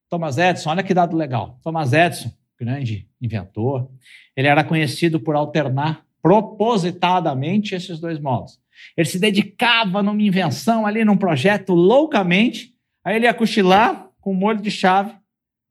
Thomas 0.08 0.36
Edison, 0.36 0.70
olha 0.70 0.82
que 0.82 0.92
dado 0.92 1.16
legal. 1.16 1.60
Thomas 1.62 1.92
Edison, 1.92 2.32
grande 2.58 3.08
inventor, 3.22 3.88
ele 4.36 4.48
era 4.48 4.64
conhecido 4.64 5.20
por 5.20 5.36
alternar 5.36 6.04
propositadamente 6.22 7.74
esses 7.74 8.00
dois 8.00 8.18
modos. 8.18 8.60
Ele 8.96 9.08
se 9.08 9.18
dedicava 9.18 10.02
numa 10.02 10.22
invenção 10.22 10.86
ali, 10.86 11.04
num 11.04 11.16
projeto 11.16 11.72
loucamente, 11.74 12.74
aí 13.04 13.16
ele 13.16 13.26
ia 13.26 13.34
cochilar 13.34 14.10
com 14.20 14.32
um 14.32 14.36
molho 14.36 14.60
de 14.60 14.70
chave, 14.70 15.14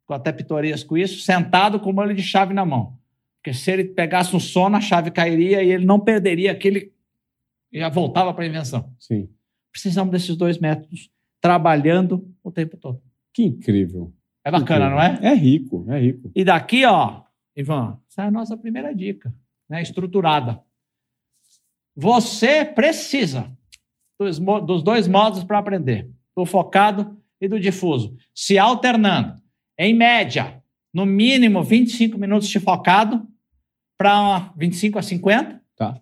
ficou 0.01 0.15
até 0.15 0.31
pitoresco 0.31 0.97
isso, 0.97 1.19
sentado 1.21 1.79
com 1.79 1.89
o 1.89 1.93
molho 1.93 2.15
de 2.15 2.23
chave 2.23 2.53
na 2.53 2.65
mão. 2.65 2.97
Porque 3.37 3.53
se 3.53 3.71
ele 3.71 3.85
pegasse 3.85 4.35
um 4.35 4.39
sono, 4.39 4.75
a 4.75 4.81
chave 4.81 5.11
cairia 5.11 5.63
e 5.63 5.71
ele 5.71 5.85
não 5.85 5.99
perderia 5.99 6.51
aquele. 6.51 6.91
e 7.71 7.79
já 7.79 7.89
voltava 7.89 8.33
para 8.33 8.43
a 8.43 8.47
invenção. 8.47 8.93
Sim. 8.99 9.29
Precisamos 9.71 10.11
desses 10.11 10.35
dois 10.35 10.57
métodos 10.57 11.09
trabalhando 11.41 12.27
o 12.43 12.51
tempo 12.51 12.75
todo. 12.75 13.01
Que 13.33 13.43
incrível. 13.43 14.13
É 14.43 14.51
bacana, 14.51 14.89
não 14.89 15.01
é? 15.01 15.19
É 15.21 15.33
rico, 15.33 15.85
é 15.89 15.99
rico. 15.99 16.31
E 16.35 16.43
daqui, 16.43 16.85
ó, 16.85 17.21
Ivan, 17.55 17.97
essa 18.09 18.23
é 18.23 18.25
a 18.27 18.31
nossa 18.31 18.57
primeira 18.57 18.93
dica, 18.93 19.33
né? 19.69 19.81
Estruturada. 19.81 20.61
Você 21.95 22.65
precisa 22.65 23.51
dos, 24.17 24.39
dos 24.39 24.83
dois 24.83 25.07
modos 25.07 25.43
para 25.43 25.59
aprender: 25.59 26.09
do 26.35 26.45
focado 26.45 27.17
e 27.39 27.47
do 27.47 27.59
difuso, 27.59 28.15
se 28.33 28.57
alternando. 28.57 29.39
Em 29.77 29.93
média, 29.93 30.61
no 30.93 31.05
mínimo 31.05 31.63
25 31.63 32.17
minutos 32.17 32.49
de 32.49 32.59
focado 32.59 33.27
para 33.97 34.53
25 34.57 34.99
a 34.99 35.01
50. 35.01 35.61
Tá. 35.75 36.01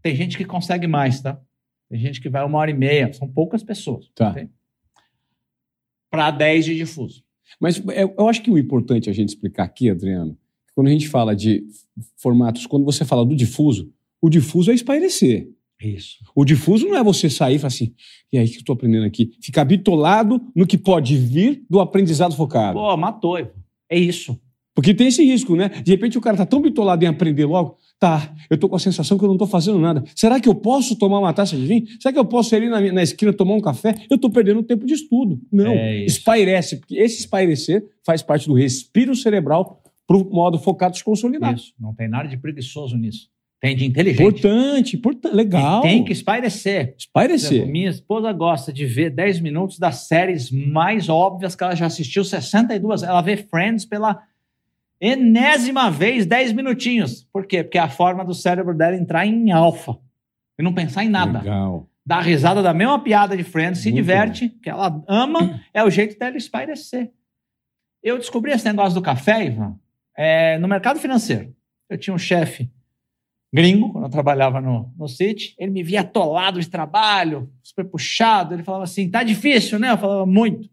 Tem 0.00 0.14
gente 0.14 0.36
que 0.36 0.44
consegue 0.44 0.86
mais, 0.86 1.20
tá? 1.20 1.40
Tem 1.88 1.98
gente 1.98 2.20
que 2.20 2.28
vai 2.28 2.44
uma 2.44 2.58
hora 2.58 2.70
e 2.70 2.74
meia, 2.74 3.12
são 3.12 3.28
poucas 3.28 3.62
pessoas. 3.62 4.10
Tá. 4.14 4.34
Para 6.10 6.30
10 6.30 6.64
de 6.64 6.76
difuso. 6.76 7.24
Mas 7.60 7.78
é- 7.88 8.04
eu 8.04 8.28
acho 8.28 8.42
que 8.42 8.50
o 8.50 8.58
importante 8.58 9.08
a 9.08 9.12
gente 9.12 9.30
explicar 9.30 9.64
aqui, 9.64 9.90
Adriano, 9.90 10.32
é 10.32 10.36
quando 10.78 10.86
a 10.86 10.92
gente 10.92 11.08
fala 11.08 11.34
de 11.34 11.64
formatos, 12.22 12.64
quando 12.64 12.84
você 12.84 13.04
fala 13.04 13.26
do 13.26 13.34
difuso, 13.34 13.90
o 14.22 14.28
difuso 14.30 14.70
é 14.70 14.74
espairecer. 14.74 15.48
Isso. 15.82 16.18
O 16.36 16.44
difuso 16.44 16.86
não 16.86 16.94
é 16.96 17.02
você 17.02 17.28
sair 17.28 17.56
e 17.56 17.58
falar 17.58 17.66
assim, 17.66 17.92
e 18.32 18.38
aí 18.38 18.46
o 18.46 18.48
que 18.48 18.58
eu 18.58 18.60
estou 18.60 18.74
aprendendo 18.74 19.04
aqui? 19.04 19.32
Ficar 19.42 19.64
bitolado 19.64 20.40
no 20.54 20.64
que 20.68 20.78
pode 20.78 21.16
vir 21.16 21.64
do 21.68 21.80
aprendizado 21.80 22.32
focado. 22.36 22.78
Pô, 22.78 22.96
matou. 22.96 23.38
É 23.38 23.98
isso. 23.98 24.38
Porque 24.72 24.94
tem 24.94 25.08
esse 25.08 25.24
risco, 25.24 25.56
né? 25.56 25.68
De 25.68 25.90
repente 25.90 26.16
o 26.16 26.20
cara 26.20 26.36
tá 26.36 26.46
tão 26.46 26.62
bitolado 26.62 27.04
em 27.04 27.08
aprender 27.08 27.44
logo, 27.44 27.76
tá, 27.98 28.32
eu 28.48 28.56
tô 28.56 28.68
com 28.68 28.76
a 28.76 28.78
sensação 28.78 29.18
que 29.18 29.24
eu 29.24 29.28
não 29.28 29.36
tô 29.36 29.48
fazendo 29.48 29.80
nada. 29.80 30.04
Será 30.14 30.38
que 30.38 30.48
eu 30.48 30.54
posso 30.54 30.94
tomar 30.94 31.18
uma 31.18 31.32
taça 31.32 31.56
de 31.56 31.66
vinho? 31.66 31.86
Será 32.00 32.12
que 32.12 32.18
eu 32.20 32.24
posso 32.24 32.54
ir 32.54 32.58
ali 32.58 32.68
na, 32.68 32.92
na 32.92 33.02
esquina 33.02 33.32
tomar 33.32 33.54
um 33.56 33.60
café? 33.60 33.96
Eu 34.08 34.16
tô 34.16 34.30
perdendo 34.30 34.62
tempo 34.62 34.86
de 34.86 34.94
estudo. 34.94 35.40
Não, 35.50 35.72
É 35.72 36.04
isso. 36.04 36.18
espairece, 36.18 36.76
porque 36.76 36.94
esse 36.94 37.18
espairecer 37.18 37.84
faz 38.06 38.22
parte 38.22 38.46
do 38.46 38.54
respiro 38.54 39.16
cerebral 39.16 39.82
pro 40.08 40.24
modo 40.24 40.58
focado 40.58 40.96
se 40.96 41.04
consolidar. 41.04 41.54
Isso. 41.54 41.74
Não 41.78 41.94
tem 41.94 42.08
nada 42.08 42.26
de 42.26 42.38
preguiçoso 42.38 42.96
nisso. 42.96 43.30
Tem 43.60 43.76
de 43.76 43.84
inteligente. 43.84 44.22
Importante, 44.22 44.96
importante, 44.96 45.34
legal. 45.34 45.82
Tem 45.82 46.02
que 46.02 46.12
espairecer. 46.12 46.80
Exemplo, 46.80 46.94
espairecer. 46.96 47.66
Minha 47.66 47.90
esposa 47.90 48.32
gosta 48.32 48.72
de 48.72 48.86
ver 48.86 49.10
10 49.10 49.40
minutos 49.40 49.78
das 49.78 50.06
séries 50.06 50.50
mais 50.50 51.08
óbvias 51.08 51.54
que 51.54 51.62
ela 51.62 51.74
já 51.74 51.86
assistiu, 51.86 52.24
62. 52.24 53.02
Ela 53.02 53.20
vê 53.20 53.36
Friends 53.36 53.84
pela 53.84 54.22
enésima 55.00 55.90
vez, 55.90 56.24
10 56.24 56.52
minutinhos. 56.52 57.28
Por 57.32 57.46
quê? 57.46 57.62
Porque 57.62 57.78
é 57.78 57.80
a 57.80 57.88
forma 57.88 58.24
do 58.24 58.32
cérebro 58.32 58.74
dela 58.74 58.96
entrar 58.96 59.26
em 59.26 59.50
alfa 59.50 59.98
e 60.58 60.62
não 60.62 60.72
pensar 60.72 61.04
em 61.04 61.08
nada. 61.08 61.40
Legal. 61.40 61.86
Dá 62.06 62.20
risada 62.20 62.62
da 62.62 62.72
mesma 62.72 62.98
piada 63.00 63.36
de 63.36 63.42
Friends, 63.42 63.80
se 63.80 63.90
Muito 63.90 63.96
diverte, 63.96 64.48
que 64.62 64.70
ela 64.70 65.02
ama, 65.06 65.60
é 65.74 65.84
o 65.84 65.90
jeito 65.90 66.18
dela 66.18 66.36
espairecer. 66.38 67.10
Eu 68.02 68.16
descobri 68.16 68.52
esse 68.52 68.64
negócio 68.64 68.94
do 68.94 69.02
café, 69.02 69.44
Ivan, 69.44 69.76
é, 70.18 70.58
no 70.58 70.66
mercado 70.66 70.98
financeiro. 70.98 71.54
Eu 71.88 71.96
tinha 71.96 72.12
um 72.12 72.18
chefe 72.18 72.68
gringo, 73.54 73.92
quando 73.92 74.04
eu 74.04 74.10
trabalhava 74.10 74.60
no, 74.60 74.92
no 74.98 75.08
City, 75.08 75.54
ele 75.56 75.70
me 75.70 75.82
via 75.82 76.00
atolado 76.00 76.60
de 76.60 76.68
trabalho, 76.68 77.50
super 77.62 77.84
puxado, 77.84 78.52
ele 78.52 78.64
falava 78.64 78.84
assim, 78.84 79.08
tá 79.08 79.22
difícil, 79.22 79.78
né? 79.78 79.92
Eu 79.92 79.96
falava, 79.96 80.26
muito. 80.26 80.68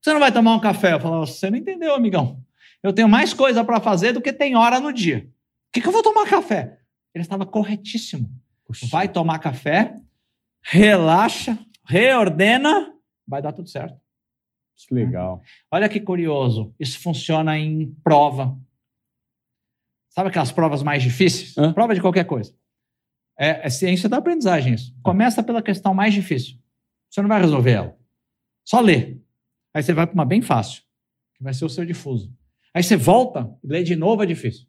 Você 0.00 0.12
não 0.12 0.20
vai 0.20 0.30
tomar 0.30 0.54
um 0.54 0.60
café? 0.60 0.92
Eu 0.92 1.00
falava, 1.00 1.26
você 1.26 1.50
não 1.50 1.56
entendeu, 1.56 1.94
amigão. 1.94 2.44
Eu 2.82 2.92
tenho 2.92 3.08
mais 3.08 3.32
coisa 3.32 3.64
para 3.64 3.80
fazer 3.80 4.12
do 4.12 4.20
que 4.20 4.32
tem 4.32 4.54
hora 4.54 4.78
no 4.78 4.92
dia. 4.92 5.26
O 5.26 5.72
que, 5.72 5.80
que 5.80 5.88
eu 5.88 5.92
vou 5.92 6.02
tomar 6.02 6.28
café? 6.28 6.78
Ele 7.14 7.24
estava 7.24 7.46
corretíssimo. 7.46 8.30
Puxa. 8.66 8.86
Vai 8.86 9.08
tomar 9.08 9.38
café, 9.38 9.96
relaxa, 10.62 11.58
reordena, 11.86 12.92
vai 13.26 13.40
dar 13.40 13.52
tudo 13.52 13.68
certo. 13.68 13.98
Que 14.76 14.94
legal. 14.94 15.40
Olha 15.70 15.88
que 15.88 16.00
curioso, 16.00 16.74
isso 16.78 17.00
funciona 17.00 17.58
em 17.58 17.94
prova. 18.02 18.56
Sabe 20.14 20.28
aquelas 20.28 20.52
provas 20.52 20.82
mais 20.82 21.02
difíceis? 21.02 21.56
Hã? 21.58 21.72
Prova 21.72 21.94
de 21.94 22.00
qualquer 22.00 22.24
coisa. 22.24 22.54
É, 23.36 23.66
é 23.66 23.70
ciência 23.70 24.08
da 24.08 24.18
aprendizagem 24.18 24.74
isso. 24.74 24.96
Começa 25.02 25.42
pela 25.42 25.60
questão 25.60 25.92
mais 25.92 26.14
difícil. 26.14 26.56
Você 27.10 27.20
não 27.20 27.28
vai 27.28 27.40
resolver 27.40 27.72
ela. 27.72 27.98
Só 28.64 28.80
lê. 28.80 29.18
Aí 29.74 29.82
você 29.82 29.92
vai 29.92 30.06
para 30.06 30.14
uma 30.14 30.24
bem 30.24 30.40
fácil, 30.40 30.82
que 31.34 31.42
vai 31.42 31.52
ser 31.52 31.64
o 31.64 31.68
seu 31.68 31.84
difuso. 31.84 32.32
Aí 32.72 32.82
você 32.82 32.96
volta 32.96 33.52
e 33.62 33.66
lê 33.66 33.82
de 33.82 33.96
novo 33.96 34.22
a 34.22 34.26
difícil. 34.26 34.66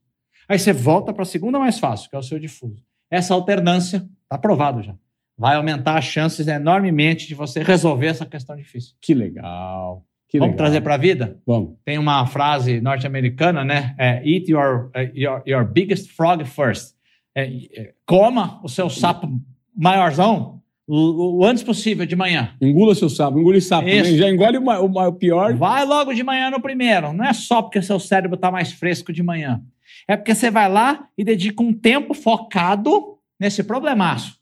Aí 0.50 0.58
você 0.58 0.74
volta 0.74 1.14
para 1.14 1.24
a 1.24 1.26
segunda 1.26 1.60
mais 1.60 1.78
fácil, 1.78 2.10
que 2.10 2.16
é 2.16 2.20
o 2.20 2.24
seu 2.24 2.39
difuso. 2.39 2.84
Essa 3.10 3.36
alternância, 3.36 4.08
está 4.24 4.38
provado 4.38 4.82
já, 4.82 4.98
vai 5.38 5.56
aumentar 5.56 5.98
as 5.98 6.06
chances 6.06 6.48
enormemente 6.48 7.28
de 7.28 7.36
você 7.36 7.62
resolver 7.62 8.08
essa 8.08 8.26
questão 8.26 8.56
difícil. 8.56 8.96
Que 9.00 9.14
legal. 9.14 10.06
Que 10.36 10.40
Vamos 10.40 10.54
legal. 10.54 10.66
trazer 10.66 10.82
para 10.82 10.96
a 10.96 10.98
vida? 10.98 11.40
Vamos. 11.46 11.76
Tem 11.86 11.98
uma 11.98 12.26
frase 12.26 12.82
norte-americana, 12.82 13.64
né? 13.64 13.96
É, 13.98 14.22
Eat 14.28 14.52
your, 14.52 14.90
eh, 14.94 15.12
your, 15.16 15.42
your 15.48 15.66
biggest 15.66 16.12
frog 16.12 16.44
first. 16.44 16.94
É, 17.34 17.46
é, 17.74 17.94
coma 18.06 18.60
o 18.64 18.70
seu 18.70 18.90
sapo 18.90 19.30
maiorzão 19.76 20.62
o, 20.88 21.40
o 21.40 21.46
antes 21.46 21.64
possível 21.64 22.06
de 22.06 22.16
manhã. 22.16 22.54
Engula 22.62 22.94
seu 22.94 23.10
sapo, 23.10 23.40
engole 23.40 23.62
sapo. 23.62 23.88
Isso. 23.88 24.18
Já 24.18 24.30
engole 24.30 24.58
o, 24.58 24.64
o 24.64 25.08
o 25.08 25.14
pior. 25.14 25.54
Vai 25.56 25.86
logo 25.86 26.14
de 26.14 26.24
manhã 26.24 26.50
no 26.52 26.62
primeiro. 26.62 27.14
Não 27.14 27.26
é 27.26 27.34
só 27.34 27.62
porque 27.62 27.82
seu 27.82 28.00
cérebro 28.00 28.36
está 28.36 28.52
mais 28.52 28.72
fresco 28.72 29.12
de 29.12 29.24
manhã. 29.24 29.62
É 30.08 30.16
porque 30.16 30.36
você 30.36 30.52
vai 30.52 30.70
lá 30.70 31.08
e 31.18 31.24
dedica 31.24 31.64
um 31.64 31.74
tempo 31.74 32.14
focado 32.14 33.18
nesse 33.40 33.64
problemaço. 33.64 34.38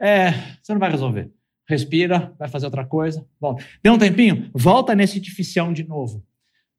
É, 0.00 0.32
você 0.62 0.72
não 0.72 0.80
vai 0.80 0.90
resolver. 0.90 1.30
Respira, 1.68 2.32
vai 2.38 2.48
fazer 2.48 2.66
outra 2.66 2.84
coisa, 2.84 3.26
volta. 3.38 3.62
Deu 3.82 3.92
um 3.92 3.98
tempinho? 3.98 4.50
Volta 4.54 4.94
nesse 4.94 5.20
dificião 5.20 5.72
de 5.72 5.84
novo. 5.86 6.24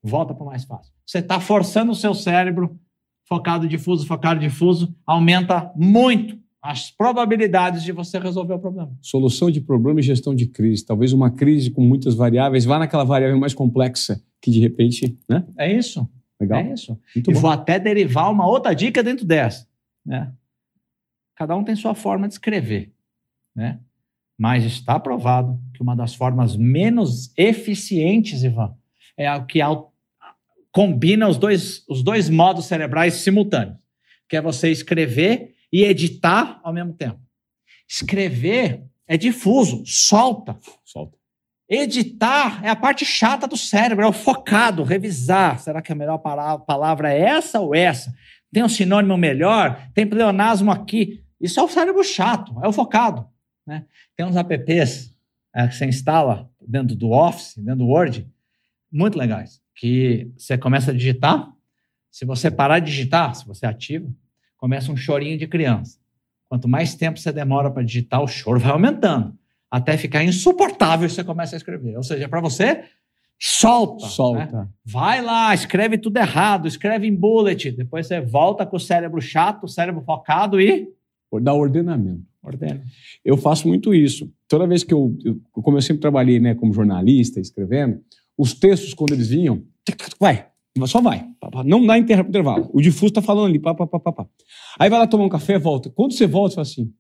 Volta 0.02 0.34
para 0.34 0.44
o 0.44 0.48
mais 0.48 0.64
fácil. 0.64 0.92
Você 1.06 1.20
está 1.20 1.40
forçando 1.40 1.92
o 1.92 1.96
seu 1.96 2.14
cérebro, 2.16 2.80
focado 3.26 3.68
difuso, 3.68 4.08
focado 4.08 4.40
difuso, 4.40 4.96
aumenta 5.06 5.72
muito 5.76 6.40
as 6.62 6.90
probabilidades 6.90 7.84
de 7.84 7.92
você 7.92 8.18
resolver 8.18 8.56
o 8.56 8.60
problema. 8.60 8.92
Solução 9.02 9.52
de 9.52 9.62
problema 9.62 10.00
e 10.00 10.04
gestão 10.04 10.34
de 10.34 10.48
crise. 10.48 10.86
Talvez 10.86 11.14
uma 11.14 11.30
crise 11.30 11.70
com 11.70 11.82
muitas 11.82 12.16
variáveis, 12.16 12.66
vá 12.66 12.80
naquela 12.80 13.04
variável 13.04 13.38
mais 13.38 13.54
complexa 13.54 14.22
que 14.42 14.50
de 14.50 14.60
repente, 14.60 15.18
né? 15.28 15.46
É 15.58 15.72
isso. 15.72 16.10
Legal. 16.40 16.60
É 16.60 16.74
isso. 16.74 17.00
Muito 17.16 17.30
e 17.30 17.34
bom. 17.34 17.40
vou 17.40 17.52
até 17.52 17.78
derivar 17.78 18.32
uma 18.32 18.48
outra 18.48 18.74
dica 18.74 19.04
dentro 19.04 19.26
dessa. 19.26 19.68
Né? 20.06 20.32
Cada 21.36 21.56
um 21.56 21.64
tem 21.64 21.76
sua 21.76 21.94
forma 21.94 22.28
de 22.28 22.34
escrever, 22.34 22.92
né? 23.56 23.80
Mas 24.40 24.64
está 24.64 24.98
provado 24.98 25.60
que 25.74 25.84
uma 25.84 25.94
das 25.94 26.16
formas 26.16 26.56
menos 26.56 27.34
eficientes, 27.38 28.42
Ivan, 28.42 28.74
é 29.18 29.28
a 29.28 29.44
que 29.44 29.60
combina 30.72 31.28
os 31.28 31.38
dois, 31.38 31.84
os 31.90 32.02
dois 32.02 32.30
modos 32.30 32.66
cerebrais 32.66 33.16
simultâneos, 33.16 33.78
que 34.30 34.38
é 34.38 34.42
você 34.42 34.72
escrever 34.72 35.56
e 35.72 35.84
editar 35.84 36.62
ao 36.64 36.72
mesmo 36.72 36.94
tempo. 36.94 37.20
Escrever 37.86 38.86
é 39.06 39.18
difuso, 39.18 39.84
solta. 39.86 40.58
Solta. 40.86 41.18
Editar 41.68 42.62
é 42.64 42.70
a 42.70 42.76
parte 42.76 43.04
chata 43.04 43.46
do 43.46 43.58
cérebro, 43.58 44.06
é 44.06 44.08
o 44.08 44.14
focado, 44.14 44.84
revisar. 44.84 45.60
Será 45.60 45.82
que 45.82 45.92
a 45.92 45.96
melhor 45.96 46.18
palavra 46.18 47.14
é 47.14 47.20
essa 47.20 47.60
ou 47.60 47.76
essa? 47.76 48.14
Tem 48.54 48.64
um 48.64 48.70
sinônimo 48.70 49.18
melhor? 49.18 49.90
Tem 49.94 50.08
pleonasmo 50.08 50.72
aqui? 50.72 51.24
Isso 51.42 51.60
é 51.60 51.64
o 51.64 51.68
cérebro 51.68 52.04
chato, 52.04 52.58
é 52.64 52.68
o 52.68 52.74
focado. 52.74 53.28
Né? 53.66 53.86
Tem 54.16 54.26
uns 54.26 54.36
apps 54.36 55.16
é, 55.54 55.68
que 55.68 55.76
você 55.76 55.86
instala 55.86 56.50
dentro 56.66 56.96
do 56.96 57.12
Office, 57.12 57.56
dentro 57.58 57.80
do 57.80 57.88
Word, 57.88 58.28
muito 58.92 59.18
legais, 59.18 59.62
que 59.76 60.32
você 60.38 60.58
começa 60.58 60.92
a 60.92 60.94
digitar. 60.94 61.52
Se 62.12 62.26
você 62.26 62.50
parar 62.50 62.80
de 62.80 62.88
digitar, 62.88 63.36
se 63.36 63.46
você 63.46 63.66
ativa, 63.66 64.10
começa 64.58 64.92
um 64.92 64.98
chorinho 64.98 65.38
de 65.38 65.48
criança. 65.48 66.00
Quanto 66.48 66.68
mais 66.68 66.96
tempo 66.96 67.20
você 67.20 67.32
demora 67.32 67.70
para 67.70 67.84
digitar, 67.84 68.22
o 68.22 68.28
choro 68.28 68.60
vai 68.60 68.72
aumentando 68.72 69.38
até 69.70 69.96
ficar 69.98 70.24
insuportável 70.24 71.06
e 71.06 71.10
você 71.10 71.24
começa 71.24 71.56
a 71.56 71.58
escrever. 71.58 71.96
Ou 71.96 72.04
seja, 72.04 72.28
para 72.28 72.42
você, 72.42 72.86
solta. 73.38 74.08
Solta. 74.08 74.46
Né? 74.52 74.68
Vai 74.84 75.22
lá, 75.22 75.54
escreve 75.54 75.98
tudo 75.98 76.18
errado, 76.18 76.68
escreve 76.68 77.08
em 77.08 77.16
bullet. 77.16 77.72
Depois 77.72 78.08
você 78.08 78.20
volta 78.20 78.66
com 78.66 78.78
o 78.78 78.80
cérebro 78.80 79.22
chato, 79.22 79.66
o 79.66 79.70
cérebro 79.70 80.02
focado 80.02 80.60
e. 80.60 80.92
Dá 81.42 81.54
ordenamento. 81.54 82.24
Ordena. 82.42 82.84
Eu 83.24 83.38
faço 83.38 83.68
muito 83.68 83.94
isso. 83.94 84.32
Toda 84.48 84.68
vez 84.68 84.84
que 84.84 84.94
eu, 84.94 85.18
eu, 85.24 85.42
como 85.52 85.78
eu 85.78 85.82
sempre 85.82 86.02
trabalhei 86.02 86.40
né, 86.40 86.56
como 86.56 86.74
jornalista, 86.74 87.40
escrevendo, 87.40 88.02
os 88.38 88.54
textos, 88.54 88.94
quando 88.94 89.14
eles 89.14 89.28
vinham, 89.28 89.64
vai, 90.20 90.48
só 90.86 91.02
vai. 91.02 91.28
Não 91.66 91.86
dá 91.86 91.98
intervalo. 91.98 92.70
O 92.74 92.82
difuso 92.82 93.08
está 93.08 93.22
falando 93.22 93.48
ali, 93.48 93.60
pá, 93.60 93.74
pá, 93.76 93.86
pá, 93.86 94.00
pá. 94.00 94.28
Aí 94.80 94.90
vai 94.90 95.00
lá 95.00 95.08
tomar 95.08 95.26
um 95.26 95.30
café, 95.30 95.60
volta. 95.60 95.90
Quando 95.90 96.14
você 96.14 96.26
volta, 96.26 96.52
você 96.52 96.56
fala 96.56 96.68
assim, 96.68 96.94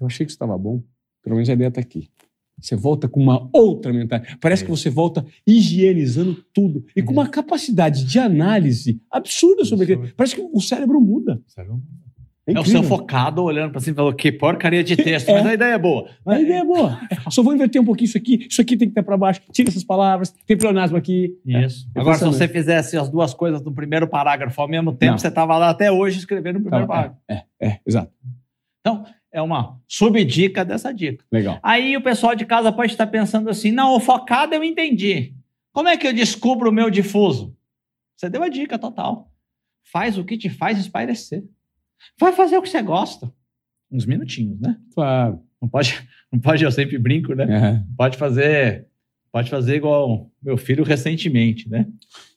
eu 0.00 0.06
achei 0.06 0.26
que 0.26 0.32
estava 0.32 0.56
bom. 0.58 0.82
Pelo 1.22 1.36
menos 1.36 1.48
a 1.48 1.54
ideia 1.54 1.68
está 1.68 1.80
aqui. 1.80 2.10
Você 2.60 2.74
volta 2.74 3.08
com 3.08 3.20
uma 3.20 3.48
outra 3.52 3.92
mentalidade. 3.92 4.38
Parece 4.38 4.62
é. 4.62 4.66
que 4.66 4.70
você 4.70 4.88
volta 4.88 5.26
higienizando 5.46 6.42
tudo. 6.54 6.84
E 6.94 7.02
com 7.02 7.12
uma 7.12 7.28
capacidade 7.28 8.04
de 8.04 8.18
análise 8.18 9.00
absurda 9.10 9.64
sobre 9.64 9.84
aquilo. 9.84 10.14
Parece 10.16 10.36
que 10.36 10.40
o 10.40 10.60
cérebro 10.60 11.00
muda. 11.00 11.42
O 11.46 11.50
cérebro 11.50 11.76
muda. 11.76 12.05
É, 12.48 12.52
é, 12.52 12.60
o 12.60 12.64
seu 12.64 12.82
focado 12.84 13.42
olhando 13.42 13.72
para 13.72 13.80
cima 13.80 13.94
e 13.94 13.96
falou 13.96 14.14
que 14.14 14.30
porcaria 14.30 14.84
de 14.84 14.96
texto, 14.96 15.30
é. 15.30 15.32
mas 15.34 15.46
a 15.46 15.54
ideia 15.54 15.74
é 15.74 15.78
boa. 15.78 16.08
A 16.24 16.40
ideia 16.40 16.60
é 16.60 16.64
boa. 16.64 17.00
Só 17.28 17.42
vou 17.42 17.52
inverter 17.52 17.82
um 17.82 17.84
pouquinho 17.84 18.06
isso 18.06 18.16
aqui, 18.16 18.46
isso 18.48 18.60
aqui 18.60 18.76
tem 18.76 18.86
que 18.86 18.92
estar 18.92 19.02
para 19.02 19.16
baixo, 19.16 19.40
tira 19.50 19.68
essas 19.68 19.82
palavras, 19.82 20.32
tem 20.46 20.56
pleonasmo 20.56 20.96
aqui. 20.96 21.36
Isso. 21.44 21.88
É. 21.94 22.00
Agora, 22.00 22.16
se 22.16 22.24
você 22.24 22.46
fizesse 22.46 22.96
as 22.96 23.08
duas 23.08 23.34
coisas 23.34 23.60
no 23.62 23.72
primeiro 23.72 24.06
parágrafo 24.06 24.60
ao 24.60 24.68
mesmo 24.68 24.92
tempo, 24.92 25.12
Não. 25.12 25.18
você 25.18 25.26
estava 25.26 25.58
lá 25.58 25.70
até 25.70 25.90
hoje 25.90 26.18
escrevendo 26.18 26.58
o 26.58 26.60
primeiro 26.60 26.84
é, 26.84 26.86
parágrafo. 26.86 27.18
É, 27.28 27.42
é, 27.60 27.80
exato. 27.84 28.12
Então, 28.80 29.04
é 29.32 29.42
uma 29.42 29.80
subdica 29.88 30.64
dessa 30.64 30.94
dica. 30.94 31.24
Legal. 31.32 31.58
Aí 31.62 31.96
o 31.96 32.00
pessoal 32.00 32.36
de 32.36 32.46
casa 32.46 32.70
pode 32.70 32.92
estar 32.92 33.08
pensando 33.08 33.50
assim: 33.50 33.72
não, 33.72 33.96
o 33.96 34.00
focado 34.00 34.54
eu 34.54 34.62
entendi. 34.62 35.34
Como 35.72 35.88
é 35.88 35.96
que 35.96 36.06
eu 36.06 36.12
descubro 36.12 36.70
o 36.70 36.72
meu 36.72 36.88
difuso? 36.88 37.54
Você 38.16 38.30
deu 38.30 38.42
a 38.42 38.48
dica 38.48 38.78
total. 38.78 39.30
Faz 39.92 40.16
o 40.16 40.24
que 40.24 40.38
te 40.38 40.48
faz 40.48 40.78
espairecer. 40.78 41.44
Vai 42.18 42.32
fazer 42.32 42.56
o 42.56 42.62
que 42.62 42.68
você 42.68 42.82
gosta. 42.82 43.32
Uns 43.90 44.06
minutinhos, 44.06 44.60
né? 44.60 44.76
Claro. 44.94 45.40
Não 45.60 45.68
pode, 45.68 46.06
não 46.32 46.40
pode, 46.40 46.64
eu 46.64 46.72
sempre 46.72 46.98
brinco, 46.98 47.34
né? 47.34 47.44
É. 47.44 47.82
Pode 47.96 48.16
fazer, 48.16 48.86
pode 49.32 49.50
fazer 49.50 49.76
igual 49.76 50.30
meu 50.42 50.56
filho 50.56 50.84
recentemente, 50.84 51.68
né? 51.68 51.86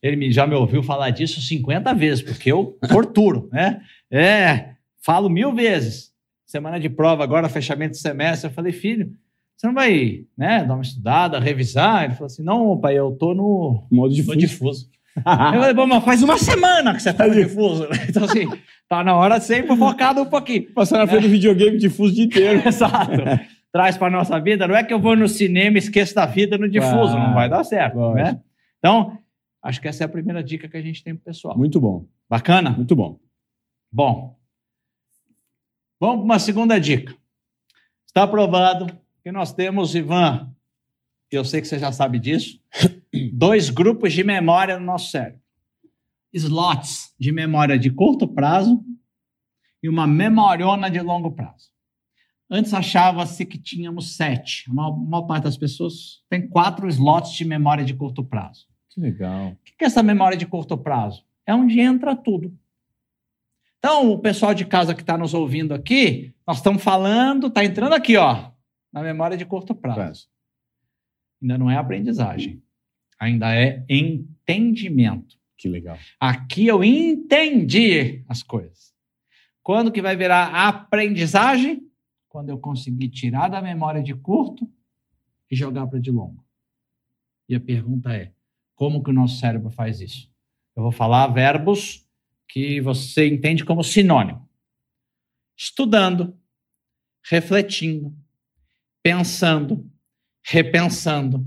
Ele 0.01 0.32
já 0.32 0.45
me 0.45 0.55
ouviu 0.55 0.82
falar 0.84 1.09
disso 1.09 1.41
50 1.41 1.93
vezes, 1.93 2.24
porque 2.24 2.51
eu 2.51 2.78
torturo, 2.89 3.49
né? 3.51 3.82
É, 4.11 4.76
falo 5.01 5.30
mil 5.30 5.53
vezes 5.53 6.09
semana 6.49 6.80
de 6.80 6.89
prova 6.89 7.24
agora, 7.24 7.47
fechamento 7.47 7.91
do 7.91 7.97
semestre. 7.97 8.49
Eu 8.49 8.53
falei, 8.53 8.72
filho, 8.72 9.15
você 9.55 9.67
não 9.67 9.74
vai 9.74 10.26
né, 10.36 10.63
dar 10.63 10.74
uma 10.74 10.82
estudada, 10.82 11.39
revisar? 11.39 12.05
Ele 12.05 12.13
falou 12.13 12.26
assim, 12.26 12.43
não, 12.43 12.78
pai, 12.80 12.97
eu 12.97 13.11
tô 13.11 13.36
no 13.36 13.86
modo 13.91 14.13
difuso. 14.13 14.89
Eu 15.26 15.59
falei, 15.59 15.74
bom, 15.74 15.88
mas 15.88 16.03
faz 16.03 16.24
uma 16.24 16.38
semana 16.38 16.93
que 16.93 17.01
você 17.01 17.13
tá 17.13 17.28
no 17.28 17.34
difuso. 17.34 17.88
Então, 18.07 18.24
assim, 18.24 18.47
tá 18.88 19.03
na 19.03 19.15
hora 19.15 19.39
sempre 19.39 19.76
focado 19.76 20.22
um 20.22 20.26
pouquinho. 20.26 20.72
Passar 20.74 20.97
na 20.97 21.07
frente 21.07 21.24
do 21.24 21.30
videogame 21.30 21.78
difuso 21.78 22.11
o 22.11 22.15
dia 22.15 22.26
inteiro. 22.26 22.61
Exato. 22.67 23.11
Traz 23.72 23.97
para 23.97 24.09
nossa 24.09 24.39
vida. 24.39 24.67
Não 24.67 24.76
é 24.76 24.84
que 24.84 24.93
eu 24.93 24.99
vou 24.99 25.15
no 25.15 25.28
cinema 25.28 25.78
e 25.78 25.80
esqueço 25.80 26.15
da 26.15 26.26
vida 26.26 26.57
no 26.57 26.67
difuso. 26.70 27.15
Ah, 27.15 27.28
não 27.28 27.34
vai 27.34 27.49
dar 27.49 27.63
certo, 27.63 28.13
né? 28.13 28.39
Então, 28.80 29.17
acho 29.61 29.80
que 29.80 29.88
essa 29.88 30.03
é 30.03 30.05
a 30.05 30.09
primeira 30.09 30.43
dica 30.43 30.67
que 30.67 30.78
a 30.78 30.82
gente 30.82 31.03
tem 31.03 31.15
pro 31.15 31.26
pessoal. 31.26 31.57
Muito 31.57 31.80
bom. 31.80 32.05
Bacana? 32.30 32.72
Muito 32.72 32.95
bom. 32.95 33.20
Bom, 33.91 34.39
Vamos 35.99 36.17
para 36.20 36.26
uma 36.26 36.39
segunda 36.39 36.80
dica. 36.80 37.13
Está 38.07 38.26
provado 38.26 38.88
que 39.22 39.32
nós 39.32 39.51
temos, 39.51 39.93
Ivan, 39.93 40.49
eu 41.38 41.46
sei 41.46 41.62
que 41.62 41.68
você 41.68 41.78
já 41.78 41.92
sabe 41.92 42.20
disso, 42.20 42.60
dois 43.34 43.70
grupos 43.70 44.14
de 44.14 44.24
memória 44.24 44.80
no 44.80 44.86
nosso 44.86 45.12
cérebro. 45.12 45.42
Slots 46.34 47.14
de 47.20 47.32
memória 47.32 47.78
de 47.78 47.90
curto 47.90 48.28
prazo 48.28 48.84
e 49.82 49.90
uma 49.90 50.06
memoriona 50.06 50.90
de 50.90 51.00
longo 51.00 51.32
prazo. 51.32 51.70
Antes 52.52 52.74
achava-se 52.74 53.46
que 53.46 53.58
tínhamos 53.58 54.16
sete. 54.16 54.66
A 54.70 54.74
maior, 54.74 54.98
maior, 54.98 55.24
parte 55.24 55.44
das 55.44 55.58
pessoas 55.58 56.24
tem 56.30 56.48
quatro 56.48 56.88
slots 56.88 57.34
de 57.34 57.46
memória 57.46 57.86
de 57.86 57.94
curto 57.94 58.24
prazo. 58.24 58.68
Que 58.90 59.00
legal. 59.00 59.50
O 59.50 59.58
que 59.64 59.84
é 59.84 59.86
essa 59.86 60.02
memória 60.02 60.38
de 60.38 60.48
curto 60.48 60.78
prazo? 60.78 61.24
É 61.46 61.54
onde 61.54 61.80
entra 61.80 62.16
tudo. 62.16 62.58
Então, 63.78 64.12
o 64.12 64.20
pessoal 64.20 64.54
de 64.54 64.66
casa 64.66 64.94
que 64.94 65.02
está 65.02 65.18
nos 65.18 65.34
ouvindo 65.34 65.74
aqui, 65.74 66.34
nós 66.46 66.58
estamos 66.58 66.84
falando, 66.84 67.48
está 67.48 67.64
entrando 67.64 67.94
aqui, 67.94 68.18
ó, 68.18 68.52
na 68.92 69.02
memória 69.02 69.38
de 69.38 69.46
curto 69.46 69.74
prazo. 69.74 70.28
Ainda 71.42 71.58
não 71.58 71.70
é 71.70 71.78
aprendizagem, 71.78 72.62
ainda 73.20 73.54
é 73.56 73.86
entendimento. 73.90 75.38
Que 75.58 75.68
legal. 75.68 75.98
Aqui 76.20 76.68
eu 76.68 76.84
entendi 76.84 78.24
as 78.28 78.42
coisas. 78.42 78.94
Quando 79.62 79.92
que 79.92 80.02
vai 80.02 80.16
virar 80.16 80.68
aprendizagem? 80.68 81.88
Quando 82.28 82.50
eu 82.50 82.58
conseguir 82.58 83.10
tirar 83.10 83.50
da 83.50 83.62
memória 83.62 84.02
de 84.02 84.14
curto 84.14 84.70
e 85.50 85.56
jogar 85.56 85.88
para 85.88 86.00
de 86.00 86.12
longo. 86.12 86.46
E 87.48 87.56
a 87.56 87.60
pergunta 87.60 88.14
é: 88.14 88.32
como 88.76 89.04
que 89.04 89.10
o 89.10 89.14
nosso 89.14 89.40
cérebro 89.40 89.70
faz 89.70 90.00
isso? 90.00 90.32
Eu 90.76 90.84
vou 90.84 90.92
falar 90.92 91.28
verbos 91.28 92.08
que 92.48 92.80
você 92.80 93.28
entende 93.28 93.66
como 93.66 93.84
sinônimo. 93.84 94.48
Estudando, 95.58 96.38
refletindo, 97.22 98.16
pensando, 99.04 99.90
repensando, 100.44 101.46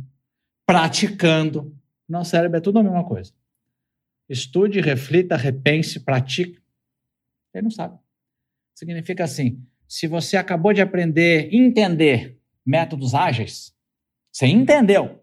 praticando. 0.67 1.77
Nosso 2.09 2.31
cérebro 2.31 2.59
é 2.59 2.61
tudo 2.61 2.79
a 2.79 2.83
mesma 2.83 3.05
coisa. 3.05 3.33
Estude, 4.29 4.81
reflita, 4.81 5.37
repense, 5.37 6.01
pratique. 6.01 6.61
Ele 7.55 7.65
não 7.65 7.71
sabe. 7.71 7.99
Significa 8.75 9.25
assim: 9.25 9.65
se 9.87 10.07
você 10.07 10.37
acabou 10.37 10.73
de 10.73 10.81
aprender, 10.81 11.53
entender 11.53 12.39
métodos 12.65 13.15
ágeis, 13.15 13.75
você 14.31 14.47
entendeu, 14.47 15.23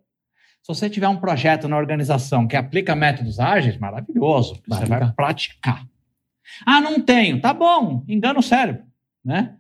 se 0.62 0.68
você 0.68 0.90
tiver 0.90 1.08
um 1.08 1.20
projeto 1.20 1.68
na 1.68 1.78
organização 1.78 2.48
que 2.48 2.56
aplica 2.56 2.96
métodos 2.96 3.40
ágeis, 3.40 3.78
maravilhoso. 3.78 4.62
Você 4.68 4.86
vai 4.86 5.12
praticar. 5.14 5.88
Ah, 6.66 6.82
não 6.82 7.02
tenho. 7.02 7.42
Tá 7.42 7.54
bom, 7.54 8.04
engana 8.08 8.40
o 8.40 8.44
cérebro. 8.44 8.84
Né? 9.24 9.58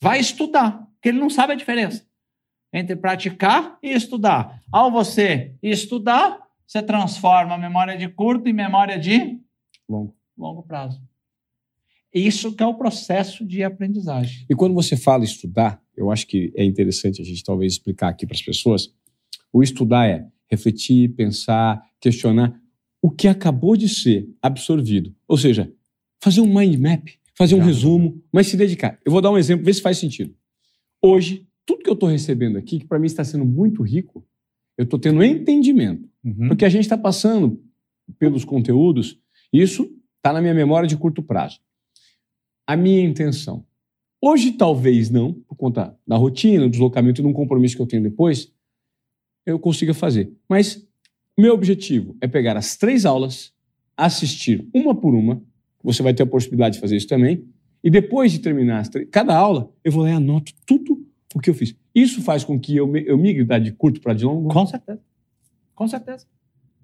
Vai 0.00 0.20
estudar, 0.20 0.86
porque 0.94 1.08
ele 1.08 1.18
não 1.18 1.28
sabe 1.28 1.52
a 1.52 1.56
diferença 1.56 2.05
entre 2.76 2.96
praticar 2.96 3.78
e 3.82 3.92
estudar. 3.92 4.62
Ao 4.70 4.90
você 4.90 5.54
estudar, 5.62 6.38
você 6.66 6.82
transforma 6.82 7.54
a 7.54 7.58
memória 7.58 7.96
de 7.96 8.08
curto 8.08 8.48
em 8.48 8.52
memória 8.52 8.98
de 8.98 9.38
longo, 9.88 10.14
longo 10.36 10.62
prazo. 10.62 11.00
Isso 12.12 12.54
que 12.54 12.62
é 12.62 12.66
o 12.66 12.74
processo 12.74 13.44
de 13.44 13.62
aprendizagem. 13.62 14.46
E 14.48 14.54
quando 14.54 14.74
você 14.74 14.96
fala 14.96 15.24
estudar, 15.24 15.80
eu 15.96 16.10
acho 16.10 16.26
que 16.26 16.52
é 16.56 16.64
interessante 16.64 17.20
a 17.20 17.24
gente 17.24 17.44
talvez 17.44 17.74
explicar 17.74 18.08
aqui 18.08 18.26
para 18.26 18.34
as 18.34 18.42
pessoas. 18.42 18.92
O 19.52 19.62
estudar 19.62 20.06
é 20.06 20.26
refletir, 20.50 21.14
pensar, 21.14 21.82
questionar 22.00 22.58
o 23.02 23.10
que 23.10 23.28
acabou 23.28 23.76
de 23.76 23.88
ser 23.88 24.28
absorvido. 24.42 25.14
Ou 25.28 25.38
seja, 25.38 25.72
fazer 26.20 26.40
um 26.40 26.52
mind 26.52 26.76
map, 26.76 27.08
fazer 27.34 27.54
um 27.54 27.62
resumo, 27.62 28.22
mas 28.32 28.48
se 28.48 28.56
dedicar. 28.56 28.98
Eu 29.04 29.12
vou 29.12 29.20
dar 29.20 29.30
um 29.30 29.38
exemplo, 29.38 29.64
ver 29.64 29.74
se 29.74 29.82
faz 29.82 29.98
sentido. 29.98 30.34
Hoje, 31.02 31.45
tudo 31.66 31.82
que 31.82 31.90
eu 31.90 31.94
estou 31.94 32.08
recebendo 32.08 32.56
aqui, 32.56 32.78
que 32.78 32.86
para 32.86 32.98
mim 32.98 33.06
está 33.06 33.24
sendo 33.24 33.44
muito 33.44 33.82
rico, 33.82 34.24
eu 34.78 34.84
estou 34.84 34.98
tendo 34.98 35.22
entendimento. 35.22 36.08
Uhum. 36.24 36.48
Porque 36.48 36.64
a 36.64 36.68
gente 36.68 36.84
está 36.84 36.96
passando 36.96 37.60
pelos 38.18 38.44
conteúdos, 38.44 39.20
isso 39.52 39.92
está 40.16 40.32
na 40.32 40.40
minha 40.40 40.54
memória 40.54 40.88
de 40.88 40.96
curto 40.96 41.22
prazo. 41.22 41.60
a 42.66 42.76
minha 42.76 43.02
intenção. 43.02 43.64
Hoje, 44.20 44.52
talvez 44.52 45.08
não, 45.08 45.32
por 45.32 45.56
conta 45.56 45.96
da 46.06 46.16
rotina, 46.16 46.64
do 46.64 46.70
deslocamento 46.70 47.20
e 47.20 47.22
de 47.22 47.28
um 47.28 47.32
compromisso 47.32 47.76
que 47.76 47.82
eu 47.82 47.86
tenho 47.86 48.02
depois, 48.02 48.52
eu 49.44 49.58
consiga 49.58 49.94
fazer. 49.94 50.32
Mas 50.48 50.84
meu 51.38 51.54
objetivo 51.54 52.16
é 52.20 52.26
pegar 52.26 52.56
as 52.56 52.76
três 52.76 53.04
aulas, 53.06 53.52
assistir 53.96 54.68
uma 54.74 54.94
por 54.94 55.14
uma, 55.14 55.40
você 55.82 56.02
vai 56.02 56.12
ter 56.12 56.24
a 56.24 56.26
possibilidade 56.26 56.74
de 56.74 56.80
fazer 56.80 56.96
isso 56.96 57.06
também, 57.06 57.46
e 57.84 57.90
depois 57.90 58.32
de 58.32 58.40
terminar 58.40 58.88
cada 59.12 59.36
aula, 59.36 59.72
eu 59.84 59.92
vou 59.92 60.02
lá 60.02 60.10
e 60.10 60.12
anoto 60.14 60.52
tudo 60.66 61.05
o 61.34 61.40
que 61.40 61.50
eu 61.50 61.54
fiz. 61.54 61.74
Isso 61.94 62.22
faz 62.22 62.44
com 62.44 62.58
que 62.58 62.76
eu, 62.76 62.94
eu 62.96 63.18
migre 63.18 63.44
da 63.44 63.58
de 63.58 63.72
curto 63.72 64.00
para 64.00 64.14
de 64.14 64.24
longo? 64.24 64.48
Com 64.48 64.66
certeza. 64.66 65.00
Com 65.74 65.88
certeza. 65.88 66.26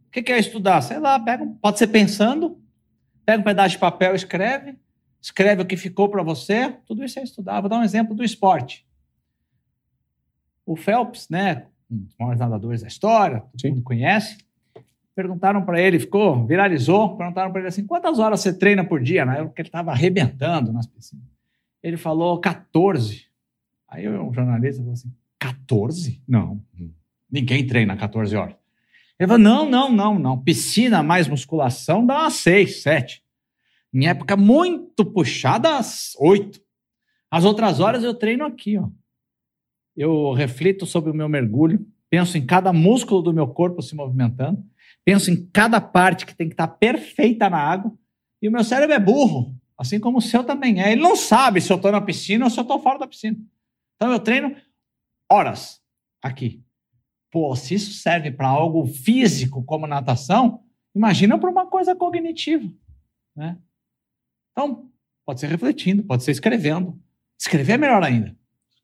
O 0.08 0.10
que 0.10 0.30
é 0.32 0.38
estudar? 0.38 0.82
Sei 0.82 0.98
lá, 0.98 1.18
pega, 1.18 1.46
pode 1.60 1.78
ser 1.78 1.86
pensando, 1.86 2.60
pega 3.24 3.40
um 3.40 3.44
pedaço 3.44 3.70
de 3.70 3.78
papel, 3.78 4.14
escreve, 4.14 4.76
escreve 5.20 5.62
o 5.62 5.66
que 5.66 5.76
ficou 5.76 6.08
para 6.08 6.22
você, 6.22 6.70
tudo 6.86 7.02
isso 7.02 7.18
é 7.18 7.22
estudar. 7.22 7.60
Vou 7.60 7.70
dar 7.70 7.78
um 7.78 7.84
exemplo 7.84 8.14
do 8.14 8.22
esporte. 8.22 8.86
O 10.66 10.76
Phelps, 10.76 11.28
né, 11.30 11.66
um 11.90 11.98
dos 11.98 12.14
maiores 12.18 12.40
nadadores 12.40 12.82
da 12.82 12.88
história, 12.88 13.40
todo 13.40 13.60
Sim. 13.60 13.70
mundo 13.70 13.82
conhece, 13.82 14.38
perguntaram 15.14 15.64
para 15.64 15.80
ele, 15.80 15.98
ficou, 15.98 16.46
viralizou, 16.46 17.16
perguntaram 17.16 17.50
para 17.50 17.60
ele 17.60 17.68
assim, 17.68 17.86
quantas 17.86 18.18
horas 18.18 18.40
você 18.40 18.52
treina 18.52 18.84
por 18.84 19.02
dia? 19.02 19.24
Na 19.24 19.36
época 19.36 19.60
ele 19.60 19.68
estava 19.68 19.90
arrebentando 19.90 20.72
nas 20.72 20.86
piscinas. 20.86 21.26
Ele 21.82 21.96
falou 21.96 22.40
14. 22.40 23.31
Aí 23.92 24.08
o 24.08 24.32
jornalista 24.32 24.80
falou 24.80 24.94
assim, 24.94 25.12
14? 25.38 26.22
Não, 26.26 26.64
ninguém 27.30 27.66
treina 27.66 27.94
14 27.94 28.34
horas. 28.34 28.56
Ele 29.20 29.28
falou, 29.28 29.38
não, 29.38 29.68
não, 29.68 29.92
não, 29.92 30.18
não, 30.18 30.42
piscina 30.42 31.02
mais 31.02 31.28
musculação 31.28 32.04
dá 32.06 32.22
umas 32.22 32.32
6, 32.34 32.82
7. 32.82 33.22
Em 33.92 34.06
época 34.06 34.34
muito 34.34 35.04
puxada, 35.04 35.76
às 35.76 36.16
8. 36.18 36.58
As 37.30 37.44
outras 37.44 37.80
horas 37.80 38.02
eu 38.02 38.14
treino 38.14 38.46
aqui, 38.46 38.78
ó. 38.78 38.88
Eu 39.94 40.32
reflito 40.32 40.86
sobre 40.86 41.10
o 41.10 41.14
meu 41.14 41.28
mergulho, 41.28 41.86
penso 42.08 42.38
em 42.38 42.46
cada 42.46 42.72
músculo 42.72 43.20
do 43.20 43.34
meu 43.34 43.46
corpo 43.46 43.82
se 43.82 43.94
movimentando, 43.94 44.64
penso 45.04 45.30
em 45.30 45.46
cada 45.52 45.82
parte 45.82 46.24
que 46.24 46.34
tem 46.34 46.48
que 46.48 46.54
estar 46.54 46.68
perfeita 46.68 47.50
na 47.50 47.58
água, 47.58 47.92
e 48.40 48.48
o 48.48 48.52
meu 48.52 48.64
cérebro 48.64 48.94
é 48.94 48.98
burro, 48.98 49.54
assim 49.76 50.00
como 50.00 50.16
o 50.16 50.22
seu 50.22 50.42
também 50.42 50.80
é. 50.80 50.92
Ele 50.92 51.02
não 51.02 51.14
sabe 51.14 51.60
se 51.60 51.70
eu 51.70 51.76
estou 51.76 51.92
na 51.92 52.00
piscina 52.00 52.46
ou 52.46 52.50
se 52.50 52.58
eu 52.58 52.62
estou 52.62 52.80
fora 52.80 52.98
da 52.98 53.06
piscina. 53.06 53.36
Então 54.02 54.12
eu 54.12 54.18
treino 54.18 54.56
horas 55.30 55.80
aqui. 56.20 56.60
Pô, 57.30 57.54
se 57.54 57.74
isso 57.74 57.92
serve 57.92 58.32
para 58.32 58.48
algo 58.48 58.84
físico 58.84 59.62
como 59.62 59.86
natação, 59.86 60.64
imagina 60.92 61.38
para 61.38 61.48
uma 61.48 61.66
coisa 61.66 61.94
cognitiva, 61.94 62.68
né? 63.36 63.56
Então, 64.50 64.90
pode 65.24 65.38
ser 65.38 65.46
refletindo, 65.46 66.02
pode 66.02 66.24
ser 66.24 66.32
escrevendo. 66.32 67.00
Escrever 67.38 67.74
é 67.74 67.78
melhor 67.78 68.02
ainda. 68.02 68.36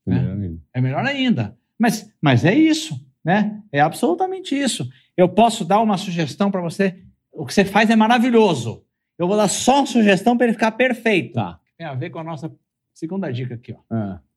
É 0.06 0.10
melhor 0.10 0.36
né? 0.36 0.46
ainda. 0.46 0.62
É 0.72 0.80
melhor 0.80 1.04
ainda. 1.04 1.58
Mas, 1.76 2.14
mas 2.22 2.44
é 2.44 2.54
isso, 2.54 3.04
né? 3.24 3.60
É 3.72 3.80
absolutamente 3.80 4.54
isso. 4.54 4.88
Eu 5.16 5.28
posso 5.28 5.64
dar 5.64 5.80
uma 5.80 5.98
sugestão 5.98 6.48
para 6.48 6.60
você. 6.60 7.02
O 7.32 7.44
que 7.44 7.52
você 7.52 7.64
faz 7.64 7.90
é 7.90 7.96
maravilhoso. 7.96 8.86
Eu 9.18 9.26
vou 9.26 9.36
dar 9.36 9.48
só 9.48 9.78
uma 9.78 9.86
sugestão 9.86 10.36
para 10.36 10.46
ele 10.46 10.54
ficar 10.54 10.70
perfeito. 10.70 11.34
Tá. 11.34 11.58
Tem 11.76 11.88
a 11.88 11.94
ver 11.94 12.10
com 12.10 12.20
a 12.20 12.24
nossa 12.24 12.56
segunda 12.94 13.32
dica 13.32 13.56
aqui, 13.56 13.74
ó. 13.74 13.94
É. 13.96 14.27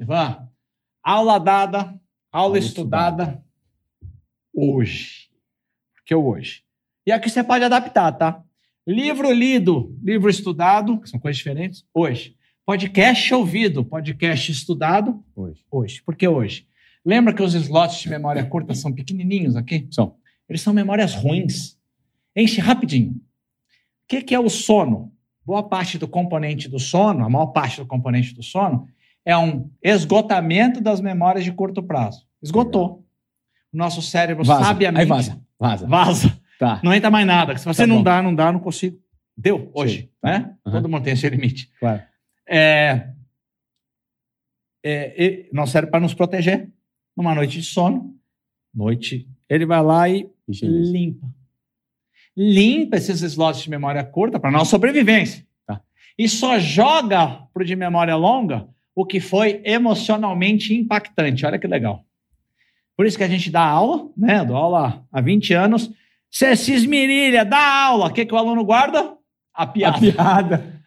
Ivan, 0.00 0.48
aula 1.02 1.38
dada, 1.38 1.78
aula, 1.78 2.00
aula 2.32 2.58
estudada, 2.58 3.22
estudada 3.22 3.44
hoje. 4.54 5.28
Porque 5.94 6.14
hoje. 6.14 6.62
E 7.04 7.12
aqui 7.12 7.28
você 7.28 7.44
pode 7.44 7.64
adaptar, 7.64 8.10
tá? 8.12 8.42
Livro 8.86 9.30
lido, 9.30 9.94
livro 10.02 10.30
estudado, 10.30 10.98
que 11.02 11.10
são 11.10 11.20
coisas 11.20 11.36
diferentes, 11.36 11.84
hoje. 11.92 12.34
Podcast 12.64 13.34
ouvido, 13.34 13.84
podcast 13.84 14.50
estudado, 14.50 15.22
hoje. 15.36 15.66
Hoje. 15.70 16.02
Por 16.02 16.16
que 16.16 16.26
hoje? 16.26 16.66
Lembra 17.04 17.34
que 17.34 17.42
os 17.42 17.52
slots 17.52 18.00
de 18.00 18.08
memória 18.08 18.42
curta 18.42 18.74
são 18.74 18.90
pequenininhos 18.90 19.54
aqui? 19.54 19.86
São. 19.90 20.16
Eles 20.48 20.62
são 20.62 20.72
memórias 20.72 21.14
ruins. 21.14 21.78
Enche 22.34 22.58
rapidinho. 22.58 23.10
O 23.10 23.18
que, 24.08 24.22
que 24.22 24.34
é 24.34 24.40
o 24.40 24.48
sono? 24.48 25.12
Boa 25.44 25.62
parte 25.62 25.98
do 25.98 26.08
componente 26.08 26.70
do 26.70 26.78
sono, 26.78 27.22
a 27.22 27.28
maior 27.28 27.48
parte 27.48 27.82
do 27.82 27.86
componente 27.86 28.34
do 28.34 28.42
sono, 28.42 28.88
é 29.24 29.36
um 29.36 29.70
esgotamento 29.82 30.80
das 30.80 31.00
memórias 31.00 31.44
de 31.44 31.52
curto 31.52 31.82
prazo. 31.82 32.26
Esgotou. 32.42 33.04
O 33.72 33.76
nosso 33.76 34.02
cérebro 34.02 34.44
vaza. 34.44 34.64
sabiamente. 34.64 35.02
Aí 35.02 35.06
vaza. 35.06 35.40
Vaza. 35.58 35.86
Vaza. 35.86 36.40
Tá. 36.58 36.80
Não 36.82 36.92
entra 36.92 37.10
mais 37.10 37.26
nada. 37.26 37.56
Se 37.56 37.64
você 37.64 37.82
tá 37.82 37.86
não 37.86 37.98
bom. 37.98 38.02
dá, 38.02 38.22
não 38.22 38.34
dá, 38.34 38.52
não 38.52 38.60
consigo. 38.60 38.98
Deu 39.36 39.70
hoje. 39.74 40.10
Né? 40.22 40.54
Uhum. 40.64 40.72
Todo 40.72 40.88
mundo 40.88 41.04
tem 41.04 41.12
esse 41.12 41.28
limite. 41.28 41.70
Claro. 41.78 42.02
É, 42.48 43.10
é, 44.82 45.24
é, 45.24 45.48
nosso 45.52 45.72
cérebro 45.72 45.90
para 45.90 46.00
nos 46.00 46.14
proteger 46.14 46.70
numa 47.16 47.34
noite 47.34 47.58
de 47.58 47.64
sono, 47.64 48.14
noite, 48.74 49.28
ele 49.48 49.66
vai 49.66 49.82
lá 49.82 50.08
e 50.08 50.30
Higieniza. 50.48 50.92
limpa. 50.92 51.26
Limpa 52.36 52.96
esses 52.96 53.20
slots 53.22 53.62
de 53.62 53.70
memória 53.70 54.02
curta 54.04 54.40
para 54.40 54.50
nossa 54.50 54.70
sobrevivência. 54.70 55.46
Tá. 55.66 55.82
E 56.18 56.28
só 56.28 56.58
joga 56.58 57.46
para 57.52 57.62
o 57.62 57.66
de 57.66 57.76
memória 57.76 58.16
longa 58.16 58.68
o 58.94 59.04
que 59.04 59.20
foi 59.20 59.60
emocionalmente 59.64 60.74
impactante. 60.74 61.46
Olha 61.46 61.58
que 61.58 61.66
legal. 61.66 62.04
Por 62.96 63.06
isso 63.06 63.16
que 63.16 63.24
a 63.24 63.28
gente 63.28 63.50
dá 63.50 63.62
aula, 63.62 64.08
né? 64.16 64.44
Dou 64.44 64.56
aula 64.56 65.04
há 65.10 65.20
20 65.20 65.54
anos. 65.54 65.90
Você 66.30 66.54
se 66.54 66.72
esmirilha, 66.72 67.44
dá 67.44 67.84
aula. 67.84 68.06
O 68.06 68.12
que, 68.12 68.26
que 68.26 68.34
o 68.34 68.36
aluno 68.36 68.64
guarda? 68.64 69.14
A 69.54 69.66
piada. 69.66 69.96
A 69.96 70.00
piada. 70.00 70.80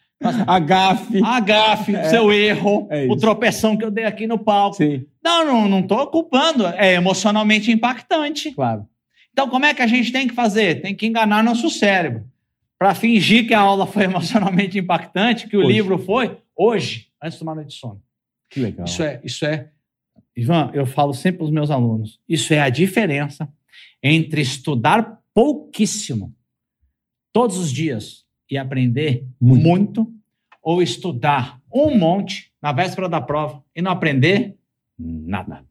A 0.47 0.59
gafe. 0.59 1.21
A 1.23 1.39
gafe, 1.39 1.95
é. 1.95 2.03
seu 2.05 2.31
erro, 2.31 2.87
é 2.89 3.07
o 3.09 3.17
tropeção 3.17 3.75
que 3.75 3.83
eu 3.83 3.91
dei 3.91 4.05
aqui 4.05 4.25
no 4.25 4.39
palco. 4.39 4.77
Sim. 4.77 5.05
Não, 5.23 5.45
não, 5.45 5.67
não 5.67 5.79
estou 5.79 6.07
culpando. 6.07 6.65
É 6.67 6.93
emocionalmente 6.93 7.71
impactante. 7.71 8.51
Claro. 8.51 8.87
Então, 9.31 9.49
como 9.49 9.65
é 9.65 9.73
que 9.73 9.81
a 9.81 9.87
gente 9.87 10.11
tem 10.11 10.27
que 10.27 10.33
fazer? 10.33 10.81
Tem 10.81 10.95
que 10.95 11.07
enganar 11.07 11.43
nosso 11.43 11.69
cérebro. 11.69 12.23
Para 12.77 12.93
fingir 12.93 13.47
que 13.47 13.53
a 13.53 13.59
aula 13.59 13.85
foi 13.85 14.03
emocionalmente 14.05 14.77
impactante, 14.77 15.47
que 15.47 15.57
o 15.57 15.61
hoje. 15.61 15.71
livro 15.71 15.97
foi, 15.97 16.37
hoje, 16.55 17.07
antes 17.23 17.33
de 17.33 17.39
tomar 17.39 17.55
noite 17.55 17.69
de 17.69 17.75
sono. 17.75 18.03
Que 18.49 18.59
legal. 18.59 18.85
Isso 18.85 19.01
é, 19.01 19.21
isso 19.23 19.45
é. 19.45 19.71
Ivan, 20.35 20.69
eu 20.73 20.85
falo 20.85 21.13
sempre 21.13 21.39
para 21.39 21.45
os 21.45 21.51
meus 21.51 21.71
alunos: 21.71 22.19
isso 22.27 22.53
é 22.53 22.59
a 22.59 22.69
diferença 22.69 23.51
entre 24.01 24.41
estudar 24.41 25.21
pouquíssimo 25.33 26.35
todos 27.31 27.57
os 27.57 27.71
dias 27.71 28.25
e 28.49 28.57
aprender 28.57 29.25
muito, 29.39 30.03
muito 30.03 30.13
ou 30.61 30.81
estudar 30.81 31.59
um 31.73 31.97
monte 31.97 32.51
na 32.61 32.71
véspera 32.71 33.09
da 33.09 33.19
prova 33.19 33.63
e 33.75 33.81
não 33.81 33.91
aprender 33.91 34.57
nada. 34.97 35.65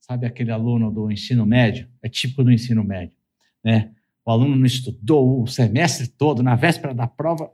Sabe 0.00 0.26
aquele 0.26 0.50
aluno 0.50 0.90
do 0.90 1.10
ensino 1.10 1.46
médio? 1.46 1.88
É 2.02 2.08
típico 2.08 2.42
do 2.42 2.50
ensino 2.50 2.82
médio, 2.82 3.16
né? 3.62 3.92
O 4.24 4.30
aluno 4.30 4.56
não 4.56 4.66
estudou 4.66 5.42
o 5.42 5.46
semestre 5.46 6.08
todo, 6.08 6.42
na 6.42 6.54
véspera 6.54 6.92
da 6.92 7.06
prova, 7.06 7.50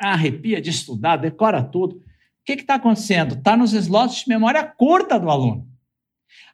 arrepia 0.00 0.60
de 0.60 0.70
estudar, 0.70 1.16
decora 1.16 1.62
tudo. 1.62 1.96
O 1.96 2.02
que 2.44 2.52
está 2.52 2.76
acontecendo? 2.76 3.34
Está 3.34 3.56
nos 3.56 3.72
slots 3.72 4.24
de 4.24 4.28
memória 4.28 4.64
curta 4.64 5.18
do 5.18 5.30
aluno. 5.30 5.66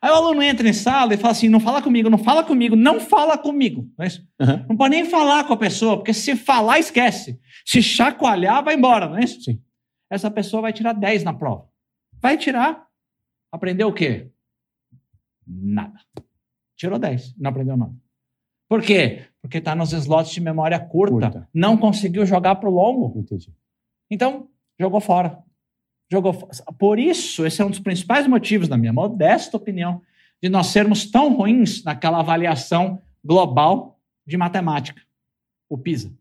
Aí 0.00 0.10
o 0.10 0.14
aluno 0.14 0.42
entra 0.42 0.68
em 0.68 0.72
sala 0.72 1.14
e 1.14 1.16
fala 1.16 1.32
assim: 1.32 1.48
não 1.48 1.60
fala 1.60 1.80
comigo, 1.80 2.10
não 2.10 2.18
fala 2.18 2.42
comigo, 2.42 2.74
não 2.74 3.00
fala 3.00 3.38
comigo. 3.38 3.88
Não, 3.96 4.04
é 4.04 4.08
uhum. 4.08 4.66
não 4.70 4.76
pode 4.76 4.94
nem 4.94 5.04
falar 5.04 5.44
com 5.44 5.52
a 5.52 5.56
pessoa, 5.56 5.96
porque 5.96 6.12
se 6.12 6.34
falar, 6.34 6.78
esquece. 6.78 7.40
Se 7.64 7.82
chacoalhar, 7.82 8.64
vai 8.64 8.74
embora, 8.74 9.08
não 9.08 9.16
é 9.16 9.24
isso? 9.24 9.40
Sim. 9.42 9.62
Essa 10.10 10.30
pessoa 10.30 10.62
vai 10.62 10.72
tirar 10.72 10.92
10 10.92 11.24
na 11.24 11.32
prova. 11.32 11.68
Vai 12.20 12.36
tirar. 12.36 12.86
Aprendeu 13.50 13.88
o 13.88 13.92
quê? 13.92 14.30
Nada. 15.46 16.00
Tirou 16.76 16.98
10, 16.98 17.36
não 17.38 17.50
aprendeu 17.50 17.76
nada. 17.76 17.94
Por 18.68 18.82
quê? 18.82 19.26
Porque 19.42 19.58
está 19.58 19.74
nos 19.74 19.92
slots 19.92 20.32
de 20.32 20.40
memória 20.40 20.78
curta. 20.78 21.30
curta. 21.30 21.48
Não 21.52 21.76
conseguiu 21.76 22.24
jogar 22.24 22.54
para 22.54 22.68
o 22.68 22.72
longo. 22.72 23.18
Entendi. 23.18 23.52
Então, 24.08 24.48
jogou 24.78 25.00
fora 25.00 25.42
jogou. 26.12 26.34
Por 26.78 26.98
isso, 26.98 27.46
esse 27.46 27.62
é 27.62 27.64
um 27.64 27.70
dos 27.70 27.78
principais 27.78 28.26
motivos, 28.26 28.68
na 28.68 28.76
minha 28.76 28.92
modesta 28.92 29.56
opinião, 29.56 30.02
de 30.42 30.48
nós 30.48 30.66
sermos 30.66 31.10
tão 31.10 31.34
ruins 31.34 31.82
naquela 31.82 32.20
avaliação 32.20 33.00
global 33.24 33.98
de 34.26 34.36
matemática, 34.36 35.00
o 35.68 35.78
PISA. 35.78 36.12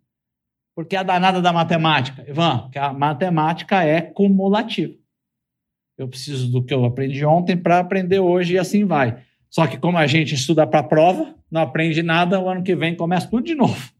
Porque 0.74 0.96
a 0.96 1.04
danada 1.04 1.42
da 1.42 1.52
matemática, 1.52 2.24
Ivan, 2.28 2.70
que 2.72 2.80
a 2.80 2.94
matemática 2.94 3.84
é 3.84 4.02
cumulativa. 4.02 4.94
Eu 5.98 6.08
preciso 6.08 6.50
do 6.50 6.64
que 6.64 6.74
eu 6.74 6.86
aprendi 6.86 7.26
ontem 7.26 7.58
para 7.58 7.80
aprender 7.80 8.20
hoje 8.20 8.54
e 8.54 8.58
assim 8.58 8.86
vai. 8.86 9.22
Só 9.52 9.68
que 9.68 9.78
como 9.78 9.98
a 9.98 10.08
gente 10.08 10.34
estuda 10.34 10.66
para 10.66 10.80
a 10.80 10.84
prova, 10.84 11.36
não 11.52 11.62
aprende 11.62 12.02
nada, 12.02 12.40
o 12.40 12.50
ano 12.50 12.64
que 12.64 12.76
vem 12.76 12.96
começa 12.96 13.28
tudo 13.28 13.44
de 13.46 13.54
novo. 13.54 13.92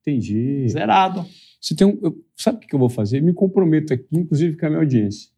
Entendi. 0.00 0.68
Zerado. 0.68 1.26
Você 1.60 1.74
tem 1.74 1.86
um, 1.86 1.98
sabe 2.36 2.58
o 2.58 2.60
que 2.68 2.74
eu 2.74 2.78
vou 2.78 2.88
fazer? 2.88 3.20
Me 3.20 3.32
comprometo 3.34 3.92
aqui, 3.92 4.06
inclusive 4.12 4.56
com 4.56 4.66
a 4.66 4.68
minha 4.70 4.80
audiência. 4.80 5.28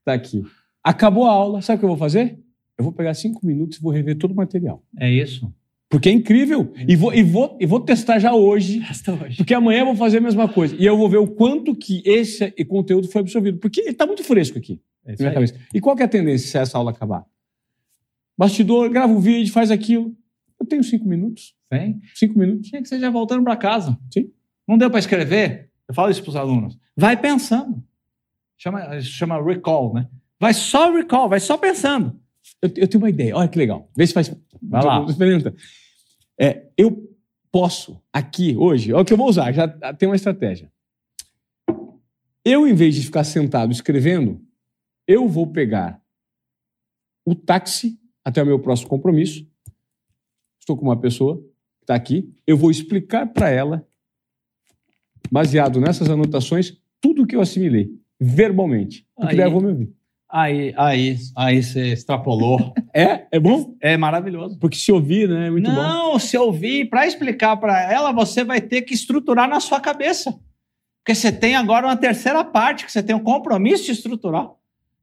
Está 0.00 0.12
aqui. 0.12 0.44
Acabou 0.84 1.24
a 1.26 1.30
aula, 1.30 1.62
sabe 1.62 1.76
o 1.76 1.78
que 1.80 1.84
eu 1.86 1.88
vou 1.88 1.96
fazer? 1.98 2.38
Eu 2.78 2.84
vou 2.84 2.92
pegar 2.92 3.14
cinco 3.14 3.44
minutos 3.44 3.78
e 3.78 3.82
vou 3.82 3.90
rever 3.92 4.16
todo 4.16 4.32
o 4.32 4.36
material. 4.36 4.82
É 4.98 5.10
isso. 5.10 5.52
Porque 5.88 6.08
é 6.08 6.12
incrível. 6.12 6.72
E 6.86 6.94
vou, 6.94 7.12
e 7.12 7.22
vou, 7.22 7.56
e 7.60 7.66
vou 7.66 7.80
testar 7.80 8.18
já 8.18 8.32
hoje, 8.32 8.78
Basta 8.80 9.12
hoje. 9.12 9.36
porque 9.38 9.52
amanhã 9.52 9.80
eu 9.80 9.86
vou 9.86 9.96
fazer 9.96 10.18
a 10.18 10.20
mesma 10.20 10.46
coisa. 10.48 10.76
E 10.78 10.84
eu 10.86 10.96
vou 10.96 11.08
ver 11.08 11.16
o 11.18 11.26
quanto 11.26 11.74
que 11.74 12.00
esse 12.06 12.50
conteúdo 12.66 13.08
foi 13.08 13.22
absorvido. 13.22 13.58
Porque 13.58 13.80
ele 13.80 13.90
está 13.90 14.06
muito 14.06 14.22
fresco 14.22 14.56
aqui 14.58 14.80
É 15.04 15.08
na 15.08 15.14
isso 15.14 15.22
minha 15.22 15.30
aí. 15.30 15.34
cabeça. 15.34 15.54
E 15.74 15.80
qual 15.80 15.96
que 15.96 16.02
é 16.02 16.04
a 16.04 16.08
tendência 16.08 16.46
se 16.48 16.56
essa 16.58 16.78
aula 16.78 16.90
acabar? 16.92 17.24
Bastidor, 18.40 18.88
grava 18.88 19.12
um 19.12 19.20
vídeo, 19.20 19.52
faz 19.52 19.70
aquilo. 19.70 20.16
Eu 20.58 20.64
tenho 20.64 20.82
cinco 20.82 21.06
minutos. 21.06 21.54
Vem. 21.70 22.00
Cinco 22.14 22.38
minutos. 22.38 22.70
Tinha 22.70 22.80
que 22.80 22.88
ser 22.88 22.98
já 22.98 23.10
voltando 23.10 23.44
para 23.44 23.54
casa. 23.54 23.98
Sim. 24.10 24.32
Não 24.66 24.78
deu 24.78 24.88
para 24.88 24.98
escrever? 24.98 25.70
Eu 25.86 25.92
falo 25.92 26.10
isso 26.10 26.22
para 26.22 26.30
os 26.30 26.36
alunos. 26.36 26.78
Vai 26.96 27.20
pensando. 27.20 27.84
Chama, 28.56 28.96
isso 28.96 29.10
chama 29.10 29.44
recall, 29.44 29.92
né? 29.92 30.08
Vai 30.40 30.54
só 30.54 30.90
recall, 30.90 31.28
vai 31.28 31.38
só 31.38 31.58
pensando. 31.58 32.18
Eu, 32.62 32.70
eu 32.76 32.88
tenho 32.88 33.02
uma 33.02 33.10
ideia. 33.10 33.36
Olha 33.36 33.46
que 33.46 33.58
legal. 33.58 33.90
Vê 33.94 34.06
se 34.06 34.14
faz. 34.14 34.34
Vai 34.62 34.82
lá. 34.86 35.04
Experimenta. 35.06 35.54
É, 36.40 36.66
eu 36.78 37.14
posso, 37.52 38.02
aqui, 38.10 38.56
hoje, 38.56 38.90
olha 38.90 39.02
o 39.02 39.04
que 39.04 39.12
eu 39.12 39.18
vou 39.18 39.28
usar, 39.28 39.52
já 39.52 39.68
tem 39.92 40.08
uma 40.08 40.16
estratégia. 40.16 40.72
Eu, 42.42 42.66
em 42.66 42.72
vez 42.72 42.94
de 42.94 43.02
ficar 43.02 43.24
sentado 43.24 43.70
escrevendo, 43.70 44.42
eu 45.06 45.28
vou 45.28 45.46
pegar 45.46 46.00
o 47.22 47.34
táxi 47.34 47.99
até 48.24 48.42
o 48.42 48.46
meu 48.46 48.58
próximo 48.58 48.88
compromisso. 48.88 49.46
Estou 50.58 50.76
com 50.76 50.84
uma 50.84 50.98
pessoa 51.00 51.36
que 51.38 51.84
está 51.84 51.94
aqui. 51.94 52.32
Eu 52.46 52.56
vou 52.56 52.70
explicar 52.70 53.26
para 53.26 53.48
ela, 53.50 53.86
baseado 55.30 55.80
nessas 55.80 56.08
anotações, 56.08 56.76
tudo 57.00 57.22
o 57.22 57.26
que 57.26 57.36
eu 57.36 57.40
assimilei, 57.40 57.90
verbalmente. 58.18 59.06
Porque 59.16 59.32
Aí- 59.32 59.36
daí 59.36 59.46
eu 59.46 59.52
vou 59.52 59.60
me 59.60 59.68
ouvir. 59.68 59.92
Aí, 60.32 60.72
aí, 60.76 61.16
aí 61.36 61.62
você 61.62 61.92
extrapolou. 61.92 62.72
É? 62.92 63.28
É 63.30 63.38
bom? 63.38 63.76
É 63.80 63.96
maravilhoso. 63.96 64.58
Porque 64.58 64.76
se 64.76 64.90
ouvir, 64.90 65.28
né? 65.28 65.46
É 65.46 65.50
muito 65.50 65.70
bom. 65.70 65.76
não, 65.76 66.18
se 66.18 66.36
ouvir, 66.36 66.88
para 66.90 67.06
explicar 67.06 67.56
para 67.56 67.88
ela, 67.88 68.10
você 68.10 68.42
vai 68.42 68.60
ter 68.60 68.82
que 68.82 68.92
estruturar 68.92 69.48
na 69.48 69.60
sua 69.60 69.78
cabeça. 69.80 70.32
Porque 70.98 71.14
você 71.14 71.30
tem 71.30 71.54
agora 71.54 71.86
uma 71.86 71.96
terceira 71.96 72.42
parte, 72.44 72.84
que 72.84 72.90
você 72.90 73.00
tem 73.00 73.14
um 73.14 73.22
compromisso 73.22 73.84
de 73.84 73.92
estruturar. 73.92 74.50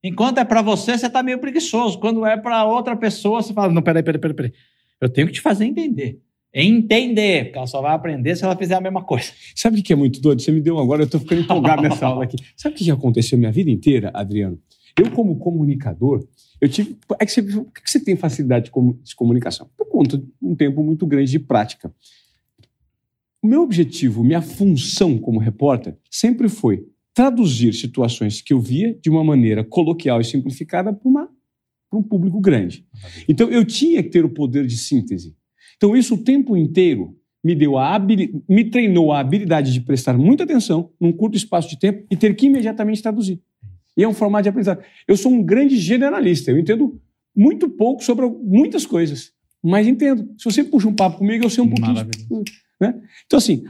Enquanto 0.04 0.38
é 0.38 0.46
para 0.46 0.62
você, 0.62 0.98
você 0.98 1.08
está 1.08 1.24
meio 1.24 1.40
preguiçoso. 1.40 2.00
Quando 2.00 2.26
é 2.26 2.38
para 2.38 2.66
outra 2.66 2.96
pessoa, 2.96 3.42
você 3.42 3.54
fala: 3.54 3.72
não, 3.72 3.82
peraí, 3.82 4.04
peraí, 4.04 4.20
peraí, 4.20 4.36
peraí. 4.36 4.54
Eu 5.02 5.10
tenho 5.10 5.28
que 5.28 5.34
te 5.34 5.42
fazer 5.42 5.66
entender. 5.66 6.22
Entender, 6.54 7.46
porque 7.46 7.58
ela 7.58 7.68
só 7.68 7.82
vai 7.82 7.94
aprender 7.94 8.36
se 8.36 8.44
ela 8.44 8.56
fizer 8.56 8.76
a 8.76 8.82
mesma 8.82 9.04
coisa. 9.04 9.32
Sabe 9.56 9.80
o 9.80 9.84
que 9.84 9.94
é 9.94 9.96
muito 9.96 10.22
doido? 10.22 10.42
Você 10.42 10.52
me 10.52 10.62
deu 10.62 10.80
agora, 10.80 11.02
eu 11.02 11.06
estou 11.06 11.20
ficando 11.20 11.42
empolgado 11.42 11.82
nessa 11.82 12.06
aula 12.06 12.24
aqui. 12.24 12.38
Sabe 12.56 12.76
o 12.76 12.78
que 12.78 12.90
aconteceu 12.90 13.38
minha 13.38 13.52
vida 13.52 13.70
inteira, 13.70 14.12
Adriano? 14.14 14.60
Eu, 14.98 15.12
como 15.12 15.38
comunicador, 15.38 16.26
eu 16.60 16.68
tive. 16.68 16.98
É 17.20 17.26
que 17.26 17.32
você, 17.32 17.44
por 17.44 17.72
que 17.72 17.92
você 17.92 18.00
tem 18.00 18.16
facilidade 18.16 18.72
de 19.04 19.16
comunicação? 19.16 19.70
Por 19.78 19.88
conta 19.88 20.18
de 20.18 20.26
um 20.42 20.56
tempo 20.56 20.82
muito 20.82 21.06
grande 21.06 21.30
de 21.30 21.40
prática. 21.40 21.94
O 23.44 23.48
meu 23.48 23.62
objetivo, 23.62 24.24
minha 24.24 24.42
função 24.42 25.18
como 25.20 25.40
repórter, 25.40 25.96
sempre 26.10 26.50
foi 26.50 26.88
traduzir 27.18 27.74
situações 27.74 28.44
que 28.44 28.54
eu 28.54 28.60
via 28.60 28.94
de 29.02 29.10
uma 29.10 29.24
maneira 29.24 29.64
coloquial 29.64 30.22
e 30.22 30.24
simplificada 30.24 30.94
para 30.94 31.28
um 31.92 32.04
público 32.04 32.40
grande. 32.40 32.86
Então, 33.28 33.50
eu 33.50 33.66
tinha 33.66 34.04
que 34.04 34.10
ter 34.10 34.24
o 34.24 34.30
poder 34.30 34.68
de 34.68 34.78
síntese. 34.78 35.36
Então, 35.78 35.98
isso 35.98 36.14
o 36.14 36.24
tempo 36.24 36.56
inteiro 36.56 37.18
me 37.44 37.56
deu 37.56 37.76
a 37.76 37.98
me 38.48 38.66
treinou 38.66 39.12
a 39.12 39.20
habilidade 39.20 39.74
de 39.74 39.82
prestar 39.82 40.16
muita 40.16 40.44
atenção 40.44 40.92
num 41.02 41.12
curto 41.12 41.36
espaço 41.36 41.68
de 41.68 41.80
tempo 41.80 42.06
e 42.12 42.16
ter 42.16 42.36
que 42.36 42.46
imediatamente 42.46 43.02
traduzir. 43.02 43.42
E 43.98 44.04
é 44.04 44.08
um 44.08 44.14
formato 44.14 44.44
de 44.44 44.50
aprendizado. 44.50 44.84
Eu 45.08 45.18
sou 45.18 45.32
um 45.32 45.42
grande 45.42 45.76
generalista, 45.76 46.52
eu 46.52 46.60
entendo 46.60 47.02
muito 47.36 47.68
pouco 47.68 48.04
sobre 48.04 48.28
muitas 48.28 48.86
coisas, 48.86 49.32
mas 49.64 49.88
entendo. 49.88 50.36
Se 50.38 50.46
você 50.46 50.64
puxa 50.64 50.88
um 50.88 50.94
papo 50.94 51.18
comigo, 51.18 51.46
eu 51.46 51.50
sei 51.50 51.64
um 51.64 51.70
pouquinho. 51.70 51.96
Né? 52.80 53.02
Então, 53.26 53.40
assim, 53.40 53.64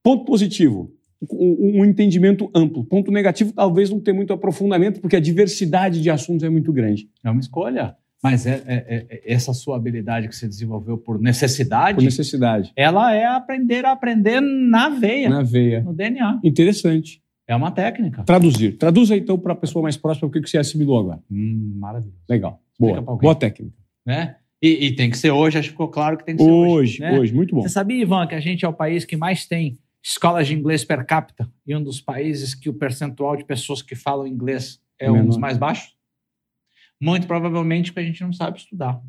ponto 0.00 0.24
positivo, 0.24 0.96
um, 1.22 1.84
entendimento 1.84 2.50
amplo. 2.54 2.84
Ponto 2.84 3.10
negativo, 3.10 3.52
talvez 3.52 3.90
não 3.90 4.00
ter 4.00 4.12
muito 4.12 4.32
aprofundamento, 4.32 5.00
porque 5.00 5.16
a 5.16 5.20
diversidade 5.20 6.00
de 6.00 6.10
assuntos 6.10 6.44
é 6.44 6.48
muito 6.48 6.72
grande. 6.72 7.08
É 7.24 7.30
uma 7.30 7.40
escolha. 7.40 7.96
Mas 8.22 8.46
é, 8.46 8.62
é- 8.66 9.06
é- 9.10 9.32
essa 9.32 9.52
sua 9.54 9.76
habilidade 9.76 10.26
que 10.28 10.34
você 10.34 10.48
desenvolveu 10.48 10.98
por 10.98 11.20
necessidade, 11.20 11.96
Por 11.96 12.04
necessidade. 12.04 12.72
ela 12.74 13.14
é 13.14 13.24
aprender 13.24 13.84
a 13.84 13.92
aprender 13.92 14.40
na 14.40 14.88
veia, 14.88 15.28
Na 15.28 15.42
veia. 15.42 15.82
no 15.82 15.92
DNA. 15.94 16.40
Interessante. 16.42 17.22
É 17.46 17.54
uma 17.54 17.70
técnica. 17.70 18.24
Traduzir. 18.24 18.76
Traduza 18.76 19.16
então 19.16 19.38
para 19.38 19.52
a 19.52 19.56
pessoa 19.56 19.82
mais 19.84 19.96
próxima 19.96 20.28
o 20.28 20.30
que 20.30 20.40
você 20.44 20.58
assimilou 20.58 20.98
agora. 20.98 21.20
Hum, 21.30 21.76
maravilhoso. 21.76 22.18
Legal. 22.28 22.60
Boa. 22.78 23.00
Boa 23.00 23.34
técnica. 23.34 23.72
Né? 24.04 24.34
E, 24.60 24.86
e 24.88 24.96
tem 24.96 25.08
que 25.08 25.16
ser 25.16 25.30
hoje, 25.30 25.56
acho 25.56 25.68
que 25.68 25.72
ficou 25.72 25.88
claro 25.88 26.18
que 26.18 26.24
tem 26.26 26.36
que 26.36 26.42
ser 26.42 26.50
hoje. 26.50 26.72
Hoje, 26.72 27.00
né? 27.00 27.18
hoje, 27.18 27.32
muito 27.34 27.54
bom. 27.54 27.62
Você 27.62 27.68
sabia, 27.68 28.02
Ivan, 28.02 28.26
que 28.26 28.34
a 28.34 28.40
gente 28.40 28.64
é 28.64 28.68
o 28.68 28.72
país 28.72 29.04
que 29.04 29.16
mais 29.16 29.46
tem 29.46 29.78
escolas 30.08 30.46
de 30.46 30.54
inglês 30.54 30.84
per 30.84 31.04
capita 31.04 31.50
e 31.66 31.74
um 31.76 31.82
dos 31.82 32.00
países 32.00 32.54
que 32.54 32.68
o 32.70 32.74
percentual 32.74 33.36
de 33.36 33.44
pessoas 33.44 33.82
que 33.82 33.94
falam 33.94 34.26
inglês 34.26 34.80
é 34.98 35.10
um 35.10 35.14
Menor. 35.14 35.26
dos 35.28 35.36
mais 35.36 35.56
baixos? 35.58 35.96
Muito 37.00 37.26
provavelmente 37.26 37.92
porque 37.92 38.00
a 38.00 38.10
gente 38.10 38.22
não 38.22 38.32
sabe 38.32 38.58
estudar. 38.58 39.00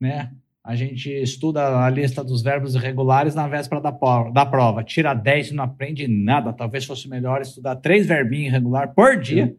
Né? 0.00 0.34
A 0.62 0.74
gente 0.74 1.08
estuda 1.10 1.84
a 1.84 1.88
lista 1.90 2.24
dos 2.24 2.42
verbos 2.42 2.74
irregulares 2.74 3.34
na 3.34 3.46
véspera 3.46 3.80
da, 3.80 3.92
po- 3.92 4.30
da 4.30 4.44
prova. 4.44 4.82
Tira 4.82 5.14
10 5.14 5.50
e 5.50 5.54
não 5.54 5.64
aprende 5.64 6.08
nada. 6.08 6.52
Talvez 6.52 6.84
fosse 6.84 7.08
melhor 7.08 7.40
estudar 7.42 7.76
três 7.76 8.06
verbinhos 8.06 8.48
irregulares 8.48 8.92
por 8.94 9.18
dia 9.20 9.56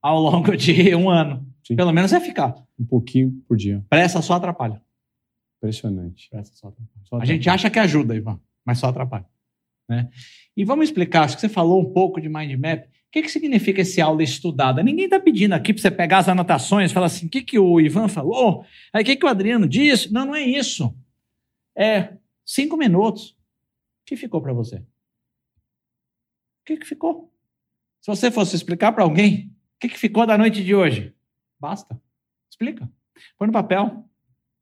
ao 0.00 0.18
longo 0.20 0.56
de 0.56 0.94
um 0.94 1.10
ano. 1.10 1.46
Sim. 1.64 1.76
Pelo 1.76 1.92
menos 1.92 2.12
é 2.12 2.20
ficar. 2.20 2.54
Um 2.78 2.84
pouquinho 2.86 3.32
por 3.48 3.56
dia. 3.56 3.84
Pressa 3.90 4.22
só 4.22 4.34
atrapalha. 4.34 4.80
Impressionante. 5.58 6.30
Pressa 6.30 6.52
só 6.54 6.68
atrapalha. 6.68 7.00
Só 7.04 7.18
A 7.20 7.24
gente 7.24 7.48
acha 7.50 7.68
que 7.68 7.78
ajuda, 7.78 8.14
Ivan, 8.14 8.40
mas 8.64 8.78
só 8.78 8.88
atrapalha. 8.88 9.26
Né? 9.88 10.08
E 10.56 10.64
vamos 10.64 10.88
explicar, 10.88 11.24
acho 11.24 11.36
que 11.36 11.40
você 11.40 11.48
falou 11.48 11.80
um 11.80 11.92
pouco 11.92 12.20
de 12.20 12.28
mind 12.28 12.58
map. 12.58 12.84
O 12.86 12.90
que, 13.10 13.22
que 13.22 13.30
significa 13.30 13.80
esse 13.80 14.00
aula 14.00 14.22
estudada? 14.22 14.82
Ninguém 14.82 15.04
está 15.06 15.18
pedindo 15.18 15.54
aqui 15.54 15.72
para 15.72 15.80
você 15.80 15.90
pegar 15.90 16.18
as 16.18 16.28
anotações 16.28 16.90
e 16.90 16.94
falar 16.94 17.06
assim: 17.06 17.26
o 17.26 17.30
que, 17.30 17.40
que 17.40 17.58
o 17.58 17.80
Ivan 17.80 18.08
falou? 18.08 18.64
Aí 18.92 19.02
o 19.02 19.06
que, 19.06 19.16
que 19.16 19.24
o 19.24 19.28
Adriano 19.28 19.66
disse? 19.68 20.12
Não, 20.12 20.26
não 20.26 20.34
é 20.34 20.42
isso. 20.42 20.94
É 21.74 22.14
cinco 22.44 22.76
minutos. 22.76 23.30
O 23.30 24.06
que 24.06 24.16
ficou 24.16 24.42
para 24.42 24.52
você? 24.52 24.76
O 24.76 24.82
que, 26.66 26.76
que 26.76 26.86
ficou? 26.86 27.32
Se 28.00 28.08
você 28.08 28.30
fosse 28.30 28.54
explicar 28.54 28.92
para 28.92 29.04
alguém, 29.04 29.52
o 29.76 29.78
que, 29.80 29.88
que 29.88 29.98
ficou 29.98 30.26
da 30.26 30.36
noite 30.36 30.62
de 30.62 30.74
hoje? 30.74 31.14
Basta. 31.58 32.00
Explica. 32.50 32.88
Põe 33.38 33.46
no 33.46 33.52
papel. 33.52 34.04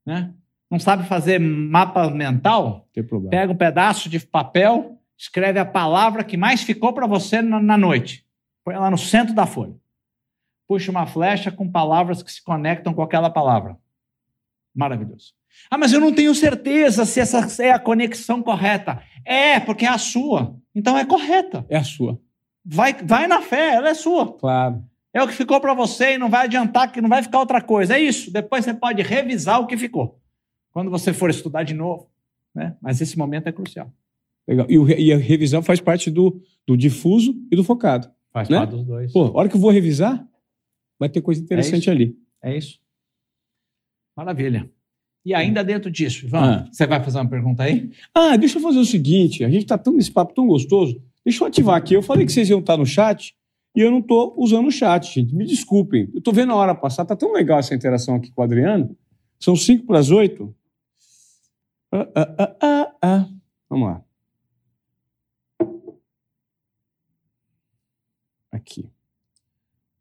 Né? 0.04 0.32
Não 0.70 0.78
sabe 0.78 1.06
fazer 1.06 1.38
mapa 1.38 2.10
mental? 2.10 2.68
Não 2.68 2.88
tem 2.92 3.02
problema. 3.02 3.30
Pega 3.30 3.52
um 3.52 3.56
pedaço 3.56 4.08
de 4.08 4.18
papel, 4.20 5.00
escreve 5.16 5.58
a 5.58 5.64
palavra 5.64 6.24
que 6.24 6.36
mais 6.36 6.62
ficou 6.62 6.92
para 6.92 7.06
você 7.06 7.40
na, 7.40 7.60
na 7.60 7.78
noite. 7.78 8.24
Põe 8.64 8.76
lá 8.76 8.90
no 8.90 8.98
centro 8.98 9.34
da 9.34 9.46
folha. 9.46 9.74
Puxa 10.66 10.90
uma 10.90 11.06
flecha 11.06 11.52
com 11.52 11.70
palavras 11.70 12.22
que 12.22 12.32
se 12.32 12.42
conectam 12.42 12.94
com 12.94 13.02
aquela 13.02 13.30
palavra. 13.30 13.76
Maravilhoso. 14.74 15.34
Ah, 15.70 15.78
mas 15.78 15.92
eu 15.92 16.00
não 16.00 16.12
tenho 16.12 16.34
certeza 16.34 17.04
se 17.04 17.20
essa 17.20 17.46
é 17.62 17.70
a 17.70 17.78
conexão 17.78 18.42
correta. 18.42 19.02
É, 19.24 19.60
porque 19.60 19.84
é 19.84 19.88
a 19.88 19.98
sua. 19.98 20.56
Então 20.74 20.98
é 20.98 21.04
correta. 21.04 21.64
É 21.68 21.76
a 21.76 21.84
sua. 21.84 22.20
Vai, 22.64 22.94
vai 22.94 23.26
na 23.26 23.40
fé, 23.40 23.74
ela 23.74 23.90
é 23.90 23.94
sua. 23.94 24.36
Claro. 24.36 24.82
É 25.12 25.22
o 25.22 25.28
que 25.28 25.34
ficou 25.34 25.60
para 25.60 25.74
você 25.74 26.14
e 26.14 26.18
não 26.18 26.28
vai 26.28 26.46
adiantar 26.46 26.90
que 26.90 27.00
não 27.00 27.08
vai 27.08 27.22
ficar 27.22 27.38
outra 27.38 27.60
coisa. 27.60 27.94
É 27.94 28.00
isso. 28.00 28.32
Depois 28.32 28.64
você 28.64 28.74
pode 28.74 29.00
revisar 29.02 29.60
o 29.60 29.66
que 29.66 29.76
ficou. 29.76 30.18
Quando 30.72 30.90
você 30.90 31.12
for 31.12 31.30
estudar 31.30 31.62
de 31.62 31.74
novo. 31.74 32.10
Né? 32.52 32.76
Mas 32.80 33.00
esse 33.00 33.16
momento 33.16 33.46
é 33.48 33.52
crucial. 33.52 33.92
Legal. 34.46 34.66
E, 34.68 34.78
o 34.78 34.88
e 34.88 35.12
a 35.12 35.16
revisão 35.16 35.62
faz 35.62 35.80
parte 35.80 36.10
do, 36.10 36.40
do 36.66 36.76
difuso 36.76 37.34
e 37.50 37.56
do 37.56 37.64
focado. 37.64 38.10
Faz 38.32 38.48
Né? 38.48 38.58
parte 38.58 38.70
dos 38.70 38.84
dois. 38.84 39.12
Pô, 39.12 39.24
a 39.26 39.32
hora 39.38 39.48
que 39.48 39.56
eu 39.56 39.60
vou 39.60 39.70
revisar, 39.70 40.26
vai 40.98 41.08
ter 41.08 41.20
coisa 41.22 41.40
interessante 41.42 41.82
isso. 41.82 41.90
ali. 41.90 42.16
É 42.42 42.56
isso. 42.56 42.78
Maravilha. 44.16 44.70
E 45.24 45.32
ainda 45.34 45.64
dentro 45.64 45.90
disso, 45.90 46.26
Ivan, 46.26 46.38
Ah. 46.66 46.68
você 46.70 46.86
vai 46.86 47.02
fazer 47.02 47.18
uma 47.18 47.28
pergunta 47.30 47.62
aí? 47.62 47.90
Ah, 48.14 48.36
deixa 48.36 48.58
eu 48.58 48.62
fazer 48.62 48.78
o 48.78 48.84
seguinte: 48.84 49.42
a 49.44 49.48
gente 49.50 49.64
tá 49.66 49.78
tão 49.78 49.94
nesse 49.94 50.10
papo 50.10 50.34
tão 50.34 50.46
gostoso. 50.46 51.02
Deixa 51.24 51.42
eu 51.42 51.48
ativar 51.48 51.76
aqui. 51.76 51.94
Eu 51.94 52.02
falei 52.02 52.26
que 52.26 52.32
vocês 52.32 52.50
iam 52.50 52.60
estar 52.60 52.76
no 52.76 52.84
chat 52.84 53.34
e 53.74 53.80
eu 53.80 53.90
não 53.90 54.02
tô 54.02 54.34
usando 54.36 54.66
o 54.66 54.70
chat, 54.70 55.12
gente. 55.14 55.34
Me 55.34 55.46
desculpem. 55.46 56.10
Eu 56.14 56.20
tô 56.20 56.30
vendo 56.32 56.52
a 56.52 56.56
hora 56.56 56.74
passar. 56.74 57.06
Tá 57.06 57.16
tão 57.16 57.32
legal 57.32 57.58
essa 57.58 57.74
interação 57.74 58.16
aqui 58.16 58.30
com 58.30 58.42
o 58.42 58.44
Adriano. 58.44 58.94
São 59.40 59.56
5 59.56 59.86
para 59.86 59.98
as 59.98 60.10
8. 60.10 60.54
Ah, 61.90 62.08
ah, 62.14 62.34
ah, 62.38 62.56
ah, 62.60 62.94
ah. 63.02 63.28
Vamos 63.70 63.88
lá. 63.88 64.04
Aqui. 68.64 68.88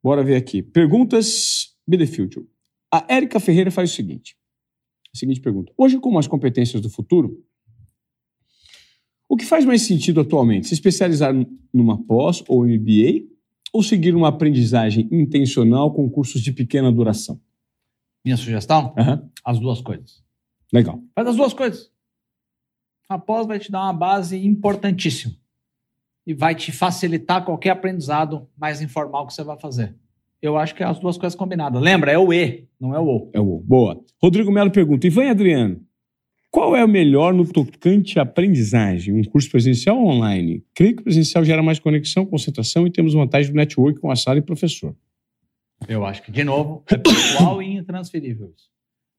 Bora 0.02 0.24
ver 0.24 0.38
aqui. 0.38 0.62
Perguntas 0.62 1.76
Future. 2.16 2.48
A 2.90 3.06
Érica 3.10 3.40
Ferreira 3.40 3.70
faz 3.70 3.92
o 3.92 3.94
seguinte. 3.94 4.38
A 5.14 5.18
seguinte 5.18 5.42
pergunta. 5.42 5.74
Hoje, 5.78 6.00
como 6.00 6.18
as 6.18 6.28
competências 6.28 6.82
do 6.82 6.90
futuro, 6.90 7.44
o 9.28 9.36
que 9.36 9.46
faz 9.46 9.66
mais 9.66 9.82
sentido 9.82 10.22
atualmente? 10.22 10.68
Se 10.68 10.74
especializar 10.74 11.34
numa 11.74 12.02
pós 12.02 12.42
ou 12.48 12.66
MBA 12.66 13.28
ou 13.74 13.84
seguir 13.84 14.16
uma 14.16 14.30
aprendizagem 14.30 15.10
intencional 15.12 15.94
com 15.94 16.10
cursos 16.10 16.42
de 16.42 16.54
pequena 16.54 16.92
duração? 16.92 17.40
Minha 18.24 18.38
sugestão? 18.38 18.94
Aham. 18.98 19.30
As 19.44 19.60
duas 19.60 19.82
coisas. 19.82 20.24
Legal. 20.72 21.04
Faz 21.14 21.28
as 21.28 21.36
duas 21.36 21.54
coisas. 21.54 21.92
A 23.10 23.20
pós 23.20 23.46
vai 23.46 23.60
te 23.60 23.70
dar 23.70 23.82
uma 23.82 23.94
base 23.94 24.38
importantíssima. 24.38 25.36
E 26.26 26.34
vai 26.34 26.56
te 26.56 26.72
facilitar 26.72 27.44
qualquer 27.44 27.72
aprendizado 27.72 28.48
mais 28.58 28.82
informal 28.82 29.28
que 29.28 29.34
você 29.34 29.44
vai 29.44 29.60
fazer. 29.60 29.96
Eu 30.42 30.58
acho 30.58 30.76
que 30.76 30.84
é 30.84 30.86
as 30.86 31.00
duas 31.00 31.18
coisas 31.18 31.38
combinadas. 31.38 31.82
Lembra, 31.82 32.12
é 32.12 32.18
o 32.18 32.34
E, 32.34 32.68
não 32.80 32.94
é 32.94 33.00
o 33.00 33.08
O. 33.08 33.32
É 33.34 33.40
o 33.40 33.60
Boa. 33.60 34.04
Rodrigo 34.22 34.52
Melo 34.52 34.72
pergunta: 34.72 35.08
Ivan 35.08 35.26
e 35.26 35.30
Adriano, 35.30 35.82
qual 36.54 36.76
é 36.76 36.86
o 36.86 36.88
melhor 36.88 37.34
no 37.34 37.52
tocante 37.52 38.20
à 38.20 38.22
aprendizagem? 38.22 39.14
Um 39.16 39.24
curso 39.24 39.50
presencial 39.50 39.98
ou 39.98 40.08
online? 40.08 40.64
Creio 40.76 40.96
que 40.96 41.02
o 41.02 41.06
presencial 41.06 41.44
gera 41.44 41.64
mais 41.64 41.80
conexão, 41.80 42.28
concentração 42.28 42.86
e 42.86 42.92
temos 42.92 43.16
vantagem 43.16 43.52
do 43.52 43.56
network 43.56 44.00
com 44.00 44.12
a 44.12 44.16
sala 44.16 44.38
e 44.38 44.42
professor. 44.42 44.96
Eu 45.88 46.06
acho 46.06 46.22
que, 46.22 46.32
de 46.32 46.44
novo, 46.44 46.84
é 46.92 46.96
pessoal 46.96 47.60
e 47.60 47.76
intransferível 47.76 48.54
isso. 48.56 48.70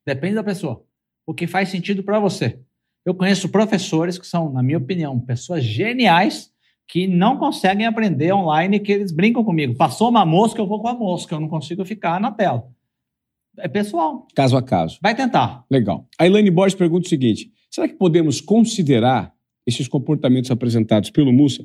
Depende 0.07 0.37
da 0.37 0.45
pessoa. 0.45 0.85
O 1.27 1.35
que 1.35 1.49
faz 1.49 1.71
sentido 1.71 2.05
para 2.05 2.21
você. 2.21 2.61
Eu 3.05 3.15
conheço 3.15 3.49
professores 3.49 4.17
que 4.17 4.27
são, 4.27 4.53
na 4.53 4.63
minha 4.63 4.79
opinião, 4.79 5.19
pessoas 5.19 5.65
geniais 5.65 6.54
que 6.89 7.07
não 7.07 7.39
conseguem 7.39 7.87
aprender 7.87 8.33
online, 8.33 8.79
que 8.79 8.93
eles 8.93 9.13
brincam 9.13 9.45
comigo. 9.45 9.75
Passou 9.75 10.09
uma 10.09 10.25
mosca, 10.25 10.61
eu 10.61 10.67
vou 10.67 10.81
com 10.81 10.89
a 10.89 10.95
mosca, 10.95 11.35
eu 11.35 11.41
não 11.41 11.49
consigo 11.49 11.85
ficar 11.85 12.21
na 12.21 12.31
tela. 12.31 12.69
É 13.59 13.69
pessoal. 13.69 14.27
Caso 14.35 14.57
a 14.57 14.63
caso. 14.63 14.99
Vai 15.01 15.15
tentar. 15.15 15.65
Legal. 15.71 16.09
A 16.19 16.27
Elaine 16.27 16.51
Borges 16.51 16.77
pergunta 16.77 17.07
o 17.07 17.09
seguinte: 17.09 17.53
será 17.71 17.89
que 17.89 17.95
podemos 17.95 18.41
considerar 18.41 19.33
esses 19.67 19.89
comportamentos 19.89 20.51
apresentados 20.51 21.11
pelo 21.11 21.33
Mussa 21.33 21.65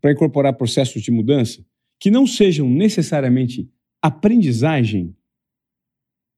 para 0.00 0.12
incorporar 0.12 0.54
processos 0.54 1.02
de 1.02 1.10
mudança 1.10 1.64
que 1.98 2.10
não 2.10 2.26
sejam 2.26 2.68
necessariamente 2.68 3.68
aprendizagem 4.02 5.14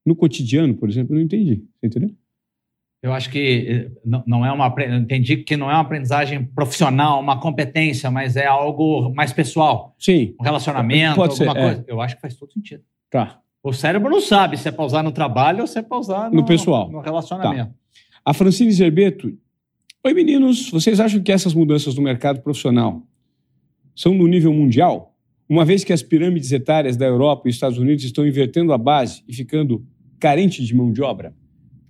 no 0.07 0.17
cotidiano, 0.17 0.75
por 0.75 0.89
exemplo? 0.89 1.15
Eu 1.15 1.19
não 1.19 1.25
entendi. 1.25 1.65
Você 1.79 1.87
entendeu? 1.87 2.17
Eu 3.03 3.13
acho 3.13 3.29
que 3.31 3.67
eh, 3.69 3.91
não, 4.05 4.47
é 4.47 4.53
uma. 4.53 4.73
Entendi 4.97 5.39
que 5.39 5.57
não 5.57 5.69
é 5.69 5.75
uma 5.75 5.81
aprendizagem 5.81 6.45
profissional, 6.45 7.21
uma 7.21 7.41
competência, 7.41 8.09
mas 8.13 8.37
é 8.37 8.47
algo 8.47 9.13
mais 9.13 9.33
pessoal. 9.33 9.97
Sim. 9.99 10.37
Um 10.41 10.45
relacionamento, 10.45 11.17
Pode 11.17 11.37
ser, 11.37 11.49
alguma 11.49 11.67
é. 11.67 11.69
coisa. 11.69 11.85
Eu 11.89 12.01
acho 12.01 12.15
que 12.15 12.23
faz 12.23 12.37
todo 12.37 12.53
sentido. 12.53 12.85
Tá. 13.11 13.41
O 13.61 13.73
cérebro 13.73 14.09
não 14.09 14.21
sabe 14.21 14.57
se 14.57 14.69
é 14.69 14.73
para 14.73 14.85
usar 14.85 15.03
no 15.03 15.11
trabalho 15.11 15.63
ou 15.63 15.67
se 15.67 15.81
é 15.81 15.83
para 15.83 15.99
usar 15.99 16.31
no, 16.31 16.37
No 16.37 16.45
pessoal. 16.45 16.91
no 16.91 17.01
relacionamento. 17.01 17.75
A 18.25 18.33
Francine 18.33 18.71
Zerbeto. 18.71 19.37
Oi, 20.05 20.15
meninos. 20.15 20.71
Vocês 20.71 21.01
acham 21.01 21.21
que 21.21 21.33
essas 21.33 21.55
mudanças 21.55 21.97
no 21.97 22.03
mercado 22.03 22.41
profissional 22.41 23.03
são 23.97 24.15
no 24.15 24.29
nível 24.29 24.53
mundial? 24.53 25.17
Uma 25.49 25.65
vez 25.65 25.83
que 25.83 25.93
as 25.93 26.03
pirâmides 26.03 26.53
etárias 26.53 26.97
da 26.97 27.05
Europa 27.05 27.49
e 27.49 27.51
Estados 27.51 27.79
Unidos 27.79 28.05
estão 28.05 28.27
invertendo 28.27 28.73
a 28.73 28.79
base 28.79 29.25
e 29.27 29.35
ficando 29.35 29.85
carente 30.21 30.65
de 30.65 30.75
mão 30.75 30.93
de 30.93 31.03
obra? 31.03 31.35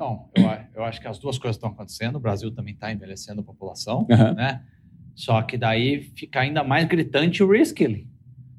Então, 0.03 0.29
eu, 0.35 0.81
eu 0.81 0.85
acho 0.85 1.01
que 1.01 1.07
as 1.07 1.19
duas 1.19 1.39
coisas 1.39 1.57
estão 1.57 1.71
acontecendo. 1.71 2.17
O 2.17 2.21
Brasil 2.21 2.51
também 2.51 2.75
está 2.75 2.93
envelhecendo 2.93 3.41
a 3.41 3.45
população, 3.45 4.07
Aham. 4.11 4.35
né? 4.35 4.63
Só 5.15 5.41
que 5.43 5.57
daí 5.57 6.11
fica 6.17 6.41
ainda 6.41 6.65
mais 6.65 6.87
gritante 6.89 7.43
o 7.43 7.49
reskilling. 7.49 8.09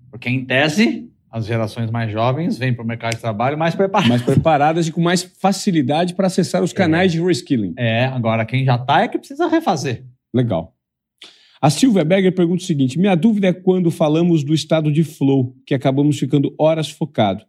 Porque, 0.09 0.29
em 0.29 0.45
tese, 0.45 1.11
as 1.29 1.45
gerações 1.45 1.91
mais 1.91 2.11
jovens 2.11 2.57
vêm 2.57 2.73
para 2.73 2.83
o 2.83 2.87
mercado 2.87 3.15
de 3.15 3.19
trabalho 3.19 3.57
mais 3.57 3.75
preparadas. 3.75 4.09
mais 4.09 4.21
preparadas 4.21 4.87
e 4.87 4.91
com 4.91 5.01
mais 5.01 5.23
facilidade 5.23 6.13
para 6.13 6.27
acessar 6.27 6.63
os 6.63 6.71
canais 6.71 7.11
de 7.11 7.21
reskilling. 7.21 7.73
É, 7.77 8.05
agora 8.05 8.45
quem 8.45 8.63
já 8.63 8.75
está 8.75 9.01
é 9.01 9.07
que 9.09 9.17
precisa 9.17 9.47
refazer. 9.47 10.05
Legal. 10.33 10.73
A 11.61 11.69
Silvia 11.69 12.05
Berger 12.05 12.33
pergunta 12.33 12.63
o 12.63 12.65
seguinte: 12.65 12.97
minha 12.97 13.15
dúvida 13.15 13.47
é 13.47 13.53
quando 13.53 13.91
falamos 13.91 14.43
do 14.43 14.53
estado 14.53 14.91
de 14.91 15.03
flow, 15.03 15.55
que 15.65 15.73
acabamos 15.73 16.17
ficando 16.17 16.53
horas 16.57 16.89
focado. 16.89 17.43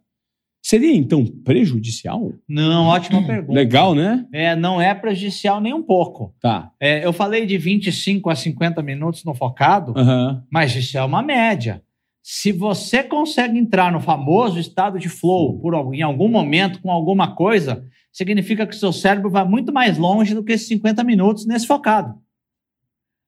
Seria 0.67 0.95
então 0.95 1.23
prejudicial? 1.43 2.33
Não, 2.49 2.85
ótima 2.87 3.21
pergunta. 3.23 3.53
Legal, 3.53 3.93
né? 3.93 4.25
É, 4.33 4.55
não 4.55 4.81
é 4.81 4.95
prejudicial 4.95 5.61
nem 5.61 5.71
um 5.75 5.83
pouco. 5.83 6.33
Tá. 6.41 6.71
É, 6.79 7.05
eu 7.05 7.13
falei 7.13 7.45
de 7.45 7.55
25 7.55 8.31
a 8.31 8.35
50 8.35 8.81
minutos 8.81 9.23
no 9.23 9.35
focado, 9.35 9.93
Aham. 9.95 10.43
mas 10.49 10.75
isso 10.75 10.97
é 10.97 11.03
uma 11.03 11.21
média. 11.21 11.83
Se 12.23 12.51
você 12.51 13.03
consegue 13.03 13.59
entrar 13.59 13.91
no 13.91 13.99
famoso 13.99 14.57
estado 14.57 14.97
de 14.97 15.07
flow 15.07 15.59
por, 15.59 15.75
algum- 15.75 15.93
em 15.93 16.01
algum 16.01 16.27
momento 16.27 16.81
com 16.81 16.89
alguma 16.89 17.35
coisa, 17.35 17.85
significa 18.11 18.65
que 18.65 18.75
seu 18.75 18.91
cérebro 18.91 19.29
vai 19.29 19.45
muito 19.47 19.71
mais 19.71 19.99
longe 19.99 20.33
do 20.33 20.43
que 20.43 20.53
esses 20.53 20.67
50 20.67 21.03
minutos 21.03 21.45
nesse 21.45 21.67
focado. 21.67 22.15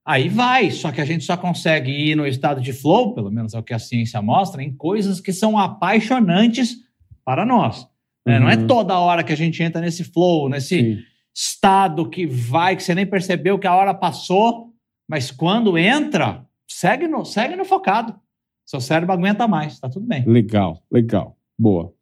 Aí 0.03 0.27
vai, 0.27 0.71
só 0.71 0.91
que 0.91 1.01
a 1.01 1.05
gente 1.05 1.23
só 1.23 1.37
consegue 1.37 1.91
ir 1.91 2.15
no 2.15 2.25
estado 2.25 2.59
de 2.61 2.73
flow, 2.73 3.13
pelo 3.13 3.29
menos 3.29 3.53
é 3.53 3.59
o 3.59 3.63
que 3.63 3.75
a 3.75 3.79
ciência 3.79 4.19
mostra, 4.23 4.63
em 4.63 4.73
coisas 4.75 5.21
que 5.21 5.31
são 5.31 5.55
apaixonantes 5.55 6.86
para 7.27 7.45
nós. 7.45 7.85
né? 8.25 8.39
Não 8.39 8.49
é 8.49 8.55
Uhum. 8.55 8.67
toda 8.67 8.97
hora 8.97 9.21
que 9.21 9.33
a 9.33 9.35
gente 9.37 9.61
entra 9.61 9.81
nesse 9.81 10.03
flow, 10.05 10.47
nesse 10.49 10.79
Sim. 10.79 10.97
estado 11.35 12.09
que 12.09 12.25
vai, 12.25 12.75
que 12.77 12.81
você 12.83 12.95
nem 12.95 13.05
percebeu 13.05 13.59
que 13.59 13.67
a 13.67 13.75
hora 13.75 13.93
passou, 13.93 14.73
mas 15.09 15.29
quando 15.29 15.77
entra, 15.77 16.45
segue 16.69 17.05
no, 17.07 17.25
segue 17.25 17.55
no 17.57 17.65
focado. 17.65 18.15
Seu 18.65 18.79
cérebro 18.79 19.13
aguenta 19.13 19.45
mais, 19.47 19.77
tá 19.79 19.89
tudo 19.89 20.05
bem. 20.07 20.25
Legal, 20.25 20.81
legal. 20.91 21.37
Boa. 21.59 21.93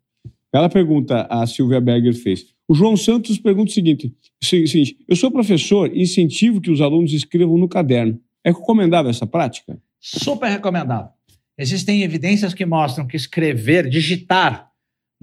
Ela 0.54 0.70
pergunta, 0.70 1.28
a 1.30 1.46
Silvia 1.48 1.82
Berger 1.82 2.14
fez. 2.16 2.54
O 2.68 2.74
João 2.76 2.96
Santos 2.98 3.38
pergunta 3.40 3.70
o 3.72 3.74
seguinte: 3.74 4.16
seguinte: 4.44 4.98
eu 5.08 5.16
sou 5.16 5.30
professor 5.32 5.92
e 5.96 6.02
incentivo 6.04 6.62
que 6.62 6.72
os 6.72 6.82
alunos 6.82 7.14
escrevam 7.14 7.58
no 7.58 7.68
caderno. 7.68 8.20
É 8.44 8.50
recomendável 8.52 9.10
essa 9.10 9.26
prática? 9.28 9.78
Super 10.00 10.50
recomendado. 10.50 11.10
Existem 11.58 12.02
evidências 12.04 12.54
que 12.54 12.66
mostram 12.66 13.06
que 13.08 13.16
escrever, 13.18 13.90
digitar 13.90 14.72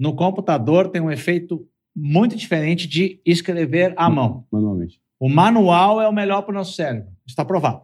no 0.03 0.13
computador 0.13 0.89
tem 0.89 1.01
um 1.01 1.09
efeito 1.09 1.65
muito 1.95 2.35
diferente 2.35 2.89
de 2.89 3.21
escrever 3.25 3.93
à 3.95 4.09
mão. 4.09 4.45
Manualmente. 4.51 4.99
O 5.17 5.29
manual 5.29 6.01
é 6.01 6.09
o 6.09 6.11
melhor 6.11 6.41
para 6.41 6.51
o 6.51 6.55
nosso 6.55 6.73
cérebro. 6.73 7.09
Está 7.25 7.45
provado. 7.45 7.83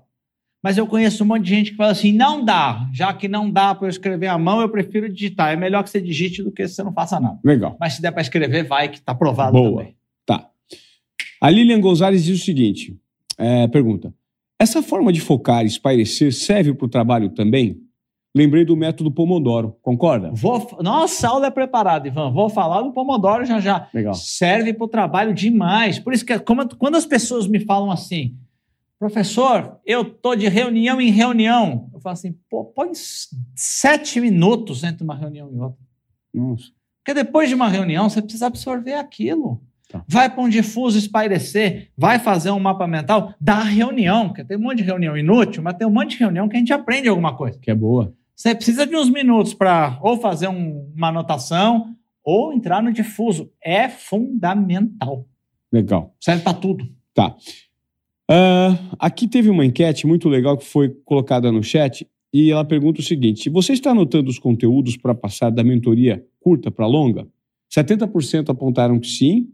Mas 0.62 0.78
eu 0.78 0.86
conheço 0.86 1.24
um 1.24 1.28
monte 1.28 1.44
de 1.44 1.50
gente 1.52 1.72
que 1.72 1.78
fala 1.78 1.94
assim: 1.94 2.12
não 2.12 2.44
dá. 2.44 2.90
Já 2.92 3.14
que 3.14 3.30
não 3.30 3.50
dá 3.50 3.74
para 3.74 3.88
eu 3.88 3.90
escrever 3.90 4.28
à 4.28 4.38
mão, 4.38 4.60
eu 4.60 4.68
prefiro 4.68 5.08
digitar. 5.08 5.54
É 5.54 5.56
melhor 5.56 5.82
que 5.82 5.90
você 5.90 6.02
digite 6.02 6.44
do 6.44 6.52
que 6.52 6.68
você 6.68 6.84
não 6.84 6.92
faça 6.92 7.22
nada. 7.22 7.40
Legal. 7.42 7.78
Mas 7.80 7.94
se 7.94 8.02
der 8.02 8.12
para 8.12 8.22
escrever, 8.22 8.68
vai, 8.68 8.90
que 8.90 8.98
está 8.98 9.16
provado 9.16 9.54
Boa. 9.54 9.78
também. 9.78 9.96
Tá. 10.26 10.50
A 11.40 11.50
Lilian 11.50 11.80
Gonzalez 11.80 12.26
diz 12.26 12.42
o 12.42 12.44
seguinte: 12.44 13.00
é, 13.38 13.66
pergunta. 13.70 14.14
Essa 14.60 14.84
forma 14.84 15.14
de 15.14 15.22
focar 15.22 15.64
e 15.64 15.68
espairecer 15.68 16.34
serve 16.34 16.74
para 16.74 16.86
o 16.86 16.90
trabalho 16.90 17.30
também? 17.30 17.82
Lembrei 18.36 18.64
do 18.64 18.76
método 18.78 19.12
Pomodoro, 19.12 19.76
concorda? 19.82 20.30
Vou, 20.32 20.78
nossa, 20.82 21.28
aula 21.28 21.48
é 21.48 21.52
preparada, 21.52 22.08
Ivan. 22.08 22.32
Vou 22.32 22.48
falar 22.50 22.82
do 22.84 22.92
Pomodoro 22.92 23.44
já 23.44 23.60
já. 23.60 23.90
Legal. 23.94 24.14
Serve 24.14 24.72
para 24.74 24.86
o 24.86 24.88
trabalho 24.88 25.34
demais. 25.34 25.98
Por 25.98 26.14
isso 26.14 26.24
que 26.26 26.38
como- 26.40 26.68
quando 26.78 26.96
as 26.96 27.06
pessoas 27.08 27.48
me 27.48 27.60
falam 27.66 27.90
assim, 27.90 28.36
professor, 29.00 29.80
eu 29.84 30.06
tô 30.06 30.36
de 30.36 30.48
reunião 30.48 31.02
em 31.02 31.10
reunião, 31.10 31.90
eu 31.92 32.00
falo 32.00 32.14
assim, 32.14 32.36
pô, 32.50 32.66
põe 32.66 32.92
sete 33.56 34.20
minutos 34.22 34.84
entre 34.84 35.04
uma 35.04 35.16
reunião 35.16 35.50
e 35.52 35.58
outra. 35.60 35.80
Nossa. 36.34 36.66
Porque 37.04 37.14
depois 37.24 37.50
de 37.50 37.56
uma 37.56 37.68
reunião, 37.68 38.10
você 38.10 38.22
precisa 38.22 38.46
absorver 38.48 38.94
aquilo. 38.94 39.62
Tá. 39.90 40.04
Vai 40.08 40.30
para 40.30 40.44
um 40.44 40.50
difuso 40.50 41.00
espairecer, 41.00 41.90
vai 41.98 42.20
fazer 42.20 42.52
um 42.52 42.60
mapa 42.60 42.86
mental 42.86 43.34
da 43.42 43.60
reunião, 43.64 44.28
porque 44.28 44.44
tem 44.44 44.56
um 44.56 44.62
monte 44.62 44.78
de 44.78 44.84
reunião 44.84 45.18
inútil, 45.18 45.64
mas 45.64 45.74
tem 45.78 45.88
um 45.88 45.92
monte 45.92 46.12
de 46.12 46.18
reunião 46.20 46.48
que 46.48 46.56
a 46.56 46.60
gente 46.60 46.72
aprende 46.72 47.10
alguma 47.10 47.36
coisa. 47.36 47.58
Que 47.58 47.72
é 47.72 47.76
boa. 47.76 48.14
Você 48.40 48.56
precisa 48.56 48.88
de 48.88 48.96
uns 48.96 49.10
minutos 49.10 49.54
para 49.54 50.00
ou 50.02 50.18
fazer 50.18 50.48
um- 50.48 50.90
uma 50.96 51.10
anotação 51.10 51.94
ou 52.24 52.54
entrar 52.54 52.82
no 52.82 52.94
difuso. 52.94 53.52
É 53.62 53.90
fundamental. 53.90 55.28
Legal. 55.70 56.16
Serve 56.22 56.42
para 56.42 56.54
tudo. 56.54 56.88
Tá. 57.14 57.36
Ah, 58.30 58.80
aqui 58.98 59.28
teve 59.28 59.50
uma 59.50 59.66
enquete 59.66 60.08
muito 60.08 60.30
legal 60.30 60.58
que 60.58 60.64
foi 60.64 60.88
colocada 61.04 61.52
no 61.52 61.62
chat 61.62 62.08
e 62.34 62.50
ela 62.50 62.64
pergunta 62.64 63.02
o 63.02 63.04
seguinte: 63.04 63.50
você 63.50 63.74
está 63.74 63.92
anotando 63.92 64.30
os 64.30 64.40
conteúdos 64.40 64.96
para 64.96 65.14
passar 65.14 65.50
da 65.50 65.62
mentoria 65.62 66.26
curta 66.40 66.72
para 66.72 66.88
longa? 66.88 67.28
70% 67.70 68.50
apontaram 68.52 69.02
que 69.02 69.08
sim 69.10 69.50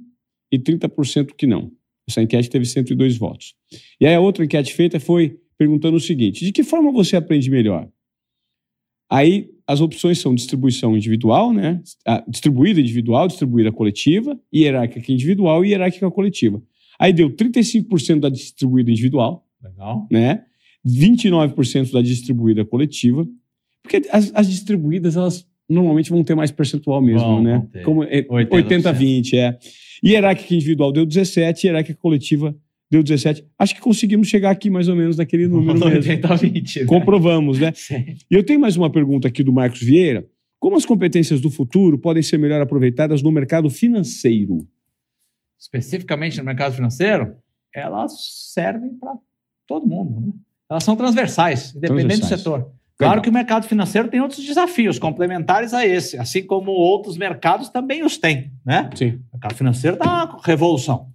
e 0.51 0.59
30% 0.59 1.33
que 1.35 1.47
não. 1.47 1.71
Essa 2.07 2.21
enquete 2.21 2.51
teve 2.51 2.65
102 2.65 3.17
votos. 3.17 3.55
E 3.99 4.05
aí 4.05 4.13
a 4.13 4.19
outra 4.21 4.45
enquete 4.45 4.75
feita 4.75 4.99
foi 4.99 5.39
perguntando 5.57 5.97
o 5.97 5.99
seguinte: 5.99 6.45
de 6.45 6.51
que 6.51 6.63
forma 6.63 6.91
você 6.91 7.15
aprende 7.15 7.49
melhor? 7.49 7.89
Aí 9.09 9.49
as 9.67 9.81
opções 9.81 10.19
são 10.19 10.35
distribuição 10.35 10.95
individual, 10.95 11.51
né? 11.51 11.81
Distribuída 12.27 12.79
individual, 12.79 13.27
distribuída 13.27 13.71
coletiva, 13.71 14.39
hierárquica 14.53 15.11
individual 15.11 15.65
e 15.65 15.69
hierárquica 15.69 16.09
coletiva. 16.11 16.61
Aí 16.99 17.11
deu 17.11 17.29
35% 17.29 18.19
da 18.19 18.29
distribuída 18.29 18.91
individual, 18.91 19.45
Legal. 19.61 20.07
né? 20.11 20.43
29% 20.85 21.91
da 21.91 22.01
distribuída 22.01 22.63
coletiva. 22.63 23.27
Porque 23.81 24.07
as, 24.11 24.31
as 24.35 24.49
distribuídas, 24.49 25.15
elas 25.15 25.47
normalmente 25.67 26.09
vão 26.09 26.23
ter 26.23 26.35
mais 26.35 26.51
percentual 26.51 27.01
mesmo, 27.01 27.27
Vão, 27.27 27.43
né? 27.43 27.67
Como 27.83 28.03
é, 28.03 28.21
80%. 28.23 28.47
80-20, 28.49 29.33
é. 29.33 29.57
Hierárquica 30.03 30.53
individual 30.53 30.91
deu 30.91 31.05
17, 31.05 31.65
hierárquica 31.65 31.99
coletiva 31.99 32.55
deu 32.95 33.03
17. 33.03 33.45
Acho 33.57 33.75
que 33.75 33.81
conseguimos 33.81 34.27
chegar 34.27 34.51
aqui 34.51 34.69
mais 34.69 34.87
ou 34.87 34.95
menos 34.95 35.17
naquele 35.17 35.47
número 35.47 35.79
mesmo. 35.79 35.95
80 35.95 36.35
20. 36.35 36.79
né? 36.81 36.85
Comprovamos, 36.85 37.59
né? 37.59 37.73
E 38.29 38.33
eu 38.35 38.43
tenho 38.43 38.59
mais 38.59 38.75
uma 38.75 38.89
pergunta 38.89 39.27
aqui 39.27 39.43
do 39.43 39.53
Marcos 39.53 39.81
Vieira. 39.81 40.25
Como 40.59 40.75
as 40.75 40.85
competências 40.85 41.41
do 41.41 41.49
futuro 41.49 41.97
podem 41.97 42.23
ser 42.23 42.37
melhor 42.37 42.61
aproveitadas 42.61 43.21
no 43.21 43.31
mercado 43.31 43.69
financeiro? 43.69 44.67
especificamente 45.65 46.37
no 46.37 46.43
mercado 46.43 46.73
financeiro, 46.73 47.35
elas 47.73 48.13
servem 48.53 48.93
para 48.97 49.15
todo 49.67 49.87
mundo. 49.87 50.27
Né? 50.27 50.33
Elas 50.69 50.83
são 50.83 50.95
transversais, 50.95 51.75
independente 51.75 52.19
Transversais. 52.19 52.43
do 52.43 52.51
setor. 52.51 52.71
Claro 52.97 53.21
que 53.21 53.29
o 53.29 53.33
mercado 53.33 53.67
financeiro 53.67 54.07
tem 54.07 54.21
outros 54.21 54.45
desafios 54.45 54.97
complementares 54.97 55.73
a 55.73 55.85
esse, 55.85 56.17
assim 56.17 56.45
como 56.45 56.71
outros 56.71 57.17
mercados 57.17 57.67
também 57.67 58.03
os 58.05 58.17
têm. 58.17 58.53
Né? 58.65 58.89
Sim. 58.95 59.19
O 59.31 59.35
mercado 59.35 59.55
financeiro 59.55 59.97
uma 59.97 60.39
revolução. 60.43 61.11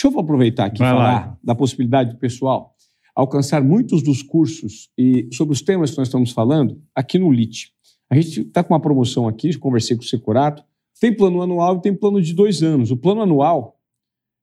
Deixa 0.00 0.16
eu 0.16 0.20
aproveitar 0.20 0.66
aqui 0.66 0.76
e 0.76 0.78
Vai 0.78 0.92
lá. 0.92 0.98
falar 0.98 1.38
da 1.42 1.54
possibilidade 1.56 2.12
do 2.12 2.18
pessoal 2.18 2.72
alcançar 3.16 3.64
muitos 3.64 4.00
dos 4.00 4.22
cursos 4.22 4.90
e 4.96 5.28
sobre 5.32 5.52
os 5.52 5.60
temas 5.60 5.90
que 5.90 5.98
nós 5.98 6.06
estamos 6.06 6.30
falando 6.30 6.80
aqui 6.94 7.18
no 7.18 7.32
LIT. 7.32 7.72
A 8.08 8.14
gente 8.14 8.42
está 8.42 8.62
com 8.62 8.72
uma 8.72 8.78
promoção 8.78 9.26
aqui, 9.26 9.58
conversei 9.58 9.96
com 9.96 10.04
o 10.04 10.06
Securato. 10.06 10.62
Tem 11.00 11.12
plano 11.12 11.42
anual 11.42 11.78
e 11.78 11.80
tem 11.80 11.92
plano 11.92 12.22
de 12.22 12.32
dois 12.32 12.62
anos. 12.62 12.92
O 12.92 12.96
plano 12.96 13.22
anual, 13.22 13.80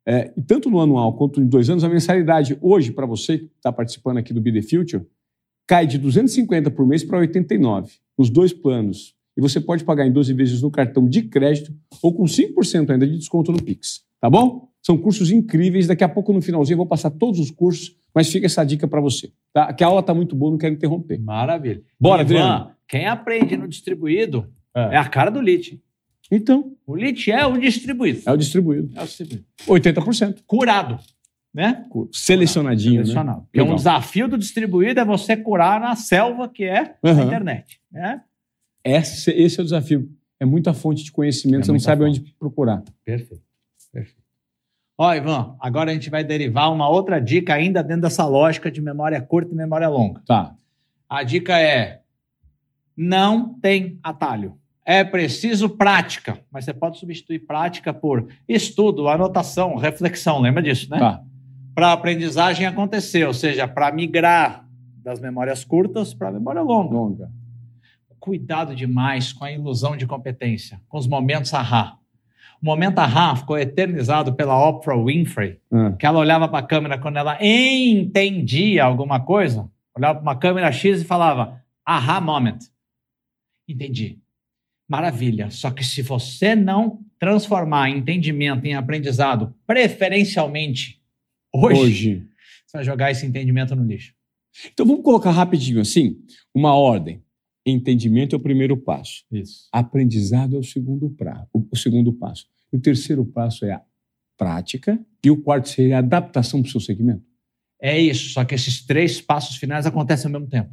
é, 0.05 0.33
e 0.35 0.41
tanto 0.41 0.69
no 0.69 0.81
anual 0.81 1.15
quanto 1.15 1.39
em 1.39 1.47
dois 1.47 1.69
anos, 1.69 1.85
a 1.85 1.89
mensalidade 1.89 2.57
hoje, 2.61 2.91
para 2.91 3.05
você 3.05 3.37
que 3.37 3.45
está 3.55 3.71
participando 3.71 4.17
aqui 4.17 4.33
do 4.33 4.41
Be 4.41 4.51
The 4.51 4.61
Future, 4.61 5.05
cai 5.65 5.87
de 5.87 5.97
250 5.97 6.69
por 6.69 6.85
mês 6.85 7.01
para 7.01 7.19
89, 7.19 7.93
nos 8.17 8.29
dois 8.29 8.51
planos. 8.51 9.15
E 9.37 9.41
você 9.41 9.61
pode 9.61 9.85
pagar 9.85 10.05
em 10.05 10.11
12 10.11 10.33
vezes 10.33 10.61
no 10.61 10.69
cartão 10.69 11.07
de 11.07 11.23
crédito 11.23 11.73
ou 12.03 12.13
com 12.13 12.23
5% 12.23 12.89
ainda 12.89 13.07
de 13.07 13.17
desconto 13.17 13.53
no 13.53 13.63
Pix. 13.63 14.03
Tá 14.19 14.29
bom? 14.29 14.74
São 14.85 14.97
cursos 14.97 15.31
incríveis. 15.31 15.87
Daqui 15.87 16.03
a 16.03 16.09
pouco, 16.09 16.31
no 16.31 16.41
finalzinho, 16.41 16.73
eu 16.75 16.77
vou 16.77 16.85
passar 16.85 17.09
todos 17.09 17.39
os 17.39 17.49
cursos, 17.49 17.95
mas 18.13 18.31
fica 18.31 18.45
essa 18.45 18.63
dica 18.63 18.87
para 18.87 19.01
você. 19.01 19.31
Tá? 19.51 19.73
Que 19.73 19.83
a 19.83 19.87
aula 19.87 20.01
está 20.01 20.13
muito 20.13 20.35
boa, 20.35 20.51
não 20.51 20.57
quero 20.59 20.73
interromper. 20.75 21.19
Maravilha. 21.19 21.81
Bora, 21.99 22.21
Ivan, 22.21 22.35
Adriano. 22.39 22.71
Quem 22.87 23.07
aprende 23.07 23.57
no 23.57 23.67
distribuído 23.67 24.47
É. 24.75 24.81
é, 24.95 24.97
a 24.97 25.05
cara 25.09 25.31
do 25.31 25.41
LIT. 25.41 25.81
Então, 26.31 26.75
O 26.85 26.95
LIT 26.95 27.31
é 27.31 27.45
o 27.45 27.57
distribuído. 27.57 28.21
é 28.25 28.31
o 28.31 28.37
distribuído. 28.37 28.89
É 28.95 29.01
o 29.01 29.05
distribuído. 29.05 29.45
80%. 29.67 30.43
Curado. 30.45 30.99
Né? 31.53 31.85
Selecionadinho, 32.11 33.01
Selecionado. 33.05 33.39
né? 33.41 33.45
Porque 33.51 33.61
um 33.61 33.75
desafio 33.75 34.27
do 34.27 34.37
distribuído 34.37 34.99
é 34.99 35.05
você 35.05 35.37
curar 35.37 35.79
na 35.79 35.95
selva 35.95 36.49
que 36.49 36.63
é 36.65 36.79
a 37.01 37.09
Aham. 37.09 37.25
internet. 37.25 37.79
Né? 37.91 38.21
Esse, 38.83 39.31
esse 39.31 39.59
é 39.59 39.61
o 39.61 39.65
desafio. 39.65 40.09
É 40.39 40.45
muita 40.45 40.73
fonte 40.73 41.03
de 41.03 41.11
conhecimento, 41.11 41.61
É 41.61 41.65
você 41.65 41.71
não 41.71 41.79
sabe 41.79 42.03
fonte. 42.05 42.19
onde 42.21 42.33
procurar. 42.37 42.83
Perfeito. 43.05 43.41
Ó, 44.97 45.13
Ivan, 45.13 45.55
agora 45.59 45.91
a 45.91 45.93
gente 45.93 46.09
vai 46.09 46.23
derivar 46.23 46.71
uma 46.71 46.87
outra 46.87 47.19
dica 47.19 47.53
ainda 47.53 47.83
dentro 47.83 48.03
dessa 48.03 48.25
lógica 48.25 48.71
de 48.71 48.81
memória 48.81 49.21
curta 49.21 49.53
e 49.53 49.55
memória 49.55 49.89
longa. 49.89 50.21
Tá. 50.25 50.55
A 51.09 51.21
dica 51.23 51.59
é: 51.59 52.01
não 52.95 53.53
tem 53.59 53.99
atalho. 54.01 54.57
É 54.85 55.03
preciso 55.03 55.67
prática, 55.69 56.39
mas 56.51 56.63
você 56.63 56.73
pode 56.73 56.99
substituir 56.99 57.39
prática 57.39 57.91
por 57.91 58.27
estudo, 58.47 59.09
anotação, 59.09 59.75
reflexão. 59.75 60.39
Lembra 60.39 60.61
disso, 60.61 60.89
né? 60.89 60.99
Tá. 60.99 61.23
Para 61.73 61.87
a 61.87 61.93
aprendizagem 61.93 62.65
acontecer, 62.65 63.25
ou 63.25 63.33
seja, 63.33 63.67
para 63.67 63.91
migrar 63.91 64.65
das 65.03 65.19
memórias 65.19 65.63
curtas 65.63 66.13
para 66.13 66.29
a 66.29 66.31
memória 66.31 66.61
longa. 66.61 66.93
Longa. 66.93 67.31
Cuidado 68.19 68.75
demais 68.75 69.33
com 69.33 69.43
a 69.43 69.51
ilusão 69.51 69.97
de 69.97 70.07
competência, 70.07 70.81
com 70.87 70.97
os 70.97 71.07
momentos 71.07 71.53
ahá. 71.53 71.97
O 72.65 72.67
momento 72.67 72.97
ahá 72.97 73.35
ficou 73.35 73.59
eternizado 73.59 74.33
pela 74.33 74.57
Oprah 74.67 74.97
Winfrey, 74.97 75.59
Ah, 75.71 75.91
que 75.91 76.03
ela 76.03 76.17
olhava 76.17 76.47
para 76.47 76.65
a 76.65 76.67
câmera 76.67 76.97
quando 76.97 77.17
ela 77.17 77.37
entendia 77.39 78.83
alguma 78.83 79.19
coisa, 79.19 79.69
olhava 79.95 80.15
para 80.15 80.23
uma 80.23 80.35
câmera 80.35 80.71
X 80.71 80.99
e 80.99 81.05
falava, 81.05 81.63
aha 81.85 82.19
moment. 82.19 82.57
Entendi. 83.69 84.17
Maravilha. 84.89 85.51
Só 85.51 85.69
que 85.69 85.83
se 85.83 86.01
você 86.01 86.55
não 86.55 87.01
transformar 87.19 87.91
entendimento 87.91 88.65
em 88.65 88.73
aprendizado, 88.73 89.53
preferencialmente 89.67 90.99
hoje, 91.53 91.79
hoje. 91.79 92.27
você 92.65 92.77
vai 92.77 92.83
jogar 92.83 93.11
esse 93.11 93.27
entendimento 93.27 93.75
no 93.75 93.85
lixo. 93.85 94.11
Então 94.73 94.87
vamos 94.87 95.03
colocar 95.03 95.29
rapidinho 95.29 95.81
assim, 95.81 96.17
uma 96.51 96.73
ordem. 96.73 97.21
Entendimento 97.63 98.35
é 98.35 98.37
o 98.37 98.41
primeiro 98.41 98.75
passo. 98.75 99.23
Isso. 99.31 99.67
Aprendizado 99.71 100.55
é 100.55 100.59
o 100.59 100.63
segundo, 100.63 101.11
pra, 101.11 101.45
o 101.53 101.77
segundo 101.77 102.11
passo. 102.11 102.47
O 102.75 102.79
terceiro 102.79 103.25
passo 103.25 103.65
é 103.65 103.71
a 103.71 103.81
prática. 104.37 104.99
E 105.23 105.31
o 105.31 105.41
quarto 105.41 105.69
seria 105.69 105.95
a 105.95 105.99
adaptação 105.99 106.61
para 106.61 106.67
o 106.67 106.71
seu 106.71 106.81
segmento. 106.81 107.23
É 107.81 107.99
isso. 107.99 108.29
Só 108.29 108.43
que 108.43 108.53
esses 108.53 108.85
três 108.85 109.21
passos 109.21 109.55
finais 109.55 109.85
acontecem 109.85 110.27
ao 110.27 110.33
mesmo 110.33 110.47
tempo. 110.47 110.69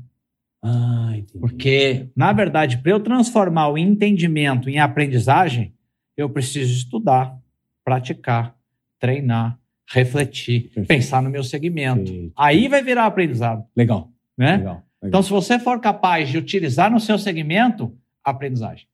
Ah, 0.63 1.13
entendi. 1.17 1.39
Porque, 1.39 2.09
na 2.15 2.33
verdade, 2.33 2.79
para 2.79 2.93
eu 2.93 3.01
transformar 3.01 3.69
o 3.69 3.79
entendimento 3.79 4.69
em 4.69 4.79
aprendizagem, 4.79 5.75
eu 6.17 6.29
preciso 6.29 6.73
estudar, 6.73 7.37
praticar, 7.85 8.57
treinar, 8.99 9.59
refletir, 9.89 10.63
Perfeito. 10.65 10.89
pensar 10.89 11.23
no 11.23 11.31
meu 11.31 11.43
segmento. 11.43 12.05
Perfeito. 12.05 12.33
Aí 12.37 12.69
vai 12.69 12.83
virar 12.83 13.07
aprendizado, 13.07 13.65
Legal. 13.77 14.13
né? 14.37 14.57
Legal. 14.59 14.75
legal. 14.75 14.85
Então, 15.05 15.23
se 15.23 15.31
você 15.31 15.59
for 15.59 15.81
capaz 15.81 16.29
de 16.29 16.39
utilizar 16.39 16.91
no 16.91 17.01
seu 17.01 17.19
segmento, 17.19 17.97
aprendizagem. 18.23 18.87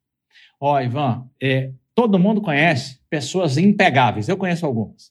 Ó, 0.61 0.81
Ivan, 0.81 1.29
é, 1.41 1.71
todo 1.99 2.17
mundo 2.17 2.41
conhece 2.41 3.01
pessoas 3.11 3.59
impegáveis. 3.59 4.29
Eu 4.29 4.37
conheço 4.37 4.65
algumas. 4.65 5.11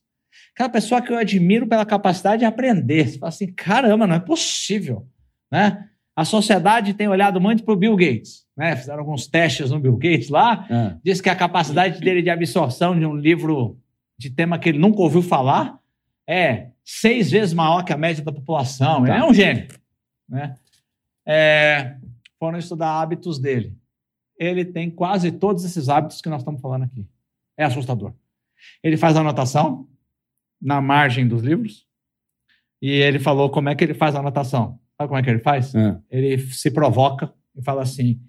Aquela 0.54 0.70
pessoa 0.70 1.02
que 1.02 1.12
eu 1.12 1.18
admiro 1.18 1.68
pela 1.68 1.86
capacidade 1.86 2.40
de 2.40 2.46
aprender. 2.46 3.10
Você 3.10 3.20
fala 3.20 3.28
assim, 3.28 3.52
caramba, 3.52 4.08
não 4.08 4.16
é 4.16 4.22
possível, 4.22 5.06
né? 5.52 5.90
A 6.16 6.24
sociedade 6.24 6.94
tem 6.94 7.10
olhado 7.10 7.42
muito 7.42 7.66
para 7.66 7.74
o 7.74 7.78
Bill 7.78 7.94
Gates, 7.98 8.46
né? 8.56 8.74
Fizeram 8.78 9.00
alguns 9.00 9.28
testes 9.28 9.70
no 9.70 9.82
Bill 9.82 9.98
Gates 9.98 10.30
lá. 10.30 10.66
Ah, 10.72 10.98
Diz 11.04 11.20
que 11.20 11.30
a 11.30 11.36
capacidade 11.36 12.00
dele 12.00 12.22
de 12.22 12.30
absorção 12.30 12.98
de 12.98 13.06
um 13.06 13.18
livro 13.18 13.78
de 14.18 14.30
tema 14.30 14.58
que 14.58 14.70
ele 14.70 14.80
nunca 14.80 15.02
ouviu 15.02 15.22
falar 15.22 15.78
é 16.26 16.70
seis 16.86 17.30
vezes 17.30 17.54
maior 17.54 17.84
que 17.84 17.92
a 17.92 17.98
média 17.98 18.24
da 18.24 18.32
população. 18.32 19.00
Ele 19.06 19.08
Tá. 19.14 19.18
é 19.18 19.24
um 19.26 19.34
gênio. 19.34 19.68
Né? 20.30 20.56
É, 21.28 21.98
foram 22.40 22.58
estudar 22.58 23.02
hábitos 23.02 23.38
dele. 23.40 23.76
Ele 24.38 24.64
tem 24.64 24.90
quase 24.90 25.32
todos 25.32 25.64
esses 25.64 25.90
hábitos 25.90 26.22
que 26.22 26.30
nós 26.30 26.42
estamos 26.42 26.62
falando 26.62 26.84
aqui. 26.84 27.08
É 27.58 27.64
assustador. 27.64 28.14
Ele 28.84 28.98
faz 28.98 29.16
anotação 29.16 29.88
na 30.62 30.82
margem 30.82 31.28
dos 31.28 31.42
livros 31.42 31.88
e 32.82 32.90
ele 32.90 33.20
falou 33.20 33.50
como 33.50 33.70
é 33.70 33.76
que 33.76 33.84
ele 33.84 33.94
faz 33.94 34.16
a 34.16 34.20
anotação. 34.20 34.80
Sabe 34.98 35.08
como 35.08 35.20
é 35.20 35.24
que 35.24 35.30
ele 35.30 35.40
faz? 35.40 35.76
ah. 35.76 36.02
ele 36.10 36.38
se 36.40 36.72
provoca 36.72 37.34
e 37.56 37.64
fala 37.64 37.82
assim: 37.82 38.14
o 38.14 38.20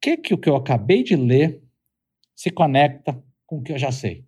que 0.00 0.16
que 0.16 0.34
o 0.34 0.38
que 0.38 0.48
eu 0.48 0.56
acabei 0.56 1.02
de 1.02 1.16
ler 1.16 1.62
se 2.34 2.50
conecta 2.50 3.22
com 3.46 3.58
o 3.58 3.62
que 3.62 3.72
eu 3.72 3.78
já 3.78 3.92
sei? 3.92 4.24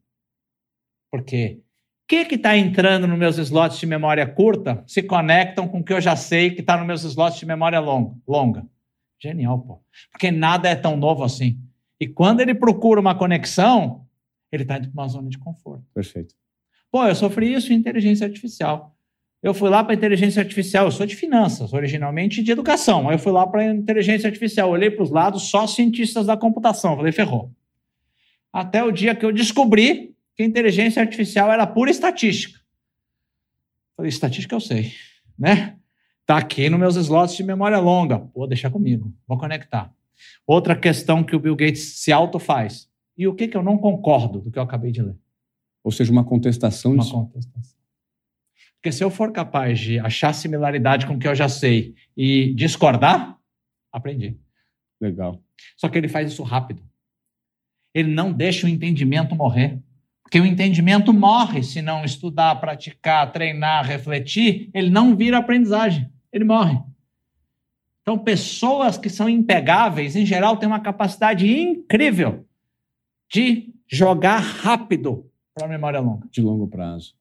Porque 1.10 1.62
o 2.04 2.08
que 2.08 2.24
que 2.24 2.34
está 2.34 2.56
entrando 2.56 3.06
nos 3.06 3.18
meus 3.18 3.38
slots 3.38 3.78
de 3.78 3.86
memória 3.86 4.26
curta 4.26 4.82
se 4.86 5.02
conectam 5.02 5.68
com 5.68 5.80
o 5.80 5.84
que 5.84 5.92
eu 5.92 6.00
já 6.00 6.16
sei 6.16 6.50
que 6.50 6.60
está 6.60 6.76
nos 6.76 6.86
meus 6.86 7.04
slots 7.04 7.38
de 7.38 7.46
memória 7.46 7.80
longa? 7.80 8.16
longa? 8.26 8.66
Genial, 9.20 9.58
pô. 9.60 9.80
Porque 10.10 10.30
nada 10.30 10.68
é 10.68 10.74
tão 10.74 10.96
novo 10.96 11.22
assim. 11.22 11.58
E 12.00 12.08
quando 12.08 12.40
ele 12.40 12.54
procura 12.54 13.00
uma 13.00 13.14
conexão, 13.14 14.06
ele 14.50 14.62
está 14.62 14.78
indo 14.78 14.90
para 14.90 15.02
uma 15.02 15.08
zona 15.08 15.28
de 15.28 15.38
conforto. 15.38 15.84
Perfeito. 15.94 16.34
Pô, 16.90 17.04
eu 17.06 17.14
sofri 17.14 17.52
isso 17.52 17.72
em 17.72 17.76
inteligência 17.76 18.26
artificial. 18.26 18.96
Eu 19.42 19.54
fui 19.54 19.70
lá 19.70 19.82
para 19.82 19.94
inteligência 19.94 20.42
artificial, 20.42 20.86
eu 20.86 20.90
sou 20.90 21.06
de 21.06 21.16
finanças, 21.16 21.72
originalmente 21.72 22.42
de 22.42 22.50
educação. 22.50 23.08
Aí 23.08 23.14
eu 23.14 23.18
fui 23.18 23.32
lá 23.32 23.46
para 23.46 23.64
inteligência 23.64 24.26
artificial, 24.26 24.70
olhei 24.70 24.90
para 24.90 25.02
os 25.02 25.10
lados, 25.10 25.44
só 25.44 25.66
cientistas 25.66 26.26
da 26.26 26.36
computação. 26.36 26.96
Falei, 26.96 27.12
ferrou. 27.12 27.50
Até 28.52 28.82
o 28.82 28.90
dia 28.90 29.14
que 29.14 29.24
eu 29.24 29.32
descobri 29.32 30.14
que 30.36 30.42
inteligência 30.42 31.00
artificial 31.00 31.50
era 31.50 31.66
pura 31.66 31.90
estatística. 31.90 32.60
Falei, 33.96 34.08
estatística 34.08 34.54
eu 34.54 34.60
sei, 34.60 34.92
né? 35.38 35.79
Tá 36.30 36.36
aqui 36.36 36.70
nos 36.70 36.78
meus 36.78 36.94
slots 36.94 37.34
de 37.34 37.42
memória 37.42 37.80
longa. 37.80 38.18
Vou 38.32 38.46
deixar 38.46 38.70
comigo, 38.70 39.12
vou 39.26 39.36
conectar. 39.36 39.92
Outra 40.46 40.76
questão 40.76 41.24
que 41.24 41.34
o 41.34 41.40
Bill 41.40 41.56
Gates 41.56 41.98
se 41.98 42.12
auto 42.12 42.38
faz. 42.38 42.88
E 43.18 43.26
o 43.26 43.34
que, 43.34 43.48
que 43.48 43.56
eu 43.56 43.64
não 43.64 43.76
concordo 43.76 44.40
do 44.40 44.48
que 44.48 44.56
eu 44.56 44.62
acabei 44.62 44.92
de 44.92 45.02
ler? 45.02 45.16
Ou 45.82 45.90
seja, 45.90 46.12
uma 46.12 46.22
contestação 46.22 46.92
uma 46.92 47.02
disso. 47.02 47.14
contestação. 47.14 47.80
Porque 48.76 48.92
se 48.92 49.02
eu 49.02 49.10
for 49.10 49.32
capaz 49.32 49.80
de 49.80 49.98
achar 49.98 50.32
similaridade 50.32 51.04
com 51.04 51.14
o 51.14 51.18
que 51.18 51.26
eu 51.26 51.34
já 51.34 51.48
sei 51.48 51.96
e 52.16 52.54
discordar, 52.54 53.36
aprendi. 53.90 54.38
Legal. 55.00 55.42
Só 55.76 55.88
que 55.88 55.98
ele 55.98 56.06
faz 56.06 56.30
isso 56.30 56.44
rápido. 56.44 56.80
Ele 57.92 58.14
não 58.14 58.32
deixa 58.32 58.68
o 58.68 58.70
entendimento 58.70 59.34
morrer. 59.34 59.82
Porque 60.22 60.38
o 60.38 60.46
entendimento 60.46 61.12
morre 61.12 61.64
se 61.64 61.82
não 61.82 62.04
estudar, 62.04 62.54
praticar, 62.60 63.32
treinar, 63.32 63.84
refletir, 63.84 64.70
ele 64.72 64.88
não 64.88 65.16
vira 65.16 65.38
aprendizagem, 65.38 66.08
ele 66.32 66.44
morre. 66.44 66.80
Então, 68.02 68.18
pessoas 68.18 68.96
que 68.96 69.08
são 69.08 69.28
impegáveis, 69.28 70.16
em 70.16 70.24
geral, 70.24 70.56
têm 70.56 70.66
uma 70.66 70.80
capacidade 70.80 71.46
incrível 71.46 72.46
de 73.32 73.74
jogar 73.86 74.38
rápido 74.38 75.30
para 75.54 75.66
a 75.66 75.68
memória 75.68 76.00
longa. 76.00 76.26
De 76.30 76.40
longo 76.40 76.66
prazo. 76.66 77.14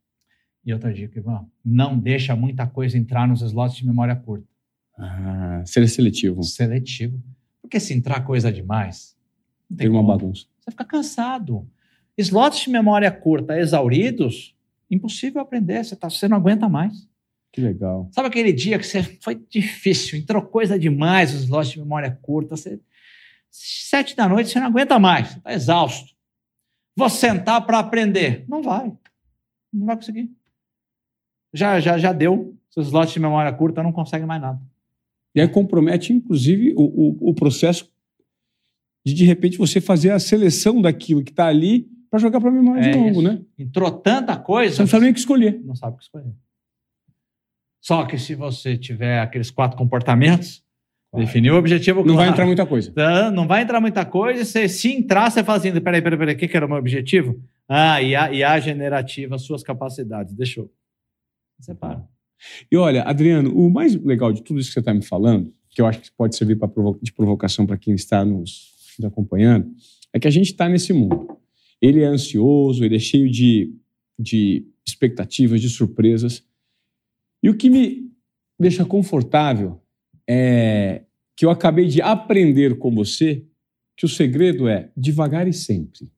E 0.66 0.74
outra 0.74 0.94
dica, 0.94 1.18
Ivan, 1.20 1.46
não 1.64 1.98
deixa 1.98 2.36
muita 2.36 2.68
coisa 2.68 2.98
entrar 2.98 3.28
nos 3.28 3.42
slots 3.42 3.78
de 3.78 3.86
memória 3.86 4.16
curta. 4.16 4.48
Ah, 4.98 5.64
ser 5.66 5.88
seletivo. 5.88 6.44
Seletivo. 6.44 7.22
Porque 7.62 7.80
se 7.80 7.94
entrar 7.94 8.22
coisa 8.22 8.52
demais, 8.52 9.18
não 9.70 9.78
tem 9.78 9.90
Tem 9.90 9.96
uma 9.96 10.04
bagunça. 10.04 10.46
Você 10.60 10.72
fica 10.72 10.86
cansado. 10.86 11.68
Slots 12.18 12.60
de 12.62 12.70
memória 12.70 13.10
curta 13.12 13.58
exauridos, 13.58 14.56
impossível 14.92 15.42
aprender, 15.42 15.84
você, 15.84 15.96
tá, 15.96 16.10
você 16.10 16.28
não 16.28 16.38
aguenta 16.38 16.68
mais. 16.68 17.09
Que 17.52 17.62
legal. 17.62 18.10
Sabe 18.12 18.28
aquele 18.28 18.54
dia 18.54 18.78
que 18.78 18.86
você 18.86 19.02
foi 19.22 19.36
difícil, 19.50 20.20
entrou 20.20 20.42
coisa 20.42 20.78
demais 20.78 21.34
os 21.34 21.44
slots 21.44 21.72
de 21.72 21.80
memória 21.80 22.18
curta, 22.22 22.56
você, 22.56 22.80
sete 23.50 24.16
da 24.16 24.28
noite 24.30 24.50
você 24.52 24.60
não 24.60 24.68
aguenta 24.68 25.00
mais, 25.00 25.30
você 25.30 25.38
está 25.38 25.54
exausto. 25.54 26.14
Vou 26.96 27.10
sentar 27.10 27.66
para 27.66 27.80
aprender. 27.80 28.46
Não 28.48 28.62
vai. 28.62 28.92
Não 29.74 29.86
vai 29.86 29.96
conseguir. 29.96 30.30
Já, 31.54 31.80
já, 31.80 31.98
já 31.98 32.12
deu. 32.12 32.56
Seus 32.70 32.88
slots 32.88 33.14
de 33.14 33.20
memória 33.20 33.52
curta 33.54 33.82
não 33.82 33.92
conseguem 33.92 34.28
mais 34.28 34.42
nada. 34.42 34.60
E 35.34 35.42
aí 35.42 35.48
compromete, 35.48 36.12
inclusive, 36.14 36.74
o, 36.76 36.82
o, 36.82 37.30
o 37.30 37.34
processo 37.34 37.90
de, 39.06 39.14
de 39.14 39.26
repente, 39.26 39.58
você 39.58 39.80
fazer 39.80 40.12
a 40.12 40.20
seleção 40.20 40.82
daquilo 40.82 41.24
que 41.24 41.32
está 41.32 41.48
ali 41.48 41.90
para 42.10 42.20
jogar 42.20 42.40
para 42.42 42.50
a 42.50 42.54
memória 42.54 42.82
É 42.82 42.92
de 42.92 42.98
novo, 42.98 43.12
isso. 43.12 43.22
né? 43.22 43.42
Entrou 43.58 43.90
tanta 43.92 44.36
coisa. 44.38 44.76
Você 44.76 44.82
não 44.82 44.88
sabe 44.88 45.04
nem 45.04 45.12
o 45.12 45.14
que 45.14 45.20
escolher. 45.20 45.62
não 45.64 45.76
sabe 45.76 45.94
o 45.96 45.98
que 45.98 46.04
escolher. 46.04 46.34
Só 47.82 48.06
que 48.06 48.18
se 48.18 48.36
você 48.36 48.78
tiver 48.78 49.20
aqueles 49.20 49.50
quatro 49.52 49.78
comportamentos, 49.78 50.64
Claro. 51.12 51.26
definiu 51.26 51.56
o 51.56 51.58
objetivo 51.58 52.00
Não 52.06 52.14
vai 52.16 52.26
claro. 52.26 52.32
entrar 52.32 52.46
muita 52.46 52.66
coisa. 52.68 52.92
Tá, 52.92 53.32
Não 53.32 53.48
vai 53.48 53.64
entrar 53.64 53.82
muita 53.82 54.06
coisa. 54.06 54.46
Você, 54.46 54.70
se 54.70 54.92
entrar, 54.92 55.32
você 55.32 55.44
faz 55.44 55.66
assim, 55.66 55.72
peraí, 55.82 56.02
peraí, 56.04 56.20
peraí, 56.20 56.36
o 56.36 56.38
que, 56.38 56.48
que 56.48 56.56
era 56.56 56.66
o 56.68 56.70
meu 56.70 56.78
objetivo? 56.78 57.42
Ah, 57.68 58.00
IA, 58.02 58.32
IA 58.32 58.60
generativa, 58.60 59.38
suas 59.40 59.64
capacidades. 59.64 60.36
Deixa 60.36 60.60
eu... 60.60 60.72
Separa. 61.60 62.04
E 62.72 62.78
olha, 62.78 63.02
Adriano, 63.04 63.52
o 63.58 63.70
mais 63.72 63.96
legal 63.96 64.32
de 64.32 64.44
tudo 64.44 64.60
isso 64.60 64.70
que 64.70 64.74
você 64.76 64.80
está 64.82 64.94
me 64.94 65.02
falando, 65.04 65.52
que 65.70 65.82
eu 65.82 65.86
acho 65.88 66.00
que 66.00 66.12
pode 66.12 66.36
servir 66.36 66.56
provo- 66.58 67.00
de 67.02 67.12
provocação 67.12 67.66
para 67.66 67.78
quem 67.78 67.96
está 67.96 68.24
nos, 68.24 68.72
nos 69.00 69.08
acompanhando, 69.12 69.68
é 70.14 70.20
que 70.20 70.28
a 70.28 70.32
gente 70.32 70.52
está 70.52 70.70
nesse 70.70 70.94
mundo. 70.94 71.28
Ele 71.82 72.02
é 72.02 72.06
ansioso, 72.06 72.84
ele 72.86 72.96
é 72.96 73.00
cheio 73.00 73.30
de, 73.32 73.74
de 74.18 74.64
expectativas, 74.88 75.60
de 75.60 75.70
surpresas. 75.70 76.44
E 77.42 77.50
o 77.50 77.56
que 77.56 77.70
me 77.70 78.12
deixa 78.60 78.86
confortável 78.86 79.82
é 80.28 81.04
que 81.36 81.46
eu 81.46 81.50
acabei 81.50 81.88
de 81.88 82.02
aprender 82.02 82.78
com 82.78 82.94
você 82.94 83.46
que 83.96 84.06
o 84.06 84.10
segredo 84.10 84.68
é 84.68 84.92
devagar 84.96 85.48
e 85.48 85.54
sempre. 85.54 86.12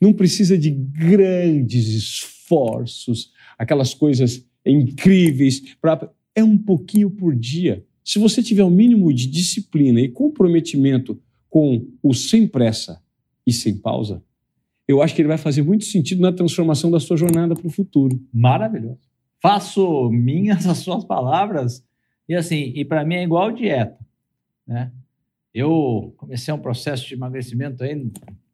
Não 0.00 0.12
precisa 0.12 0.56
de 0.56 0.70
grandes 0.70 1.88
esforços, 1.88 3.32
aquelas 3.58 3.94
coisas 3.94 4.46
incríveis. 4.64 5.76
Pra... 5.80 6.10
É 6.34 6.42
um 6.42 6.56
pouquinho 6.56 7.10
por 7.10 7.34
dia. 7.34 7.84
Se 8.04 8.18
você 8.18 8.42
tiver 8.42 8.64
o 8.64 8.70
mínimo 8.70 9.12
de 9.12 9.26
disciplina 9.26 10.00
e 10.00 10.08
comprometimento 10.08 11.20
com 11.48 11.86
o 12.02 12.12
sem 12.12 12.46
pressa 12.46 13.00
e 13.46 13.52
sem 13.52 13.76
pausa, 13.76 14.22
eu 14.86 15.00
acho 15.00 15.14
que 15.14 15.22
ele 15.22 15.28
vai 15.28 15.38
fazer 15.38 15.62
muito 15.62 15.84
sentido 15.84 16.20
na 16.20 16.32
transformação 16.32 16.90
da 16.90 17.00
sua 17.00 17.16
jornada 17.16 17.54
para 17.54 17.66
o 17.66 17.70
futuro. 17.70 18.20
Maravilhoso. 18.32 19.13
Faço 19.44 20.08
minhas 20.10 20.64
as 20.66 20.78
suas 20.78 21.04
palavras 21.04 21.84
e 22.26 22.34
assim, 22.34 22.72
e 22.74 22.82
para 22.82 23.04
mim 23.04 23.16
é 23.16 23.22
igual 23.22 23.52
dieta, 23.52 23.98
né? 24.66 24.90
Eu 25.52 26.14
comecei 26.16 26.52
um 26.52 26.58
processo 26.58 27.06
de 27.06 27.12
emagrecimento 27.12 27.84
aí, 27.84 28.10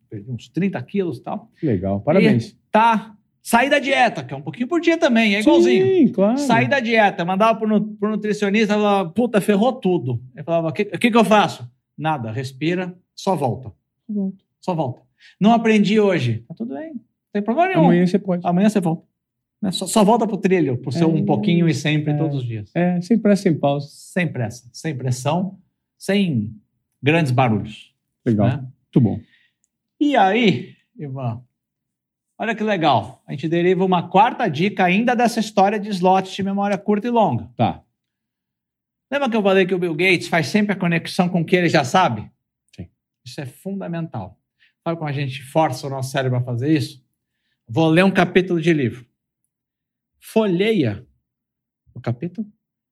perdi 0.09 0.29
uns 0.29 0.49
30 0.49 0.83
quilos 0.83 1.19
e 1.19 1.23
tal. 1.23 1.49
Legal, 1.63 2.01
parabéns. 2.01 2.59
Tá, 2.73 3.15
saí 3.41 3.71
da 3.71 3.79
dieta, 3.79 4.25
que 4.25 4.35
é 4.35 4.37
um 4.37 4.43
pouquinho 4.43 4.67
por 4.67 4.81
dia 4.81 4.99
também, 4.99 5.37
é 5.37 5.41
igualzinho. 5.41 5.87
Sim, 5.87 6.09
claro. 6.09 6.39
Saí 6.39 6.67
da 6.67 6.81
dieta, 6.81 7.25
mandava 7.25 7.57
pro, 7.57 7.81
pro 7.81 8.11
nutricionista, 8.11 8.75
falava, 8.75 9.09
puta, 9.11 9.41
ferrou 9.41 9.73
tudo. 9.75 10.21
Ele 10.35 10.45
falava, 10.45 10.69
o 10.69 10.73
que, 10.73 10.83
o 10.83 10.99
que 10.99 11.11
que 11.11 11.17
eu 11.17 11.25
faço? 11.25 11.71
Nada, 11.97 12.33
respira, 12.33 12.99
só 13.15 13.37
volta. 13.37 13.73
Só 14.61 14.75
volta. 14.75 15.03
Não 15.39 15.53
aprendi 15.53 16.01
hoje. 16.01 16.45
Tá 16.49 16.55
tudo 16.55 16.75
bem, 16.75 16.95
não 16.95 17.01
tem 17.33 17.43
problema 17.43 17.69
nenhum. 17.69 17.85
Amanhã 17.85 18.07
você 18.07 18.19
pode. 18.19 18.45
Amanhã 18.45 18.69
você 18.69 18.81
volta. 18.81 19.10
Né? 19.61 19.71
Só, 19.73 19.87
só 19.87 20.03
volta 20.05 20.27
pro 20.27 20.37
trilho, 20.37 20.79
pro 20.79 20.91
seu 20.93 21.09
É. 21.11 21.13
um 21.13 21.25
pouquinho 21.25 21.69
e 21.69 21.75
sempre, 21.75 22.13
É. 22.13 22.17
todos 22.17 22.39
os 22.39 22.45
dias. 22.45 22.71
É, 22.75 23.01
sem 23.03 23.19
pressa, 23.19 23.43
sem 23.43 23.59
pausa. 23.59 23.89
Sem 23.91 24.27
pressa, 24.27 24.69
sem 24.73 24.97
pressão, 24.97 25.59
sem 25.99 26.55
grandes 27.03 27.31
barulhos. 27.33 27.95
Legal. 28.25 28.49
né? 28.49 28.57
Muito 28.59 29.01
bom. 29.01 29.21
E 30.01 30.17
aí, 30.17 30.75
Ivan, 30.99 31.43
olha 32.39 32.55
que 32.55 32.63
legal. 32.63 33.23
A 33.27 33.33
gente 33.33 33.49
deriva 33.49 33.85
uma 33.85 34.09
quarta 34.09 34.49
dica 34.49 34.85
ainda 34.85 35.15
dessa 35.15 35.41
história 35.41 35.79
de 35.79 35.89
slots 35.91 36.33
de 36.33 36.43
memória 36.43 36.77
curta 36.79 37.07
e 37.07 37.11
longa. 37.11 37.51
Tá. 37.57 37.83
Lembra 39.11 39.29
que 39.29 39.37
eu 39.37 39.43
falei 39.43 39.67
que 39.67 39.75
o 39.75 39.79
Bill 39.79 39.95
Gates 39.95 40.29
faz 40.29 40.47
sempre 40.47 40.73
a 40.73 40.77
conexão 40.77 41.29
com 41.29 41.41
o 41.41 41.45
que 41.45 41.57
ele 41.57 41.69
já 41.69 41.83
sabe? 41.85 42.31
Sim. 42.77 42.89
Isso 43.25 43.41
é 43.41 43.47
fundamental. 43.47 44.39
Sabe 44.85 44.97
como 44.97 45.09
a 45.11 45.13
gente 45.13 45.43
força 45.43 45.87
o 45.87 45.91
nosso 45.91 46.11
cérebro 46.11 46.39
a 46.39 46.43
fazer 46.43 46.73
isso? 46.75 47.05
Vou 47.69 47.89
ler 47.89 48.05
um 48.05 48.11
capítulo 48.11 48.61
de 48.61 48.73
livro. 48.73 49.05
Folheia 50.21 51.07
o 51.95 52.01
capítulo 52.01 52.47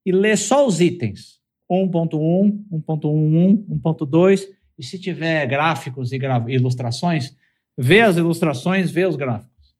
e 0.04 0.10
lê 0.12 0.36
só 0.36 0.66
os 0.66 0.80
itens. 0.80 1.38
1.1, 1.70 2.64
1.11, 2.72 3.66
1.2. 3.68 4.48
E 4.78 4.82
se 4.82 4.98
tiver 4.98 5.46
gráficos 5.46 6.12
e 6.12 6.18
gra- 6.18 6.44
ilustrações, 6.48 7.36
vê 7.76 8.00
as 8.00 8.16
ilustrações, 8.16 8.90
vê 8.90 9.04
os 9.04 9.16
gráficos. 9.16 9.76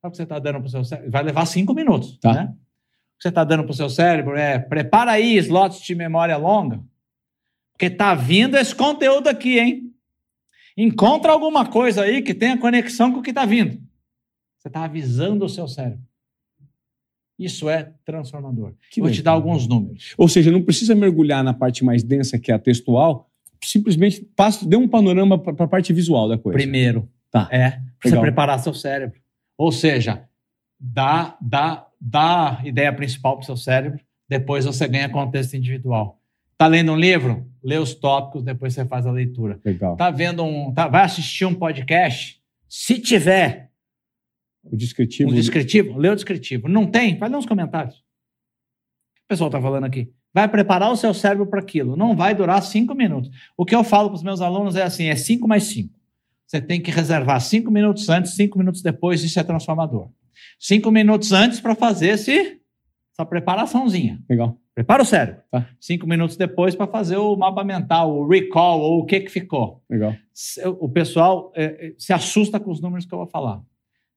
Sabe 0.00 0.08
o 0.08 0.10
que 0.10 0.16
você 0.16 0.22
está 0.24 0.38
dando 0.38 0.58
para 0.60 0.66
o 0.66 0.70
seu 0.70 0.84
cérebro? 0.84 1.10
Vai 1.10 1.22
levar 1.22 1.46
cinco 1.46 1.72
minutos. 1.74 2.18
Tá. 2.18 2.32
Né? 2.34 2.44
O 2.44 3.18
que 3.18 3.22
você 3.22 3.28
está 3.30 3.42
dando 3.42 3.64
para 3.64 3.72
o 3.72 3.74
seu 3.74 3.88
cérebro 3.88 4.36
é 4.36 4.58
prepara 4.58 5.12
aí 5.12 5.36
slots 5.38 5.80
de 5.80 5.94
memória 5.94 6.36
longa, 6.36 6.84
porque 7.72 7.86
está 7.86 8.14
vindo 8.14 8.56
esse 8.56 8.74
conteúdo 8.74 9.28
aqui, 9.28 9.58
hein? 9.58 9.94
Encontra 10.76 11.32
alguma 11.32 11.66
coisa 11.66 12.02
aí 12.02 12.22
que 12.22 12.32
tenha 12.32 12.56
conexão 12.56 13.12
com 13.12 13.18
o 13.18 13.22
que 13.22 13.30
está 13.30 13.44
vindo. 13.44 13.82
Você 14.58 14.68
está 14.68 14.84
avisando 14.84 15.44
o 15.44 15.48
seu 15.48 15.66
cérebro. 15.66 16.06
Isso 17.38 17.68
é 17.68 17.92
transformador. 18.04 18.72
Que 18.90 19.00
Vou 19.00 19.08
te 19.10 19.18
legal. 19.18 19.24
dar 19.24 19.30
alguns 19.32 19.66
números. 19.68 20.14
Ou 20.18 20.28
seja, 20.28 20.50
não 20.50 20.62
precisa 20.62 20.94
mergulhar 20.94 21.44
na 21.44 21.54
parte 21.54 21.84
mais 21.84 22.02
densa, 22.02 22.38
que 22.38 22.50
é 22.50 22.54
a 22.54 22.58
textual, 22.58 23.30
simplesmente 23.62 24.20
passa, 24.36 24.66
dê 24.68 24.76
um 24.76 24.88
panorama 24.88 25.38
para 25.38 25.64
a 25.64 25.68
parte 25.68 25.92
visual 25.92 26.28
da 26.28 26.36
coisa. 26.38 26.58
Primeiro, 26.58 27.08
Tá. 27.30 27.48
é 27.52 27.80
você 28.02 28.08
Legal. 28.10 28.22
preparar 28.22 28.58
seu 28.58 28.72
cérebro. 28.74 29.20
Ou 29.56 29.70
seja, 29.70 30.24
dá, 30.80 31.36
dá, 31.40 31.86
dá 32.00 32.58
a 32.60 32.66
ideia 32.66 32.92
principal 32.92 33.36
para 33.36 33.42
o 33.42 33.46
seu 33.46 33.56
cérebro, 33.56 34.00
depois 34.28 34.64
você 34.64 34.86
ganha 34.88 35.08
contexto 35.08 35.54
individual. 35.54 36.20
Tá 36.56 36.66
lendo 36.66 36.92
um 36.92 36.96
livro? 36.96 37.46
Lê 37.62 37.76
os 37.78 37.94
tópicos, 37.94 38.42
depois 38.42 38.74
você 38.74 38.84
faz 38.84 39.06
a 39.06 39.12
leitura. 39.12 39.60
Legal. 39.64 39.96
Tá 39.96 40.10
vendo 40.10 40.42
um. 40.44 40.72
Tá, 40.72 40.88
vai 40.88 41.04
assistir 41.04 41.44
um 41.44 41.54
podcast? 41.54 42.40
Se 42.68 42.98
tiver 42.98 43.67
O 44.70 44.76
descritivo. 44.76 45.30
um 45.30 45.34
descritivo, 45.34 45.98
lê 45.98 46.08
o 46.08 46.14
descritivo. 46.14 46.68
Não 46.68 46.86
tem? 46.86 47.18
Vai 47.18 47.28
ler 47.28 47.36
uns 47.36 47.46
comentários. 47.46 47.96
O 47.96 49.28
pessoal 49.28 49.48
está 49.48 49.60
falando 49.60 49.84
aqui? 49.84 50.12
Vai 50.32 50.48
preparar 50.48 50.90
o 50.90 50.96
seu 50.96 51.12
cérebro 51.14 51.46
para 51.46 51.60
aquilo. 51.60 51.96
Não 51.96 52.14
vai 52.14 52.34
durar 52.34 52.62
cinco 52.62 52.94
minutos. 52.94 53.30
O 53.56 53.64
que 53.64 53.74
eu 53.74 53.82
falo 53.82 54.08
para 54.08 54.16
os 54.16 54.22
meus 54.22 54.40
alunos 54.40 54.76
é 54.76 54.82
assim: 54.82 55.06
é 55.06 55.16
cinco 55.16 55.48
mais 55.48 55.64
cinco. 55.64 55.94
Você 56.46 56.60
tem 56.60 56.80
que 56.80 56.90
reservar 56.90 57.40
cinco 57.40 57.70
minutos 57.70 58.08
antes, 58.08 58.34
cinco 58.34 58.58
minutos 58.58 58.80
depois, 58.80 59.22
isso 59.22 59.38
é 59.38 59.44
transformador. 59.44 60.08
Cinco 60.58 60.90
minutos 60.90 61.32
antes 61.32 61.60
para 61.60 61.74
fazer 61.74 62.08
esse, 62.08 62.58
essa 63.12 63.26
preparaçãozinha. 63.26 64.18
Legal. 64.28 64.58
Prepara 64.74 65.02
o 65.02 65.06
cérebro. 65.06 65.42
Tá. 65.50 65.68
Cinco 65.80 66.06
minutos 66.06 66.36
depois 66.36 66.74
para 66.74 66.86
fazer 66.86 67.16
o 67.16 67.36
mapa 67.36 67.64
mental, 67.64 68.16
o 68.16 68.28
recall, 68.28 68.80
ou 68.80 69.00
o 69.00 69.04
que, 69.04 69.20
que 69.20 69.28
ficou 69.28 69.82
Legal. 69.90 70.14
o 70.80 70.88
pessoal 70.88 71.52
é, 71.56 71.64
é, 71.64 71.94
se 71.98 72.12
assusta 72.12 72.60
com 72.60 72.70
os 72.70 72.80
números 72.80 73.04
que 73.04 73.12
eu 73.12 73.18
vou 73.18 73.26
falar. 73.26 73.60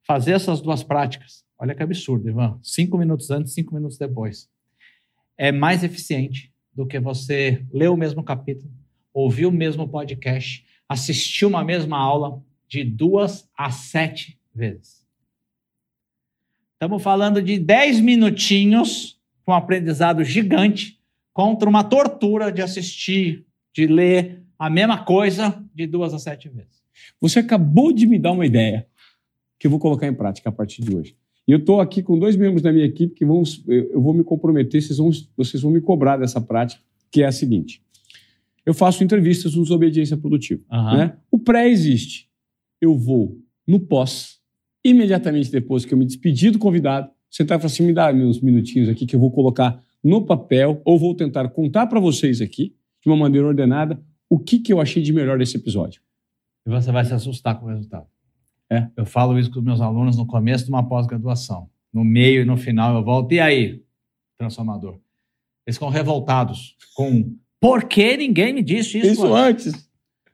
Fazer 0.03 0.33
essas 0.33 0.61
duas 0.61 0.83
práticas, 0.83 1.45
olha 1.57 1.75
que 1.75 1.83
absurdo, 1.83 2.27
Ivan. 2.27 2.59
Cinco 2.63 2.97
minutos 2.97 3.29
antes, 3.29 3.53
cinco 3.53 3.73
minutos 3.73 3.97
depois. 3.97 4.49
É 5.37 5.51
mais 5.51 5.83
eficiente 5.83 6.51
do 6.73 6.85
que 6.85 6.99
você 6.99 7.65
ler 7.71 7.89
o 7.89 7.97
mesmo 7.97 8.23
capítulo, 8.23 8.71
ouvir 9.13 9.45
o 9.45 9.51
mesmo 9.51 9.87
podcast, 9.87 10.65
assistir 10.87 11.45
uma 11.45 11.63
mesma 11.63 11.97
aula 11.97 12.41
de 12.67 12.83
duas 12.83 13.49
a 13.57 13.69
sete 13.69 14.39
vezes. 14.53 15.05
Estamos 16.73 17.03
falando 17.03 17.41
de 17.41 17.59
dez 17.59 17.99
minutinhos 17.99 19.19
com 19.45 19.51
um 19.51 19.55
aprendizado 19.55 20.23
gigante 20.23 20.99
contra 21.33 21.69
uma 21.69 21.83
tortura 21.83 22.51
de 22.51 22.61
assistir, 22.61 23.45
de 23.73 23.85
ler 23.85 24.43
a 24.57 24.69
mesma 24.69 25.03
coisa 25.03 25.63
de 25.73 25.85
duas 25.85 26.13
a 26.13 26.19
sete 26.19 26.49
vezes. 26.49 26.81
Você 27.19 27.39
acabou 27.39 27.91
de 27.91 28.05
me 28.05 28.19
dar 28.19 28.31
uma 28.31 28.45
ideia 28.45 28.87
que 29.61 29.67
eu 29.67 29.71
vou 29.71 29.79
colocar 29.79 30.07
em 30.07 30.13
prática 30.13 30.49
a 30.49 30.51
partir 30.51 30.81
de 30.81 30.95
hoje. 30.95 31.15
E 31.47 31.51
eu 31.51 31.59
estou 31.59 31.79
aqui 31.79 32.01
com 32.01 32.17
dois 32.17 32.35
membros 32.35 32.63
da 32.63 32.73
minha 32.73 32.83
equipe 32.83 33.13
que 33.13 33.23
vão, 33.23 33.43
eu 33.67 34.01
vou 34.01 34.11
me 34.11 34.23
comprometer, 34.23 34.81
vocês 34.81 34.97
vão, 34.97 35.11
vocês 35.37 35.61
vão 35.61 35.71
me 35.71 35.79
cobrar 35.79 36.17
dessa 36.17 36.41
prática, 36.41 36.81
que 37.11 37.21
é 37.21 37.27
a 37.27 37.31
seguinte. 37.31 37.79
Eu 38.65 38.73
faço 38.73 39.03
entrevistas 39.03 39.53
no 39.53 39.61
Desobediência 39.61 40.17
Produtiva. 40.17 40.63
né? 40.97 41.17
O 41.29 41.37
pré 41.37 41.69
existe. 41.69 42.27
Eu 42.81 42.97
vou 42.97 43.37
no 43.67 43.79
pós, 43.79 44.39
imediatamente 44.83 45.51
depois 45.51 45.85
que 45.85 45.93
eu 45.93 45.97
me 45.97 46.05
despedir 46.05 46.51
do 46.51 46.57
convidado, 46.57 47.11
sentar 47.29 47.59
e 47.59 47.61
falar 47.61 47.71
assim, 47.71 47.85
me 47.85 47.93
dá 47.93 48.11
meus 48.11 48.41
minutinhos 48.41 48.89
aqui 48.89 49.05
que 49.05 49.15
eu 49.15 49.19
vou 49.19 49.29
colocar 49.29 49.79
no 50.03 50.25
papel 50.25 50.81
ou 50.83 50.97
vou 50.97 51.13
tentar 51.13 51.47
contar 51.49 51.85
para 51.85 51.99
vocês 51.99 52.41
aqui, 52.41 52.75
de 53.03 53.09
uma 53.11 53.17
maneira 53.17 53.45
ordenada, 53.45 54.01
o 54.27 54.39
que, 54.39 54.57
que 54.57 54.73
eu 54.73 54.81
achei 54.81 55.03
de 55.03 55.13
melhor 55.13 55.37
desse 55.37 55.55
episódio. 55.55 56.01
E 56.65 56.69
você 56.71 56.91
vai 56.91 57.05
se 57.05 57.13
assustar 57.13 57.59
com 57.59 57.67
o 57.67 57.69
resultado. 57.69 58.07
É. 58.71 58.87
Eu 58.95 59.05
falo 59.05 59.37
isso 59.37 59.51
com 59.51 59.59
os 59.59 59.65
meus 59.65 59.81
alunos 59.81 60.15
no 60.17 60.25
começo 60.25 60.63
de 60.65 60.69
uma 60.71 60.87
pós-graduação. 60.87 61.69
No 61.93 62.03
meio 62.05 62.41
e 62.41 62.45
no 62.45 62.55
final 62.55 62.95
eu 62.95 63.03
volto. 63.03 63.33
E 63.33 63.39
aí, 63.39 63.83
transformador? 64.37 64.97
Eles 65.67 65.75
ficam 65.75 65.89
revoltados 65.89 66.75
com 66.95 67.35
por 67.59 67.83
que 67.83 68.15
ninguém 68.17 68.53
me 68.53 68.63
disse 68.63 68.97
isso, 68.99 69.07
Isso 69.11 69.33
antes? 69.33 69.67
antes. 69.67 69.89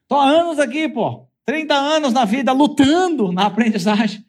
Tô 0.07 0.15
há 0.15 0.29
anos 0.29 0.59
aqui, 0.59 0.87
pô. 0.87 1.25
30 1.45 1.73
anos 1.73 2.13
na 2.13 2.25
vida 2.25 2.51
lutando 2.53 3.31
na 3.31 3.47
aprendizagem. 3.47 4.23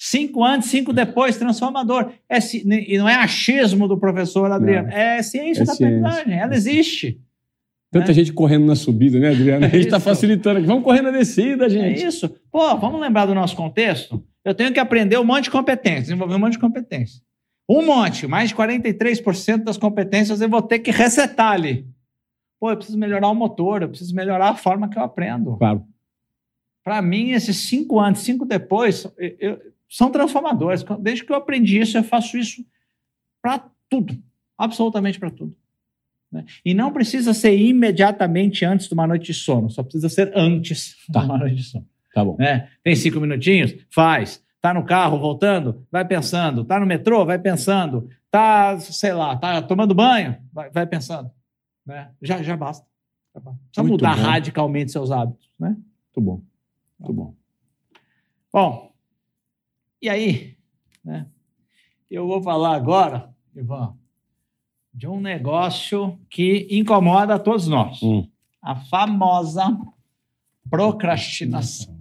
Cinco 0.00 0.44
antes, 0.44 0.68
cinco 0.70 0.92
depois, 0.92 1.36
transformador. 1.36 2.12
É, 2.28 2.38
e 2.64 2.96
não 2.96 3.08
é 3.08 3.16
achismo 3.16 3.88
do 3.88 3.98
professor 3.98 4.50
Adriano, 4.52 4.88
é 4.92 5.20
ciência 5.22 5.62
É 5.62 5.66
da 5.66 5.74
ciência. 5.74 5.98
aprendizagem. 5.98 6.38
Ela 6.38 6.54
existe. 6.54 7.20
Tanta 7.90 8.08
né? 8.08 8.12
gente 8.14 8.32
correndo 8.32 8.66
na 8.66 8.76
subida, 8.76 9.18
né, 9.18 9.30
Adriano? 9.30 9.64
A 9.64 9.68
gente 9.68 9.84
está 9.86 9.98
facilitando 9.98 10.58
aqui. 10.58 10.66
Vamos 10.66 10.84
correr 10.84 11.00
na 11.00 11.10
descida, 11.10 11.66
É 11.66 11.68
gente. 11.70 12.04
isso. 12.04 12.28
Pô, 12.50 12.76
vamos 12.76 13.00
lembrar 13.00 13.24
do 13.26 13.34
nosso 13.34 13.56
contexto? 13.56 14.22
Eu 14.44 14.54
tenho 14.54 14.72
que 14.72 14.78
aprender 14.80 15.18
um 15.18 15.24
monte 15.24 15.44
de 15.44 15.50
competências, 15.50 16.04
desenvolver 16.04 16.34
um 16.34 16.38
monte 16.38 16.52
de 16.52 16.58
competências. 16.58 17.22
Um 17.68 17.84
monte, 17.84 18.26
mais 18.26 18.50
de 18.50 18.54
43% 18.56 19.64
das 19.64 19.76
competências 19.76 20.40
eu 20.40 20.48
vou 20.48 20.62
ter 20.62 20.78
que 20.78 20.90
resetar 20.90 21.52
ali. 21.52 21.86
Pô, 22.60 22.70
eu 22.70 22.76
preciso 22.76 22.98
melhorar 22.98 23.28
o 23.28 23.34
motor, 23.34 23.82
eu 23.82 23.88
preciso 23.88 24.14
melhorar 24.14 24.50
a 24.50 24.54
forma 24.56 24.88
que 24.88 24.98
eu 24.98 25.02
aprendo. 25.02 25.56
Claro. 25.56 25.84
Para 26.82 27.00
mim, 27.02 27.30
esses 27.30 27.56
cinco 27.56 28.00
antes, 28.00 28.22
cinco 28.22 28.44
depois, 28.46 29.04
eu- 29.18 29.36
eu- 29.38 29.60
são 29.88 30.10
transformadores. 30.10 30.84
Desde 31.00 31.24
que 31.24 31.32
eu 31.32 31.36
aprendi 31.36 31.78
isso, 31.78 31.96
eu 31.98 32.02
faço 32.04 32.36
isso 32.38 32.64
para 33.42 33.64
tudo. 33.88 34.16
Absolutamente 34.56 35.18
para 35.20 35.30
tudo. 35.30 35.54
Né? 36.30 36.44
E 36.64 36.74
não 36.74 36.92
precisa 36.92 37.32
ser 37.34 37.56
imediatamente 37.58 38.64
antes 38.64 38.88
de 38.88 38.94
uma 38.94 39.06
noite 39.06 39.26
de 39.26 39.34
sono, 39.34 39.70
só 39.70 39.82
precisa 39.82 40.08
ser 40.08 40.32
antes 40.36 40.96
Tá. 41.12 41.20
de 41.20 41.26
uma 41.26 41.38
noite 41.38 41.56
de 41.56 41.62
sono. 41.64 41.86
Tá 42.14 42.24
bom. 42.24 42.36
né? 42.38 42.68
Tem 42.82 42.96
cinco 42.96 43.20
minutinhos? 43.20 43.74
Faz. 43.90 44.42
Tá 44.60 44.74
no 44.74 44.84
carro 44.84 45.18
voltando? 45.18 45.86
Vai 45.90 46.04
pensando. 46.04 46.64
Tá 46.64 46.80
no 46.80 46.86
metrô? 46.86 47.24
Vai 47.24 47.38
pensando. 47.38 48.08
Tá, 48.30 48.78
sei 48.80 49.12
lá, 49.12 49.36
tá 49.36 49.62
tomando 49.62 49.94
banho? 49.94 50.36
Vai, 50.52 50.68
vai 50.70 50.86
pensando. 50.86 51.30
Né? 51.86 52.10
Já, 52.20 52.42
já 52.42 52.56
basta. 52.56 52.84
Já 53.34 53.40
basta. 53.40 53.60
Precisa 53.66 53.82
Muito 53.82 53.92
mudar 54.02 54.16
bom. 54.16 54.22
radicalmente 54.22 54.90
seus 54.92 55.10
hábitos, 55.10 55.48
né? 55.58 55.68
Muito 55.68 56.20
bom. 56.20 56.42
Muito 56.98 57.12
bom. 57.12 57.34
Bom, 58.52 58.92
e 60.02 60.08
aí, 60.08 60.56
né? 61.04 61.26
Eu 62.10 62.26
vou 62.26 62.42
falar 62.42 62.74
agora, 62.74 63.30
Ivan, 63.54 63.94
de 64.98 65.06
um 65.06 65.20
negócio 65.20 66.18
que 66.28 66.66
incomoda 66.68 67.36
a 67.36 67.38
todos 67.38 67.68
nós. 67.68 68.02
Hum. 68.02 68.28
A 68.60 68.74
famosa 68.74 69.78
procrastinação. 70.68 71.96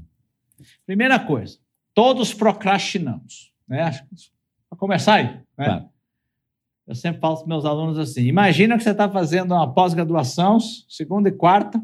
Primeira 0.83 1.19
coisa, 1.19 1.59
todos 1.93 2.33
procrastinamos. 2.33 3.53
Né? 3.67 3.91
Para 4.67 4.79
começar 4.79 5.13
aí. 5.13 5.25
Né? 5.25 5.43
Claro. 5.55 5.89
Eu 6.87 6.95
sempre 6.95 7.21
falo 7.21 7.35
para 7.35 7.43
os 7.43 7.47
meus 7.47 7.65
alunos 7.65 7.99
assim: 7.99 8.21
imagina 8.21 8.75
que 8.75 8.83
você 8.83 8.89
está 8.89 9.07
fazendo 9.07 9.53
uma 9.53 9.71
pós-graduação, 9.71 10.59
segunda 10.59 11.29
e 11.29 11.31
quarta. 11.31 11.79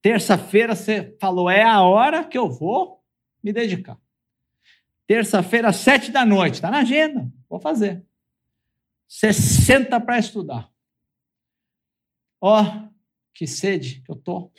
Terça-feira 0.00 0.74
você 0.74 1.14
falou, 1.20 1.50
é 1.50 1.62
a 1.62 1.82
hora 1.82 2.24
que 2.24 2.38
eu 2.38 2.50
vou 2.50 3.02
me 3.44 3.52
dedicar. 3.52 3.98
Terça-feira, 5.06 5.68
às 5.68 5.76
sete 5.76 6.10
da 6.10 6.24
noite, 6.24 6.54
está 6.54 6.70
na 6.70 6.78
agenda, 6.78 7.30
vou 7.46 7.60
fazer. 7.60 8.02
Você 9.10 9.32
senta 9.32 9.98
para 10.00 10.20
estudar. 10.20 10.70
Ó, 12.40 12.64
que 13.34 13.44
sede 13.44 14.02
que 14.02 14.12
eu 14.12 14.16
tô, 14.16 14.52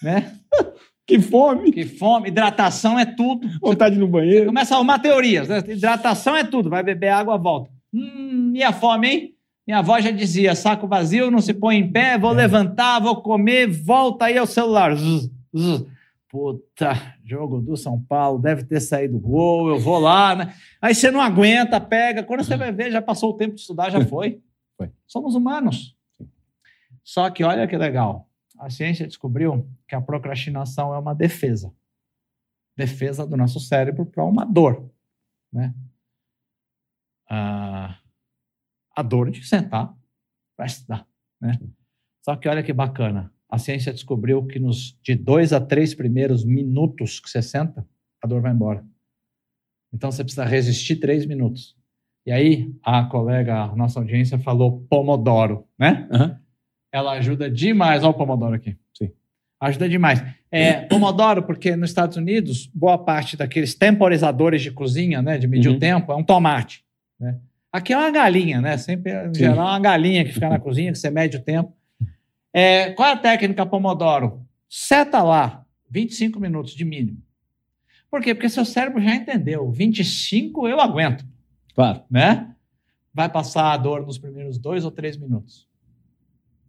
né? 0.00 0.38
Que 1.08 1.18
fome. 1.18 1.72
Que 1.72 1.86
fome, 1.86 2.28
hidratação 2.28 2.98
é 2.98 3.06
tudo. 3.06 3.48
Vontade 3.62 3.98
no 3.98 4.06
banheiro. 4.06 4.44
Começa 4.44 4.74
a 4.74 4.76
arrumar 4.76 4.98
teorias, 4.98 5.48
né? 5.48 5.64
Hidratação 5.66 6.36
é 6.36 6.44
tudo, 6.44 6.68
vai 6.68 6.82
beber 6.82 7.08
água, 7.08 7.38
volta. 7.38 7.70
Hum, 7.94 8.52
e 8.54 8.62
a 8.62 8.74
fome, 8.74 9.08
hein? 9.08 9.34
Minha 9.66 9.78
avó 9.78 9.98
já 10.02 10.10
dizia: 10.10 10.54
saco 10.54 10.86
vazio, 10.86 11.30
não 11.30 11.40
se 11.40 11.54
põe 11.54 11.76
em 11.76 11.90
pé, 11.90 12.18
vou 12.18 12.32
levantar, 12.32 13.00
vou 13.00 13.22
comer, 13.22 13.66
volta 13.66 14.26
aí 14.26 14.36
ao 14.36 14.46
celular. 14.46 14.94
Zzz, 14.94 15.30
zzz. 15.56 15.86
Puta, 16.28 16.92
jogo 17.24 17.60
do 17.60 17.74
São 17.74 18.02
Paulo, 18.02 18.38
deve 18.38 18.62
ter 18.62 18.80
saído 18.80 19.18
gol, 19.18 19.70
eu 19.70 19.78
vou 19.78 19.98
lá, 19.98 20.36
né? 20.36 20.54
Aí 20.80 20.94
você 20.94 21.10
não 21.10 21.22
aguenta, 21.22 21.80
pega. 21.80 22.22
Quando 22.22 22.44
você 22.44 22.56
vai 22.56 22.70
ver, 22.70 22.90
já 22.90 23.00
passou 23.00 23.30
o 23.30 23.36
tempo 23.36 23.54
de 23.54 23.62
estudar, 23.62 23.90
já 23.90 24.04
foi. 24.04 24.42
Foi. 24.76 24.92
Somos 25.08 25.34
humanos. 25.34 25.98
Só 27.02 27.28
que 27.30 27.42
olha 27.42 27.66
que 27.66 27.76
legal. 27.76 28.30
A 28.56 28.70
ciência 28.70 29.08
descobriu 29.08 29.68
que 29.88 29.96
a 29.96 30.00
procrastinação 30.00 30.94
é 30.94 30.98
uma 30.98 31.16
defesa. 31.16 31.74
Defesa 32.76 33.26
do 33.26 33.36
nosso 33.36 33.58
cérebro 33.58 34.06
para 34.06 34.24
uma 34.24 34.44
dor. 34.44 34.88
Né? 35.52 35.74
Ah, 37.28 37.98
a 38.94 39.02
dor 39.02 39.32
de 39.32 39.44
sentar 39.44 39.92
para 40.56 40.66
estudar. 40.66 41.08
Né? 41.40 41.58
Só 42.22 42.36
que 42.36 42.48
olha 42.48 42.62
que 42.62 42.72
bacana. 42.72 43.32
A 43.50 43.56
ciência 43.58 43.92
descobriu 43.92 44.44
que 44.46 44.58
nos 44.58 44.96
de 45.02 45.14
dois 45.14 45.52
a 45.52 45.60
três 45.60 45.94
primeiros 45.94 46.44
minutos 46.44 47.18
que 47.20 47.30
você 47.30 47.40
senta, 47.40 47.86
a 48.22 48.26
dor 48.26 48.42
vai 48.42 48.52
embora. 48.52 48.84
Então 49.92 50.10
você 50.10 50.22
precisa 50.22 50.44
resistir 50.44 50.96
três 50.96 51.24
minutos. 51.24 51.76
E 52.26 52.30
aí 52.32 52.70
a 52.82 53.04
colega, 53.04 53.62
a 53.64 53.74
nossa 53.76 53.98
audiência 53.98 54.38
falou 54.38 54.82
Pomodoro, 54.90 55.64
né? 55.78 56.06
Aham. 56.10 56.38
ela 56.92 57.12
ajuda 57.12 57.50
demais. 57.50 58.02
Olha 58.02 58.10
o 58.10 58.14
Pomodoro 58.14 58.54
aqui. 58.54 58.76
Sim. 58.94 59.10
Ajuda 59.60 59.88
demais. 59.88 60.22
É, 60.50 60.82
Pomodoro, 60.86 61.42
porque 61.42 61.74
nos 61.74 61.88
Estados 61.90 62.16
Unidos, 62.18 62.66
boa 62.74 62.98
parte 62.98 63.36
daqueles 63.36 63.74
temporizadores 63.74 64.60
de 64.62 64.70
cozinha, 64.70 65.20
né, 65.22 65.38
de 65.38 65.46
medir 65.46 65.68
Uhum. 65.70 65.76
o 65.76 65.78
tempo, 65.78 66.12
é 66.12 66.16
um 66.16 66.22
tomate. 66.24 66.84
Né? 67.18 67.38
Aqui 67.72 67.92
é 67.92 67.96
uma 67.96 68.10
galinha, 68.10 68.60
né? 68.60 68.76
Sempre, 68.78 69.12
em 69.28 69.34
geral, 69.34 69.66
é 69.68 69.70
uma 69.72 69.80
galinha 69.80 70.24
que 70.24 70.32
fica 70.32 70.48
na 70.48 70.58
cozinha, 70.58 70.92
que 70.92 70.98
você 70.98 71.10
mede 71.10 71.36
o 71.36 71.42
tempo. 71.42 71.72
É, 72.52 72.90
qual 72.92 73.08
é 73.08 73.12
a 73.12 73.16
técnica 73.16 73.64
Pomodoro? 73.66 74.46
Seta 74.68 75.22
lá 75.22 75.64
25 75.90 76.40
minutos 76.40 76.72
de 76.74 76.84
mínimo. 76.84 77.22
Por 78.10 78.20
quê? 78.22 78.34
Porque 78.34 78.48
seu 78.48 78.64
cérebro 78.64 79.02
já 79.02 79.14
entendeu. 79.14 79.70
25 79.70 80.66
eu 80.68 80.80
aguento 80.80 81.24
Claro. 81.74 82.02
né? 82.10 82.54
Vai 83.12 83.28
passar 83.28 83.72
a 83.72 83.76
dor 83.76 84.04
nos 84.06 84.18
primeiros 84.18 84.58
dois 84.58 84.84
ou 84.84 84.90
três 84.90 85.16
minutos. 85.16 85.66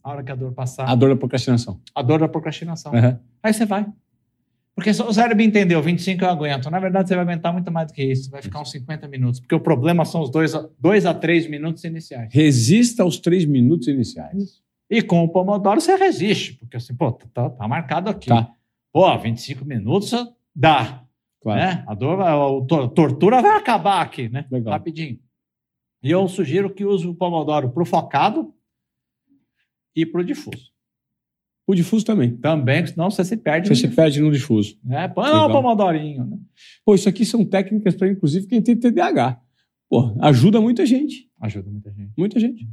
A 0.03 0.11
hora 0.11 0.23
que 0.23 0.31
a 0.31 0.35
dor 0.35 0.53
passar, 0.53 0.87
A 0.89 0.95
dor 0.95 1.09
da 1.09 1.15
procrastinação. 1.15 1.79
a 1.93 2.01
dor 2.01 2.19
da 2.19 2.27
procrastinação. 2.27 2.93
Aham. 2.95 3.19
Aí 3.43 3.53
você 3.53 3.65
vai. 3.65 3.85
Porque 4.75 4.91
o 4.91 5.13
cérebro 5.13 5.43
entendeu, 5.43 5.81
25 5.83 6.23
eu 6.23 6.29
aguento. 6.29 6.69
Na 6.69 6.79
verdade, 6.79 7.09
você 7.09 7.15
vai 7.15 7.23
aguentar 7.25 7.51
muito 7.51 7.69
mais 7.69 7.87
do 7.87 7.93
que 7.93 8.01
isso. 8.03 8.31
Vai 8.31 8.41
ficar 8.41 8.61
uns 8.61 8.71
50 8.71 9.07
minutos. 9.09 9.39
Porque 9.41 9.53
o 9.53 9.59
problema 9.59 10.05
são 10.05 10.21
os 10.21 10.29
dois 10.31 10.55
a, 10.55 10.69
dois 10.79 11.05
a 11.05 11.13
três 11.13 11.49
minutos 11.49 11.83
iniciais. 11.83 12.33
Resista 12.33 13.03
aos 13.03 13.17
três 13.19 13.43
minutos 13.43 13.87
iniciais. 13.89 14.61
E 14.89 15.01
com 15.01 15.23
o 15.23 15.29
Pomodoro 15.29 15.79
você 15.79 15.95
resiste. 15.95 16.53
Porque 16.53 16.77
assim, 16.77 16.95
pô, 16.95 17.11
tá, 17.11 17.49
tá 17.49 17.67
marcado 17.67 18.09
aqui. 18.09 18.27
Tá. 18.29 18.51
Pô, 18.91 19.17
25 19.17 19.63
minutos 19.65 20.11
dá. 20.55 21.03
Claro. 21.41 21.59
né? 21.61 21.83
A 21.87 21.93
dor, 21.93 22.19
a 22.21 22.65
tor- 22.67 22.89
tortura 22.89 23.41
vai 23.41 23.55
acabar 23.57 24.01
aqui, 24.01 24.27
né? 24.27 24.45
Legal. 24.51 24.73
Rapidinho. 24.73 25.19
E 26.03 26.09
eu 26.11 26.27
sugiro 26.27 26.73
que 26.73 26.83
use 26.83 27.07
o 27.07 27.13
Pomodoro 27.15 27.69
para 27.69 27.83
o 27.83 27.85
focado 27.85 28.53
e 29.95 30.05
para 30.05 30.21
o 30.21 30.23
difuso. 30.23 30.71
O 31.67 31.75
difuso 31.75 32.03
também. 32.03 32.35
Também, 32.37 32.85
senão 32.87 33.11
você 33.11 33.23
se 33.23 33.37
perde. 33.37 33.67
Você 33.67 33.75
se 33.75 33.81
difuso, 33.81 33.95
perde 33.95 34.21
no 34.21 34.31
difuso. 34.31 34.77
Né? 34.83 35.07
Põe 35.07 35.29
o 35.29 35.49
Pomodorinho. 35.51 36.25
Né? 36.25 36.37
Pô, 36.83 36.95
isso 36.95 37.07
aqui 37.07 37.23
são 37.25 37.45
técnicas 37.45 37.95
para, 37.95 38.09
inclusive, 38.09 38.47
quem 38.47 38.61
tem 38.61 38.75
TDAH. 38.75 39.39
Pô, 39.87 40.15
ajuda 40.21 40.59
muita 40.59 40.85
gente. 40.85 41.29
Ajuda 41.39 41.69
muita 41.69 41.91
gente. 41.91 42.11
Muita 42.17 42.39
gente. 42.39 42.67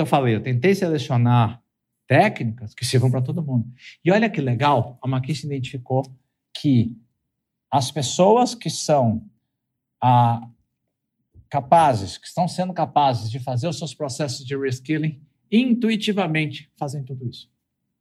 Eu 0.00 0.06
falei, 0.06 0.34
eu 0.34 0.42
tentei 0.42 0.74
selecionar 0.74 1.62
técnicas 2.06 2.74
que 2.74 2.84
sirvam 2.84 3.10
para 3.10 3.22
todo 3.22 3.42
mundo. 3.42 3.70
E 4.04 4.10
olha 4.10 4.28
que 4.28 4.40
legal, 4.40 4.98
a 5.02 5.08
McKinsey 5.08 5.46
identificou 5.46 6.02
que 6.52 6.96
as 7.70 7.90
pessoas 7.90 8.54
que 8.54 8.68
são 8.68 9.24
ah, 10.02 10.48
capazes, 11.48 12.18
que 12.18 12.26
estão 12.26 12.48
sendo 12.48 12.72
capazes 12.72 13.30
de 13.30 13.38
fazer 13.38 13.68
os 13.68 13.78
seus 13.78 13.94
processos 13.94 14.44
de 14.44 14.56
reskilling, 14.56 15.20
intuitivamente 15.50 16.70
fazem 16.76 17.04
tudo 17.04 17.28
isso. 17.28 17.50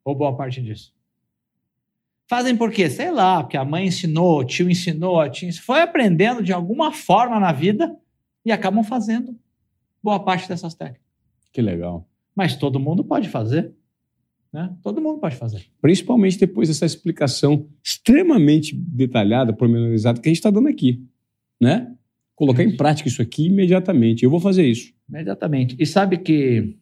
Ou 0.03 0.15
boa 0.15 0.35
parte 0.35 0.61
disso. 0.61 0.93
Fazem 2.27 2.55
por 2.55 2.71
quê? 2.71 2.89
Sei 2.89 3.11
lá, 3.11 3.41
porque 3.41 3.57
a 3.57 3.65
mãe 3.65 3.87
ensinou, 3.87 4.39
o 4.39 4.45
tio 4.45 4.69
ensinou, 4.69 5.19
a 5.19 5.29
tia 5.29 5.51
foi 5.53 5.81
aprendendo 5.81 6.43
de 6.43 6.53
alguma 6.53 6.91
forma 6.91 7.39
na 7.39 7.51
vida 7.51 7.97
e 8.45 8.51
acabam 8.51 8.83
fazendo 8.83 9.35
boa 10.01 10.23
parte 10.23 10.47
dessas 10.47 10.75
técnicas. 10.75 11.08
Que 11.51 11.61
legal. 11.61 12.07
Mas 12.35 12.55
todo 12.55 12.79
mundo 12.79 13.03
pode 13.03 13.29
fazer. 13.29 13.73
Né? 14.51 14.73
Todo 14.81 15.01
mundo 15.01 15.19
pode 15.19 15.35
fazer. 15.35 15.65
Principalmente 15.81 16.39
depois 16.39 16.67
dessa 16.67 16.85
explicação 16.85 17.67
extremamente 17.83 18.75
detalhada, 18.75 19.53
pormenorizada 19.53 20.19
que 20.19 20.27
a 20.27 20.31
gente 20.31 20.37
está 20.37 20.49
dando 20.49 20.67
aqui. 20.67 21.03
Né? 21.61 21.91
Colocar 22.35 22.63
em 22.63 22.75
prática 22.75 23.09
isso 23.09 23.21
aqui 23.21 23.47
imediatamente. 23.47 24.23
Eu 24.23 24.29
vou 24.29 24.39
fazer 24.39 24.65
isso. 24.65 24.93
Imediatamente. 25.07 25.75
E 25.77 25.85
sabe 25.85 26.17
que 26.17 26.77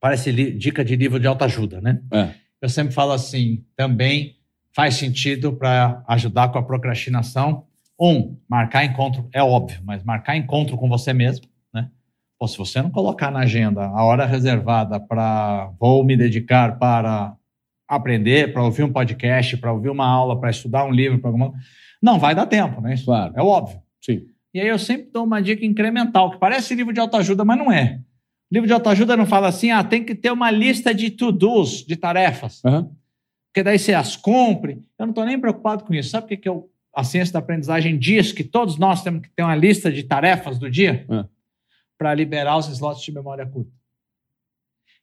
parece 0.00 0.32
dica 0.32 0.84
de 0.84 0.96
livro 0.96 1.20
de 1.20 1.26
autoajuda, 1.26 1.80
né? 1.80 2.02
É. 2.10 2.30
Eu 2.60 2.68
sempre 2.68 2.94
falo 2.94 3.12
assim, 3.12 3.64
também 3.76 4.36
faz 4.72 4.94
sentido 4.94 5.52
para 5.52 6.02
ajudar 6.08 6.48
com 6.48 6.58
a 6.58 6.62
procrastinação. 6.62 7.64
Um, 8.00 8.36
marcar 8.48 8.84
encontro, 8.84 9.28
é 9.32 9.42
óbvio, 9.42 9.80
mas 9.84 10.02
marcar 10.02 10.36
encontro 10.36 10.76
com 10.76 10.88
você 10.88 11.12
mesmo? 11.12 11.46
Pô, 12.44 12.48
se 12.48 12.58
você 12.58 12.82
não 12.82 12.90
colocar 12.90 13.30
na 13.30 13.38
agenda 13.40 13.86
a 13.86 14.04
hora 14.04 14.26
reservada 14.26 15.00
para 15.00 15.70
vou 15.80 16.04
me 16.04 16.14
dedicar 16.14 16.78
para 16.78 17.34
aprender, 17.88 18.52
para 18.52 18.62
ouvir 18.62 18.82
um 18.82 18.92
podcast, 18.92 19.56
para 19.56 19.72
ouvir 19.72 19.88
uma 19.88 20.06
aula, 20.06 20.38
para 20.38 20.50
estudar 20.50 20.84
um 20.84 20.90
livro, 20.90 21.18
para 21.18 21.30
alguma 21.30 21.54
não 22.02 22.18
vai 22.18 22.34
dar 22.34 22.44
tempo, 22.44 22.82
né? 22.82 22.92
Isso 22.92 23.06
Claro. 23.06 23.32
é 23.34 23.40
óbvio. 23.42 23.80
Sim. 24.04 24.26
E 24.52 24.60
aí 24.60 24.68
eu 24.68 24.78
sempre 24.78 25.08
dou 25.10 25.24
uma 25.24 25.40
dica 25.40 25.64
incremental, 25.64 26.32
que 26.32 26.36
parece 26.38 26.74
livro 26.74 26.92
de 26.92 27.00
autoajuda, 27.00 27.46
mas 27.46 27.56
não 27.56 27.72
é. 27.72 28.00
Livro 28.52 28.66
de 28.66 28.74
autoajuda 28.74 29.16
não 29.16 29.24
fala 29.24 29.48
assim, 29.48 29.70
ah, 29.70 29.82
tem 29.82 30.04
que 30.04 30.14
ter 30.14 30.30
uma 30.30 30.50
lista 30.50 30.94
de 30.94 31.08
to-dos, 31.10 31.82
de 31.86 31.96
tarefas, 31.96 32.62
Aham. 32.62 32.90
porque 33.48 33.62
daí 33.62 33.78
você 33.78 33.94
as 33.94 34.16
cumpre. 34.16 34.82
Eu 34.98 35.06
não 35.06 35.12
estou 35.12 35.24
nem 35.24 35.40
preocupado 35.40 35.82
com 35.84 35.94
isso. 35.94 36.10
Sabe 36.10 36.26
o 36.26 36.28
que, 36.28 36.36
que 36.36 36.48
eu, 36.48 36.68
a 36.94 37.02
ciência 37.04 37.32
da 37.32 37.38
aprendizagem 37.38 37.98
diz? 37.98 38.32
Que 38.32 38.44
todos 38.44 38.76
nós 38.76 39.02
temos 39.02 39.22
que 39.22 39.30
ter 39.30 39.42
uma 39.42 39.56
lista 39.56 39.90
de 39.90 40.02
tarefas 40.02 40.58
do 40.58 40.70
dia 40.70 41.06
Ah. 41.08 41.24
Para 41.98 42.14
liberar 42.14 42.56
os 42.56 42.68
slots 42.68 43.02
de 43.02 43.12
memória 43.12 43.46
curta. 43.46 43.72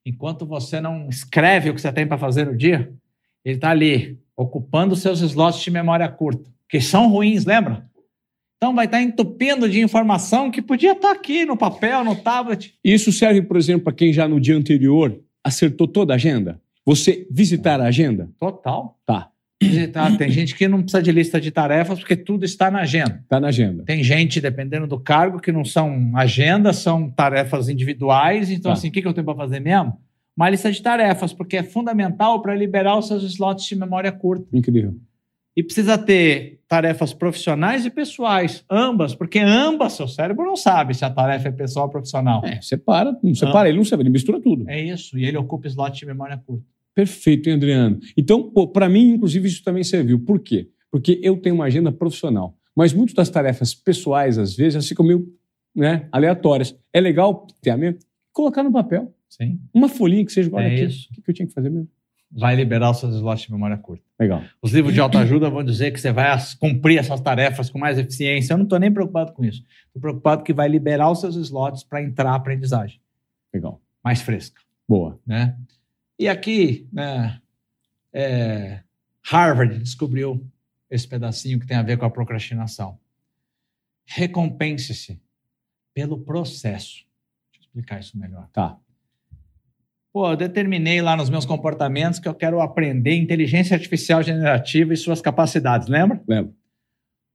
Enquanto 0.06 0.46
você 0.46 0.82
não 0.82 1.08
escreve 1.10 1.70
o 1.70 1.76
que 1.76 1.82
você 1.82 1.92
tem 1.92 2.08
para 2.08 2.18
fazer 2.18 2.46
no 2.46 2.58
dia, 2.58 2.94
ele 3.46 3.56
está 3.56 3.70
ali, 3.70 4.20
ocupando 4.36 4.96
seus 4.96 5.22
slots 5.22 5.62
de 5.62 5.72
memória 5.72 6.10
curta, 6.10 6.50
que 6.68 6.82
são 6.82 7.10
ruins, 7.10 7.46
lembra? 7.46 7.90
Então 8.58 8.76
vai 8.76 8.86
estar 8.86 9.02
entupindo 9.02 9.68
de 9.68 9.82
informação 9.82 10.52
que 10.52 10.62
podia 10.62 10.92
estar 10.92 11.12
aqui 11.12 11.46
no 11.46 11.58
papel, 11.58 12.04
no 12.04 12.16
tablet. 12.16 12.78
Isso 12.84 13.12
serve, 13.12 13.42
por 13.42 13.58
exemplo, 13.58 13.86
para 13.86 13.94
quem 13.94 14.14
já 14.14 14.28
no 14.28 14.40
dia 14.40 14.56
anterior 14.56 15.20
acertou 15.44 15.88
toda 15.88 16.14
a 16.14 16.16
agenda? 16.16 16.62
Você 16.86 17.28
visitar 17.32 17.82
a 17.82 17.86
agenda? 17.86 18.30
Total. 18.40 19.00
Tá. 19.06 19.31
Visitar. 19.62 20.18
Tem 20.18 20.30
gente 20.32 20.56
que 20.56 20.68
não 20.68 20.82
precisa 20.82 21.02
de 21.04 21.12
lista 21.12 21.40
de 21.40 21.52
tarefas 21.52 22.00
porque 22.00 22.16
tudo 22.16 22.44
está 22.44 22.72
na 22.72 22.82
agenda. 22.82 23.24
Tá 23.30 23.40
na 23.40 23.50
agenda. 23.50 23.84
Tem 23.84 24.04
gente, 24.04 24.42
dependendo 24.42 24.88
do 24.88 25.00
cargo, 25.00 25.40
que 25.40 25.52
não 25.52 25.64
são 25.64 26.12
agendas, 26.16 26.78
são 26.78 27.10
tarefas 27.10 27.70
individuais. 27.70 28.50
Então, 28.50 28.72
Tá. 28.72 28.74
assim, 28.74 28.90
o 28.90 28.92
que 28.92 29.02
que 29.02 29.08
eu 29.08 29.14
tenho 29.14 29.26
para 29.26 29.36
fazer 29.36 29.60
mesmo? 29.60 29.98
Uma 30.36 30.50
lista 30.50 30.72
de 30.72 30.82
tarefas, 30.82 31.32
porque 31.34 31.58
é 31.58 31.64
fundamental 31.64 32.42
para 32.42 32.56
liberar 32.56 32.98
os 32.98 33.08
seus 33.08 33.24
slots 33.24 33.66
de 33.66 33.76
memória 33.76 34.12
curta. 34.12 34.46
Incrível. 34.52 34.96
E 35.56 35.62
precisa 35.62 35.98
ter 35.98 36.62
tarefas 36.68 37.14
profissionais 37.14 37.86
e 37.86 37.90
pessoais, 37.90 38.64
ambas, 38.72 39.14
porque 39.14 39.38
ambas, 39.40 39.92
seu 39.94 40.08
cérebro 40.08 40.46
não 40.46 40.56
sabe 40.56 40.94
se 40.94 41.04
a 41.04 41.10
tarefa 41.10 41.50
é 41.50 41.52
pessoal 41.52 41.86
ou 41.88 41.92
profissional. 41.92 42.42
É, 42.46 42.62
separa, 42.62 43.14
não 43.22 43.36
separa, 43.36 43.68
ele 43.68 43.78
não 43.78 43.84
sabe, 43.84 44.04
ele 44.04 44.10
mistura 44.10 44.40
tudo. 44.40 44.68
É 44.70 44.82
isso, 44.82 45.20
e 45.20 45.26
ele 45.26 45.36
ocupa 45.36 45.68
slot 45.68 46.00
de 46.00 46.06
memória 46.06 46.38
curta. 46.38 46.64
Perfeito, 46.94 47.48
hein, 47.50 47.56
Adriano. 47.56 48.00
Então, 48.18 48.52
para 48.72 48.90
mim, 48.90 49.12
inclusive, 49.14 49.48
isso 49.48 49.64
também 49.64 49.84
serviu. 49.84 50.20
Por 50.20 50.40
quê? 50.40 50.70
Porque 50.92 51.20
eu 51.24 51.38
tenho 51.38 51.56
uma 51.56 51.66
agenda 51.66 51.92
profissional, 51.92 52.56
mas 52.76 52.94
muitas 52.94 53.16
das 53.16 53.30
tarefas 53.30 53.74
pessoais, 53.74 54.38
às 54.38 54.56
vezes, 54.56 54.76
elas 54.76 54.88
ficam 54.88 55.06
meio 55.06 55.28
né, 55.74 56.08
aleatórias. 56.12 56.78
É 56.92 57.00
legal 57.00 57.48
ter 57.62 57.70
a 57.70 57.78
mesma, 57.78 57.98
colocar 58.34 58.62
no 58.64 58.72
papel. 58.72 59.14
Sim. 59.30 59.60
Uma 59.74 59.88
folhinha 59.88 60.26
que 60.26 60.32
seja, 60.34 60.50
olha 60.54 60.66
É 60.66 60.74
aqui, 60.76 60.84
isso. 60.86 61.08
o 61.18 61.22
que 61.22 61.30
eu 61.32 61.34
tinha 61.34 61.48
que 61.48 61.54
fazer 61.54 61.70
mesmo. 61.70 61.88
Vai 62.34 62.56
liberar 62.56 62.92
os 62.92 62.98
seus 63.00 63.16
slots 63.16 63.46
de 63.46 63.52
memória 63.52 63.78
curta. 63.78 64.04
Legal. 64.20 64.42
Os 64.62 64.72
livros 64.74 64.94
de 64.94 65.00
autoajuda 65.02 65.50
vão 65.50 65.64
dizer 65.64 65.92
que 65.92 66.00
você 66.00 66.12
vai 66.14 66.38
cumprir 66.60 66.98
essas 66.98 67.20
tarefas 67.20 67.70
com 67.70 67.78
mais 67.78 67.98
eficiência. 67.98 68.54
Eu 68.54 68.58
não 68.58 68.64
estou 68.64 68.80
nem 68.80 68.92
preocupado 68.92 69.34
com 69.34 69.44
isso. 69.44 69.64
Estou 69.88 70.02
preocupado 70.02 70.44
que 70.44 70.54
vai 70.54 70.70
liberar 70.70 71.12
os 71.12 71.20
seus 71.20 71.36
slots 71.36 71.84
para 71.84 72.02
entrar 72.02 72.32
a 72.32 72.36
aprendizagem 72.36 73.02
Legal. 73.54 73.82
mais 74.04 74.22
fresca. 74.22 74.62
Boa. 74.88 75.20
né? 75.26 75.58
E 76.22 76.30
aqui, 76.30 76.88
né, 76.94 77.42
é, 78.14 78.84
Harvard 79.24 79.80
descobriu 79.80 80.48
esse 80.88 81.08
pedacinho 81.08 81.60
que 81.60 81.66
tem 81.66 81.76
a 81.76 81.82
ver 81.82 81.98
com 81.98 82.06
a 82.06 82.12
procrastinação. 82.12 83.00
Recompense-se 84.06 85.20
pelo 85.96 86.20
processo. 86.20 87.08
Deixa 87.52 87.58
eu 87.58 87.62
explicar 87.62 88.00
isso 88.00 88.20
melhor. 88.20 88.48
Tá. 88.54 88.78
Pô, 90.14 90.30
eu 90.30 90.38
determinei 90.38 91.02
lá 91.02 91.18
nos 91.18 91.28
meus 91.28 91.44
comportamentos 91.44 92.20
que 92.20 92.28
eu 92.28 92.36
quero 92.36 92.62
aprender 92.62 93.16
inteligência 93.16 93.74
artificial 93.74 94.22
generativa 94.22 94.94
e 94.94 94.98
suas 94.98 95.22
capacidades, 95.22 95.88
lembra? 95.88 96.24
Lembro. 96.28 96.56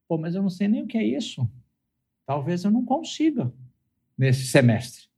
Pô, 0.07 0.17
mas 0.17 0.37
eu 0.37 0.43
não 0.43 0.51
sei 0.51 0.69
nem 0.69 0.85
o 0.85 0.87
que 0.87 0.97
é 0.97 1.03
isso. 1.03 1.51
Talvez 2.25 2.63
eu 2.63 2.71
não 2.71 2.85
consiga 2.85 3.53
nesse 4.17 4.47
semestre, 4.47 5.09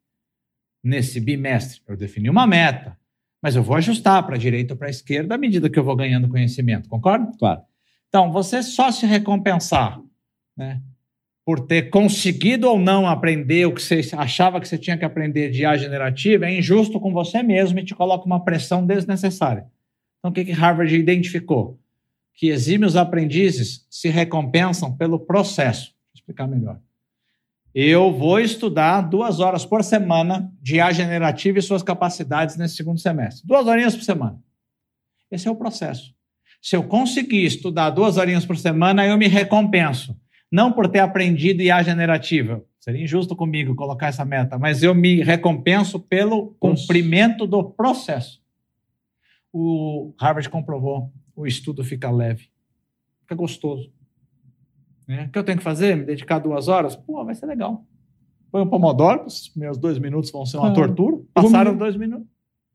nesse 0.82 1.20
bimestre. 1.20 1.82
Eu 1.86 1.98
defini 1.98 2.30
uma 2.30 2.46
meta, 2.46 2.97
mas 3.42 3.56
eu 3.56 3.62
vou 3.62 3.76
ajustar 3.76 4.24
para 4.24 4.34
a 4.34 4.38
direita 4.38 4.74
ou 4.74 4.78
para 4.78 4.88
a 4.88 4.90
esquerda 4.90 5.34
à 5.34 5.38
medida 5.38 5.70
que 5.70 5.78
eu 5.78 5.84
vou 5.84 5.96
ganhando 5.96 6.28
conhecimento, 6.28 6.88
concorda? 6.88 7.30
Claro. 7.38 7.62
Então, 8.08 8.32
você 8.32 8.62
só 8.62 8.90
se 8.90 9.06
recompensar 9.06 10.00
né, 10.56 10.80
por 11.44 11.60
ter 11.60 11.90
conseguido 11.90 12.68
ou 12.68 12.78
não 12.78 13.06
aprender 13.06 13.66
o 13.66 13.72
que 13.72 13.82
você 13.82 14.00
achava 14.16 14.60
que 14.60 14.68
você 14.68 14.78
tinha 14.78 14.96
que 14.96 15.04
aprender 15.04 15.50
de 15.50 15.62
IA 15.62 15.76
generativa 15.76 16.46
é 16.46 16.58
injusto 16.58 16.98
com 16.98 17.12
você 17.12 17.42
mesmo 17.42 17.78
e 17.78 17.84
te 17.84 17.94
coloca 17.94 18.26
uma 18.26 18.44
pressão 18.44 18.84
desnecessária. 18.84 19.66
Então, 20.18 20.30
o 20.30 20.34
que, 20.34 20.44
que 20.44 20.52
Harvard 20.52 20.94
identificou? 20.94 21.78
Que 22.34 22.48
exímios 22.48 22.96
aprendizes 22.96 23.86
se 23.90 24.08
recompensam 24.08 24.96
pelo 24.96 25.18
processo. 25.18 25.90
Vou 25.90 26.14
explicar 26.14 26.46
melhor. 26.46 26.80
Eu 27.74 28.12
vou 28.12 28.40
estudar 28.40 29.02
duas 29.02 29.40
horas 29.40 29.64
por 29.64 29.84
semana 29.84 30.52
de 30.60 30.76
IA 30.76 30.92
generativa 30.92 31.58
e 31.58 31.62
suas 31.62 31.82
capacidades 31.82 32.56
nesse 32.56 32.76
segundo 32.76 32.98
semestre. 32.98 33.46
Duas 33.46 33.66
horinhas 33.66 33.94
por 33.94 34.02
semana. 34.02 34.42
Esse 35.30 35.48
é 35.48 35.50
o 35.50 35.56
processo. 35.56 36.14
Se 36.60 36.74
eu 36.74 36.82
conseguir 36.82 37.44
estudar 37.44 37.90
duas 37.90 38.16
horinhas 38.16 38.44
por 38.44 38.56
semana, 38.56 39.06
eu 39.06 39.16
me 39.16 39.28
recompenso. 39.28 40.18
Não 40.50 40.72
por 40.72 40.88
ter 40.88 41.00
aprendido 41.00 41.62
IA 41.62 41.82
generativa. 41.82 42.64
Seria 42.80 43.04
injusto 43.04 43.36
comigo 43.36 43.74
colocar 43.74 44.06
essa 44.06 44.24
meta, 44.24 44.58
mas 44.58 44.82
eu 44.82 44.94
me 44.94 45.22
recompenso 45.22 46.00
pelo 46.00 46.56
cumprimento 46.58 47.46
do 47.46 47.62
processo. 47.62 48.42
O 49.52 50.14
Harvard 50.18 50.48
comprovou, 50.48 51.12
o 51.36 51.46
estudo 51.46 51.84
fica 51.84 52.10
leve, 52.10 52.48
fica 53.20 53.34
gostoso. 53.34 53.92
Né? 55.08 55.24
O 55.24 55.30
que 55.30 55.38
eu 55.38 55.44
tenho 55.44 55.58
que 55.58 55.64
fazer? 55.64 55.96
Me 55.96 56.04
dedicar 56.04 56.38
duas 56.38 56.68
horas? 56.68 56.94
Pô, 56.94 57.24
vai 57.24 57.34
ser 57.34 57.46
legal. 57.46 57.84
Põe 58.52 58.62
um 58.62 58.68
pomodoro, 58.68 59.24
os 59.26 59.50
meus 59.56 59.78
dois 59.78 59.98
minutos 59.98 60.30
vão 60.30 60.44
ser 60.46 60.58
uma 60.58 60.68
Ah, 60.70 60.74
tortura. 60.74 61.16
Passaram 61.34 61.72
me- 61.72 61.78
dois 61.78 61.96
minutos. 61.96 62.26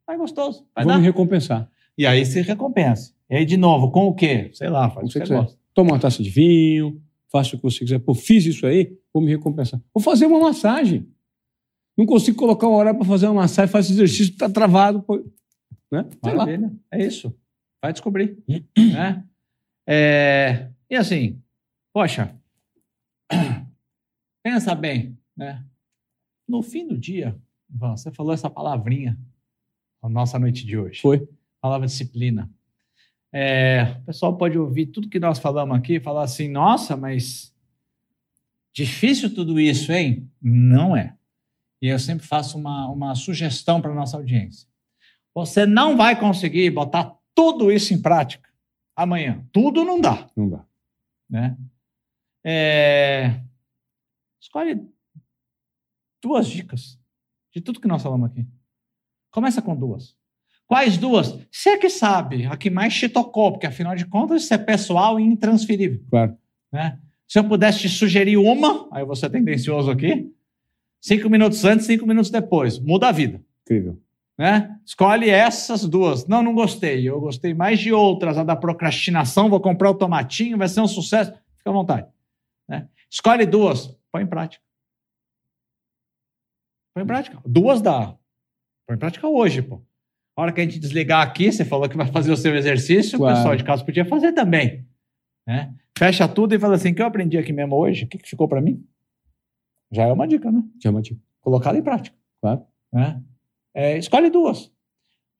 Vai 0.06 0.16
gostoso. 0.16 0.66
Vai 0.74 0.84
Vou 0.84 0.92
dar. 0.92 0.98
me 0.98 1.04
recompensar. 1.06 1.70
E 1.96 2.06
aí 2.06 2.26
se 2.26 2.40
recompensa. 2.42 3.14
E 3.30 3.36
aí, 3.36 3.44
de 3.44 3.56
novo, 3.56 3.90
com 3.90 4.06
o 4.08 4.14
quê? 4.14 4.50
Sei 4.52 4.68
lá, 4.68 4.90
faz 4.90 5.08
o 5.08 5.12
que 5.20 5.26
Você 5.26 5.34
gosta. 5.34 5.58
Toma 5.72 5.92
uma 5.92 5.98
taça 5.98 6.22
de 6.22 6.28
vinho, 6.30 7.00
faça 7.30 7.54
o 7.54 7.58
que 7.58 7.64
você 7.64 7.78
quiser. 7.80 7.98
Pô, 8.00 8.14
fiz 8.14 8.44
isso 8.44 8.66
aí, 8.66 8.96
vou 9.12 9.22
me 9.22 9.30
recompensar. 9.30 9.80
Vou 9.94 10.02
fazer 10.02 10.26
uma 10.26 10.38
massagem. 10.40 11.08
Não 11.96 12.04
consigo 12.06 12.36
colocar 12.36 12.66
uma 12.68 12.76
hora 12.76 12.92
para 12.94 13.04
fazer 13.04 13.26
uma 13.26 13.42
massagem, 13.42 13.70
faço 13.72 13.92
exercício, 13.92 14.32
está 14.32 14.48
travado. 14.50 15.00
Pô. 15.02 15.24
Né? 15.90 16.04
Sei 16.22 16.32
lá. 16.34 16.44
Maravilha. 16.46 16.72
É 16.92 17.04
isso. 17.06 17.32
Vai 17.82 17.92
descobrir. 17.92 18.38
né? 18.76 19.24
É, 19.88 20.68
E 20.90 20.96
assim, 20.96 21.40
poxa, 21.94 22.36
pensa 24.42 24.74
bem, 24.74 25.16
né? 25.36 25.64
No 26.46 26.60
fim 26.60 26.86
do 26.86 26.98
dia, 26.98 27.40
Ivan, 27.72 27.96
você 27.96 28.10
falou 28.10 28.34
essa 28.34 28.50
palavrinha 28.50 29.16
na 30.02 30.08
nossa 30.08 30.38
noite 30.38 30.66
de 30.66 30.76
hoje. 30.76 31.00
Foi. 31.00 31.26
Palavra 31.60 31.86
disciplina. 31.86 32.50
É, 33.32 33.96
o 34.00 34.04
pessoal 34.06 34.36
pode 34.36 34.58
ouvir 34.58 34.86
tudo 34.86 35.08
que 35.08 35.18
nós 35.18 35.38
falamos 35.38 35.76
aqui 35.76 35.94
e 35.94 36.00
falar 36.00 36.24
assim, 36.24 36.48
nossa, 36.48 36.96
mas 36.96 37.54
difícil 38.72 39.34
tudo 39.34 39.58
isso, 39.58 39.90
hein? 39.92 40.30
Não 40.42 40.96
é. 40.96 41.16
E 41.80 41.88
eu 41.88 41.98
sempre 41.98 42.26
faço 42.26 42.58
uma, 42.58 42.88
uma 42.88 43.14
sugestão 43.14 43.80
para 43.80 43.92
a 43.92 43.94
nossa 43.94 44.16
audiência. 44.16 44.68
Você 45.34 45.64
não 45.64 45.96
vai 45.96 46.18
conseguir 46.18 46.70
botar 46.70 47.16
tudo 47.34 47.72
isso 47.72 47.94
em 47.94 48.00
prática 48.00 48.48
amanhã. 48.94 49.44
Tudo 49.52 49.84
não 49.84 50.00
dá, 50.00 50.28
Não 50.36 50.48
dá. 50.48 50.64
né? 51.28 51.56
É, 52.44 53.40
Escolhe 54.40 54.78
duas 56.22 56.46
dicas 56.46 56.98
de 57.52 57.60
tudo 57.60 57.80
que 57.80 57.88
nós 57.88 58.02
falamos 58.02 58.30
aqui. 58.30 58.46
Começa 59.30 59.62
com 59.62 59.74
duas. 59.74 60.14
Quais 60.66 60.96
duas? 60.96 61.38
Você 61.50 61.76
que 61.76 61.88
sabe, 61.88 62.46
a 62.46 62.56
que 62.56 62.70
mais 62.70 62.94
te 62.94 63.08
tocou, 63.08 63.52
porque 63.52 63.66
afinal 63.66 63.96
de 63.96 64.06
contas 64.06 64.42
isso 64.42 64.54
é 64.54 64.58
pessoal 64.58 65.18
e 65.18 65.22
intransferível. 65.24 66.00
Claro. 66.08 66.36
Né? 66.70 66.98
Se 67.26 67.38
eu 67.38 67.44
pudesse 67.44 67.80
te 67.80 67.88
sugerir 67.88 68.36
uma, 68.36 68.86
aí 68.92 69.04
você 69.04 69.26
é 69.26 69.28
tendencioso 69.28 69.90
aqui, 69.90 70.30
cinco 71.00 71.28
minutos 71.28 71.64
antes, 71.64 71.86
cinco 71.86 72.06
minutos 72.06 72.30
depois, 72.30 72.78
muda 72.78 73.08
a 73.08 73.12
vida 73.12 73.42
Incrível. 73.62 73.98
né? 74.38 74.78
Escolhe 74.84 75.30
essas 75.30 75.84
duas. 75.84 76.26
Não, 76.26 76.42
não 76.42 76.54
gostei. 76.54 77.08
Eu 77.08 77.20
gostei 77.20 77.54
mais 77.54 77.80
de 77.80 77.92
outras. 77.92 78.38
A 78.38 78.44
da 78.44 78.54
procrastinação, 78.54 79.50
vou 79.50 79.60
comprar 79.60 79.90
o 79.90 79.94
tomatinho, 79.94 80.58
vai 80.58 80.68
ser 80.68 80.80
um 80.80 80.86
sucesso. 80.88 81.32
Fica 81.58 81.70
à 81.70 81.72
vontade. 81.72 82.13
Escolhe 83.14 83.46
duas, 83.46 83.96
põe 84.10 84.24
em 84.24 84.26
prática. 84.26 84.60
Põe 86.92 87.04
em 87.04 87.06
prática. 87.06 87.40
Duas 87.46 87.80
dá. 87.80 88.18
Põe 88.88 88.96
em 88.96 88.98
prática 88.98 89.28
hoje, 89.28 89.62
pô. 89.62 89.80
A 90.36 90.42
hora 90.42 90.52
que 90.52 90.60
a 90.60 90.64
gente 90.64 90.80
desligar 90.80 91.22
aqui, 91.22 91.52
você 91.52 91.64
falou 91.64 91.88
que 91.88 91.96
vai 91.96 92.10
fazer 92.10 92.32
o 92.32 92.36
seu 92.36 92.56
exercício, 92.56 93.16
Claro. 93.16 93.34
o 93.34 93.36
pessoal 93.38 93.56
de 93.56 93.62
casa 93.62 93.84
podia 93.84 94.04
fazer 94.04 94.32
também. 94.32 94.84
Né? 95.46 95.72
Fecha 95.96 96.26
tudo 96.26 96.56
e 96.56 96.58
fala 96.58 96.74
assim: 96.74 96.90
o 96.90 96.94
que 96.94 97.02
eu 97.02 97.06
aprendi 97.06 97.38
aqui 97.38 97.52
mesmo 97.52 97.76
hoje? 97.76 98.04
O 98.04 98.08
que, 98.08 98.18
que 98.18 98.28
ficou 98.28 98.48
para 98.48 98.60
mim? 98.60 98.84
Já 99.92 100.02
é 100.06 100.12
uma 100.12 100.26
dica, 100.26 100.50
né? 100.50 100.64
Chamativo. 100.82 101.20
Colocada 101.40 101.78
em 101.78 101.82
prática. 101.82 102.16
Claro. 102.40 102.66
Né? 102.92 103.22
É, 103.72 103.96
escolhe 103.96 104.28
duas. 104.28 104.72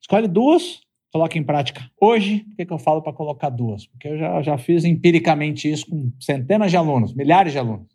Escolhe 0.00 0.28
duas, 0.28 0.80
coloca 1.14 1.38
em 1.38 1.44
prática 1.44 1.88
hoje. 2.00 2.40
Por 2.40 2.56
que, 2.56 2.66
que 2.66 2.72
eu 2.72 2.78
falo 2.78 3.00
para 3.00 3.12
colocar 3.12 3.48
duas? 3.48 3.86
Porque 3.86 4.08
eu 4.08 4.18
já, 4.18 4.42
já 4.42 4.58
fiz 4.58 4.84
empiricamente 4.84 5.70
isso 5.70 5.86
com 5.86 6.10
centenas 6.18 6.72
de 6.72 6.76
alunos, 6.76 7.14
milhares 7.14 7.52
de 7.52 7.58
alunos. 7.60 7.86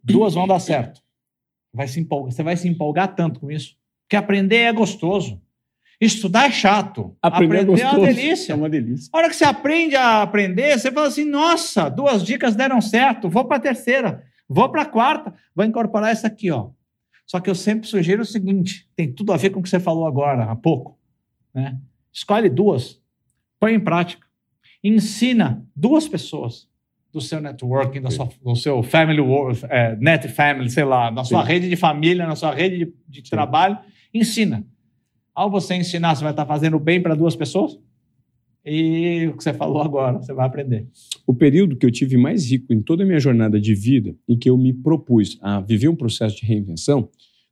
Duas 0.00 0.34
vão 0.34 0.46
dar 0.46 0.60
certo. 0.60 1.02
Vai 1.74 1.88
se 1.88 1.98
empolgar, 1.98 2.30
você 2.30 2.42
vai 2.44 2.56
se 2.56 2.68
empolgar 2.68 3.16
tanto 3.16 3.40
com 3.40 3.50
isso. 3.50 3.76
Porque 4.04 4.14
aprender 4.14 4.58
é 4.58 4.72
gostoso. 4.72 5.42
Estudar 6.00 6.46
é 6.46 6.52
chato. 6.52 7.16
Aprender, 7.20 7.58
é 7.58 7.64
gostoso. 7.64 7.96
uma 7.96 8.06
delícia. 8.06 8.52
É 8.52 8.54
uma 8.54 8.70
delícia. 8.70 9.10
A 9.12 9.18
hora 9.18 9.28
que 9.28 9.34
você 9.34 9.44
aprende 9.44 9.96
a 9.96 10.22
aprender, 10.22 10.78
você 10.78 10.92
fala 10.92 11.08
assim: 11.08 11.24
nossa, 11.24 11.88
duas 11.88 12.22
dicas 12.22 12.54
deram 12.54 12.80
certo, 12.80 13.28
vou 13.28 13.44
para 13.44 13.56
a 13.56 13.60
terceira, 13.60 14.22
vou 14.48 14.68
para 14.68 14.82
a 14.82 14.86
quarta, 14.86 15.34
vou 15.52 15.64
incorporar 15.64 16.12
essa 16.12 16.28
aqui, 16.28 16.48
ó. 16.48 16.70
Só 17.26 17.40
que 17.40 17.50
eu 17.50 17.56
sempre 17.56 17.88
sugiro 17.88 18.22
o 18.22 18.26
seguinte: 18.26 18.88
tem 18.94 19.12
tudo 19.12 19.32
a 19.32 19.36
ver 19.36 19.50
com 19.50 19.58
o 19.58 19.62
que 19.62 19.68
você 19.68 19.80
falou 19.80 20.06
agora, 20.06 20.44
há 20.44 20.54
pouco. 20.54 20.96
Né? 21.52 21.76
Escolhe 22.14 22.48
duas, 22.48 23.02
põe 23.58 23.74
em 23.74 23.80
prática. 23.80 24.24
Ensina 24.82 25.66
duas 25.74 26.06
pessoas 26.06 26.68
do 27.12 27.20
seu 27.20 27.40
networking, 27.40 28.00
da 28.00 28.10
sua, 28.10 28.28
do 28.42 28.54
seu 28.54 28.82
family, 28.82 29.20
é, 29.68 29.96
net 29.96 30.28
family, 30.28 30.70
sei 30.70 30.84
lá, 30.84 31.10
na 31.10 31.24
sua 31.24 31.42
Sim. 31.42 31.48
rede 31.48 31.68
de 31.68 31.76
família, 31.76 32.26
na 32.26 32.36
sua 32.36 32.54
rede 32.54 32.78
de, 33.08 33.22
de 33.22 33.30
trabalho. 33.30 33.78
Ensina. 34.12 34.64
Ao 35.34 35.50
você 35.50 35.74
ensinar, 35.74 36.14
você 36.14 36.22
vai 36.22 36.32
estar 36.32 36.46
fazendo 36.46 36.78
bem 36.78 37.02
para 37.02 37.16
duas 37.16 37.34
pessoas. 37.34 37.78
E 38.64 39.26
o 39.26 39.36
que 39.36 39.42
você 39.42 39.52
falou 39.52 39.82
agora, 39.82 40.18
você 40.18 40.32
vai 40.32 40.46
aprender. 40.46 40.88
O 41.26 41.34
período 41.34 41.76
que 41.76 41.84
eu 41.84 41.90
tive 41.90 42.16
mais 42.16 42.50
rico 42.50 42.72
em 42.72 42.80
toda 42.80 43.02
a 43.02 43.06
minha 43.06 43.18
jornada 43.18 43.60
de 43.60 43.74
vida, 43.74 44.14
em 44.28 44.38
que 44.38 44.48
eu 44.48 44.56
me 44.56 44.72
propus 44.72 45.36
a 45.42 45.60
viver 45.60 45.88
um 45.88 45.96
processo 45.96 46.36
de 46.36 46.46
reinvenção, 46.46 47.08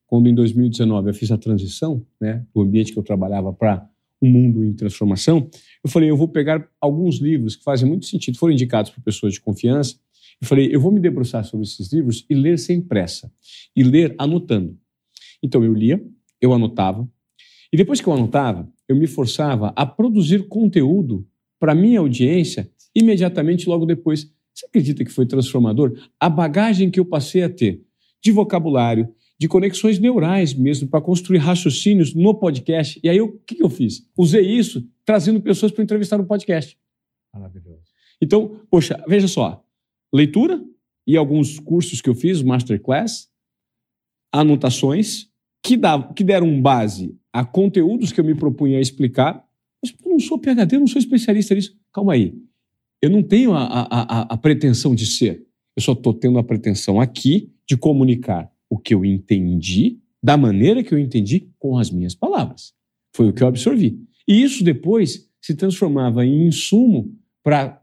quando 0.07 0.29
em 0.29 0.35
2019 0.35 1.11
eu 1.11 1.15
fiz 1.15 1.31
a 1.31 1.39
transição 1.39 2.05
né, 2.21 2.45
do 2.55 2.63
ambiente 2.63 2.93
que 2.93 2.99
eu 2.99 3.03
trabalhava 3.03 3.53
para 3.53 3.87
um 4.23 4.31
mundo 4.31 4.65
em 4.65 4.73
transformação, 4.73 5.51
eu 5.85 5.91
falei, 5.91 6.09
eu 6.09 6.17
vou 6.17 6.29
pegar 6.29 6.67
alguns 6.81 7.17
livros 7.17 7.57
que 7.57 7.65
fazem 7.65 7.89
muito 7.89 8.07
sentido, 8.07 8.39
foram 8.39 8.53
indicados 8.53 8.91
por 8.91 9.03
pessoas 9.03 9.35
de 9.35 9.41
confiança, 9.41 9.97
eu 10.41 10.47
falei, 10.47 10.75
eu 10.75 10.81
vou 10.81 10.93
me 10.93 11.01
debruçar 11.01 11.45
sobre 11.45 11.67
esses 11.67 11.93
livros 11.93 12.25
e 12.31 12.35
ler 12.35 12.59
sem 12.59 12.81
pressa, 12.81 13.33
e 13.75 13.83
ler 13.83 14.15
anotando. 14.19 14.79
Então 15.43 15.65
eu 15.65 15.75
lia, 15.75 16.03
eu 16.41 16.53
anotava, 16.53 17.09
e 17.73 17.77
depois 17.77 18.01
que 18.01 18.07
eu 18.07 18.13
anotava, 18.13 18.71
eu 18.87 18.95
me 18.95 19.07
forçava 19.07 19.73
a 19.75 19.87
produzir 19.87 20.47
conteúdo 20.47 21.27
para 21.59 21.75
minha 21.75 22.01
audiência 22.01 22.71
imediatamente 22.95 23.69
logo 23.69 23.87
depois. 23.87 24.31
Você 24.53 24.67
acredita 24.67 25.05
que 25.05 25.11
foi 25.11 25.25
transformador? 25.25 25.99
A 26.21 26.29
bagagem 26.29 26.91
que 26.91 27.01
eu 27.01 27.05
passei 27.05 27.43
a 27.43 27.49
ter 27.49 27.83
de 28.23 28.31
vocabulário, 28.31 29.09
de 29.43 29.49
conexões 29.49 29.99
neurais 29.99 30.55
mesmo, 30.55 30.87
para 30.87 31.01
construir 31.01 31.39
raciocínios 31.39 32.15
no 32.15 32.33
podcast. 32.33 33.01
E 33.03 33.09
aí, 33.09 33.21
o 33.21 33.33
que, 33.45 33.57
que 33.57 33.65
eu 33.65 33.69
fiz? 33.69 34.09
Usei 34.17 34.49
isso 34.49 34.89
trazendo 35.05 35.41
pessoas 35.41 35.73
para 35.73 35.83
entrevistar 35.83 36.17
no 36.17 36.25
podcast. 36.25 36.79
Maravilhoso. 37.35 37.83
Então, 38.23 38.61
poxa, 38.71 39.03
veja 39.09 39.27
só: 39.27 39.61
leitura 40.15 40.65
e 41.05 41.17
alguns 41.17 41.59
cursos 41.59 42.01
que 42.01 42.09
eu 42.09 42.15
fiz, 42.15 42.41
masterclass, 42.41 43.29
anotações, 44.33 45.29
que, 45.61 45.77
dá, 45.77 46.01
que 46.01 46.23
deram 46.23 46.63
base 46.63 47.19
a 47.33 47.45
conteúdos 47.45 48.13
que 48.13 48.21
eu 48.21 48.25
me 48.25 48.37
propunha 48.37 48.79
a 48.79 48.81
explicar. 48.81 49.45
Mas 49.83 49.93
eu 50.05 50.09
não 50.09 50.21
sou 50.21 50.39
PHD, 50.39 50.77
eu 50.77 50.81
não 50.81 50.87
sou 50.87 51.01
especialista 51.01 51.53
nisso. 51.53 51.77
Calma 51.93 52.13
aí. 52.13 52.33
Eu 53.03 53.11
não 53.11 53.25
tenho 53.25 53.55
a, 53.55 53.65
a, 53.65 53.81
a, 53.91 54.21
a 54.35 54.37
pretensão 54.37 54.95
de 54.95 55.05
ser. 55.05 55.45
Eu 55.75 55.83
só 55.83 55.95
estou 55.95 56.15
tendo 56.15 56.39
a 56.39 56.45
pretensão 56.45 57.01
aqui 57.01 57.53
de 57.67 57.77
comunicar 57.77 58.52
o 58.73 58.79
que 58.79 58.95
eu 58.95 59.05
entendi, 59.05 60.01
da 60.25 60.35
maneira 60.35 60.83
que 60.83 60.95
eu 60.95 60.99
entendi, 60.99 61.51
com 61.59 61.77
as 61.77 61.91
minhas 61.91 62.15
palavras. 62.15 62.73
Foi 63.15 63.29
o 63.29 63.33
que 63.35 63.43
eu 63.43 63.47
absorvi. 63.47 64.01
E 64.27 64.43
isso 64.43 64.65
depois 64.65 65.29
se 65.43 65.55
transformava 65.55 66.25
em 66.25 66.47
insumo 66.47 67.15
para 67.45 67.83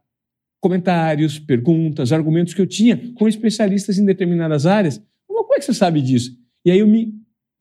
comentários, 0.60 1.38
perguntas, 1.38 2.12
argumentos 2.12 2.56
que 2.56 2.62
eu 2.62 2.66
tinha 2.66 3.14
com 3.14 3.28
especialistas 3.28 4.00
em 4.00 4.06
determinadas 4.06 4.66
áreas. 4.66 5.00
Como 5.28 5.54
é 5.54 5.60
que 5.60 5.66
você 5.66 5.76
sabe 5.76 6.02
disso? 6.02 6.36
E 6.66 6.72
aí 6.72 6.80
eu 6.80 6.88
me 6.88 7.14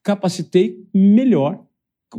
capacitei 0.02 0.82
melhor, 0.94 1.62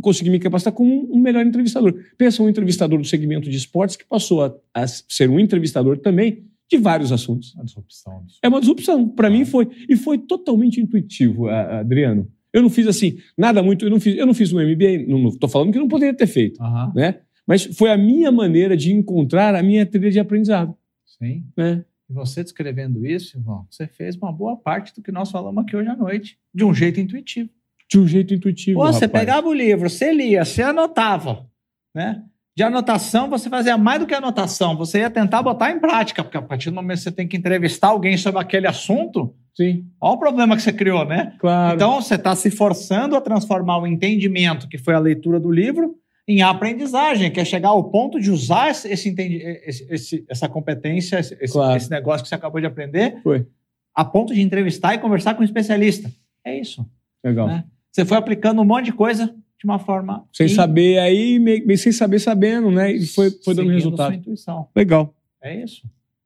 consegui 0.04 0.30
me 0.30 0.38
capacitar 0.38 0.74
como 0.74 1.12
um 1.12 1.20
melhor 1.20 1.44
entrevistador. 1.44 2.06
Pensa 2.20 2.44
um 2.44 2.50
entrevistador 2.50 3.00
do 3.00 3.08
segmento 3.08 3.50
de 3.50 3.58
esportes 3.58 3.96
que 3.96 4.06
passou 4.06 4.46
a, 4.46 4.56
a 4.76 4.86
ser 4.86 5.28
um 5.28 5.40
entrevistador 5.40 5.98
também 5.98 6.46
de 6.70 6.78
vários 6.78 7.12
assuntos. 7.12 7.54
Uma 7.56 7.66
disrupção. 7.66 8.26
É 8.44 8.48
uma 8.48 8.60
disrupção. 8.60 9.10
Para 9.10 9.30
mim 9.30 9.44
foi. 9.46 9.68
E 9.90 9.96
foi 9.96 10.18
totalmente 10.18 10.80
intuitivo, 10.80 11.48
Adriano. 11.48 12.32
Eu 12.54 12.62
não 12.62 12.70
fiz 12.70 12.88
assim, 12.88 13.18
nada 13.38 13.62
muito. 13.62 13.86
Eu 13.86 13.90
não 13.90 14.00
fiz, 14.00 14.18
eu 14.18 14.26
não 14.26 14.34
fiz 14.34 14.52
um 14.54 14.60
MBA, 14.60 15.06
não 15.08 15.28
estou 15.30 15.50
falando 15.50 15.72
que 15.72 15.80
não 15.80 15.88
poderia 15.88 16.16
ter 16.16 16.28
feito, 16.28 16.62
Aham. 16.62 16.92
né? 16.96 17.20
Mas 17.48 17.66
foi 17.66 17.92
a 17.92 17.98
minha 17.98 18.32
maneira 18.32 18.78
de 18.78 18.92
encontrar 18.92 19.56
a 19.56 19.64
minha 19.64 19.86
trilha 19.86 20.12
de 20.12 20.20
aprendizado. 20.20 20.76
Sim. 21.06 21.44
Né? 21.58 21.84
E 22.10 22.14
você 22.14 22.44
descrevendo 22.44 23.06
isso, 23.06 23.38
irmão, 23.38 23.68
você 23.70 23.88
fez 23.88 24.16
uma 24.16 24.32
boa 24.32 24.56
parte 24.58 24.94
do 24.96 25.02
que 25.02 25.12
nós 25.12 25.30
falamos 25.32 25.64
aqui 25.64 25.76
hoje 25.76 25.90
à 25.90 25.96
noite, 25.96 26.38
de 26.54 26.64
um 26.64 26.74
jeito 26.74 27.00
intuitivo. 27.00 27.50
De 27.90 28.00
um 28.00 28.08
jeito 28.08 28.34
intuitivo. 28.34 28.80
Pô, 28.80 28.86
você 28.86 29.06
rapaz. 29.06 29.24
pegava 29.24 29.48
o 29.48 29.54
livro, 29.54 29.90
você 29.90 30.14
lia, 30.14 30.46
você 30.46 30.62
anotava, 30.62 31.48
né? 31.94 32.24
De 32.56 32.64
anotação, 32.64 33.30
você 33.30 33.50
fazia 33.50 33.78
mais 33.78 34.00
do 34.00 34.08
que 34.08 34.14
anotação, 34.14 34.76
você 34.76 35.00
ia 35.00 35.10
tentar 35.10 35.42
botar 35.42 35.72
em 35.72 35.80
prática, 35.80 36.24
porque 36.24 36.38
a 36.38 36.42
partir 36.42 36.70
do 36.70 36.76
momento 36.76 36.98
que 36.98 37.04
você 37.04 37.12
tem 37.12 37.28
que 37.28 37.38
entrevistar 37.38 37.88
alguém 37.90 38.18
sobre 38.18 38.42
aquele 38.42 38.68
assunto, 38.68 39.34
Sim, 39.56 39.86
olha 40.02 40.14
o 40.14 40.18
problema 40.18 40.56
que 40.56 40.62
você 40.62 40.74
criou, 40.74 41.06
né? 41.06 41.34
claro. 41.40 41.76
Então, 41.76 42.02
você 42.02 42.16
está 42.16 42.36
se 42.36 42.52
forçando 42.52 43.16
a 43.16 43.22
transformar 43.22 43.78
o 43.78 43.88
entendimento, 43.88 44.68
que 44.68 44.78
foi 44.78 44.94
a 44.94 45.00
leitura 45.00 45.40
do 45.40 45.50
livro, 45.52 45.96
em 46.28 46.42
aprendizagem, 46.42 47.32
que 47.32 47.40
é 47.40 47.46
chegar 47.46 47.70
ao 47.70 47.84
ponto 47.90 48.20
de 48.20 48.30
usar 48.30 48.70
esse, 48.70 48.88
esse 48.90 49.10
entendi- 49.10 49.42
esse- 49.90 50.26
essa 50.30 50.48
competência, 50.50 51.18
esse, 51.20 51.36
esse- 51.42 51.54
Claro. 51.54 51.78
esse 51.78 51.90
negócio 51.90 52.24
que 52.24 52.30
você 52.30 52.36
acabou 52.36 52.60
de 52.60 52.68
aprender, 52.68 53.20
Foi. 53.24 53.48
a 53.96 54.04
ponto 54.06 54.34
de 54.34 54.42
entrevistar 54.42 54.94
e 54.94 55.00
conversar 55.00 55.34
com 55.34 55.42
um 55.42 55.46
especialista. 55.46 56.12
É 56.44 56.58
isso. 56.60 56.86
Legal. 57.24 57.48
né? 57.48 57.64
Você 57.92 58.06
foi 58.06 58.18
aplicando 58.18 58.62
um 58.62 58.66
monte 58.66 58.86
de 58.86 58.94
coisa 58.94 59.34
de 59.60 59.66
uma 59.66 59.78
forma. 59.78 60.26
Sem 60.34 60.46
in- 60.48 60.50
saber 60.56 61.00
aí, 61.00 61.38
meio, 61.38 61.66
meio 61.68 61.78
sem 61.78 61.92
saber 61.92 62.20
sabendo, 62.20 62.72
né? 62.72 62.92
E 62.94 63.06
foi, 63.06 63.30
foi 63.44 63.54
dando 63.54 63.70
resultado. 63.72 64.08
Sua 64.08 64.16
intuição. 64.16 64.68
Legal. 64.76 65.14
É 65.42 65.62
isso. 65.64 65.84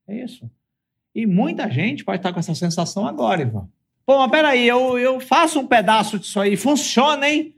É 0.07 0.23
isso. 0.23 0.49
E 1.15 1.25
muita 1.25 1.69
gente 1.69 2.03
pode 2.05 2.17
estar 2.19 2.31
com 2.33 2.39
essa 2.39 2.53
sensação 2.55 3.07
agora, 3.07 3.41
Ivan. 3.41 3.67
Pô, 4.05 4.17
mas 4.17 4.31
peraí, 4.31 4.67
eu, 4.67 4.97
eu 4.99 5.19
faço 5.19 5.59
um 5.59 5.67
pedaço 5.67 6.19
disso 6.19 6.39
aí, 6.39 6.55
funciona, 6.57 7.27
hein? 7.29 7.55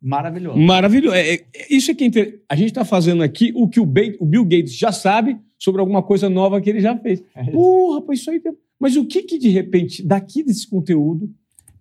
Maravilhoso. 0.00 0.58
Maravilhoso. 0.58 1.14
É, 1.16 1.34
é- 1.34 1.44
isso 1.70 1.90
é 1.90 1.94
que 1.94 2.04
é 2.04 2.06
inter- 2.06 2.40
a 2.48 2.56
gente 2.56 2.68
está 2.68 2.84
fazendo 2.84 3.22
aqui 3.22 3.52
o 3.54 3.68
que 3.68 3.80
o, 3.80 3.82
o 3.84 4.26
Bill 4.26 4.44
Gates 4.44 4.74
já 4.74 4.92
sabe 4.92 5.36
sobre 5.58 5.80
alguma 5.80 6.02
coisa 6.02 6.30
nova 6.30 6.60
que 6.60 6.70
ele 6.70 6.80
já 6.80 6.96
fez. 6.96 7.22
É. 7.34 7.44
Pô, 7.50 7.94
rapaz, 7.94 8.20
isso 8.20 8.30
aí. 8.30 8.40
tem- 8.40 8.56
Mas 8.78 8.96
o 8.96 9.04
que 9.04 9.22
que 9.22 9.38
de 9.38 9.48
repente 9.50 10.02
daqui 10.02 10.42
desse 10.42 10.66
conteúdo 10.68 11.28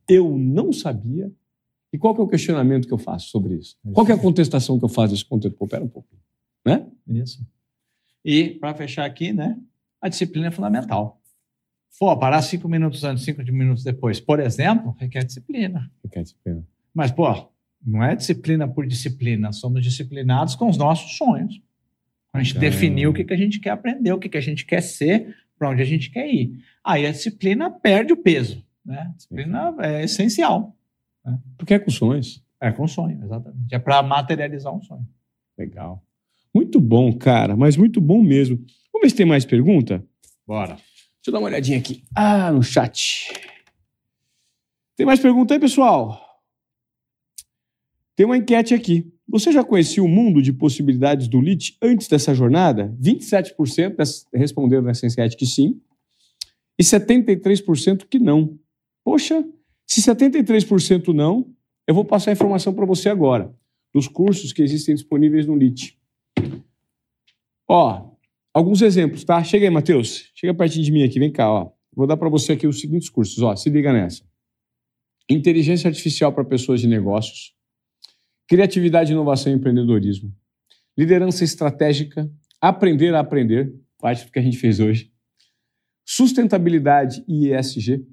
eu 0.09 0.37
não 0.37 0.73
sabia? 0.73 1.31
E 1.91 1.97
qual 1.97 2.13
que 2.13 2.21
é 2.21 2.23
o 2.23 2.27
questionamento 2.27 2.87
que 2.87 2.93
eu 2.93 2.97
faço 2.97 3.29
sobre 3.29 3.55
isso? 3.55 3.75
Qual 3.93 4.05
que 4.05 4.11
é 4.11 4.15
a 4.15 4.19
contestação 4.19 4.77
que 4.77 4.85
eu 4.85 4.89
faço 4.89 5.13
desse 5.13 5.25
conteúdo? 5.25 5.55
Pô, 5.55 5.67
pera 5.67 5.83
um 5.83 5.87
pouco. 5.87 6.07
Né? 6.65 6.85
Isso. 7.07 7.45
E, 8.23 8.51
para 8.51 8.73
fechar 8.75 9.05
aqui, 9.05 9.33
né? 9.33 9.57
A 10.01 10.07
disciplina 10.07 10.47
é 10.47 10.51
fundamental. 10.51 11.19
Pô, 11.99 12.15
parar 12.17 12.41
cinco 12.41 12.69
minutos 12.69 13.03
antes, 13.03 13.23
cinco 13.23 13.41
minutos 13.51 13.83
depois, 13.83 14.19
por 14.19 14.39
exemplo, 14.39 14.95
requer 14.99 15.23
disciplina. 15.25 15.91
Requer 16.03 16.21
disciplina. 16.21 16.65
Mas, 16.93 17.11
pô, 17.11 17.49
não 17.85 18.03
é 18.03 18.15
disciplina 18.15 18.67
por 18.67 18.85
disciplina. 18.85 19.51
Somos 19.51 19.83
disciplinados 19.83 20.55
com 20.55 20.69
os 20.69 20.77
nossos 20.77 21.17
sonhos. 21.17 21.61
A 22.31 22.41
gente 22.41 22.53
Caramba. 22.53 22.71
definiu 22.71 23.09
o 23.09 23.13
que, 23.13 23.23
que 23.23 23.33
a 23.33 23.37
gente 23.37 23.59
quer 23.59 23.71
aprender, 23.71 24.13
o 24.13 24.19
que, 24.19 24.29
que 24.29 24.37
a 24.37 24.41
gente 24.41 24.65
quer 24.65 24.81
ser, 24.81 25.35
para 25.57 25.69
onde 25.69 25.81
a 25.81 25.85
gente 25.85 26.09
quer 26.11 26.31
ir. 26.31 26.63
Aí 26.83 27.05
a 27.05 27.11
disciplina 27.11 27.69
perde 27.69 28.13
o 28.13 28.17
peso. 28.17 28.63
Né? 28.85 28.99
A 28.99 29.15
disciplina 29.15 29.75
é 29.79 30.03
essencial. 30.03 30.75
Porque 31.57 31.73
é 31.73 31.79
com 31.79 31.91
sonhos. 31.91 32.43
É 32.61 32.71
com 32.71 32.87
sonho, 32.87 33.23
exatamente. 33.23 33.73
É 33.73 33.79
para 33.79 34.01
materializar 34.03 34.73
um 34.73 34.81
sonho. 34.81 35.07
Legal. 35.57 36.03
Muito 36.53 36.79
bom, 36.79 37.15
cara, 37.17 37.55
mas 37.55 37.77
muito 37.77 38.01
bom 38.01 38.21
mesmo. 38.23 38.57
Vamos 38.91 39.03
ver 39.03 39.09
se 39.11 39.15
tem 39.15 39.25
mais 39.25 39.45
pergunta? 39.45 40.03
Bora. 40.47 40.75
Deixa 40.75 41.27
eu 41.27 41.33
dar 41.33 41.39
uma 41.39 41.47
olhadinha 41.47 41.77
aqui. 41.77 42.03
Ah, 42.15 42.51
no 42.51 42.63
chat. 42.63 43.31
Tem 44.95 45.05
mais 45.05 45.19
pergunta 45.19 45.53
aí, 45.53 45.59
pessoal? 45.59 46.19
Tem 48.15 48.25
uma 48.25 48.37
enquete 48.37 48.73
aqui. 48.73 49.13
Você 49.27 49.51
já 49.51 49.63
conhecia 49.63 50.03
o 50.03 50.07
mundo 50.07 50.41
de 50.41 50.51
possibilidades 50.51 51.27
do 51.27 51.39
LIT 51.39 51.77
antes 51.81 52.07
dessa 52.07 52.33
jornada? 52.33 52.93
27% 52.99 53.95
des- 53.95 54.25
responderam 54.33 54.83
nessa 54.83 55.05
enquete 55.05 55.37
que 55.37 55.45
sim. 55.45 55.79
E 56.77 56.83
73% 56.83 58.05
que 58.09 58.17
não. 58.19 58.57
Poxa, 59.03 59.45
se 59.89 60.01
73% 60.01 61.07
não, 61.13 61.51
eu 61.87 61.95
vou 61.95 62.05
passar 62.05 62.29
a 62.29 62.33
informação 62.33 62.73
para 62.73 62.85
você 62.85 63.09
agora. 63.09 63.51
dos 63.91 64.07
cursos 64.07 64.53
que 64.53 64.61
existem 64.61 64.93
disponíveis 64.93 65.47
no 65.47 65.55
LIT. 65.55 65.97
Ó, 67.67 68.11
alguns 68.53 68.83
exemplos, 68.83 69.23
tá? 69.23 69.43
Chega 69.43 69.65
aí, 69.65 69.71
Matheus. 69.71 70.31
Chega 70.35 70.53
pertinho 70.53 70.85
de 70.85 70.91
mim 70.91 71.01
aqui, 71.01 71.17
vem 71.17 71.31
cá, 71.31 71.51
ó. 71.51 71.71
Vou 71.91 72.05
dar 72.05 72.15
para 72.15 72.29
você 72.29 72.53
aqui 72.53 72.67
os 72.67 72.79
seguintes 72.79 73.09
cursos, 73.09 73.41
ó. 73.41 73.55
Se 73.55 73.67
liga 73.71 73.91
nessa. 73.91 74.23
Inteligência 75.27 75.87
artificial 75.87 76.31
para 76.31 76.45
pessoas 76.45 76.81
de 76.81 76.87
negócios. 76.87 77.55
Criatividade, 78.47 79.11
inovação 79.11 79.51
e 79.51 79.55
empreendedorismo. 79.55 80.31
Liderança 80.95 81.43
estratégica. 81.43 82.31
Aprender 82.61 83.15
a 83.15 83.21
aprender. 83.21 83.73
Parte 83.97 84.25
do 84.25 84.31
que 84.31 84.37
a 84.37 84.43
gente 84.43 84.57
fez 84.57 84.79
hoje. 84.79 85.11
Sustentabilidade 86.05 87.23
e 87.27 87.51
ESG. 87.51 88.05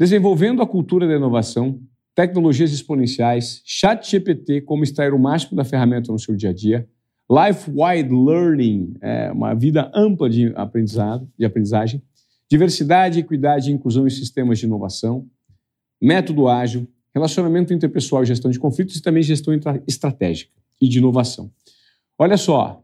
Desenvolvendo 0.00 0.62
a 0.62 0.66
cultura 0.66 1.06
da 1.06 1.14
inovação. 1.14 1.78
Tecnologias 2.14 2.72
exponenciais. 2.72 3.62
Chat 3.64 4.10
GPT, 4.10 4.62
como 4.62 4.82
extrair 4.82 5.12
o 5.12 5.18
máximo 5.18 5.54
da 5.54 5.64
ferramenta 5.64 6.10
no 6.10 6.18
seu 6.18 6.34
dia 6.34 6.50
a 6.50 6.52
dia 6.52 6.88
Life-wide 7.30 8.12
learning, 8.12 8.96
é 9.00 9.30
uma 9.30 9.54
vida 9.54 9.88
ampla 9.94 10.28
de 10.28 10.52
aprendizado, 10.56 11.30
de 11.38 11.44
aprendizagem. 11.44 12.02
Diversidade, 12.50 13.20
equidade, 13.20 13.70
inclusão 13.70 14.04
em 14.04 14.10
sistemas 14.10 14.58
de 14.58 14.66
inovação. 14.66 15.28
Método 16.02 16.48
ágil, 16.48 16.88
relacionamento 17.14 17.72
interpessoal 17.72 18.24
e 18.24 18.26
gestão 18.26 18.50
de 18.50 18.58
conflitos 18.58 18.96
e 18.96 19.02
também 19.02 19.22
gestão 19.22 19.54
estratégica 19.86 20.50
e 20.80 20.88
de 20.88 20.98
inovação. 20.98 21.52
Olha 22.18 22.36
só, 22.36 22.82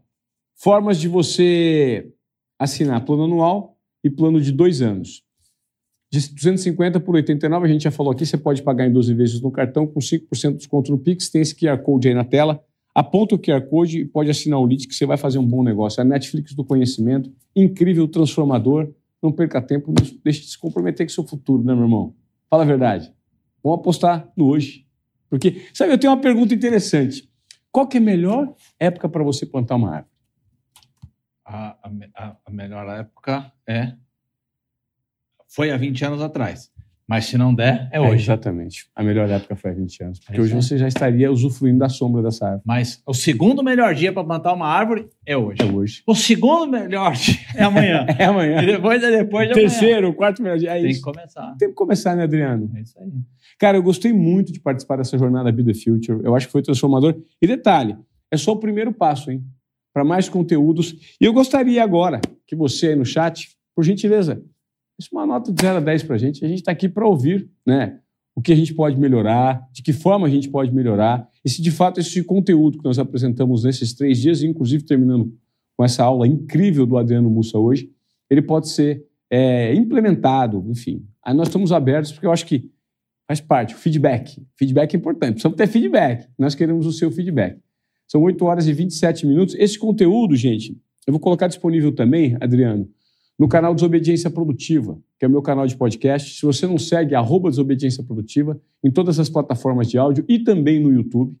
formas 0.55 0.97
de 0.97 1.09
você 1.09 2.09
assinar 2.57 3.03
plano 3.03 3.25
anual 3.25 3.77
e 4.01 4.09
plano 4.09 4.39
de 4.39 4.53
dois 4.53 4.81
anos. 4.81 5.26
De 6.09 6.19
250 6.33 6.99
por 6.99 7.15
89, 7.15 7.65
a 7.65 7.69
gente 7.69 7.83
já 7.83 7.91
falou 7.91 8.13
aqui, 8.13 8.25
você 8.25 8.37
pode 8.37 8.61
pagar 8.61 8.87
em 8.87 8.91
12 8.91 9.13
vezes 9.13 9.41
no 9.41 9.51
cartão 9.51 9.85
com 9.85 9.99
5% 9.99 10.51
de 10.51 10.57
desconto 10.57 10.91
no 10.91 10.97
Pix, 10.97 11.29
tem 11.29 11.41
esse 11.41 11.53
QR 11.53 11.77
Code 11.79 12.07
aí 12.07 12.13
na 12.13 12.23
tela 12.23 12.63
aponta 12.97 13.35
o 13.35 13.39
QR 13.39 13.61
Code 13.61 13.99
e 13.99 14.05
pode 14.05 14.31
assinar 14.31 14.57
o 14.57 14.65
lead 14.65 14.87
que 14.87 14.95
você 14.95 15.05
vai 15.05 15.17
fazer 15.17 15.37
um 15.37 15.45
bom 15.45 15.63
negócio. 15.63 16.01
É 16.01 16.01
a 16.01 16.05
Netflix 16.05 16.55
do 16.55 16.63
conhecimento, 16.63 17.31
incrível, 17.55 18.07
transformador. 18.07 18.91
Não 19.21 19.31
perca 19.31 19.61
tempo, 19.61 19.93
deixe 20.23 20.41
de 20.41 20.47
se 20.47 20.57
comprometer 20.57 21.05
com 21.05 21.11
o 21.11 21.13
seu 21.13 21.23
futuro, 21.23 21.63
né, 21.63 21.75
meu 21.75 21.83
irmão? 21.83 22.15
Fala 22.49 22.63
a 22.63 22.65
verdade. 22.65 23.13
Vamos 23.63 23.81
apostar 23.81 24.27
no 24.35 24.47
hoje. 24.47 24.87
Porque, 25.29 25.67
sabe, 25.75 25.93
eu 25.93 25.97
tenho 25.99 26.11
uma 26.11 26.19
pergunta 26.19 26.55
interessante. 26.55 27.29
Qual 27.71 27.87
que 27.87 27.97
é 27.97 27.99
a 27.99 28.03
melhor 28.03 28.55
época 28.79 29.07
para 29.07 29.23
você 29.23 29.45
plantar 29.45 29.75
uma 29.75 29.97
árvore? 29.97 30.11
A, 31.45 31.77
a, 32.15 32.35
a 32.45 32.51
melhor 32.51 32.89
época 32.97 33.51
é... 33.67 33.93
Foi 35.47 35.71
há 35.71 35.77
20 35.77 36.05
anos 36.05 36.21
atrás. 36.21 36.69
Mas 37.07 37.25
se 37.25 37.37
não 37.37 37.55
der, 37.55 37.87
é 37.89 38.01
hoje. 38.01 38.11
É, 38.11 38.15
exatamente. 38.15 38.85
A 38.93 39.01
melhor 39.01 39.29
época 39.29 39.55
foi 39.55 39.71
há 39.71 39.73
20 39.73 40.03
anos. 40.03 40.19
Porque 40.19 40.37
é 40.37 40.43
hoje 40.43 40.53
você 40.53 40.77
já 40.77 40.89
estaria 40.89 41.31
usufruindo 41.31 41.79
da 41.79 41.87
sombra 41.87 42.21
dessa 42.21 42.45
árvore. 42.45 42.63
Mas 42.65 43.01
o 43.05 43.13
segundo 43.13 43.63
melhor 43.63 43.95
dia 43.95 44.11
para 44.11 44.25
plantar 44.25 44.53
uma 44.53 44.67
árvore 44.67 45.07
é 45.25 45.37
hoje. 45.37 45.61
É 45.61 45.65
hoje. 45.65 46.03
O 46.05 46.13
segundo 46.13 46.69
melhor 46.69 47.13
dia 47.13 47.35
é 47.55 47.63
amanhã. 47.63 48.05
é 48.19 48.25
amanhã. 48.25 48.61
E 48.61 48.65
depois 48.65 49.01
é 49.01 49.09
depois 49.09 49.47
de 49.47 49.53
Terceiro, 49.53 50.13
quarto 50.13 50.43
melhor 50.43 50.57
dia. 50.57 50.71
É 50.71 50.81
Tem 50.81 50.89
isso. 50.89 50.99
que 50.99 51.11
começar. 51.11 51.55
Tem 51.57 51.69
que 51.69 51.75
começar, 51.75 52.13
né, 52.13 52.23
Adriano? 52.23 52.69
É 52.75 52.81
isso 52.81 52.99
aí. 52.99 53.09
Cara, 53.57 53.77
eu 53.77 53.83
gostei 53.83 54.11
muito 54.11 54.51
de 54.51 54.59
participar 54.59 54.97
dessa 54.97 55.17
jornada 55.17 55.49
Be 55.49 55.63
The 55.63 55.73
Future. 55.75 56.19
Eu 56.25 56.35
acho 56.35 56.47
que 56.47 56.51
foi 56.51 56.61
transformador. 56.61 57.15
E 57.41 57.47
detalhe, 57.47 57.95
é 58.29 58.35
só 58.35 58.51
o 58.51 58.57
primeiro 58.57 58.91
passo, 58.91 59.31
hein? 59.31 59.41
Para 59.93 60.03
mais 60.03 60.27
conteúdos. 60.27 60.93
E 61.21 61.23
eu 61.23 61.31
gostaria 61.31 61.81
agora 61.81 62.19
que 62.45 62.55
você 62.55 62.87
aí 62.87 62.95
no 62.97 63.05
chat, 63.05 63.49
por 63.73 63.83
gentileza, 63.85 64.43
isso 64.99 65.09
é 65.11 65.15
uma 65.17 65.25
nota 65.25 65.51
de 65.51 65.61
0 65.61 65.77
a 65.77 65.79
10 65.79 66.03
para 66.03 66.15
a 66.15 66.19
gente. 66.19 66.43
A 66.43 66.47
gente 66.47 66.59
está 66.59 66.71
aqui 66.71 66.89
para 66.89 67.07
ouvir 67.07 67.49
né, 67.65 67.99
o 68.35 68.41
que 68.41 68.51
a 68.51 68.55
gente 68.55 68.73
pode 68.73 68.97
melhorar, 68.97 69.67
de 69.71 69.81
que 69.81 69.93
forma 69.93 70.27
a 70.27 70.29
gente 70.29 70.49
pode 70.49 70.73
melhorar, 70.73 71.27
e 71.43 71.49
se 71.49 71.61
de 71.61 71.71
fato 71.71 71.99
esse 71.99 72.23
conteúdo 72.23 72.77
que 72.77 72.83
nós 72.83 72.99
apresentamos 72.99 73.63
nesses 73.63 73.93
três 73.93 74.19
dias, 74.19 74.43
inclusive 74.43 74.83
terminando 74.83 75.33
com 75.75 75.83
essa 75.83 76.03
aula 76.03 76.27
incrível 76.27 76.85
do 76.85 76.97
Adriano 76.97 77.29
Mussa 77.29 77.57
hoje, 77.57 77.91
ele 78.29 78.41
pode 78.41 78.69
ser 78.69 79.05
é, 79.29 79.73
implementado, 79.73 80.63
enfim. 80.69 81.05
Aí 81.23 81.33
nós 81.33 81.47
estamos 81.47 81.71
abertos, 81.71 82.11
porque 82.11 82.25
eu 82.25 82.31
acho 82.31 82.45
que 82.45 82.69
faz 83.27 83.41
parte, 83.41 83.75
o 83.75 83.77
feedback. 83.77 84.45
Feedback 84.55 84.93
é 84.93 84.97
importante, 84.97 85.33
precisamos 85.33 85.57
ter 85.57 85.67
feedback. 85.67 86.27
Nós 86.37 86.55
queremos 86.55 86.85
o 86.85 86.91
seu 86.91 87.11
feedback. 87.11 87.59
São 88.07 88.21
8 88.21 88.45
horas 88.45 88.67
e 88.67 88.73
27 88.73 89.27
minutos. 89.27 89.53
Esse 89.55 89.77
conteúdo, 89.77 90.35
gente, 90.35 90.77
eu 91.05 91.11
vou 91.11 91.19
colocar 91.19 91.47
disponível 91.47 91.91
também, 91.91 92.37
Adriano, 92.39 92.89
no 93.37 93.47
canal 93.47 93.75
Desobediência 93.75 94.29
Produtiva, 94.29 94.97
que 95.19 95.25
é 95.25 95.27
o 95.27 95.31
meu 95.31 95.41
canal 95.41 95.67
de 95.67 95.75
podcast. 95.77 96.39
Se 96.39 96.45
você 96.45 96.65
não 96.65 96.77
segue, 96.77 97.13
arroba 97.13 97.49
Desobediência 97.49 98.03
Produtiva, 98.03 98.59
em 98.83 98.89
todas 98.89 99.19
as 99.19 99.29
plataformas 99.29 99.87
de 99.87 99.97
áudio 99.97 100.25
e 100.27 100.39
também 100.39 100.79
no 100.79 100.91
YouTube. 100.91 101.35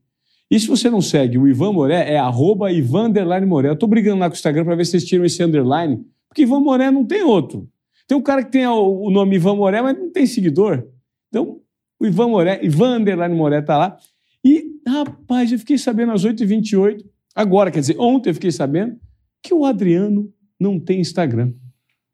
E 0.49 0.59
se 0.59 0.67
você 0.67 0.89
não 0.89 1.01
segue 1.01 1.37
o 1.37 1.47
Ivan 1.47 1.73
Moré, 1.73 2.13
é 2.13 2.17
arroba 2.17 2.71
Ivan 2.71 3.11
Moré. 3.45 3.69
Eu 3.69 3.73
estou 3.73 3.89
brigando 3.89 4.19
lá 4.19 4.29
com 4.29 4.33
o 4.33 4.37
Instagram 4.37 4.63
para 4.63 4.75
ver 4.75 4.85
se 4.85 4.91
vocês 4.91 5.05
tiram 5.05 5.25
esse 5.25 5.43
underline, 5.43 6.05
porque 6.29 6.43
Ivan 6.43 6.61
Moré 6.61 6.91
não 6.91 7.03
tem 7.03 7.23
outro. 7.23 7.67
Tem 8.07 8.17
um 8.17 8.21
cara 8.21 8.43
que 8.43 8.51
tem 8.51 8.65
o 8.65 9.09
nome 9.09 9.35
Ivan 9.35 9.55
Moré, 9.55 9.81
mas 9.81 9.97
não 9.97 10.09
tem 10.09 10.25
seguidor. 10.25 10.87
Então, 11.27 11.59
o 11.99 12.05
Ivan 12.05 12.29
Moré, 12.29 12.59
Ivan 12.63 13.03
Moré 13.35 13.59
está 13.59 13.77
lá. 13.77 13.97
E, 14.45 14.79
rapaz, 14.87 15.51
eu 15.51 15.59
fiquei 15.59 15.77
sabendo 15.77 16.13
às 16.13 16.23
8h28, 16.23 17.03
agora, 17.35 17.69
quer 17.69 17.81
dizer, 17.81 17.97
ontem 17.99 18.29
eu 18.29 18.33
fiquei 18.33 18.51
sabendo, 18.51 18.95
que 19.43 19.53
o 19.53 19.65
Adriano 19.65 20.31
não 20.57 20.79
tem 20.79 21.01
Instagram. 21.01 21.51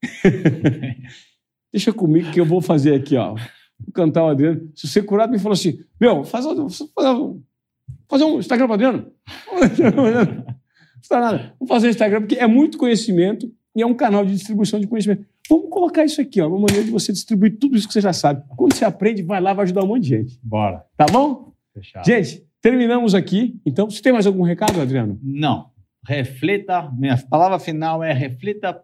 Deixa 1.71 1.91
comigo 1.91 2.31
que 2.31 2.39
eu 2.39 2.45
vou 2.45 2.61
fazer 2.61 2.93
aqui, 2.93 3.15
ó. 3.17 3.33
Vou 3.33 3.93
cantar 3.93 4.23
o 4.23 4.29
Adriano. 4.29 4.69
Se 4.75 4.87
você 4.87 5.01
curado 5.01 5.31
me 5.31 5.39
falou 5.39 5.53
assim, 5.53 5.79
meu, 5.99 6.23
faz, 6.23 6.45
um, 6.45 7.41
fazer 8.07 8.23
um 8.23 8.39
Instagram 8.39 8.67
para 8.67 8.75
Adriano. 8.75 9.11
Não 9.95 11.01
está 11.01 11.19
nada. 11.19 11.55
Vamos 11.59 11.67
fazer 11.67 11.87
um 11.87 11.89
Instagram, 11.89 12.21
porque 12.21 12.35
é 12.35 12.47
muito 12.47 12.77
conhecimento 12.77 13.51
e 13.75 13.81
é 13.81 13.85
um 13.85 13.93
canal 13.93 14.25
de 14.25 14.33
distribuição 14.33 14.79
de 14.79 14.87
conhecimento. 14.87 15.25
Vamos 15.49 15.69
colocar 15.69 16.05
isso 16.05 16.21
aqui, 16.21 16.39
ó, 16.39 16.47
uma 16.47 16.59
maneira 16.59 16.85
de 16.85 16.91
você 16.91 17.11
distribuir 17.11 17.57
tudo 17.59 17.75
isso 17.75 17.87
que 17.87 17.93
você 17.93 18.01
já 18.01 18.13
sabe. 18.13 18.43
Quando 18.55 18.73
você 18.73 18.85
aprende, 18.85 19.21
vai 19.21 19.41
lá, 19.41 19.53
vai 19.53 19.63
ajudar 19.63 19.83
um 19.83 19.87
monte 19.87 20.03
de 20.03 20.09
gente. 20.09 20.39
Bora. 20.41 20.85
Tá 20.95 21.05
bom? 21.11 21.53
Fechado. 21.73 22.05
Gente, 22.05 22.45
terminamos 22.61 23.13
aqui. 23.13 23.59
Então, 23.65 23.89
você 23.89 24.01
tem 24.01 24.13
mais 24.13 24.25
algum 24.25 24.43
recado, 24.43 24.79
Adriano? 24.79 25.19
Não. 25.21 25.71
Reflita, 26.05 26.89
minha 26.97 27.17
palavra 27.17 27.59
final 27.59 28.03
é 28.03 28.13
reflita 28.13 28.81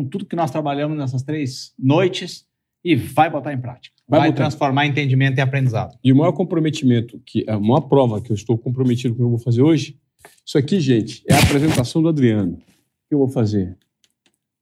com 0.00 0.04
tudo 0.04 0.24
que 0.24 0.34
nós 0.34 0.50
trabalhamos 0.50 0.96
nessas 0.96 1.22
três 1.22 1.74
noites 1.78 2.46
e 2.82 2.96
vai 2.96 3.28
botar 3.28 3.52
em 3.52 3.58
prática. 3.58 3.94
Vai, 4.08 4.20
vai 4.20 4.32
transformar 4.32 4.86
entendimento 4.86 5.38
em 5.38 5.42
aprendizado. 5.42 5.96
E 6.02 6.10
o 6.10 6.16
maior 6.16 6.32
comprometimento, 6.32 7.20
que 7.24 7.44
a 7.48 7.58
maior 7.60 7.82
prova 7.82 8.20
que 8.20 8.32
eu 8.32 8.34
estou 8.34 8.56
comprometido 8.56 9.14
com 9.14 9.16
o 9.16 9.16
que 9.18 9.26
eu 9.26 9.30
vou 9.30 9.38
fazer 9.38 9.62
hoje, 9.62 9.98
isso 10.44 10.56
aqui, 10.56 10.80
gente, 10.80 11.22
é 11.28 11.34
a 11.34 11.38
apresentação 11.38 12.02
do 12.02 12.08
Adriano. 12.08 12.54
O 12.54 12.56
que 13.08 13.14
eu 13.14 13.18
vou 13.18 13.28
fazer? 13.28 13.76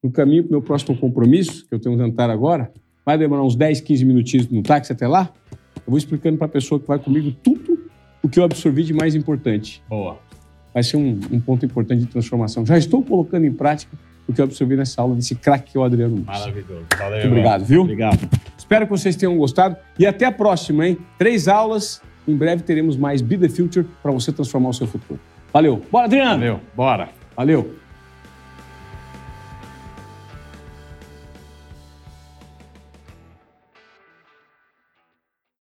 No 0.03 0.11
caminho 0.11 0.43
para 0.43 0.49
o 0.49 0.53
meu 0.53 0.63
próximo 0.63 0.97
compromisso, 0.99 1.67
que 1.67 1.75
eu 1.75 1.79
tenho 1.79 1.97
que 1.97 2.03
tentar 2.03 2.31
agora, 2.31 2.73
vai 3.07 3.17
demorar 3.17 3.45
uns 3.45 3.55
10, 3.55 3.81
15 3.81 4.05
minutinhos 4.05 4.49
no 4.49 4.63
táxi 4.63 4.93
até 4.93 5.07
lá, 5.07 5.33
eu 5.77 5.91
vou 5.91 5.99
explicando 5.99 6.37
para 6.37 6.47
a 6.47 6.51
pessoa 6.51 6.81
que 6.81 6.87
vai 6.87 6.99
comigo 6.99 7.31
tudo 7.43 7.89
o 8.23 8.29
que 8.29 8.41
eu 8.41 8.45
absorvi 8.45 8.83
de 8.83 8.93
mais 8.93 9.15
importante. 9.15 9.83
Boa. 9.89 10.19
Vai 10.75 10.83
ser 10.83 10.97
um, 10.97 11.19
um 11.31 11.41
ponto 11.41 11.65
importante 11.65 12.01
de 12.01 12.07
transformação. 12.07 12.67
Já 12.67 12.77
estou 12.77 13.03
colocando 13.03 13.47
em 13.47 13.53
prática 13.53 13.97
o 14.29 14.33
que 14.33 14.41
eu 14.41 14.45
absorvi 14.45 14.77
nessa 14.77 15.01
aula 15.01 15.15
desse 15.15 15.35
craque 15.35 15.73
que 15.73 15.79
é 15.79 15.81
o 15.81 15.85
Adriano 15.85 16.17
Nunes. 16.17 16.27
Maravilhoso. 16.27 16.85
Valeu, 16.99 17.19
Muito 17.19 17.29
obrigado, 17.29 17.65
viu? 17.65 17.83
Obrigado. 17.83 18.29
Espero 18.57 18.85
que 18.87 18.91
vocês 18.91 19.17
tenham 19.17 19.37
gostado 19.37 19.77
e 19.99 20.07
até 20.07 20.27
a 20.27 20.33
próxima, 20.33 20.87
hein? 20.87 20.99
Três 21.19 21.49
aulas. 21.49 22.03
Em 22.27 22.37
breve 22.37 22.63
teremos 22.63 22.97
mais 22.97 23.23
Be 23.23 23.39
The 23.39 23.49
Future 23.49 23.87
para 24.03 24.13
você 24.13 24.31
transformar 24.31 24.69
o 24.69 24.75
seu 24.75 24.87
futuro. 24.87 25.19
Valeu. 25.51 25.81
Bora, 25.91 26.05
Adriano. 26.05 26.39
Valeu. 26.39 26.61
Bora. 26.77 27.09
Valeu. 27.35 27.75